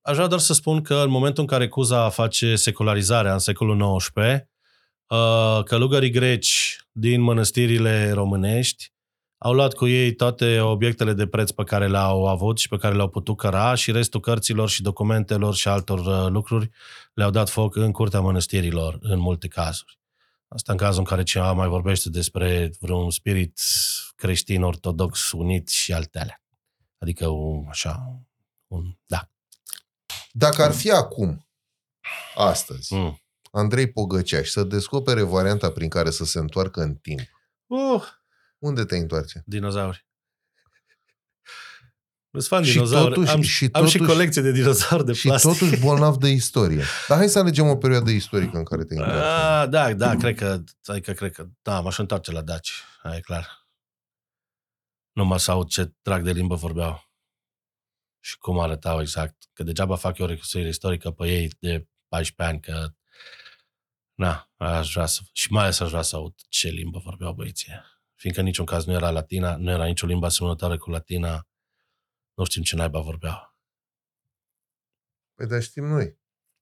[0.00, 3.96] aș vrea doar să spun că în momentul în care Cuza face secularizarea în secolul
[3.96, 4.14] XIX,
[5.06, 8.92] uh, călugării greci din mănăstirile românești
[9.38, 12.94] au luat cu ei toate obiectele de preț pe care le-au avut și pe care
[12.94, 16.70] le-au putut căra și restul cărților și documentelor și altor uh, lucruri
[17.14, 19.98] le-au dat foc în curtea mănăstirilor în multe cazuri.
[20.48, 23.60] Asta în cazul în care cineva mai vorbește despre vreun spirit
[24.16, 26.42] creștin ortodox unit și altele.
[26.98, 28.23] Adică un, așa,
[28.74, 29.30] un, da.
[30.32, 31.48] Dacă ar fi acum,
[32.34, 33.18] astăzi, mm.
[33.50, 37.20] Andrei Pogăceaș să descopere varianta prin care să se întoarcă în timp,
[37.66, 38.02] uh,
[38.58, 39.42] unde te întoarce?
[39.46, 40.06] Dinozauri.
[42.30, 43.14] Sunt fan dinozauri.
[43.14, 45.52] Totuși, am, și totuși, am și colecție de dinozauri de și plastic.
[45.52, 46.82] Și totuși bolnav de istorie.
[47.08, 49.22] Dar hai să alegem o perioadă istorică în care te încarci.
[49.22, 52.72] Ah, da, da, cred că, adică cred că, da, m-aș întoarce la Daci,
[53.16, 53.66] e clar.
[55.12, 57.13] Nu mă să aud ce trag de limbă vorbeau
[58.24, 59.36] și cum arătau exact.
[59.52, 62.94] Că degeaba fac eu o recusuire istorică pe ei de 14 ani, că
[64.14, 67.72] na, aș vrea să, și mai ales aș vrea să aud ce limbă vorbeau băieții.
[68.14, 71.46] Fiindcă în niciun caz nu era latina, nu era nicio limbă asemănătoare cu latina,
[72.34, 73.56] nu știm ce naiba vorbea.
[75.34, 76.18] Păi dar știm noi.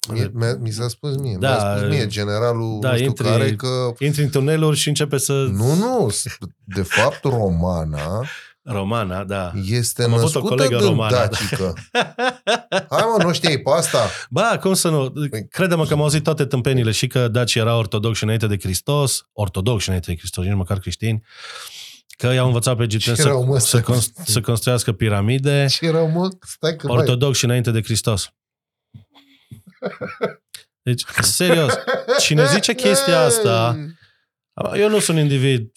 [0.09, 1.37] Mie, mi s-a spus mie.
[1.37, 3.93] Da, mi-a spus mie generalul da, nu știu intri, care că...
[3.99, 5.33] Intri în tuneluri și începe să...
[5.33, 6.11] Nu, nu.
[6.65, 8.25] De fapt, romana...
[8.65, 9.53] Romana, da.
[9.67, 11.73] Este Am născută din romana, dacică.
[11.93, 12.15] Da.
[12.91, 14.09] Hai mă, nu știai pe asta?
[14.31, 15.11] Ba, cum să nu?
[15.11, 19.29] Păi- Crede-mă că am auzit toate tâmpenile și că dacii erau ortodoxi înainte de Hristos,
[19.33, 21.23] ortodoxi înainte de Hristos, nici măcar creștini.
[22.17, 25.67] Că i-au învățat pe egipteni să, rău, mă, să, const- să construiască piramide.
[25.71, 26.29] Ce rău, mă?
[26.41, 28.33] Stai că ortodox și înainte de Hristos.
[30.83, 31.73] Deci, serios,
[32.21, 33.77] cine zice chestia asta,
[34.77, 35.71] eu nu sunt individ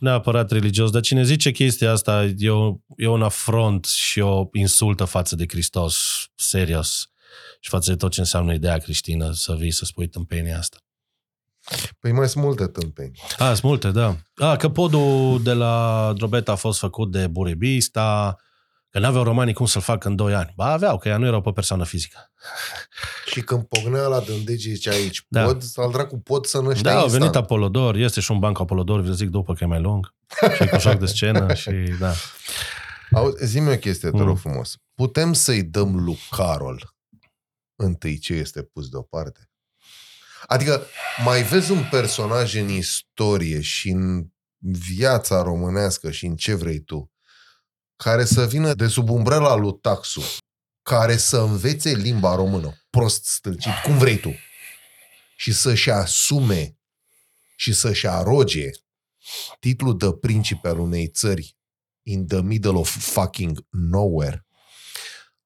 [0.00, 5.04] neapărat religios, dar cine zice chestia asta e, o, e un afront și o insultă
[5.04, 5.96] față de Hristos,
[6.34, 7.10] serios,
[7.60, 10.76] și față de tot ce înseamnă ideea creștină, să vii să spui tâmpenia asta.
[12.00, 13.20] Păi mai sunt multe tâmpeni.
[13.38, 14.16] A, sunt multe, da.
[14.34, 18.36] A, că podul de la Drobeta a fost făcut de Burebista,
[18.90, 20.52] că n-aveau romanii cum să-l facă în 2 ani.
[20.56, 22.32] Ba, aveau, că ea nu erau pe persoană fizică.
[23.26, 25.44] Și când pognea la dândege zice aici, Da.
[25.44, 27.20] pod, al dracu, pot să năște Da, au instant.
[27.22, 30.14] venit Apolodor, este și un banc Apolodor, vă zic după că e mai lung.
[30.56, 32.12] Și cu joc de scenă și da.
[33.12, 34.24] Au, zi-mi o chestie, te Mm.
[34.24, 34.76] rog frumos.
[34.94, 36.94] Putem să-i dăm lui Carol
[37.76, 39.50] întâi ce este pus deoparte?
[40.46, 40.82] Adică
[41.24, 44.26] mai vezi un personaj în istorie și în
[44.94, 47.12] viața românească și în ce vrei tu,
[48.02, 50.22] care să vină de sub umbrela lui Taxu,
[50.82, 54.34] care să învețe limba română, prost stâlcit, cum vrei tu,
[55.36, 56.78] și să-și asume
[57.56, 58.70] și să-și aroge
[59.58, 61.56] titlul de principe al unei țări
[62.02, 64.46] in the middle of fucking nowhere.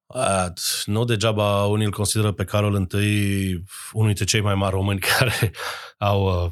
[0.07, 0.53] A,
[0.85, 5.53] nu degeaba unii îl consideră pe Carol I unul dintre cei mai mari români care
[5.99, 6.51] au uh,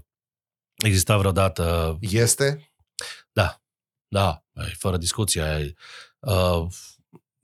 [0.84, 1.96] existat vreodată.
[2.00, 2.72] Este?
[3.32, 3.62] Da,
[4.08, 4.41] e,
[4.78, 5.42] fără discuție.
[5.42, 5.74] e,
[6.26, 6.66] Uh,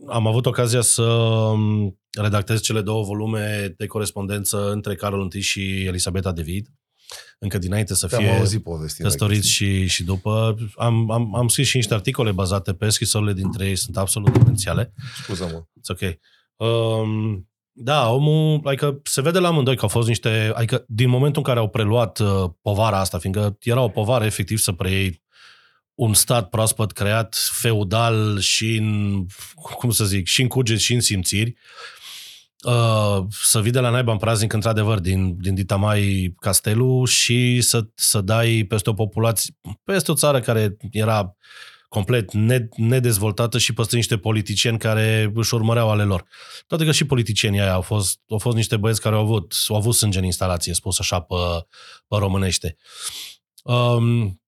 [0.08, 5.84] am avut ocazia să um, redactez cele două volume de corespondență între Carol I și
[5.84, 6.66] Elisabeta de Vid,
[7.38, 9.10] încă dinainte să Te-am fie auzit povestirea.
[9.10, 10.56] căsătoriți și, și după.
[10.76, 14.92] Am, am, am scris și niște articole bazate pe scrisorile dintre ei, sunt absolut demențiale.
[15.22, 15.64] Scuză-mă.
[15.64, 16.18] It's ok.
[16.56, 21.42] Um, da, omul, adică se vede la amândoi că au fost niște, adică din momentul
[21.42, 25.26] în care au preluat uh, povara asta, fiindcă era o povară efectiv să preiei
[25.98, 31.00] un stat proaspăt creat, feudal și în, cum să zic, și în cuget și în
[31.00, 31.54] simțiri,
[32.64, 37.86] uh, să vii de la naiba în praznic, într-adevăr, din, din Ditamai Castelul și să,
[37.94, 39.54] să dai peste o populație,
[39.84, 41.36] peste o țară care era
[41.88, 46.24] complet ne- nedezvoltată și păstrând niște politicieni care își urmăreau ale lor.
[46.66, 49.76] Toate că și politicienii aia au fost, au fost niște băieți care au avut, au
[49.76, 51.34] avut sânge în instalație, spus așa pe,
[52.08, 52.76] pe românește.
[53.62, 54.40] Um,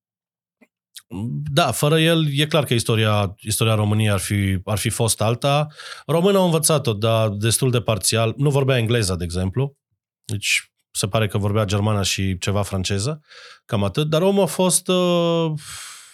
[1.52, 5.66] da, fără el, e clar că istoria, istoria României ar fi, ar fi fost alta.
[6.06, 8.34] Românul au învățat-o, dar destul de parțial.
[8.36, 9.76] Nu vorbea engleza, de exemplu.
[10.24, 13.20] Deci se pare că vorbea germana și ceva franceză,
[13.64, 14.08] cam atât.
[14.08, 14.88] Dar omul a fost...
[14.88, 15.52] Uh,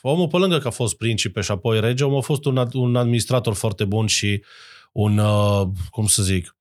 [0.01, 2.73] omul, pe lângă că a fost principe și apoi rege, omul a fost un, ad-
[2.73, 4.45] un administrator foarte bun și
[4.93, 6.57] un, uh, cum să zic,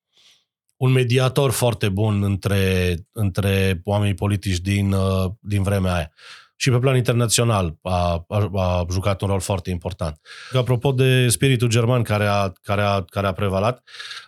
[0.77, 6.11] un mediator foarte bun între, între oamenii politici din, uh, din vremea aia.
[6.55, 10.19] Și pe plan internațional a, a, a jucat un rol foarte important.
[10.53, 13.83] Apropo de spiritul german care a, care a, care a prevalat,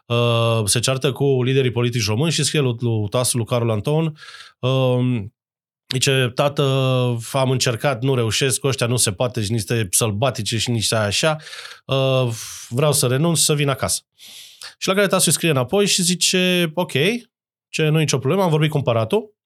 [0.06, 4.18] uh, se ceartă cu liderii politici români și scrie lui, lui tasul lui Carol Anton
[4.60, 5.26] uh,
[5.94, 6.64] Zice, tată,
[7.32, 11.36] am încercat, nu reușesc, cu ăștia nu se poate, și niște sălbatice și niște așa,
[11.86, 12.28] uh,
[12.70, 14.02] vreau să renunț, să vin acasă.
[14.78, 16.92] Și la care tasul îi scrie înapoi și zice, ok,
[17.70, 19.37] ce nu e nicio problemă, am vorbit cu împăratul,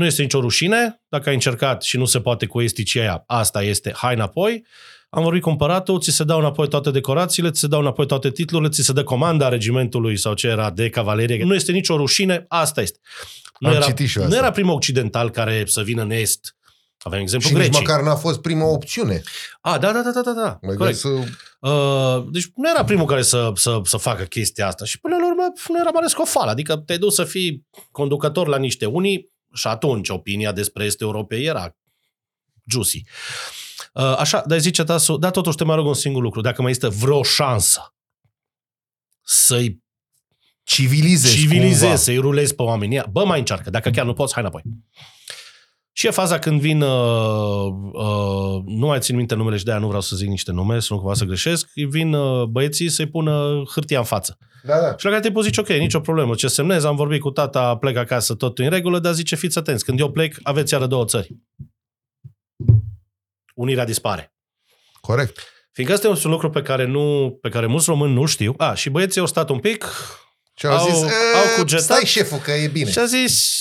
[0.00, 3.62] nu este nicio rușine, dacă ai încercat și nu se poate cu esticii aia, asta
[3.62, 4.66] este, hai înapoi,
[5.10, 8.30] am vorbit cu împăratul, ți se dau înapoi toate decorațiile, ți se dau înapoi toate
[8.30, 11.44] titlurile, ți se dă comanda regimentului sau ce era de cavalerie.
[11.44, 12.98] Nu este nicio rușine, asta este.
[13.58, 14.42] Nu, Am era, citit și eu nu asta.
[14.42, 16.56] era primul occidental care să vină în est.
[17.02, 17.86] Avem exemplu Și nici grecii.
[17.86, 19.22] măcar n-a fost prima opțiune.
[19.60, 20.58] A, da, da, da, da, da, da.
[20.62, 20.98] Mai Corect.
[20.98, 21.08] să...
[21.08, 25.26] Uh, deci nu era primul care să, să, să facă chestia asta și până la
[25.26, 26.50] urmă nu era mare scofală.
[26.50, 31.44] Adică te-ai dus să fii conducător la niște unii și atunci opinia despre este europei
[31.44, 31.76] era
[32.64, 33.02] juicy.
[33.92, 36.40] Uh, așa, dar zice Tasu, da, totuși te mai rog un singur lucru.
[36.40, 37.94] Dacă mai este vreo șansă
[39.22, 39.82] să-i
[40.62, 41.96] Civilizezi civilizezi, cumva.
[41.96, 42.94] să-i rulezi pe oameni.
[42.94, 43.70] Ia, Bă, mai încearcă.
[43.70, 44.62] Dacă chiar nu poți, hai înapoi.
[45.92, 49.86] Și e faza când vin, uh, uh, nu mai țin minte numele și de-aia nu
[49.86, 53.62] vreau să zic niște nume, să nu cumva să greșesc, vin uh, băieții să-i pună
[53.70, 54.38] hârtia în față.
[54.62, 54.96] Da, da.
[54.96, 57.96] Și la care tipul zice, ok, nicio problemă, ce semnez, am vorbit cu tata, plec
[57.96, 61.36] acasă, tot în regulă, dar zice, fiți atenți, când eu plec, aveți iară două țări.
[63.54, 64.32] Unirea dispare.
[65.00, 65.38] Corect.
[65.72, 68.54] Fiindcă asta este un lucru pe care, nu, pe care mulți români nu știu.
[68.56, 69.86] A, și băieții au stat un pic
[70.54, 71.08] Și au, Au- zis, au
[71.56, 72.90] "E, cugetat." stai șeful că e bine.
[72.90, 73.56] și a zis,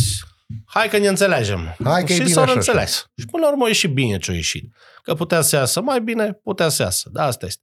[0.66, 1.76] hai că ne înțelegem.
[1.84, 3.06] Hai că e și bine s-au așa, înțeles.
[3.18, 4.74] Și până la urmă a ieșit bine ce a ieșit.
[5.04, 7.10] Că putea să iasă mai bine, putea să iasă.
[7.12, 7.62] Da, asta este.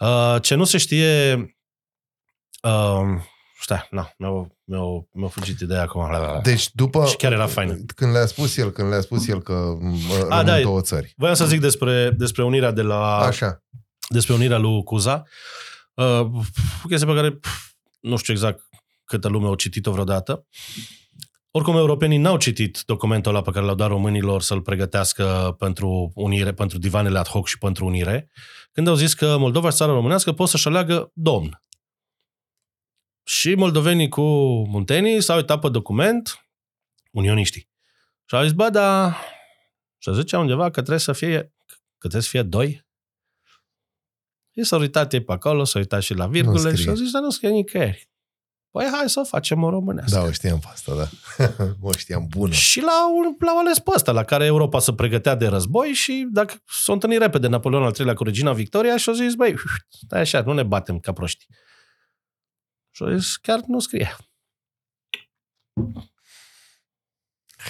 [0.00, 1.34] Uh, ce nu se știe...
[2.62, 3.22] Uh,
[3.60, 4.30] stai, na, mi-a,
[4.64, 4.80] mi-a,
[5.12, 6.10] mi-a fugit ideea acum.
[6.42, 7.06] Deci după...
[7.06, 7.78] Și chiar era faină.
[7.94, 11.12] Când le-a spus el, când le-a spus el că mă, A, rămân da, două țări.
[11.16, 13.18] Voiam să zic despre, despre unirea de la...
[13.18, 13.62] Așa.
[14.08, 15.22] despre unirea lui Cuza.
[15.94, 16.26] Uh,
[16.88, 17.70] chestia pe care pf,
[18.00, 18.60] nu știu exact
[19.04, 20.46] câtă lume au citit-o vreodată.
[21.52, 26.52] Oricum, europenii n-au citit documentul ăla pe care l-au dat românilor să-l pregătească pentru unire,
[26.52, 28.30] pentru divanele ad hoc și pentru unire,
[28.72, 31.62] când au zis că Moldova și țara românească pot să-și aleagă domn.
[33.22, 34.22] Și moldovenii cu
[34.68, 36.48] muntenii s-au uitat pe document,
[37.10, 37.68] unioniștii.
[38.24, 39.16] Și au zis, bă, dar
[39.98, 42.86] să zicea undeva că trebuie să fie, că trebuie să fie doi.
[44.50, 47.22] Și s-au uitat ei pe acolo, s-au uitat și la virgule și au zis, dar
[47.22, 48.10] nu scrie nicăieri.
[48.70, 50.18] Păi hai să o facem o românească.
[50.18, 51.08] Da, o știam pe asta, da.
[51.88, 52.52] o știam bună.
[52.52, 56.54] Și l-au, l-au ales pe ăsta, la care Europa se pregătea de război și dacă
[56.66, 59.54] s-a întâlnit repede Napoleon al III-lea cu regina Victoria și au zis, băi,
[59.88, 61.46] stai așa, nu ne batem ca proști.
[62.90, 64.16] Și au zis, chiar nu scrie.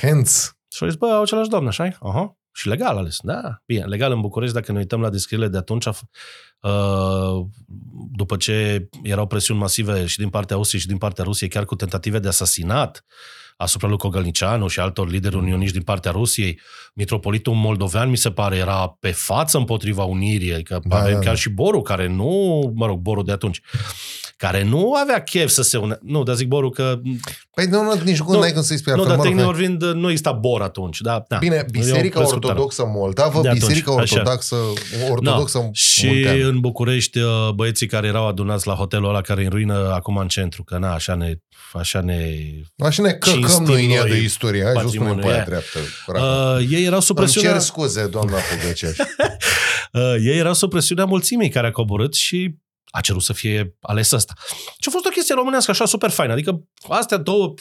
[0.00, 0.38] Hence.
[0.68, 2.39] Și au zis, bă, au același domn, așa Aha.
[2.52, 3.62] Și legal ales, da.
[3.66, 7.46] Bine, legal în București, dacă ne uităm la descrierile de atunci, uh,
[8.12, 11.74] după ce erau presiuni masive și din partea Rusiei și din partea Rusiei, chiar cu
[11.74, 13.04] tentative de asasinat
[13.56, 16.60] asupra lui Cogălnicianu și altor lideri unioniști din partea Rusiei,
[16.94, 21.34] mitropolitul moldovean, mi se pare, era pe față împotriva unirii, adică da, avem da, chiar
[21.34, 21.40] da.
[21.40, 23.60] și Boru, care nu, mă rog, Boru de atunci,
[24.40, 25.98] care nu avea chef să se une.
[26.02, 27.00] Nu, dar zic Boru că...
[27.54, 30.32] Păi nu, nu nici cum n-ai când să-i spui Nu, dar tehnic vorbind, nu exista
[30.32, 31.00] Bor atunci.
[31.00, 31.36] Da, da.
[31.36, 34.56] Bine, Biserica Ortodoxă Moldavă, Biserica Ortodoxă,
[35.10, 35.68] ortodoxă no.
[35.72, 36.46] Și Munteană.
[36.46, 40.16] în București, uh, băieții care erau adunați la hotelul ăla care e în ruină acum
[40.16, 41.34] în centru, că na, așa ne...
[41.72, 42.36] Așa ne,
[42.78, 44.62] așa ne căcăm noi în ea de istorie.
[44.62, 45.78] Hai jos pe aia dreaptă.
[46.06, 47.50] Uh, ei erau sub presiunea...
[47.50, 48.98] Îmi cer scuze, doamna Pugăceș.
[49.92, 52.54] uh, ei erau sub presiunea mulțimii care a coborât și
[52.90, 54.32] a cerut să fie ales ăsta.
[54.78, 56.32] Și a fost o chestie românească așa super faină.
[56.32, 57.54] Adică astea două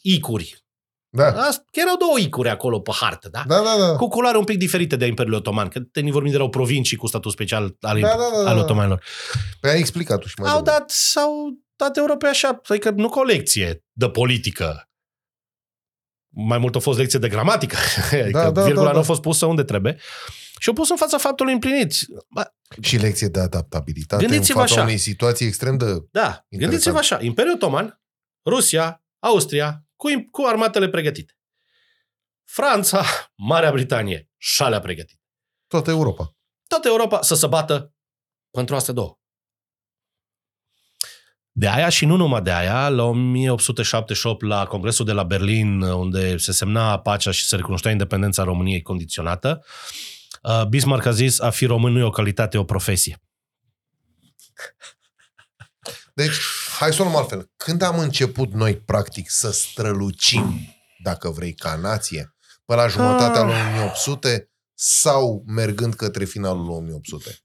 [0.00, 0.66] icuri.
[1.10, 1.26] Da.
[1.26, 3.44] Asta, erau două icuri acolo pe hartă, da?
[3.46, 3.96] Da, da, da.
[3.96, 7.32] Cu culoare un pic diferite de Imperiul Otoman, că tenii vorbim erau provincii cu statut
[7.32, 8.60] special al, da, da, da, al da.
[8.60, 9.04] otomanilor.
[9.60, 13.84] Păi ai explicat tu și mai Au dat, sau dat Europei așa, adică nu colecție
[13.92, 14.88] de politică.
[16.28, 17.76] Mai mult a fost lecție de gramatică.
[18.10, 18.92] Da, adică da, virgula da, da.
[18.92, 19.98] nu a fost pusă unde trebuie.
[20.58, 21.92] Și au pus în fața faptului împlinit.
[22.80, 24.88] Și lecție de adaptabilitate gândiți-vă în fața așa.
[24.88, 27.18] unei situații extrem de Da, gândiți-vă așa.
[27.22, 28.00] Imperiul Otoman,
[28.44, 31.38] Rusia, Austria, cu, cu armatele pregătite.
[32.44, 33.04] Franța,
[33.50, 35.22] Marea Britanie, șalea pregătită.
[35.66, 36.36] Toată Europa.
[36.66, 37.94] Toată Europa să se bată
[38.50, 39.18] pentru astea două.
[41.50, 46.36] De aia și nu numai de aia, la 1878 la Congresul de la Berlin, unde
[46.36, 50.17] se semna pacea și se recunoștea independența României condiționată, Uh,
[50.68, 53.22] Bismarck a zis, a fi român nu e o calitate, e o profesie.
[56.14, 56.36] Deci,
[56.78, 57.50] hai să o luăm altfel.
[57.56, 60.60] Când am început noi, practic, să strălucim,
[61.02, 62.34] dacă vrei, ca nație,
[62.64, 67.38] pe la jumătatea lui 1800 sau mergând către finalul lui 1800?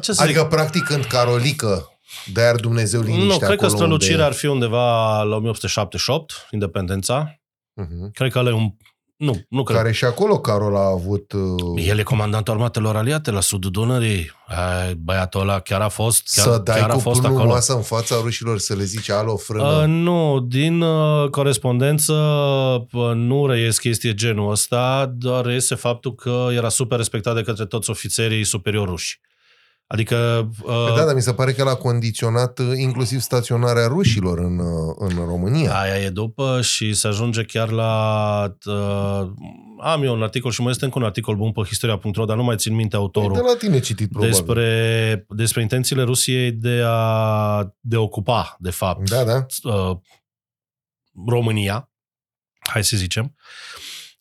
[0.00, 0.48] Ce adică, zic?
[0.48, 1.88] practic, când Carolică
[2.32, 4.26] de Dumnezeu liniște Nu, cred că strălucirea unde...
[4.26, 7.40] ar fi undeva la 1878, independența.
[7.82, 8.12] Uh-huh.
[8.12, 8.76] Cred că ăla e un
[9.16, 9.76] nu, nu cred.
[9.76, 11.32] Care și acolo Carol a avut...
[11.32, 11.86] Uh...
[11.86, 14.30] El e comandantul armatelor aliate la sudul Dunării.
[14.98, 17.46] Băiatul ăla chiar a fost chiar, Să dai chiar cu a fost acolo.
[17.48, 19.80] masă în fața rușilor să le zice alo frână?
[19.80, 22.12] Uh, nu, din uh, corespondență
[22.92, 27.66] uh, nu reies chestie genul ăsta, doar reiese faptul că era super respectat de către
[27.66, 29.20] toți ofițerii superiori ruși.
[29.86, 30.48] Adică...
[30.62, 34.94] Uh, da, dar mi se pare că l-a condiționat uh, inclusiv staționarea rușilor în, uh,
[34.98, 35.80] în România.
[35.80, 38.56] Aia e după și se ajunge chiar la...
[38.64, 39.28] Uh,
[39.80, 42.44] am eu un articol și mai este încă un articol bun pe historia.ro, dar nu
[42.44, 43.30] mai țin minte autorul.
[43.30, 44.32] Păi de la tine citit, probabil.
[44.32, 49.46] Despre, despre intențiile Rusiei de a de ocupa, de fapt, da, da.
[49.62, 49.96] Uh,
[51.26, 51.90] România,
[52.58, 53.34] hai să zicem.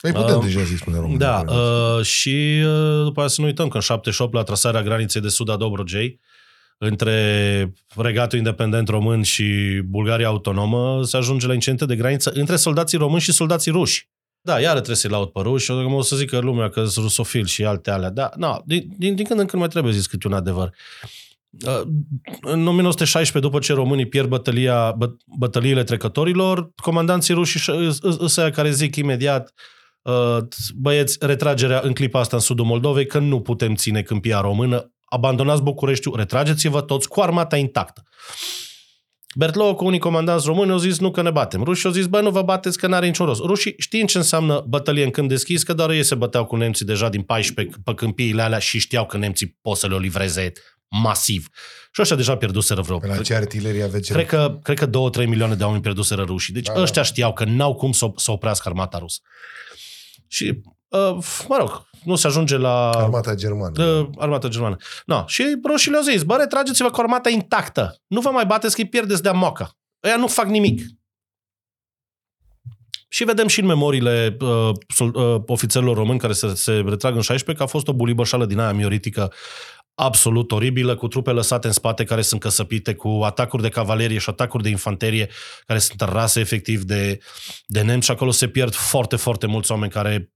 [0.02, 1.18] Păi putem uh, deja să-i spunem român.
[1.18, 5.22] Da, uh, și uh, după aceea să nu uităm că în 78 la trasarea graniței
[5.22, 6.20] de sud a Dobrogei,
[6.78, 12.98] între regatul independent român și Bulgaria autonomă, se ajunge la incidente de graniță între soldații
[12.98, 14.10] români și soldații ruși.
[14.42, 17.46] Da, iară trebuie să-i laud pe ruși, o să zic că lumea că sunt rusofil
[17.46, 18.10] și alte alea.
[18.10, 20.76] Da, no, din, din, din când în când mai trebuie zis câte un adevăr.
[21.66, 21.82] Uh,
[22.42, 27.72] în 1916, după ce românii pierd bătălia, bă, bătăliile trecătorilor, comandanții ruși
[28.20, 29.75] ăștia care zic imediat Uh,
[30.76, 35.62] băieți, retragerea în clipa asta în sudul Moldovei, că nu putem ține câmpia română, abandonați
[35.62, 38.04] Bucureștiul, retrageți-vă toți cu armata intactă.
[39.38, 41.64] Bertlou cu unii comandanți români au zis nu că ne batem.
[41.64, 43.42] Rușii au zis, bă, nu vă bateți că n-are niciun rost.
[43.42, 46.86] Rușii știind ce înseamnă bătălie în câmp deschis, că doar ei se băteau cu nemții
[46.86, 50.52] deja din 14 pe câmpiile alea și știau că nemții pot să le o livreze
[50.88, 51.48] masiv.
[51.92, 52.98] Și ăștia deja pierduseră vreo...
[52.98, 54.12] Pe la ce artilerie aveți?
[54.12, 54.90] Cred că, cred că 2-3
[55.28, 56.54] milioane de oameni pierduseră rușii.
[56.54, 57.08] Deci da, ăștia da.
[57.08, 59.20] știau că n-au cum să, să oprească armata rusă.
[60.28, 62.90] Și, uh, mă rog, nu se ajunge la...
[62.90, 63.84] Armata germană.
[63.84, 64.76] Uh, armata germană.
[65.06, 65.24] No.
[65.28, 68.02] Și roșii le-au zis, bă, retrageți-vă cu armata intactă.
[68.08, 69.78] Nu vă mai bateți că îi pierdeți de moca.
[70.04, 70.82] Ăia nu fac nimic.
[73.08, 77.22] Și vedem și în memoriile uh, sol- uh, ofițerilor români care se, se retrag în
[77.22, 79.34] 16 că a fost o bulibășală din aia mioritică
[79.96, 84.30] absolut oribilă, cu trupe lăsate în spate care sunt căsăpite, cu atacuri de cavalerie și
[84.30, 85.30] atacuri de infanterie
[85.66, 87.20] care sunt rase efectiv de,
[87.66, 90.32] de nemți și acolo se pierd foarte, foarte mulți oameni care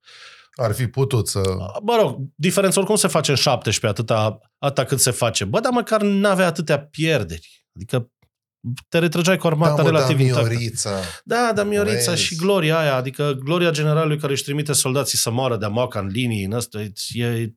[0.56, 1.42] Ar fi putut să...
[1.82, 5.46] Mă rog, diferența oricum se face în 17, atâta, atâta cât se face.
[5.46, 7.66] Bă, dar măcar n-avea atâtea pierderi.
[7.76, 8.12] Adică
[8.90, 10.50] te retrăgeai cu armata da, mă, relativ da, intactă.
[10.50, 11.00] Miorița.
[11.24, 12.24] Da, dar Miorița Vezi.
[12.24, 16.08] și gloria aia, adică gloria generalului care își trimite soldații să moară de amoaca în
[16.08, 16.82] linii, în ăsta,
[17.14, 17.54] e...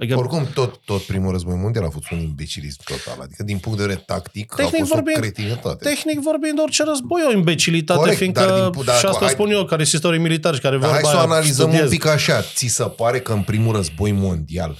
[0.00, 3.22] Adică, Oricum, tot, tot primul război mondial a fost un imbecilism total.
[3.22, 5.84] Adică, din punct de vedere tactic, Tehnic a fost vorbind- o cretinitate.
[5.88, 9.24] tehnic vorbind, orice război e o imbecilitate, Corect, fiindcă, dar din pu- da, și asta
[9.24, 11.28] hai- spun eu, care sunt istorii militari și care Dar vorba hai să o aia
[11.32, 11.82] analizăm studiez.
[11.82, 12.40] un pic așa.
[12.54, 14.76] Ți se pare că în primul război mondial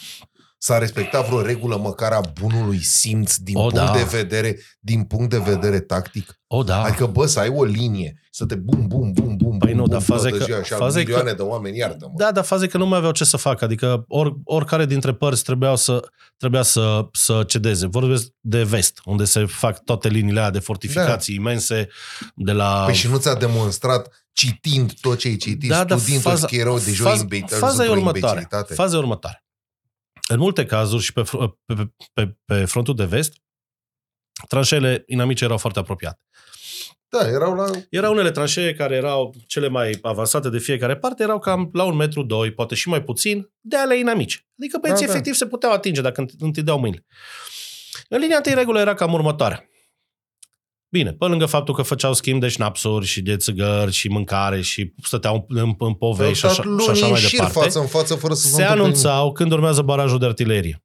[0.59, 3.93] s-a respectat vreo regulă măcar a bunului simț din, O, punct, da.
[3.93, 6.41] de vedere, din punct de vedere tactic?
[6.47, 6.83] O, da.
[6.83, 9.83] Adică, bă, să ai o linie, să te bum, bum, bum, bum, Păi bum, nu,
[9.83, 12.13] bum, dar faza e toată că- ziua, așa, faza e că- milioane de oameni, iartă-mă.
[12.17, 13.65] Da, dar faza e că nu mai aveau ce să facă.
[13.65, 16.01] Adică or, oricare dintre părți trebuia să,
[16.37, 17.87] trebuia să, să cedeze.
[17.87, 21.41] Vorbesc de vest, unde se fac toate liniile alea de fortificații da.
[21.41, 21.89] imense,
[22.35, 22.83] de la...
[22.85, 26.53] Păi și nu ți-a demonstrat, citind tot ce ai citit, Da, dar studiind faza- toți
[26.53, 28.15] că erau deja faza, imbe- faza e într-o următoare.
[28.27, 28.75] imbecilitate.
[28.75, 29.43] Faza e următoare.
[30.29, 33.33] În multe cazuri și pe, fr- pe, pe, pe, pe frontul de vest,
[34.49, 36.21] tranșele inamice erau foarte apropiate.
[37.09, 37.71] Da, erau la...
[37.91, 41.97] Erau unele tranșee care erau cele mai avansate de fiecare parte, erau cam la un
[41.97, 44.47] metru, doi, poate și mai puțin, de ale inamice.
[44.59, 45.19] Adică băieții Da, da.
[45.19, 47.07] efectiv se puteau atinge dacă înt- întindeau mâinile.
[48.09, 49.69] În linia întâi regulă era cam următoarea.
[50.91, 54.95] Bine, pe lângă faptul că făceau schimb de șnapsuri și de țigări și mâncare și
[55.03, 57.31] stăteau în, în, în povei și Au așa, stat și luni așa în mai șir
[57.39, 58.85] departe, față în față fără să se întâmple nimic.
[58.85, 60.83] anunțau când urmează barajul de artilerie.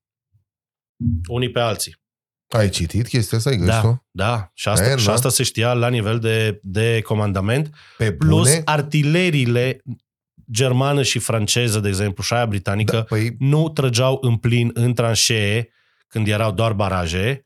[1.28, 2.02] Unii pe alții.
[2.48, 3.50] Ai citit chestia asta?
[3.50, 3.88] Ai găsit-o?
[4.12, 4.52] Da, da.
[4.54, 5.14] Și asta, E, și da.
[5.14, 8.62] asta se știa la nivel de, de comandament Pe plus bune?
[8.66, 9.82] artileriile
[10.52, 14.94] germană și franceză, de exemplu, și aia britanică, Da, păi, nu trăgeau în plin în
[14.94, 15.70] tranșee
[16.08, 17.44] când erau doar baraje,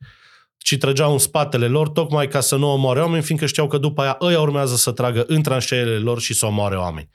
[0.67, 4.01] ci trăgeau în spatele lor tocmai ca să nu omoare oameni, fiindcă știau că după
[4.01, 7.09] aia ăia urmează să tragă în tranșeele lor și să omoare oameni.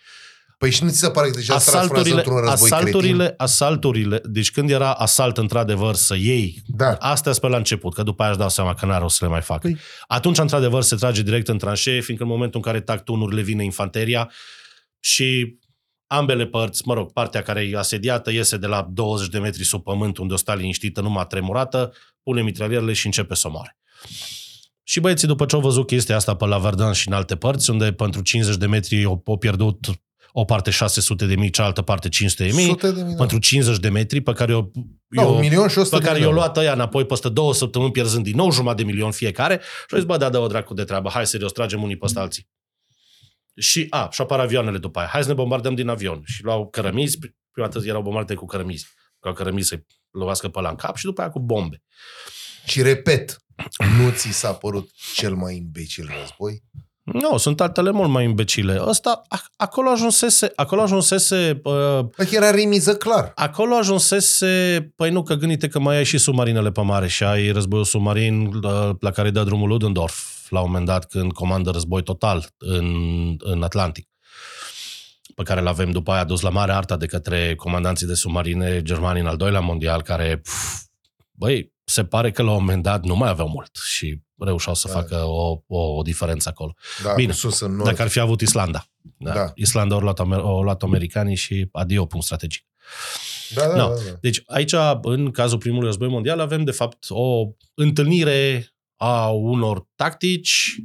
[0.58, 2.88] păi și nu ți se pare că deja se transformează Asalturile, într-un război cretin?
[2.88, 6.92] asalturile, asalturile, deci când era asalt într-adevăr să iei, Da.
[6.98, 9.30] astea pe la început, că după aia își dau seama că n-are rost să le
[9.30, 9.60] mai fac.
[9.68, 13.40] Păi- Atunci, într-adevăr, se trage direct în tranșee, fiindcă în momentul în care tac tunurile
[13.42, 14.30] vine infanteria
[15.00, 15.58] și
[16.06, 19.82] ambele părți, mă rog, partea care e asediată iese de la 20 de metri sub
[19.82, 21.92] pământ, unde o sta liniștită, numai tremurată,
[22.22, 23.76] pune mitralierele și începe să moare.
[24.82, 27.70] Și băieții, după ce au văzut chestia asta pe la Verdun și în alte părți,
[27.70, 29.78] unde pentru 50 de metri au, au pierdut
[30.32, 33.10] o parte 600 de mii, cealaltă parte 500 de mii, Sute de mii.
[33.12, 33.18] da.
[33.18, 34.72] pentru 50 de metri, pe care eu,
[35.06, 36.26] Da, eu un milion și o sută pe de care mii.
[36.26, 39.86] i-au luat ăia înapoi peste două săptămâni, pierzând din nou jumătate de milion fiecare și
[39.90, 42.48] au zis, bă, da, dă o dracu de treabă, hai serios, tragem unii peste alții.
[43.56, 46.22] Și, a, și apar avioanele după aia, hai să ne bombardăm din avion.
[46.24, 47.18] Și luau cărămizi,
[47.52, 48.86] prima dată erau bombardate cu cărămizi,
[49.18, 51.82] cu cărămizi să-i lovească pe la în cap și după aia cu bombe.
[52.64, 53.36] Și repet,
[53.98, 56.62] nu ți s-a părut cel mai imbecil război?
[57.02, 58.82] Nu, sunt altele mult mai imbecile.
[58.86, 63.32] Ăsta, a- acolo ajunsese, acolo ajunsese uh, Că era remiză clar.
[63.34, 67.50] Acolo ajunsese, păi nu, că gândite că mai ai și submarinele pe mare și ai
[67.50, 72.02] războiul submarin uh, la care dă drumul Ludendorff la un moment dat când comandă război
[72.02, 72.86] total în,
[73.38, 74.06] în Atlantic
[75.34, 79.20] pe care l-avem după aia dus la mare arta de către comandanții de submarine germani
[79.20, 80.82] în al doilea mondial, care, pf,
[81.30, 84.88] băi, se pare că la un moment dat nu mai aveau mult și reușeau să
[84.88, 84.94] Da.
[84.94, 86.74] facă o, o, o diferență acolo.
[87.02, 87.84] Da, Bine, cu sus în nord.
[87.90, 88.86] Dacă ar fi avut Islanda.
[89.16, 89.32] Da.
[89.32, 89.52] Da.
[89.54, 92.64] Islanda au luat, amer- au luat americanii și adio, punct strategic.
[93.54, 93.88] Da, da, No.
[93.88, 94.16] da, da.
[94.20, 97.44] Deci aici, în cazul primului război mondial, avem de fapt o
[97.74, 100.76] întâlnire a unor tactici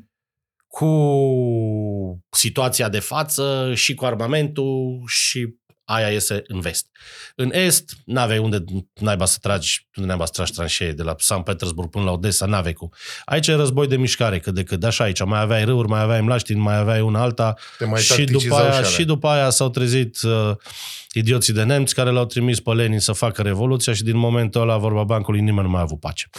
[0.77, 6.87] cu situația de față și cu armamentul și aia iese în vest.
[7.35, 11.41] În est, n-aveai unde naiba să tragi, unde naiba să tragi tranșee, de la San
[11.41, 12.93] Petersburg până la Odessa, n-aveai cum.
[13.25, 16.21] Aici e război de mișcare, cât de cât, așa aici, mai aveai râuri, mai aveai
[16.21, 18.89] mlaștini, mai aveai una alta, Te mai și tacticizau după, aia, alea.
[18.89, 20.51] și după aia s-au trezit uh,
[21.11, 24.77] idioții de nemți care l-au trimis pe Lenin să facă revoluția și din momentul ăla,
[24.77, 26.29] vorba bancului, nimeni nu mai a avut pace.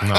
[0.08, 0.14] no.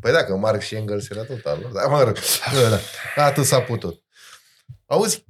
[0.00, 1.58] Păi dacă Marx și Engels era total.
[1.62, 1.72] nu?
[1.72, 2.16] Da, mă rog,
[2.62, 2.78] da, da.
[3.24, 4.02] Atât s-a putut.
[4.86, 5.24] Auzi,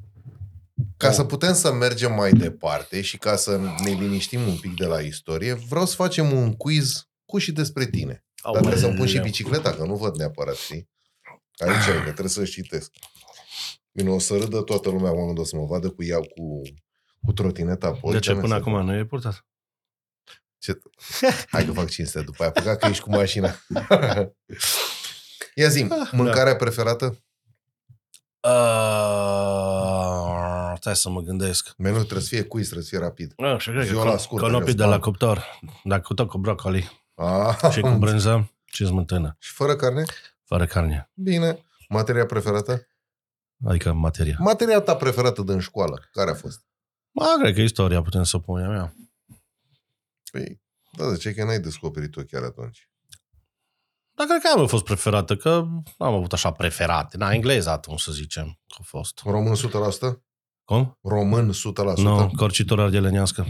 [0.96, 1.14] ca Oh.
[1.14, 5.00] să putem să mergem mai departe și ca să ne liniștim un pic de la
[5.00, 8.24] istorie, vreau să facem un quiz cu și despre tine.
[8.42, 9.30] Dar trebuie să-mi pun și Aoleu.
[9.30, 10.88] bicicleta, că nu văd neapărat, știi?
[11.56, 12.90] Aici e, că trebuie să citesc.
[13.92, 16.62] Bine, o să râdă toată lumea acum când o să mă vadă cu ea cu,
[17.24, 19.46] cu trotineta pe De ce uite, până să- acum nu e purtat?
[20.58, 20.78] Ce...
[21.50, 22.50] Hai că fac cinste după aia.
[22.52, 23.54] Păcat că ești cu mașina.
[25.54, 27.18] Ia zi, Ah, mâncarea preferată?
[29.36, 31.74] Uh, stai să mă gândesc.
[31.76, 33.32] Menul trebuie să fie quiz, trebuie să fie rapid.
[33.36, 35.00] Ah, și cred că Viola con- scurtă, conopii de că la spam.
[35.00, 35.60] cuptor.
[35.84, 39.36] Dar cu tot cu broccoli Ah, și cu brânză și smântână.
[39.38, 40.02] și fără carne?
[40.44, 41.10] Fără carne.
[41.14, 41.64] Bine.
[41.88, 42.86] Materia preferată?
[43.66, 44.36] Adică materia.
[44.38, 46.60] Materia ta preferată din școală, care a fost?
[47.10, 48.94] Ma, cred că istoria putem să o punem mea.
[50.36, 52.90] Păi, da, de ce că n-ai descoperit-o chiar atunci?
[54.15, 55.50] Dar cred că am fost preferată, că
[55.98, 57.16] n-am avut așa preferate.
[57.16, 59.20] Na, engleza atunci, să zicem, a fost.
[59.24, 59.58] Român 100%?
[60.65, 60.98] Cum?
[61.02, 61.55] Român 100%?
[61.97, 63.47] Nu, corcitură ardeleniască.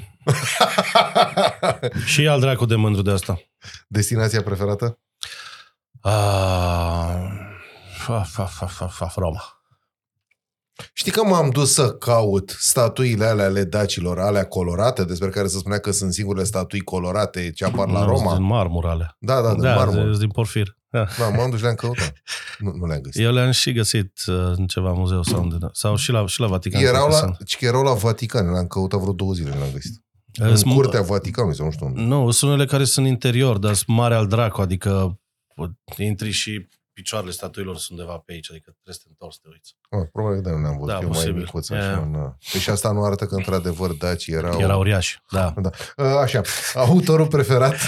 [2.12, 3.40] Și al dracu de mândru de asta.
[3.88, 5.00] Destinația preferată?
[6.00, 7.16] Ah,
[7.98, 9.55] fa, fa, fa, fa, fa, Roma.
[10.92, 15.58] Știi că m-am dus să caut statuile alea ale dacilor, alea colorate, despre care se
[15.58, 18.34] spunea că sunt singurele statui colorate ce apar la Nu, Roma?
[18.36, 19.16] Din marmurale.
[19.18, 20.10] Da, da, de da, marmur.
[20.10, 20.76] de- din porfir.
[20.88, 21.06] Da.
[21.18, 22.12] Da, m-am dus și le-am căutat.
[22.58, 23.22] Nu, nu le-am găsit.
[23.22, 25.56] Eu le-am și găsit uh, în ceva muzeu sau unde.
[25.72, 26.82] Sau și la, și la Vatican.
[26.82, 27.46] Erau cred că la, sunt.
[27.48, 30.02] ci că erau la Vatican, le-am căutat vreo două zile, le-am găsit.
[30.40, 32.00] Uh, În sunt- curtea Vaticanului sau nu știu unde.
[32.00, 35.20] Nu, sunt unele care sunt interior, dar sunt mare al dracu, adică
[35.54, 36.68] pot- intri și
[37.00, 39.76] picioarele statuilor sunt undeva pe aici, adică trebuie să te întorci să te uiți.
[39.90, 41.34] Ah, probabil că da, nu am văzut, Da, eu mai posibil.
[41.42, 41.88] micuț Ia, așa.
[41.90, 42.04] ia.
[42.04, 42.36] Na.
[42.52, 44.60] Deci asta nu arată că într-adevăr dacii erau...
[44.60, 45.54] Era uriaș, da.
[45.56, 45.70] Da.
[45.96, 46.40] A, Așa,
[46.74, 47.74] autorul preferat?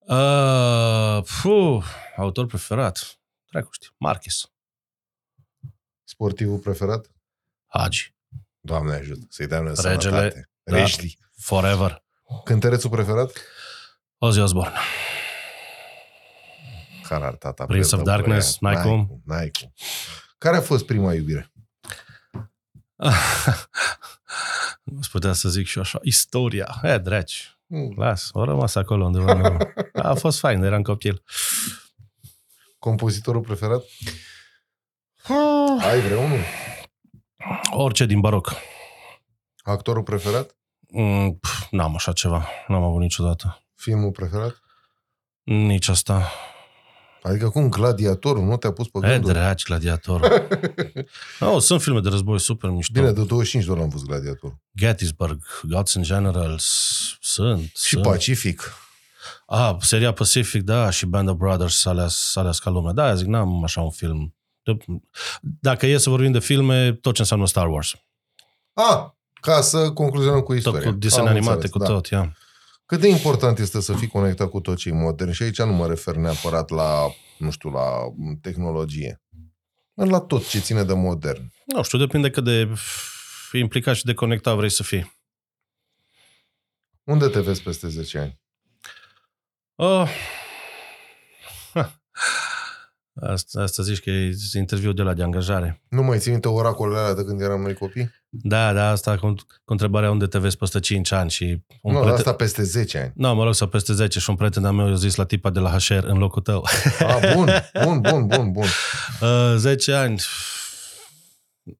[0.00, 1.84] Uh, puh,
[2.16, 3.18] autor preferat?
[3.50, 4.50] Dracu știu, Marquez.
[6.04, 7.10] Sportivul preferat?
[7.66, 8.14] Hagi.
[8.60, 10.50] Doamne ajută, să-i dea noi Regele, sănătate.
[10.62, 10.76] da.
[10.76, 11.18] Reșli.
[11.36, 12.04] Forever.
[12.44, 13.32] Cântărețul preferat?
[14.18, 14.76] Ozzy Osbourne.
[17.10, 17.66] Care ar tata?
[17.66, 18.74] Prince of predă, Darkness, băia?
[18.74, 19.22] n-ai cum.
[19.24, 19.72] N-ai cum.
[20.38, 21.52] Care a fost prima iubire?
[24.84, 25.98] Nu putea să zic și eu așa.
[26.02, 26.80] Istoria.
[26.82, 27.56] E, dreci.
[27.66, 27.94] Mm.
[27.96, 29.32] Las, o rămas acolo undeva.
[29.32, 29.58] în urmă.
[30.10, 31.22] A fost fain, eram copil.
[32.78, 33.82] Compozitorul preferat?
[35.80, 36.40] Ai vreunul?
[37.70, 38.52] Orice din baroc.
[39.62, 40.56] Actorul preferat?
[40.88, 42.48] Mm, pf, n-am așa ceva.
[42.68, 43.62] N-am avut niciodată.
[43.74, 44.60] Filmul preferat?
[45.42, 46.30] Nici asta.
[47.22, 49.32] Adică cum gladiatorul nu te-a pus pe E, gânduri?
[49.34, 50.46] dragi, gladiator.
[51.40, 52.92] no, sunt filme de război super mișto.
[53.00, 54.58] Bine, de 25 de ori am văzut gladiatorul.
[54.78, 56.64] Gettysburg, Gods and Generals,
[57.20, 57.60] sunt.
[57.60, 58.02] Și sunt.
[58.02, 58.72] Pacific.
[59.46, 62.92] Ah, seria Pacific, da, și Band of Brothers, alea, alea ca lumea.
[62.92, 64.34] Da, zic, n-am așa un film.
[64.62, 64.76] De-
[65.40, 67.92] Dacă e să vorbim de filme, tot ce înseamnă Star Wars.
[68.72, 70.90] A, ca să concluzionăm cu Tot istoria.
[70.90, 71.84] cu desene Am animate, înțeles, cu da.
[71.86, 72.36] tot, ia.
[72.90, 75.30] Cât de important este să fii conectat cu tot ce e modern?
[75.30, 77.90] Și aici nu mă refer neapărat la, nu știu, la
[78.40, 79.22] tehnologie.
[79.94, 81.52] La tot ce ține de modern.
[81.64, 85.16] Nu știu, depinde cât de f- implicat și de conectat vrei să fii.
[87.04, 88.40] Unde te vezi peste 10 ani?
[89.74, 90.08] Oh.
[91.72, 92.00] Ha.
[93.14, 95.82] Asta, asta zici că e interviu de la de angajare.
[95.88, 98.10] Nu mai ții minte oracolele alea de când eram noi copii?
[98.32, 99.34] Da, da, asta cu,
[99.64, 101.44] cu întrebarea unde te vezi peste 5 ani și
[101.82, 102.18] un Nu, prieten...
[102.18, 103.12] asta peste 10 ani.
[103.14, 105.50] Nu, mă rog, să peste 10 și un prieten al meu i-a zis la tipa
[105.50, 106.66] de la HR în locul tău.
[106.98, 107.48] A, bun,
[107.84, 108.66] bun, bun, bun, bun.
[109.20, 110.20] Uh, 10 ani.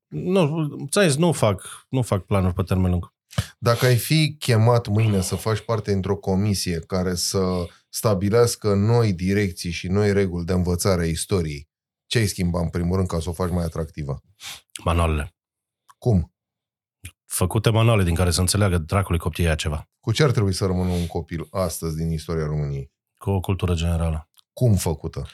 [0.09, 3.13] Nu, ți zis, nu fac, nu fac planuri pe termen lung.
[3.59, 7.41] Dacă ai fi chemat mâine să faci parte dintr-o comisie care să
[7.89, 11.69] stabilească noi direcții și noi reguli de învățare a istoriei,
[12.07, 14.23] ce ai schimba în primul rând ca să o faci mai atractivă?
[14.85, 15.35] Manualele.
[15.99, 16.33] Cum?
[17.33, 19.89] Făcute manuale din care să înțeleagă dracului copiii aia ceva.
[20.01, 22.93] Cu ce ar trebui să rămână un copil astăzi din istoria României?
[23.17, 24.29] Cu o cultură generală.
[24.53, 25.27] Cum făcută?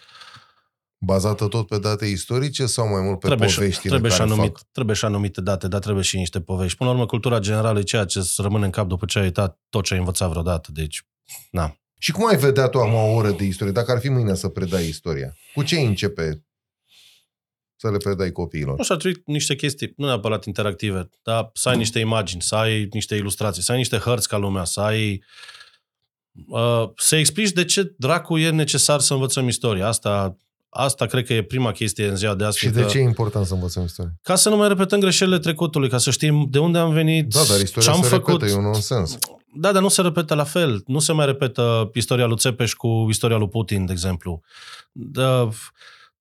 [0.98, 4.30] Bazată tot pe date istorice sau mai mult pe Trebuie, și, poveștile trebuie, și care
[4.30, 4.66] anumit, fac?
[4.72, 6.76] trebuie și anumite date, dar trebuie și niște povești.
[6.76, 9.24] Până la urmă, cultura generală e ceea ce îți rămâne în cap după ce ai
[9.24, 10.70] uitat tot ce ai învățat vreodată.
[10.72, 11.06] Deci,
[11.50, 11.76] na.
[11.98, 13.72] Și cum ai vedea tu acum o oră de istorie?
[13.72, 16.45] Dacă ar fi mâine să predai istoria, cu ce începe
[17.86, 18.76] să le predai copiilor?
[18.76, 22.54] Nu știu, ar trebui niște chestii, nu neapărat interactive, dar să ai niște imagini, să
[22.54, 25.22] ai niște ilustrații, să ai niște hărți ca lumea, să ai...
[26.48, 29.86] Uh, să explici de ce dracu e necesar să învățăm istoria.
[29.86, 30.36] Asta,
[30.68, 32.58] asta cred că e prima chestie în ziua de azi.
[32.58, 34.12] Și de fiindcă- ce e important să învățăm istorie?
[34.22, 37.40] Ca să nu mai repetăm greșelile trecutului, ca să știm de unde am venit, Da,
[37.48, 38.32] dar istoria ce am se făcut.
[38.40, 39.18] repetă, e un nonsens.
[39.58, 40.82] Da, dar nu se repetă la fel.
[40.86, 44.40] Nu se mai repetă istoria lui Țepeș cu istoria lui Putin, de exemplu.
[44.92, 45.48] Da,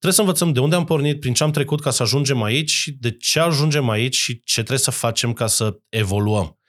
[0.05, 2.71] trebuie să învățăm de unde am pornit, prin ce am trecut ca să ajungem aici
[2.71, 6.59] și de ce ajungem aici și ce trebuie să facem ca să evoluăm.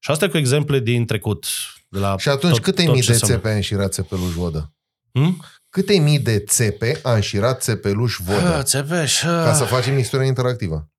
[0.00, 1.46] Și asta cu exemple din trecut.
[1.88, 3.36] De la Și atunci tot, câte tot mii ce de înseamnă.
[3.36, 4.72] țepe a înșirat țepeluș vodă?
[5.12, 5.44] Hmm?
[5.68, 8.62] Câte mii de țepe a înșirat țepeluș Ah, vodă?
[8.62, 9.20] Țepeș.
[9.20, 9.56] Ca ah.
[9.56, 10.90] să facem istoria interactivă.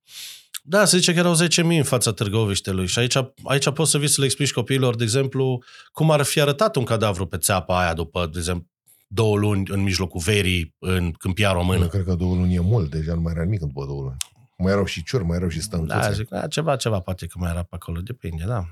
[0.62, 4.08] Da, se zice că erau 10.000 în fața Târgoviștelui și aici, aici poți să vii
[4.08, 5.62] să le explici copiilor, de exemplu,
[5.92, 8.69] cum ar fi arătat un cadavru pe țeapa aia după, de exemplu,
[9.12, 11.86] două luni în mijlocul verii în câmpia Eu română.
[11.86, 14.16] cred că două luni e mult, deja nu mai era nimic după două luni.
[14.58, 15.94] Mai erau și ciuri, mai erau și stâncuțe.
[15.94, 18.64] Da, zic, da, ceva, ceva poate că mai era pe acolo, depinde, da.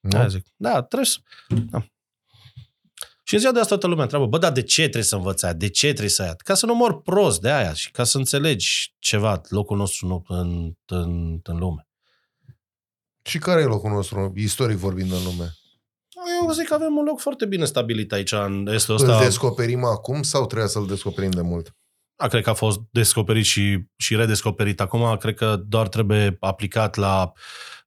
[0.00, 0.10] Nu?
[0.10, 1.18] Da, zic, da, trebuie să...
[1.70, 1.86] Da.
[3.22, 5.42] Și în ziua de asta toată lumea întreabă, bă, dar de ce trebuie să învăț
[5.42, 5.52] aia?
[5.52, 6.34] De ce trebuie să aia?
[6.34, 10.36] Ca să nu mor prost de aia și ca să înțelegi ceva, locul nostru în,
[10.36, 11.88] în, în, în lume.
[13.22, 15.54] Și care e locul nostru, istoric vorbind în lume?
[16.42, 19.24] Eu zic că avem un loc foarte bine stabilit aici în estul Îl ăsta.
[19.24, 21.76] descoperim acum sau trebuia să-l descoperim de mult?
[22.16, 24.80] A, cred că a fost descoperit și, și redescoperit.
[24.80, 27.32] Acum cred că doar trebuie aplicat la,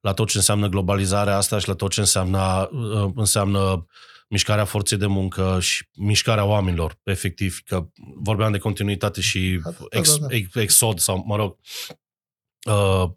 [0.00, 3.86] la tot ce înseamnă globalizarea asta și la tot ce înseamnă, uh, înseamnă
[4.28, 7.86] mișcarea forței de muncă și mișcarea oamenilor, efectiv, că
[8.22, 10.34] vorbeam de continuitate și Da, da, ex, da, da.
[10.36, 11.56] ex, exod sau, mă rog,
[12.68, 13.10] uh,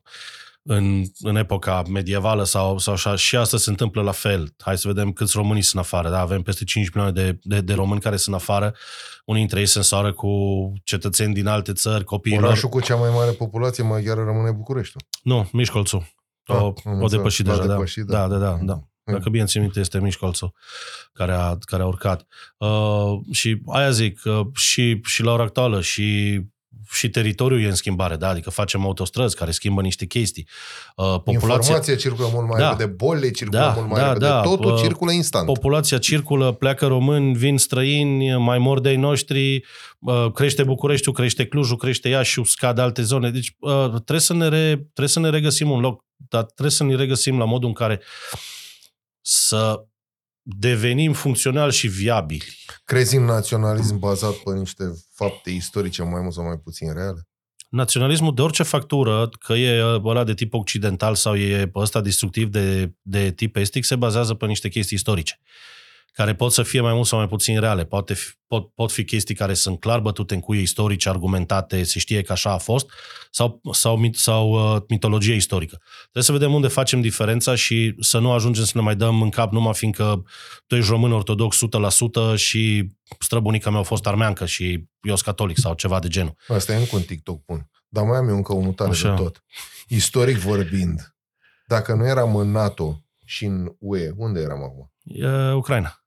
[0.63, 4.53] în, în epoca medievală sau, sau așa, și asta se întâmplă la fel.
[4.57, 6.09] Hai să vedem câți români sunt afară.
[6.09, 6.19] Da?
[6.19, 8.75] Avem peste 5 milioane de, de, de români care sunt afară.
[9.25, 10.29] Unii dintre ei se însoară cu
[10.83, 12.45] cetățeni din alte țări, copiii lor.
[12.45, 15.01] Orașul cu cea mai mare populație maghiară rămâne Bucureștiul.
[15.23, 16.05] Nu, Mișcolțul.
[16.45, 17.11] Ah, O, am o înțeles.
[17.11, 17.73] depășit L-a deja, da.
[17.73, 18.27] depășit, da.
[18.27, 18.37] da.
[18.37, 18.79] Da, da, da.
[19.05, 20.53] Dacă bine țin minte, este Mișcolțul
[21.13, 22.27] care a, care a urcat.
[22.57, 26.39] Uh, și aia zic, uh, și, și la ora actuală, și,
[26.93, 28.27] și teritoriul e în schimbare, da?
[28.29, 30.47] Adică facem autostrăzi care schimbă niște chestii.
[30.95, 32.69] Uh, populația, Informația circulă mult mai Da.
[32.69, 34.41] repede, bolile circulă Da, mult mai da, repede, da.
[34.41, 35.45] totul Uh, circulă instant.
[35.45, 39.63] populația circulă, pleacă români, vin străini, mai mor de-ai noștri,
[39.99, 43.29] uh, crește Bucureștiul, crește Clujul, crește Iașiul, scade alte zone.
[43.31, 46.83] Deci uh, trebuie să, ne re, trebuie să ne regăsim un loc, dar trebuie să
[46.83, 48.01] ne regăsim la modul în care
[49.21, 49.83] să
[50.43, 52.45] devenim funcționali și viabili.
[52.85, 57.27] Crezi în naționalism bazat pe niște fapte istorice mai mult sau mai puțin reale?
[57.69, 62.93] Naționalismul de orice factură, că e ăla de tip occidental sau e ăsta destructiv de,
[63.01, 65.39] de tip estic, se bazează pe niște chestii istorice
[66.13, 67.85] care pot să fie mai mult sau mai puțin reale.
[67.85, 71.99] Poate fi, pot, pot fi chestii care sunt clar bătute în cuie istorice, argumentate, se
[71.99, 72.89] știe că așa a fost,
[73.31, 75.81] sau, sau, mit, sau uh, mitologie istorică.
[76.01, 79.29] Trebuie să vedem unde facem diferența și să nu ajungem să ne mai dăm în
[79.29, 80.23] cap numai fiindcă
[80.67, 81.57] tu ești român ortodox
[82.33, 86.35] 100% și străbunica mea a fost armeancă și eu sunt catolic sau ceva de genul.
[86.47, 87.69] Asta e încă un TikTok bun.
[87.87, 89.09] Dar mai am eu încă unul tare Așa.
[89.09, 89.43] de tot.
[89.87, 91.15] Istoric vorbind,
[91.67, 94.91] dacă nu eram în NATO și în UE, unde eram acum?
[95.03, 96.02] E, Ucraina.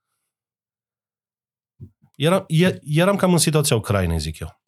[2.17, 4.59] Eram, e, eram cam în situația Ucrainei, zic eu.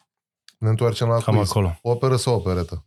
[0.57, 1.49] Ne întoarcem la Cam quiz.
[1.49, 1.79] acolo.
[1.81, 2.85] Operă sau operetă?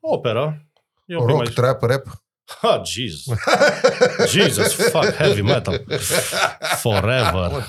[0.00, 0.66] Opera.
[1.04, 1.52] E un pic Rock, mai...
[1.52, 2.24] trap, rap?
[2.60, 3.24] Ha, Jesus.
[4.28, 5.84] Jesus, fuck, heavy metal.
[6.80, 7.64] Forever.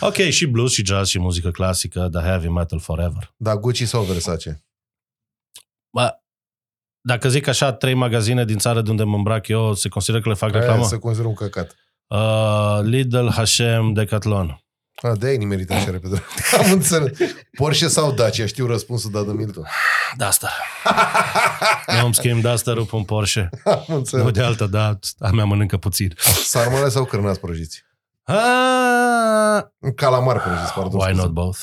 [0.00, 3.34] Ok, și blues, și jazz, și muzică clasică, dar heavy metal forever.
[3.36, 4.64] Da, Gucci sau Versace?
[5.90, 6.10] Bă,
[7.00, 10.28] dacă zic așa, trei magazine din țară de unde mă îmbrac eu, se consideră că
[10.28, 10.84] le fac Aia reclamă?
[10.84, 11.76] se consideră un căcat.
[12.14, 14.60] Uh, Lidl, H&M, Decathlon.
[15.02, 16.22] A, de-aia ni merită așa repede.
[16.64, 17.18] Am înțeles.
[17.56, 18.46] Porsche sau Dacia?
[18.46, 19.64] Știu răspunsul dat de Milton.
[20.16, 20.48] Duster.
[21.98, 23.48] Eu îmi schimb Duster-ul pe un Porsche.
[23.64, 24.30] Am Nu înțeles.
[24.32, 26.14] de altă, da, a mea mănâncă puțin.
[26.44, 27.84] Sarmale sau cârnați prăjiți?
[28.22, 29.62] Ah,
[29.94, 31.00] Calamar prăjiți, pardon.
[31.00, 31.22] why scuze.
[31.22, 31.58] not both?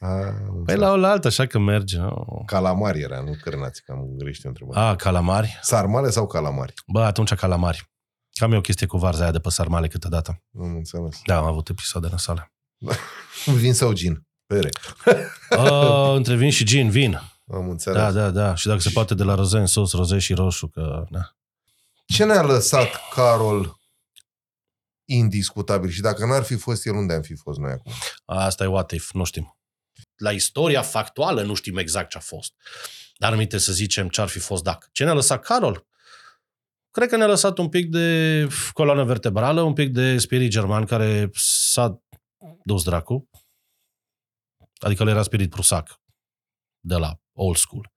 [0.00, 0.22] A, am
[0.64, 0.80] Păi înțeles.
[0.80, 1.98] la o altă, așa că merge.
[1.98, 2.42] nu?
[2.46, 4.80] Calamari era, nu cârnați, că am greșit o întrebare.
[4.90, 5.58] Ah, calamari.
[5.62, 6.74] Sarmale sau calamari?
[6.86, 7.90] Bă, atunci calamari.
[8.32, 10.42] Cam e o chestie cu varza aia de pe sarmale câteodată.
[10.50, 11.20] Nu am înțeles.
[11.24, 12.52] Da, am avut episoade nasale.
[13.60, 14.26] Vin sau gin?
[14.46, 14.68] Pere.
[15.50, 17.20] Uh, între vin și gin, vin.
[17.52, 17.98] Am înțeles.
[17.98, 18.54] Da, da, da.
[18.54, 21.04] Și dacă se poate de la roze în sos, roze și roșu, că...
[21.10, 21.36] Da.
[22.06, 23.80] Ce ne-a lăsat Carol
[25.04, 25.90] indiscutabil?
[25.90, 27.92] Și dacă n-ar fi fost el, unde am fi fost noi acum?
[28.24, 29.56] Asta e what if, nu știm.
[30.16, 32.52] La istoria factuală nu știm exact ce a fost.
[33.16, 34.88] Dar aminte să zicem ce ar fi fost dacă.
[34.92, 35.86] Ce ne-a lăsat Carol?
[36.92, 41.30] Cred că ne-a lăsat un pic de coloană vertebrală, un pic de spirit german care
[41.34, 42.02] s-a
[42.62, 43.28] dus dracu.
[44.78, 46.00] Adică le era spirit prusac
[46.80, 47.92] de la old school.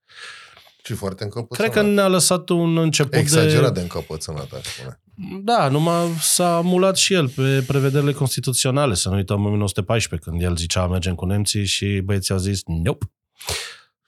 [0.84, 1.72] Și foarte încăpățânat.
[1.72, 3.78] Cred că ne-a lăsat un început Exagerat de...
[3.78, 5.00] de încăpățânat, aș spune.
[5.42, 8.94] Da, numai s-a mulat și el pe prevederile constituționale.
[8.94, 12.60] Să nu uităm în 1914, când el zicea mergem cu nemții și băieții au zis
[12.64, 13.12] nope.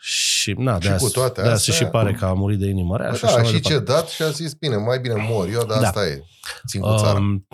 [0.01, 2.67] Și, na, Și de cu toate de se astea- și pare că a murit de
[2.67, 3.11] inimă rea.
[3.11, 3.79] Bă, și așa da, mai și departe.
[3.79, 5.87] cedat și a zis, bine, mai bine mor eu, dar Da.
[5.87, 6.23] asta e.
[6.69, 7.19] Țin cu țara.
[7.19, 7.47] Um,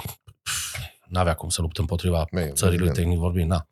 [0.43, 0.77] pf,
[1.09, 2.95] n-avea cum să lupte împotriva Bine, țării lui, evident.
[2.97, 3.49] tehnic vorbind.
[3.49, 3.67] Da.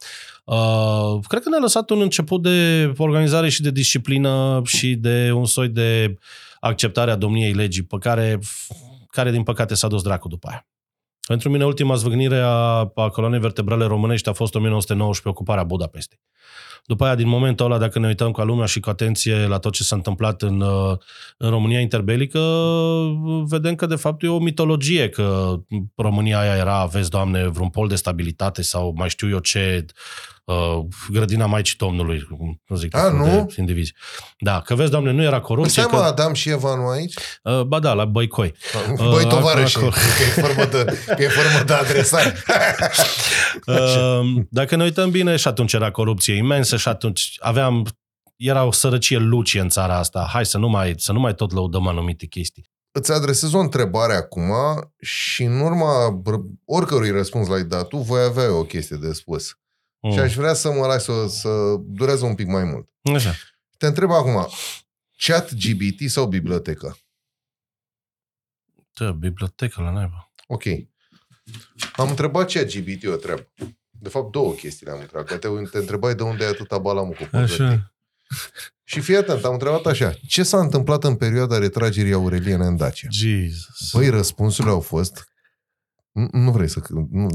[0.55, 5.45] Uh, cred că ne-a lăsat un început de organizare și de disciplină și de un
[5.47, 6.19] soi de
[6.61, 8.39] acceptare a domniei legii, pe care,
[9.11, 10.67] care din păcate s-a dus dracu după aia.
[11.27, 12.49] Pentru mine, ultima zvâgnire a,
[12.95, 16.21] a coloanei vertebrale românești a fost 1919, ocuparea Budapestei.
[16.87, 19.73] După aia, din momentul ăla, dacă ne uităm ca lumea și cu atenție la tot
[19.73, 20.97] ce s-a întâmplat în, uh,
[21.37, 22.41] în România interbelică,
[23.47, 25.55] vedem că, de fapt, e o mitologie, că
[25.97, 29.87] România aia era, vezi, Doamne, vreun pol de stabilitate sau mai știu eu ce,
[30.45, 32.27] uh, grădina Maicii Domnului,
[32.67, 33.25] nu zic A, nu?
[33.25, 33.95] de indivizi.
[34.39, 35.83] Da, că vezi, Doamne, nu era corupție.
[35.83, 37.15] Stai mă, că, Adam și Eva nu aici?
[37.43, 38.55] uh, ba da, la Băicoi.
[38.97, 39.91] Băi, tovarăși, acolo.
[40.17, 42.35] că e formă de, că e formă de adresare.
[43.67, 47.87] Uh, dacă ne uităm bine, și atunci era corupție imensă și atunci aveam,
[48.37, 50.29] era o sărăcie lucie în țara asta.
[50.33, 52.71] Hai să nu mai, să nu mai tot lăudăm anumite chestii.
[52.93, 54.53] Îți adresez o întrebare acum
[55.01, 59.59] și în urma r- oricărui răspuns l-ai dat tu, voi avea o chestie de spus.
[60.01, 60.13] Mm.
[60.13, 62.89] Și aș vrea să mă las să, să dureze un pic mai mult.
[63.15, 63.35] Așa.
[63.79, 64.49] Te întreb acum,
[65.17, 66.97] chat GBT sau bibliotecă?
[68.95, 70.33] Tă, bibliotecă la naiba.
[70.47, 70.65] Ok.
[71.93, 73.53] Am întrebat chat GBT o treabă.
[74.03, 75.27] De fapt, două chestii le-am întrebat.
[75.27, 77.65] Că te, te întrebai de unde e atâta balamul cu păzătii.
[77.65, 77.93] Așa.
[78.85, 80.15] Și fii atent, am întrebat așa.
[80.27, 83.09] Ce s-a întâmplat în perioada retragerii aureliene în Dacia?
[83.11, 83.91] Jesus.
[83.93, 85.32] Păi răspunsurile au fost...
[86.13, 86.81] Nu, nu vrei să...
[86.91, 87.29] Nu, nu-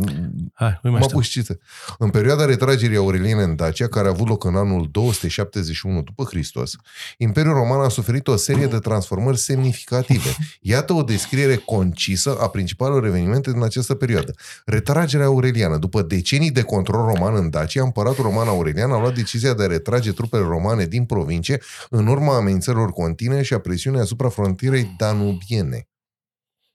[0.53, 1.17] Hai, nu mai mă știu.
[1.17, 1.59] pus cită.
[1.97, 6.75] În perioada retragerii aureliene în Dacia, care a avut loc în anul 271 după Hristos,
[7.17, 10.35] Imperiul Roman a suferit o serie de transformări semnificative.
[10.61, 14.33] Iată o descriere concisă a principalelor evenimente din această perioadă.
[14.65, 15.77] Retragerea aureliană.
[15.77, 19.67] După decenii de control roman în Dacia, împăratul roman Aurelian a luat decizia de a
[19.67, 25.87] retrage trupele romane din provincie în urma amenințărilor continue și a presiunii asupra frontierei danubiene.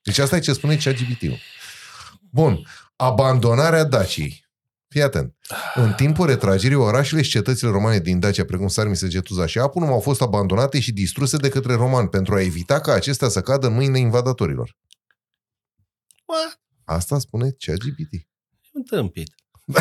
[0.03, 1.39] Deci asta e ce spune ChatGPT-ul.
[2.35, 2.67] Bun.
[2.97, 4.47] Abandonarea Daciei.
[4.89, 5.37] Fii atent.
[5.75, 10.01] În timpul retragerii, orașele și cetățile romane din Dacia, precum Sarmi, Segetuza și Apunum, au
[10.01, 13.73] fost abandonate și distruse de către romani pentru a evita ca acestea să cadă în
[13.73, 14.77] mâinile invadatorilor.
[16.25, 16.61] What?
[16.85, 18.13] Asta spune ChatGPT.
[18.73, 19.35] Un tâmpit.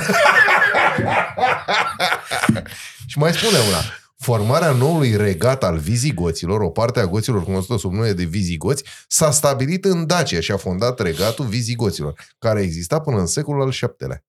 [3.07, 3.81] Și mai spune una.
[4.21, 9.31] Formarea noului regat al vizigoților, o parte a goților cunoscută sub numele de vizigoți, s-a
[9.31, 14.23] stabilit în Dacia și a fondat regatul vizigoților, care exista până în secolul al VII-lea.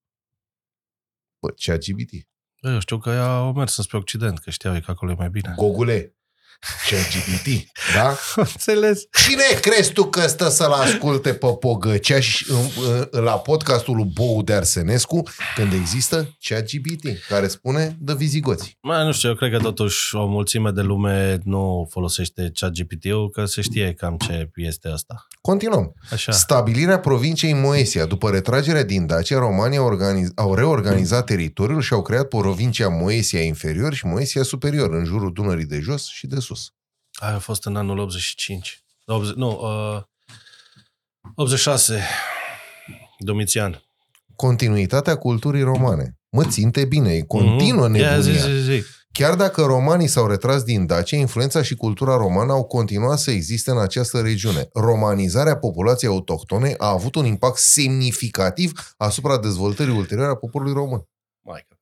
[1.38, 2.10] Bă, ChatGPT.
[2.60, 5.14] Bă, Eu știu că ea au mers spre Occident, că știau ei că acolo e
[5.18, 5.52] mai bine.
[5.56, 6.14] Gogule.
[6.90, 7.66] ChatGPT.
[7.94, 8.16] Da?
[8.52, 9.02] Înțeles.
[9.26, 14.42] Cine crezi tu că stă să-l asculte pe Pogăceaș în- în- la podcastul lui Bou
[14.42, 15.22] de Arsenescu
[15.54, 18.76] când există ChatGPT care spune de vizigoți?
[18.82, 23.30] Mai nu știu, eu cred că totuși o mulțime de lume nu folosește chat GPT-ul,
[23.30, 25.26] că se știe cam ce este asta.
[25.40, 25.94] Continuăm.
[26.12, 26.32] Așa.
[26.32, 28.04] Stabilirea provinciei Moesia.
[28.04, 33.40] După retragerea din Dacia, romanii au, organiz- au reorganizat teritoriul și au creat provincia Moesia
[33.42, 36.51] inferior și Moesia superior, în jurul Dunării de jos și de sus.
[37.12, 38.84] Aia a fost în anul 85.
[39.06, 39.60] 80, nu,
[39.96, 40.02] uh,
[41.34, 42.02] 86.
[43.18, 43.82] Domitian.
[44.36, 46.16] Continuitatea culturii romane.
[46.30, 47.94] Mă, ținte bine, e continuă Mhm.
[47.96, 48.20] Ia, nebunia.
[48.20, 48.82] zi, zi, zi.
[49.12, 53.70] Chiar dacă romanii s-au retras din Dacia, influența și cultura romană au continuat să existe
[53.70, 54.68] în această regiune.
[54.72, 61.08] Romanizarea populației autohtone a avut un impact semnificativ asupra dezvoltării ulterioare a poporului român.
[61.40, 61.66] Maica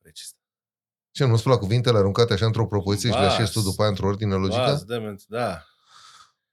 [1.11, 3.33] Ce, nu-ți plac cuvintele aruncate așa într-o propoziție și le Vas.
[3.33, 4.61] așezi tu după aia într-o ordine logică?
[4.61, 5.63] Vas, dement, da.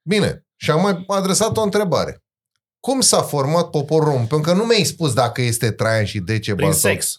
[0.03, 2.23] Bine, și am mai adresat o întrebare.
[2.81, 4.27] Cum s-a format poporul român?
[4.27, 6.91] Pentru că nu mi-ai spus dacă este Traian și Decebal Prin sau...
[6.91, 7.19] sex.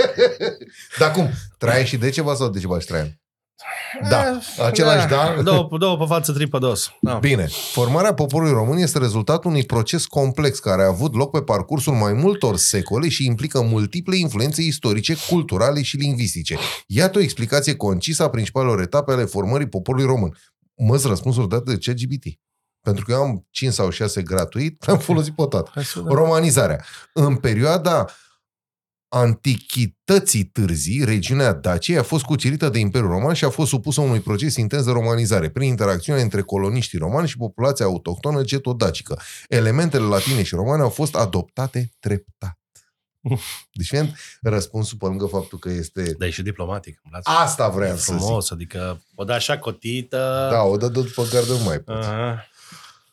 [0.98, 1.30] Dar cum?
[1.58, 3.20] Traian și Decebal sau Decebal și Traian?
[4.08, 4.38] Da.
[4.66, 5.36] Același da?
[5.42, 6.90] Două, două pe față, trei pe dos.
[7.00, 7.14] Da.
[7.14, 11.92] Bine, formarea poporului român este rezultatul unui proces complex care a avut loc pe parcursul
[11.92, 16.56] mai multor secole și implică multiple influențe istorice, culturale și lingvistice.
[16.86, 20.36] Iată o explicație concisă a principalelor etape ale formării poporului român.
[20.74, 22.24] Măs răspunsuri date de ChatGPT.
[22.82, 25.70] Pentru că eu am 5 sau 6 gratuit, am folosit pe toate.
[25.74, 26.16] Hai să vedem.
[26.16, 26.84] Romanizarea.
[27.12, 28.06] În perioada
[29.12, 34.20] antichității târzii, regiunea Daciei a fost cucerită de Imperiul Roman și a fost supusă unui
[34.20, 39.20] proces intens de romanizare, prin interacțiunea între coloniștii romani și populația autohtonă getodacică.
[39.48, 42.58] Elementele latine și romane au fost adoptate treptat.
[43.72, 46.14] Deci, fiind răspunsul pe lângă faptul că este...
[46.18, 47.00] Dar e și diplomatic.
[47.02, 47.42] Îmi place.
[47.42, 48.20] Asta vreau să zic.
[48.20, 50.48] frumos, adică o da așa cotită.
[50.50, 52.08] Da, o dă după gardă nu mai poți.
[52.08, 52.46] Aha.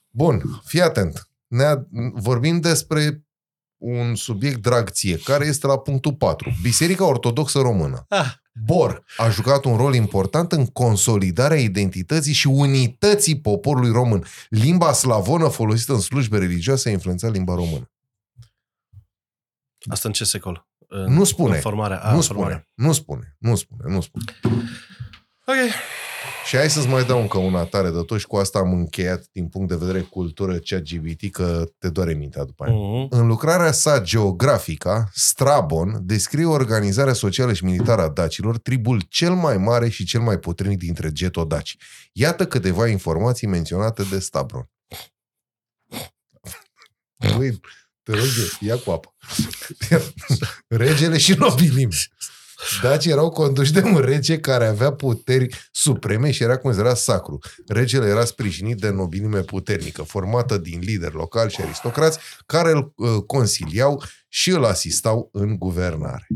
[0.10, 1.30] Bun, fii atent.
[1.48, 1.66] Ne
[2.14, 3.27] vorbim despre
[3.78, 6.52] un subiect drag ție, care este la punctul 4.
[6.62, 8.06] Biserica Ortodoxă Română.
[8.10, 8.34] Ah,
[8.66, 14.26] Bor a jucat un rol important în consolidarea identității și unității poporului român.
[14.50, 17.92] Limba slavonă folosită în slujbe religioase a influențat limba română.
[19.90, 20.68] asta în ce secol?
[20.88, 21.56] În, Nu spune.
[21.56, 22.00] În formarea.
[22.00, 22.68] A, nu în spune, formarea.
[22.74, 24.24] nu spune, nu spune, nu spune.
[25.46, 25.56] Ok.
[26.48, 29.28] Și hai să-ți mai dau încă una tare de tot și cu asta am încheiat
[29.32, 32.74] din punct de vedere cultură cea GBT că te doare mintea după aia.
[32.74, 33.08] Mhm.
[33.10, 39.58] În lucrarea sa geografică, Strabon descrie organizarea socială și militară a dacilor, tribul cel mai
[39.58, 41.78] mare și cel mai puternic dintre getodaci.
[42.12, 44.70] Iată câteva informații menționate de Stabron.
[47.36, 47.60] Băi,
[48.04, 49.16] te rog eu, ia cu apă.
[50.68, 51.90] Regele și nobilim.
[52.82, 57.40] Dacii erau conduși de un rege care avea puteri supreme și era considerat sacru.
[57.68, 63.24] Regele era sprijinit de nobilime puternică, formată din lideri locali și aristocrați, care îl uh,
[63.28, 66.28] consiliau și îl asistau în guvernare.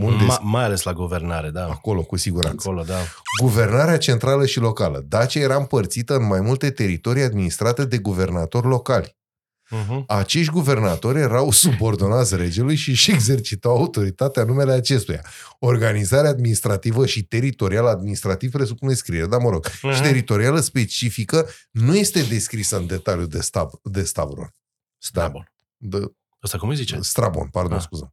[0.00, 1.66] Unde Ma- mai ales la guvernare, da.
[1.66, 2.68] Acolo, cu siguranță.
[2.68, 2.98] Acolo, da.
[3.40, 5.04] Guvernarea centrală și locală.
[5.08, 9.16] Dacia era împărțită în mai multe teritorii administrate de guvernatori locali.
[9.70, 10.04] Mhm.
[10.06, 15.24] Acești guvernatori erau subordonați regelui și își exercitau autoritatea în numele acestuia.
[15.58, 19.94] Organizarea administrativă și teritorială administrativ presupune scriere, dar mă rog, Mhm.
[19.94, 24.54] și teritorială specifică nu este descrisă în detaliu de, stab, de Stavron.
[24.98, 25.52] Strabon.
[25.76, 25.98] De,
[26.46, 26.98] Asta cum îi zice?
[27.00, 27.82] Strabon, pardon, Ah.
[27.82, 28.12] scuză.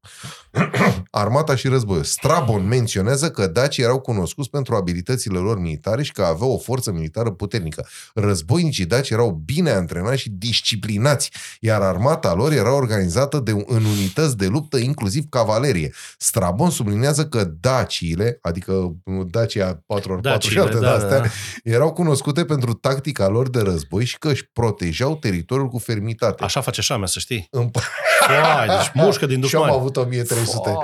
[1.12, 2.04] Armata și războiul.
[2.04, 6.92] Strabon menționează că dacii erau cunoscuți pentru abilitățile lor militare și că aveau o forță
[6.92, 7.88] militară puternică.
[8.14, 14.38] Războinicii daci erau bine antrenați și disciplinați, iar armata lor era organizată de, în unități
[14.38, 15.94] de luptă, inclusiv cavalerie.
[16.18, 18.94] Strabon sublinează că daciile, adică
[19.30, 21.28] Dacia 4x4 și Daciile, alte da, de-astea, da.
[21.64, 26.44] erau cunoscute pentru tactica lor de război și că își protejau teritoriul cu fermitate.
[26.44, 27.48] Așa face șamea, să știi.
[27.52, 27.70] În
[28.28, 29.80] Foai, deci mușcă din și am dușmani.
[29.80, 30.78] avut 1300.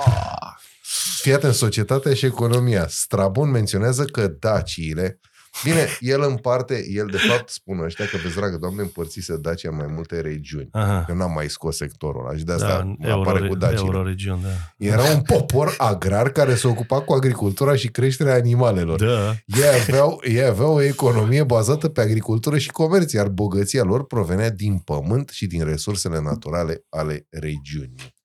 [1.22, 2.86] Fii atent, societatea și economia.
[2.90, 5.20] Strabon menționează că daciile
[5.64, 9.70] Bine, el în parte, el de fapt spune ăștia că, vezi, dragă doamne, împărțise Dacia
[9.70, 10.70] în mai multe regiuni.
[10.72, 11.06] Aha.
[11.10, 13.58] Eu n-am mai scos sectorul ăla și de Da, asta în da, apare cu euro,
[13.58, 13.76] Dacia.
[13.86, 14.50] euroregiuni, da.
[14.78, 19.00] Era un popor agrar care se ocupa cu agricultura și creșterea animalelor.
[19.00, 19.36] Da.
[19.46, 24.50] Ei aveau, ei aveau o economie bazată pe agricultură și comerț, iar bogăția lor provenea
[24.50, 28.16] din pământ și din resursele naturale ale regiunii.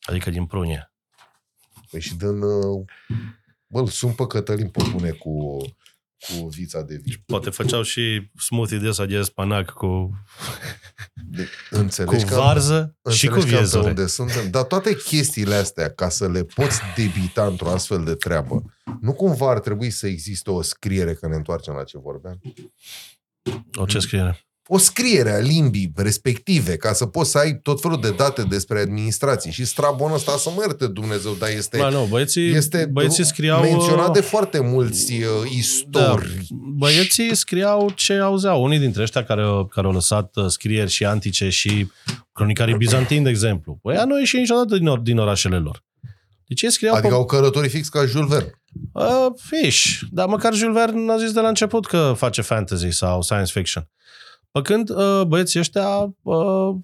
[0.00, 0.92] Adică din prunie.
[1.90, 2.42] Păi și din...
[2.42, 2.84] uh,
[3.70, 5.56] Bă, sunt pe Cătălin pe bune cu,
[6.18, 7.22] cu vița de vii.
[7.26, 10.10] Poate făceau și smoothie de ăsta de spanac cu,
[11.14, 13.88] De, cu înțelegi că, varză și cu înțelegi că pe viezure.
[13.88, 14.50] unde suntem.
[14.50, 18.62] Dar toate chestiile astea, ca să le poți debita într-o astfel de treabă,
[19.00, 22.40] nu cumva ar trebui să existe o scriere, că ne întoarcem la ce vorbeam?
[23.74, 24.47] O ce scriere?
[24.68, 28.80] O scriere a limbii respective, ca să poți să ai tot felul de date despre
[28.80, 29.50] administrații.
[29.50, 33.60] Și Strabon ăsta, să mă ierte Dumnezeu, dar este, Ba, nu, băieții, este băieții scriau...
[33.60, 36.46] menționat de foarte mulți uh, da, istori.
[36.50, 38.62] băieții scriau ce auzeau.
[38.62, 41.90] Unii dintre ăștia care, care au lăsat uh, scrieri și antice și
[42.32, 43.78] cronicarii bizantini, de exemplu.
[43.82, 45.84] Păi ea nu ieși niciodată din, or, din orașele lor.
[46.46, 48.52] Deci ei scriau Adică pe au călătorii fix ca Jules Verne.
[48.92, 49.98] Uh, fish.
[50.10, 53.88] Dar măcar Jules Verne a zis de la început că face fantasy sau science fiction.
[54.50, 55.88] Pe când uh, băieții ăștia,
[56.22, 56.74] uh,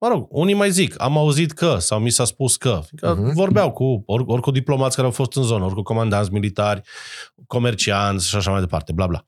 [0.00, 2.80] mă rog, unii mai zic, am auzit că, sau mi s-a spus că.
[2.96, 3.32] că Mhm.
[3.32, 6.80] Vorbeau cu, ori, ori cu diplomați care au fost în zonă, ori cu comandanți militari,
[7.46, 9.26] comercianți și așa mai departe, bla bla.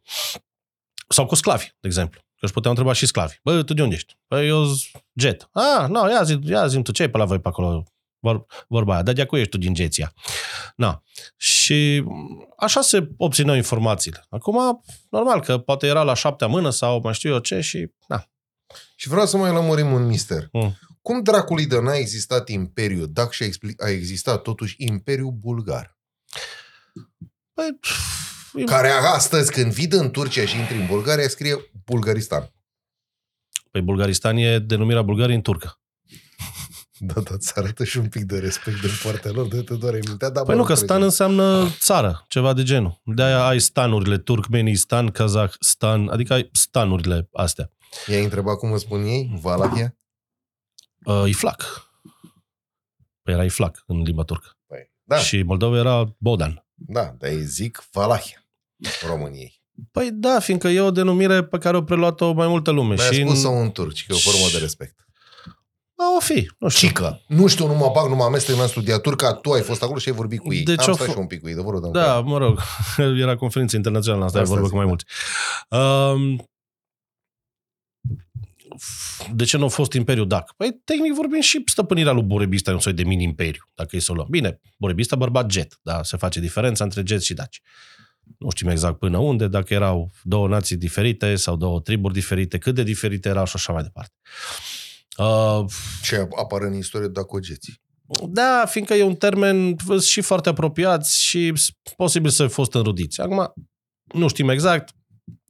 [1.08, 2.20] Sau cu sclavi, de exemplu.
[2.20, 3.34] Că își puteau întreba și sclavi.
[3.42, 4.16] Bă, tu de unde ești?
[4.26, 5.48] Păi eu sunt jet.
[5.52, 7.84] Ah, nu, ia zi, ia zi tu, ce ai pe la voi pe acolo?
[8.24, 10.12] Vor, vorba aia, dar de acu ești tu din Geția.
[10.76, 11.02] Na.
[11.36, 14.26] Și m, așa se obțineau informațiile.
[14.30, 17.90] Acum, normal că poate era la șaptea mână sau mai știu eu ce și...
[18.06, 18.28] Na.
[18.96, 20.48] Și vreau să mai lămurim un mister.
[20.52, 20.78] Mm.
[21.02, 25.98] Cum dracului de n-a existat Imperiul, dacă și-a expli- a existat totuși Imperiul Bulgar?
[27.54, 27.78] Păi,
[28.54, 31.54] e- Care astăzi, când vii în Turcia și intri în Bulgaria, scrie
[31.84, 32.52] Bulgaristan.
[33.70, 35.78] păi Bulgaristan e denumirea Bulgariei în turcă.
[36.98, 40.00] Da, da, îți arată și un pic de respect din partea lor, de te doare
[40.06, 40.28] mintea.
[40.30, 40.84] Da, Păi bă, nu, că trece.
[40.84, 43.00] stan înseamnă țară, ceva de genul.
[43.04, 47.70] De-aia ai stanurile, Turkmenistan, Kazahstan, adică ai stanurile astea.
[48.06, 49.38] I-ai întrebat cum îți spun ei?
[49.40, 49.96] Valahia?
[51.04, 51.88] Uh, Iflac.
[53.22, 54.48] Păi era Iflac în limba turcă.
[54.66, 56.64] Păi, da, Și Moldova era Bodan.
[56.74, 58.46] da, dar ei zic Valahia
[59.06, 59.62] României.
[59.90, 62.94] Păi da, fiindcă e o denumire pe care o preluat-o mai multă lume.
[62.94, 63.56] Dar și ai spus-o în...
[63.56, 65.03] un turci, că e o formă de respect.
[65.96, 66.88] A, o fi, nu știu.
[66.88, 67.20] Cică.
[67.26, 69.98] Nu știu, nu mă bag, nu mă amestec, n-am studiat turca, tu ai fost acolo
[69.98, 70.62] și ai vorbit cu ei.
[70.62, 72.20] Deci Am au stat f- și eu un pic cu ei, de vorbă, de Da,
[72.20, 72.60] mă rog,
[73.20, 74.98] era conferință internațională, asta, Asta asta vorbă zic, cu mai
[75.68, 76.14] da.
[76.14, 76.46] mulți.
[76.48, 76.48] Um,
[79.34, 80.52] de ce nu a fost Imperiul Dac?
[80.56, 84.12] Păi, tehnic vorbind, și stăpânirea lui Borebista e un soi de mini-imperiu, dacă e să
[84.12, 84.26] o luăm.
[84.30, 87.60] Bine, Borebista bărbat jet, da, se face diferența între jet și daci.
[88.38, 92.74] Nu știm exact până unde, dacă erau două nații diferite sau două triburi diferite, cât
[92.74, 94.12] de diferite erau și așa mai departe.
[94.22, 94.83] Uh,
[96.02, 97.82] Ce apare în istorie dacogeții.
[98.28, 103.20] da, fiindcă e un termen și foarte apropiat și s- posibil să fi fost înrudiți.
[103.20, 103.52] Acum,
[104.14, 104.90] nu știm exact,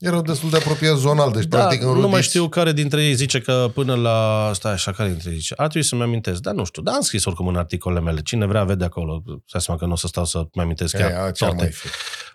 [0.05, 2.29] Erau destul de apropiați zonal, deci da, practic nu mai înrudiți.
[2.29, 4.51] știu care dintre ei zice că până la...
[4.55, 5.55] Stai așa, care dintre ei zice?
[5.57, 6.41] A trebuit să-mi amintesc.
[6.41, 8.21] Dar nu știu, dar am scris oricum în articolele mele.
[8.23, 9.23] Cine vrea vede acolo.
[9.47, 11.55] Să seama că nu o să stau să-mi amintesc chiar Aia, ce ar toate.
[11.57, 11.87] mai fi?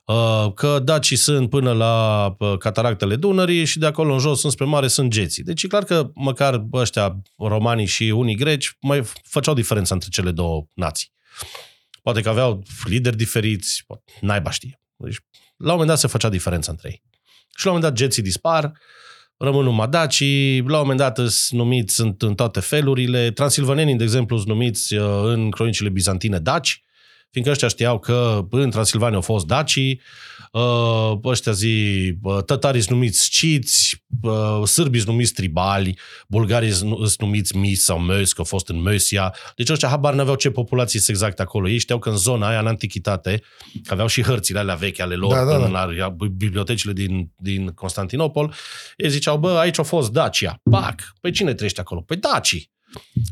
[0.06, 4.65] Uh, că dacii sunt până la uh, cataractele Dunării și de acolo în jos, înspre
[4.65, 5.43] mare, sunt geții.
[5.43, 10.31] Deci e clar că măcar ăștia romanii și unii greci mai făceau diferența între cele
[10.31, 11.11] două nații.
[12.01, 14.81] Poate că aveau lideri diferiți, poate- naiba știe.
[14.95, 15.17] Deci,
[15.57, 17.03] la un moment dat se făcea diferența între ei.
[17.59, 18.71] Și la un moment dat geții dispar,
[19.38, 23.31] rămân numai dacii, la un moment dat sunt numiți sunt în toate felurile.
[23.31, 26.83] Transilvanenii, de exemplu, sunt numiți uh, în cronicile bizantine daci,
[27.32, 30.01] fiindcă ăștia știau că în Transilvania au fost dacii,
[30.51, 31.74] uh, ăștia zi,
[32.22, 37.83] uh, tătarii sunt numiți sciți, uh, sârbii sunt numiți tribali, bulgarii sunt sunt numiți mis
[37.83, 39.30] sau mös, că au fost în Mösia.
[39.56, 41.69] Deci ăștia habar n-aveau ce populații sunt exact acolo.
[41.69, 43.41] Ei știau că în zona aia, în antichitate,
[43.83, 45.66] că aveau și hărțile alea vechi ale lor, Da, da, da.
[45.66, 48.53] în ar- bibliotecile din, din Constantinopol,
[48.98, 50.59] ei ziceau, bă, aici a fost Dacia.
[50.72, 50.95] Pac!
[51.22, 52.01] Păi cine trăiește acolo?
[52.01, 52.72] Păi Dacii.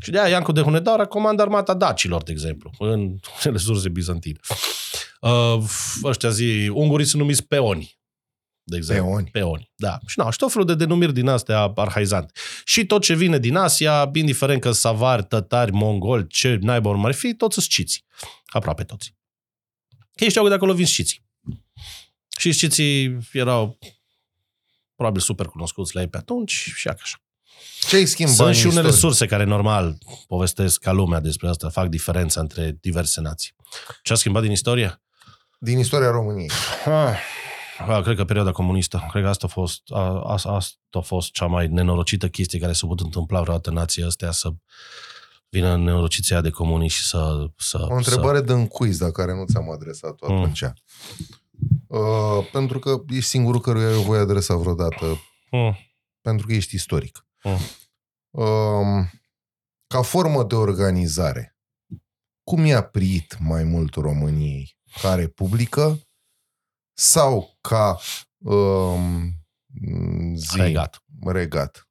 [0.02, 4.38] Și de aia Iancu de Hunedoara comandă armata dacilor, de exemplu, în cele surse bizantine.
[5.20, 5.62] Uh,
[6.02, 7.98] ăștia zi, ungurii sunt numiți peoni,
[8.62, 9.06] de exemplu.
[9.06, 9.28] Peoni.
[9.32, 9.98] Peoni, da.
[10.06, 12.32] Și, na, și tot felul de denumiri din astea arhaizante.
[12.64, 17.14] Și tot ce vine din Asia, indiferent că savari, tătari, mongoli, ce naiba urmă ar
[17.14, 18.04] fi, toți sunt sciți.
[18.46, 19.14] Aproape toți.
[19.88, 21.26] Că ei știau că de acolo vin sciții.
[22.38, 23.78] Și sciții erau
[24.94, 27.22] probabil super cunoscuți la ei pe atunci și așa.
[27.86, 28.98] Ce ai schimbat Sunt în și unele istorie?
[29.00, 33.54] surse care normal povestesc ca lumea despre asta, fac diferența între diverse nații.
[34.02, 35.02] Ce a schimbat din istorie?
[35.58, 36.50] Din istoria României.
[37.78, 39.06] Ah, cred că perioada comunistă.
[39.10, 42.72] Cred că asta a fost, a, a, asta a fost cea mai nenorocită chestie care
[42.72, 44.48] s-a putut întâmpla vreodată în nația astea să
[45.48, 47.46] vină nenorociția aia de comuniști și să...
[47.56, 50.38] să O întrebare de quiz, dar care nu ți-am adresat-o Mm.
[50.38, 50.62] atunci.
[51.86, 55.56] Uh, pentru că ești singurul căruia eu voi adresa vreodată, Să...
[55.56, 55.76] Mm,
[56.20, 57.26] pentru că ești istoric.
[57.48, 58.42] Mm.
[58.42, 59.10] Um,
[59.86, 61.56] ca formă de organizare,
[62.42, 64.76] cum i-a priit mai mult României?
[65.02, 66.00] Ca republică
[66.96, 67.98] sau ca
[68.38, 69.32] um,
[70.34, 71.02] zi, Regat.
[71.26, 71.88] regat?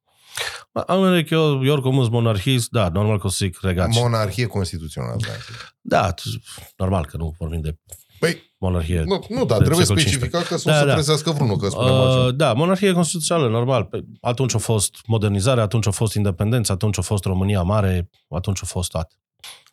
[0.86, 3.88] Am vedere că eu, eu oricum sunt monarhist, da, normal că o să zic regat.
[3.88, 5.16] Monarhie constituțională.
[5.16, 5.32] da.
[5.80, 6.42] da, t-
[6.76, 7.78] normal că nu vorbim de
[8.18, 9.02] Păi, monarhie.
[9.02, 10.92] nu, nu da, de trebuie secol specificat că să Da, nu se da.
[10.92, 12.30] trezească vreunul, că spunem Uh, altceva.
[12.30, 13.84] da, monarhie constituțională, normal.
[13.84, 18.60] Pe- Atunci a fost modernizare, atunci a fost independență, atunci a fost România mare, atunci
[18.62, 19.14] a fost toate.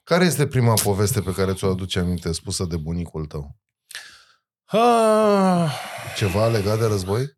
[0.04, 3.56] Care este prima poveste pe care ți-o aduce aminte spusă de bunicul tău?
[4.66, 5.72] Ah,
[6.18, 7.34] Ceva legat de război?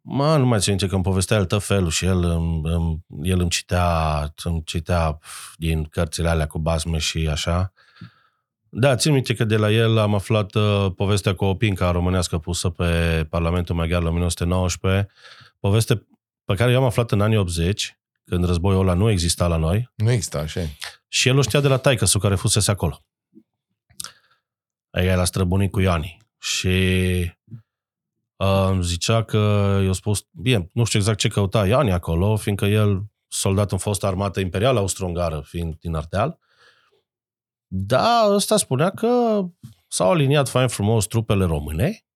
[0.00, 3.00] mă, nu mai țin minte că îmi povestea el tot felul și el, îmi, îmi,
[3.22, 5.18] el îmi citea, îmi citea
[5.56, 7.72] din cărțile alea cu basme și așa.
[8.70, 12.38] Da, țin minte că de la el am aflat uh, povestea cu o pinca românească
[12.38, 15.08] pusă pe Parlamentul Maghiar la 1919,
[15.60, 16.06] poveste
[16.44, 19.90] pe care eu am aflat în anii 80, când războiul ăla nu exista la noi,
[19.94, 20.68] Nu există, așa e.
[21.08, 23.04] Și el o știa de la taică su care fusese acolo.
[24.90, 26.18] Aia la străbunic cu Iani.
[26.38, 26.76] Și
[28.36, 32.64] uh, îmi zicea că i-a spus, bine, nu știu exact ce căuta Iani acolo, fiindcă
[32.64, 36.38] el, soldat în fostă armată imperială austro-ungară, fiind din Ardeal,
[37.68, 39.42] da, ăsta spunea că
[39.88, 42.06] s-au aliniat fain frumos trupele române,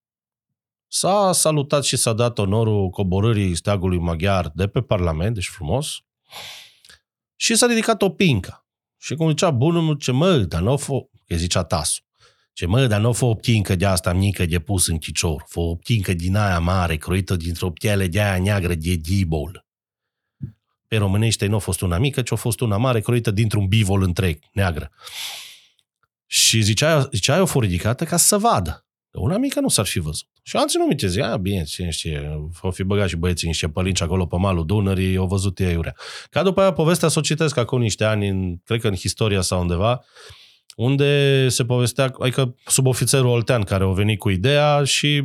[0.89, 6.01] s-a salutat și s-a dat onorul coborârii steagului maghiar de pe Parlament, deci frumos,
[7.37, 8.67] și s-a ridicat o pincă.
[8.99, 10.93] Și cum zicea bunul, ce mă, dar nu fă,
[11.27, 12.03] că zicea Tasu,
[12.53, 15.61] ce mă, dar nu fă o pincă de asta mică de pus în chicior, fă
[15.61, 19.67] o pincă din aia mare, croită dintr-o piele de aia neagră de dibol.
[20.93, 24.03] Pe românește nu a fost una mică, ci a fost una mare, croită dintr-un bivol
[24.03, 24.91] întreg, neagră.
[26.27, 28.87] Și zicea, zicea eu, a fost ridicată ca să vadă.
[29.11, 30.29] Că Una mică nu s-ar fi văzut.
[30.43, 33.69] Și alții nu mi zi, a, bine, cine știe, au fi băgat și băieții niște
[33.69, 35.95] pălinci acolo pe malul Dunării, au văzut ei iurea.
[36.31, 39.41] Ca după aia povestea să o citesc acum niște ani, în, cred că în Historia
[39.41, 40.05] sau undeva,
[40.77, 45.23] unde se povestea, adică subofițerul Oltean care a venit cu ideea și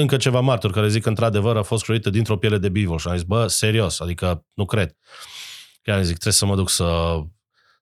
[0.00, 3.08] încă ceva martori care zic că într-adevăr a fost croită dintr-o piele de bivol și
[3.08, 4.96] am zis, bă, serios, adică nu cred.
[5.82, 7.18] Chiar zic, trebuie să mă duc să,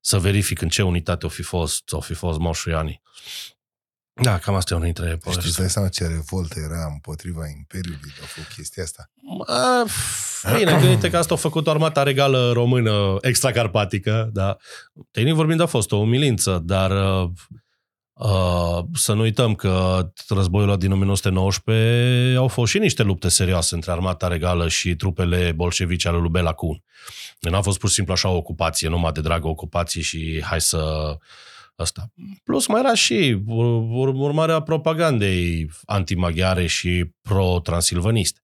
[0.00, 3.02] să verific în ce unitate o fi fost, o fi fost moșul Iani.
[4.22, 5.48] Da, cam asta e unul dintre Știți, povești.
[5.48, 9.10] îți dai seama ce revoltă era împotriva Imperiului de a făcut chestia asta?
[9.14, 9.86] Mă,
[10.56, 14.56] Bine, gândite că asta a făcut armata regală română extracarpatică, da.
[15.10, 17.30] Tehnic vorbind a fost o umilință, dar uh, uh,
[18.94, 23.90] să nu uităm că războiul ăla din 1919 au fost și niște lupte serioase între
[23.90, 26.82] armata regală și trupele bolșevice ale lui Bela Kun.
[27.40, 30.60] Nu a fost pur și simplu așa o ocupație, numai de dragă ocupație și hai
[30.60, 31.16] să
[31.76, 32.12] Asta.
[32.44, 38.38] Plus mai era și ur- ur- urmarea propagandei antimaghiare și pro-transilvaniste.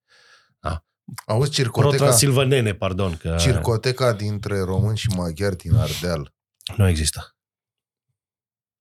[1.27, 3.17] Auzi, circoteca, Pro-transilvanene, pardon.
[3.17, 6.35] Că circoteca dintre români și maghiari din Ardeal.
[6.77, 7.37] Nu există.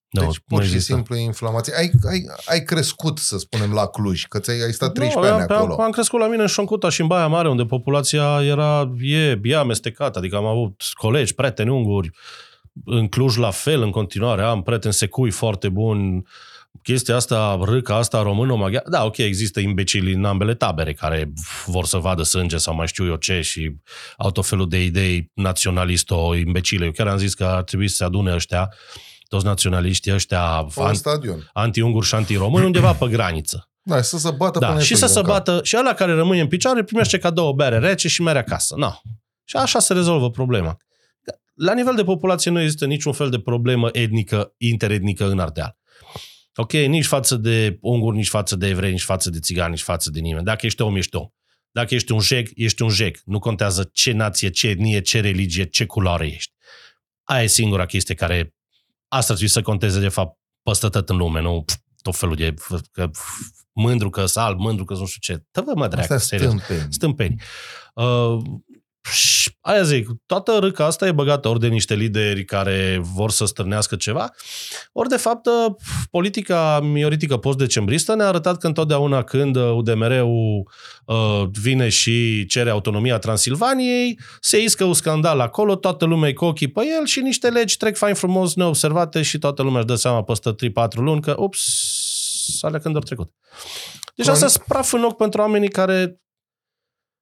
[0.09, 0.93] Nu, deci, pur nu și există.
[0.93, 1.73] simplu, e inflamație.
[1.77, 5.51] Ai, ai, ai crescut, să spunem, la Cluj, că ți-ai ai stat 13 nu, ani
[5.51, 5.73] am, acolo.
[5.73, 9.39] Am, am crescut la mine în Șoncuta și în Baia Mare, unde populația era, e,
[9.43, 10.19] e amestecată.
[10.19, 12.11] Adică am avut colegi, prieteni unguri,
[12.85, 14.41] în Cluj la fel, în continuare.
[14.41, 16.23] Am prieteni secui foarte buni.
[16.83, 21.33] Chestia asta, râca asta română-maghiară, da, ok, există imbecili în ambele tabere care
[21.65, 23.75] vor să vadă sânge sau mai știu eu ce și
[24.17, 26.85] au tot felul de idei naționalisto-imbecile.
[26.85, 28.69] Eu chiar am zis că ar trebui să se adune ăștia,
[29.29, 31.49] toți naționaliștii ăștia Pe un stadion.
[31.53, 33.69] anti-unguri și anti-români undeva pe graniță.
[33.81, 35.45] Da, să se bată Da, până și îi să prinde se în cap.
[35.45, 38.75] bată, și ăla care rămâne în picioare primește cadou o bere rece și mere acasă.
[38.77, 38.91] No.
[39.43, 40.77] Și așa se rezolvă problema.
[41.53, 45.77] La nivel de populație nu există niciun fel de problemă etnică, interetnică în Ardeal.
[46.55, 50.09] Ok, nici față de unguri, nici față de evrei, nici față de țigani, nici față
[50.09, 50.45] de nimeni.
[50.45, 51.27] Dacă ești om, ești om.
[51.71, 53.17] Dacă ești un jec, ești un jec.
[53.25, 56.51] Nu contează ce nație, ce etnie, ce religie, ce culoare ești.
[57.23, 58.53] Aia e singura chestie care
[59.09, 62.53] asta trebuie să conteze, de fapt, peste tot în lume, nu pf, tot felul de
[62.91, 63.09] că,
[63.71, 65.43] mândru că sunt alb, mândru că nu știu ce.
[65.51, 66.49] Tă vă mă Asta dreacă, e serios.
[66.51, 66.93] stâmpeni.
[66.93, 67.41] Stâmpeni.
[67.93, 68.68] Uh, și
[69.61, 73.95] aia zic, toată râca asta e băgată ori de niște lideri care vor să stârnească
[73.95, 74.29] ceva,
[74.91, 75.75] ori de fapt uh,
[76.11, 80.71] politica mioritică post-decembristă ne-a arătat că întotdeauna când uh, UDMR-ul
[81.05, 86.45] uh, vine și cere autonomia Transilvaniei, se iscă un scandal acolo, toată lumea e cu
[86.45, 89.95] ochii pe el și niște legi trec fain frumos neobservate și toată lumea își dă
[89.95, 90.53] seama peste 3-4
[90.93, 91.63] luni că, ups,
[92.61, 93.29] alea când au trecut.
[94.15, 96.19] Deci Con- asta e praf în ochi pentru oamenii care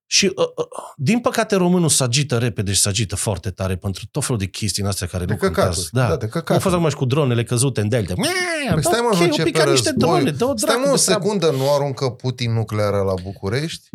[0.09, 4.05] și, uh, uh, din păcate, românul se agită repede și se agită foarte tare pentru
[4.11, 5.75] tot felul de chestii în astea care De nu căcaturi.
[5.75, 5.89] contează.
[5.91, 6.59] Da, de Cum a căcaturi.
[6.59, 8.13] fost acum și cu dronele căzute în delta.
[8.13, 10.15] Păi stai mă, ok, nu un începe pic ca niște războiul.
[10.23, 11.23] drone, dă-o Stai dracu mă o de treabă.
[11.23, 13.89] secundă, nu aruncă Putin nucleară la București?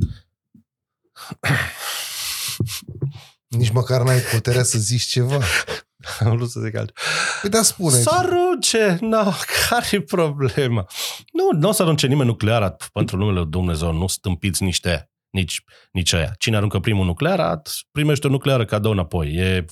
[3.48, 5.38] Nici măcar n-ai puterea să zici ceva.
[6.20, 7.00] Am vrut să zic altceva.
[7.40, 7.96] Păi da, spune.
[7.96, 8.98] Să arunce!
[9.00, 9.22] No,
[9.68, 10.86] care e problema?
[11.32, 15.62] Nu, nu o să arunce nimeni nucleara pentru numele lui Dumnezeu, nu stâmpiți niște nici,
[15.92, 16.34] nici aia.
[16.38, 19.34] Cine aruncă primul nuclear, primește o nucleară cadou înapoi.
[19.34, 19.64] E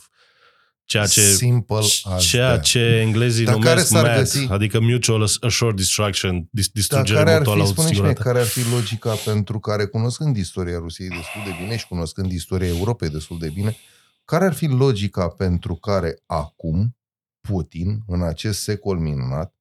[0.85, 2.63] ceea ce, Simple as ceea that.
[2.63, 4.47] ce englezii Dar care numesc s-ar MAD, găsi?
[4.51, 8.29] adică Mutual Assured Destruction, dis- Dar distrugere care ar mutuală fi, spune și mie, asigurată.
[8.29, 12.69] care ar fi logica pentru care, cunoscând istoria Rusiei destul de bine și cunoscând istoria
[12.69, 13.77] Europei destul de bine,
[14.25, 16.97] care ar fi logica pentru care acum
[17.41, 19.55] Putin, în acest secol minunat,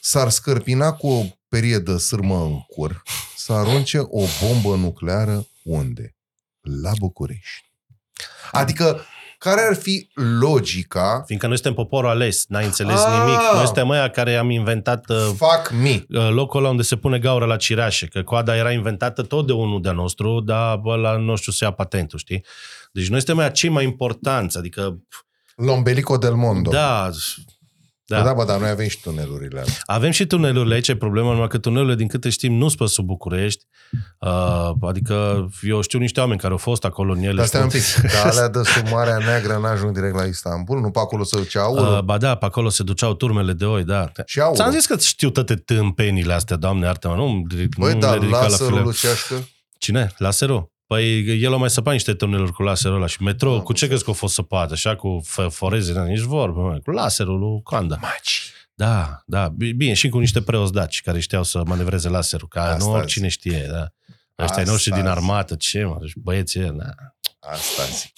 [0.00, 3.02] s-ar scărpina cu o perie de sârmă în cur
[3.46, 6.14] să arunce o bombă nucleară unde?
[6.82, 7.64] La București.
[8.52, 9.00] Adică,
[9.38, 10.10] care ar fi
[10.40, 13.18] logica Fiindcă noi suntem poporul ales, n-ai înțeles Ah!
[13.18, 13.38] nimic.
[13.54, 16.04] Noi suntem ăia care am inventat uh, Fuck me.
[16.18, 19.52] uh, locul ăla unde se pune gaură la cireașe, că coada era inventată tot de
[19.52, 22.44] unul de nostru, dar ăla nu știu să ia patentul, știi?
[22.92, 24.98] Deci noi suntem aia cei mai importanți, adică,
[25.56, 26.70] Lombelico del Mondo.
[26.70, 27.10] da,
[28.08, 28.16] Da.
[28.16, 28.22] da.
[28.22, 29.72] da, bă, dar noi avem și tunelurile alea.
[29.86, 32.86] Avem și tunelurile aici, e problema numai că tunelurile, din câte știm, nu sunt pe
[32.86, 33.64] sub București.
[34.20, 37.34] Uh, adică eu știu niște oameni care au fost acolo în ele.
[37.36, 40.80] Dar stai un spun- pic, dar alea de sub Marea Neagră n-ajung direct la Istanbul?
[40.80, 41.92] Nu pe acolo să duce aurul?
[41.96, 44.10] Uh, ba da, pe acolo se duceau turmele de oi, da.
[44.26, 44.56] și aurul.
[44.56, 47.42] Ți-am zis că știu toate tâmpenile astea, doamne, artă nu,
[47.78, 48.82] Băi, nu dar le ridica la laserul file.
[48.82, 49.34] lucească?
[49.78, 50.12] Cine?
[50.18, 50.74] Laserul?
[50.86, 53.86] Păi el a mai săpat niște tuneluri cu laserul ăla și metro, Da, cu ce
[53.86, 54.70] crezi că a fost săpat?
[54.72, 57.98] Așa cu f- foreze, da, nici vorbă, mă, cu laserul lui Coanda.
[58.00, 58.50] Maci.
[58.74, 62.84] Da, da, bine, și cu niște preoți daci care știau să manevreze laserul, ca Asta
[62.84, 63.80] nu oricine știe, da.
[64.38, 65.08] Ăștia ai Asta noștri din zic.
[65.10, 66.90] armată, ce mă, deci băieții, ăia, da.
[67.38, 68.12] Asta zic.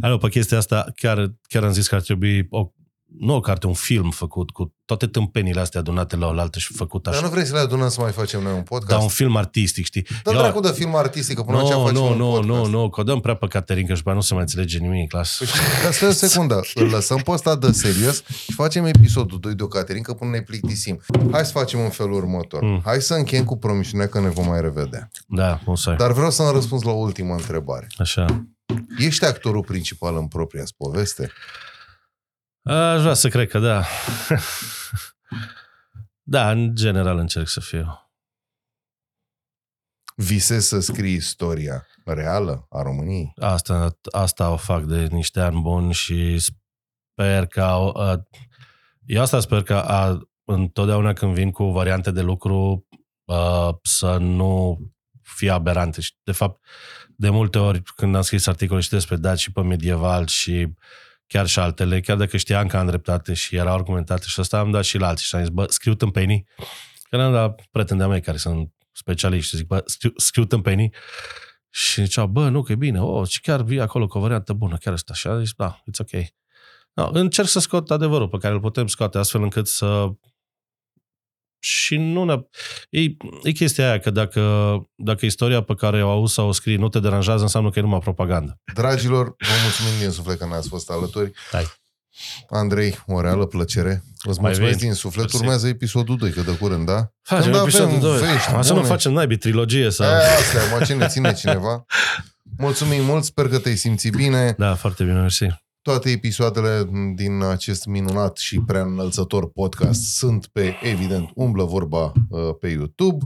[0.00, 2.70] Alo, pe chestia asta, chiar, chiar am zis că ar trebui o,
[3.18, 7.02] nu o carte, un film făcut cu toate tâmpenile astea adunate la oaltă și făcut
[7.02, 7.22] Dar așa.
[7.22, 8.90] nu vrei să le adunăm să mai facem noi un podcast?
[8.90, 10.06] Dar un film artistic, știi?
[10.24, 12.48] Dă Eu- dracu de film artistic, că până no, Nu, facem nu, un nu, podcast.
[12.48, 14.78] nu, nu, că o dăm prea pe Caterinca și după aia nu se mai înțelege
[14.78, 15.12] nimic.
[15.12, 15.36] Las.
[15.38, 19.38] Păi și- Dar stai o secundă, îl lăsăm pe ăsta de serios și facem episodul
[19.40, 21.00] 2 de o Caterinca până ne plictisim.
[21.30, 22.62] Hai să facem în felul următor.
[22.62, 22.80] Mm.
[22.84, 25.08] Hai să încheiem cu promisiunea că ne vom mai revedea.
[25.26, 25.96] Da, o să ai.
[25.96, 27.86] Dar vreau să-mi răspuns la ultima întrebare.
[27.98, 28.46] Așa.
[28.98, 31.30] Ești actorul principal în propria poveste?
[32.62, 33.84] Aș vrea să cred că da.
[36.34, 38.10] da, în general încerc să fiu.
[40.16, 43.32] Visezi să scrii istoria reală a României?
[43.36, 47.62] Asta, asta o fac de niște ani buni și sper că...
[47.62, 48.24] A,
[49.04, 52.86] eu asta sper că a, întotdeauna când vin cu variante de lucru
[53.24, 54.78] a, să nu
[55.22, 56.00] fie aberante.
[56.00, 56.64] Și, de fapt,
[57.16, 60.74] de multe ori când am scris articole și despre daci și pe medieval și
[61.32, 64.70] chiar și altele, chiar dacă știam că am dreptate și erau argumentate și asta am
[64.70, 66.46] dat și la alții și am zis, bă, scriu tâmpenii,
[67.10, 70.92] că am dat prietenii mei care sunt specialiști și zic, bă, scriu, scriu tâmpenii
[71.68, 74.52] și ziceau, bă, nu, că e bine, oh, și chiar vii acolo cu o variantă
[74.52, 75.14] bună, chiar asta.
[75.14, 76.24] Și a zis, da, it's ok.
[76.92, 80.08] No, încerc să scot adevărul pe care îl putem scoate astfel încât să
[81.60, 82.34] și nu ne...
[82.90, 83.00] E,
[83.42, 84.40] e chestia aia că dacă,
[84.94, 87.82] dacă istoria pe care o auzi sau o scrii nu te deranjează, înseamnă că e
[87.82, 88.58] numai propagandă.
[88.74, 91.32] Dragilor, vă mulțumim din suflet că ne-ați fost alături.
[91.50, 91.64] Hai.
[92.48, 94.02] Andrei, o reală plăcere.
[94.22, 94.86] Îți Mai mulțumesc vin.
[94.86, 95.22] din suflet.
[95.24, 95.36] Mersi.
[95.36, 97.10] Urmează episodul 2, că de curând, da?
[97.22, 98.18] Facem Când episodul avem 2.
[98.18, 98.88] vești Hai să nu bune.
[98.90, 100.06] facem naibii trilogie sau...
[100.06, 101.84] E, asta e, mă, ce ne ține cineva.
[102.58, 104.54] Mulțumim mult, sper că te-ai simțit bine.
[104.58, 105.46] Da, foarte bine, mersi.
[105.82, 112.54] Toate episoadele din acest minunat și prea înălțător podcast sunt pe, evident, Umblă Vorba uh,
[112.60, 113.24] pe YouTube.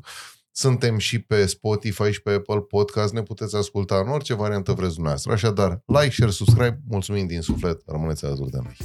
[0.50, 3.12] Suntem și pe Spotify și pe Apple Podcast.
[3.12, 5.33] Ne puteți asculta în orice variantă vreți dumneavoastră.
[5.33, 6.81] Așadar, like, share, subscribe.
[6.89, 7.83] Mulțumim din suflet.
[7.86, 8.76] Rămâneți alături de noi.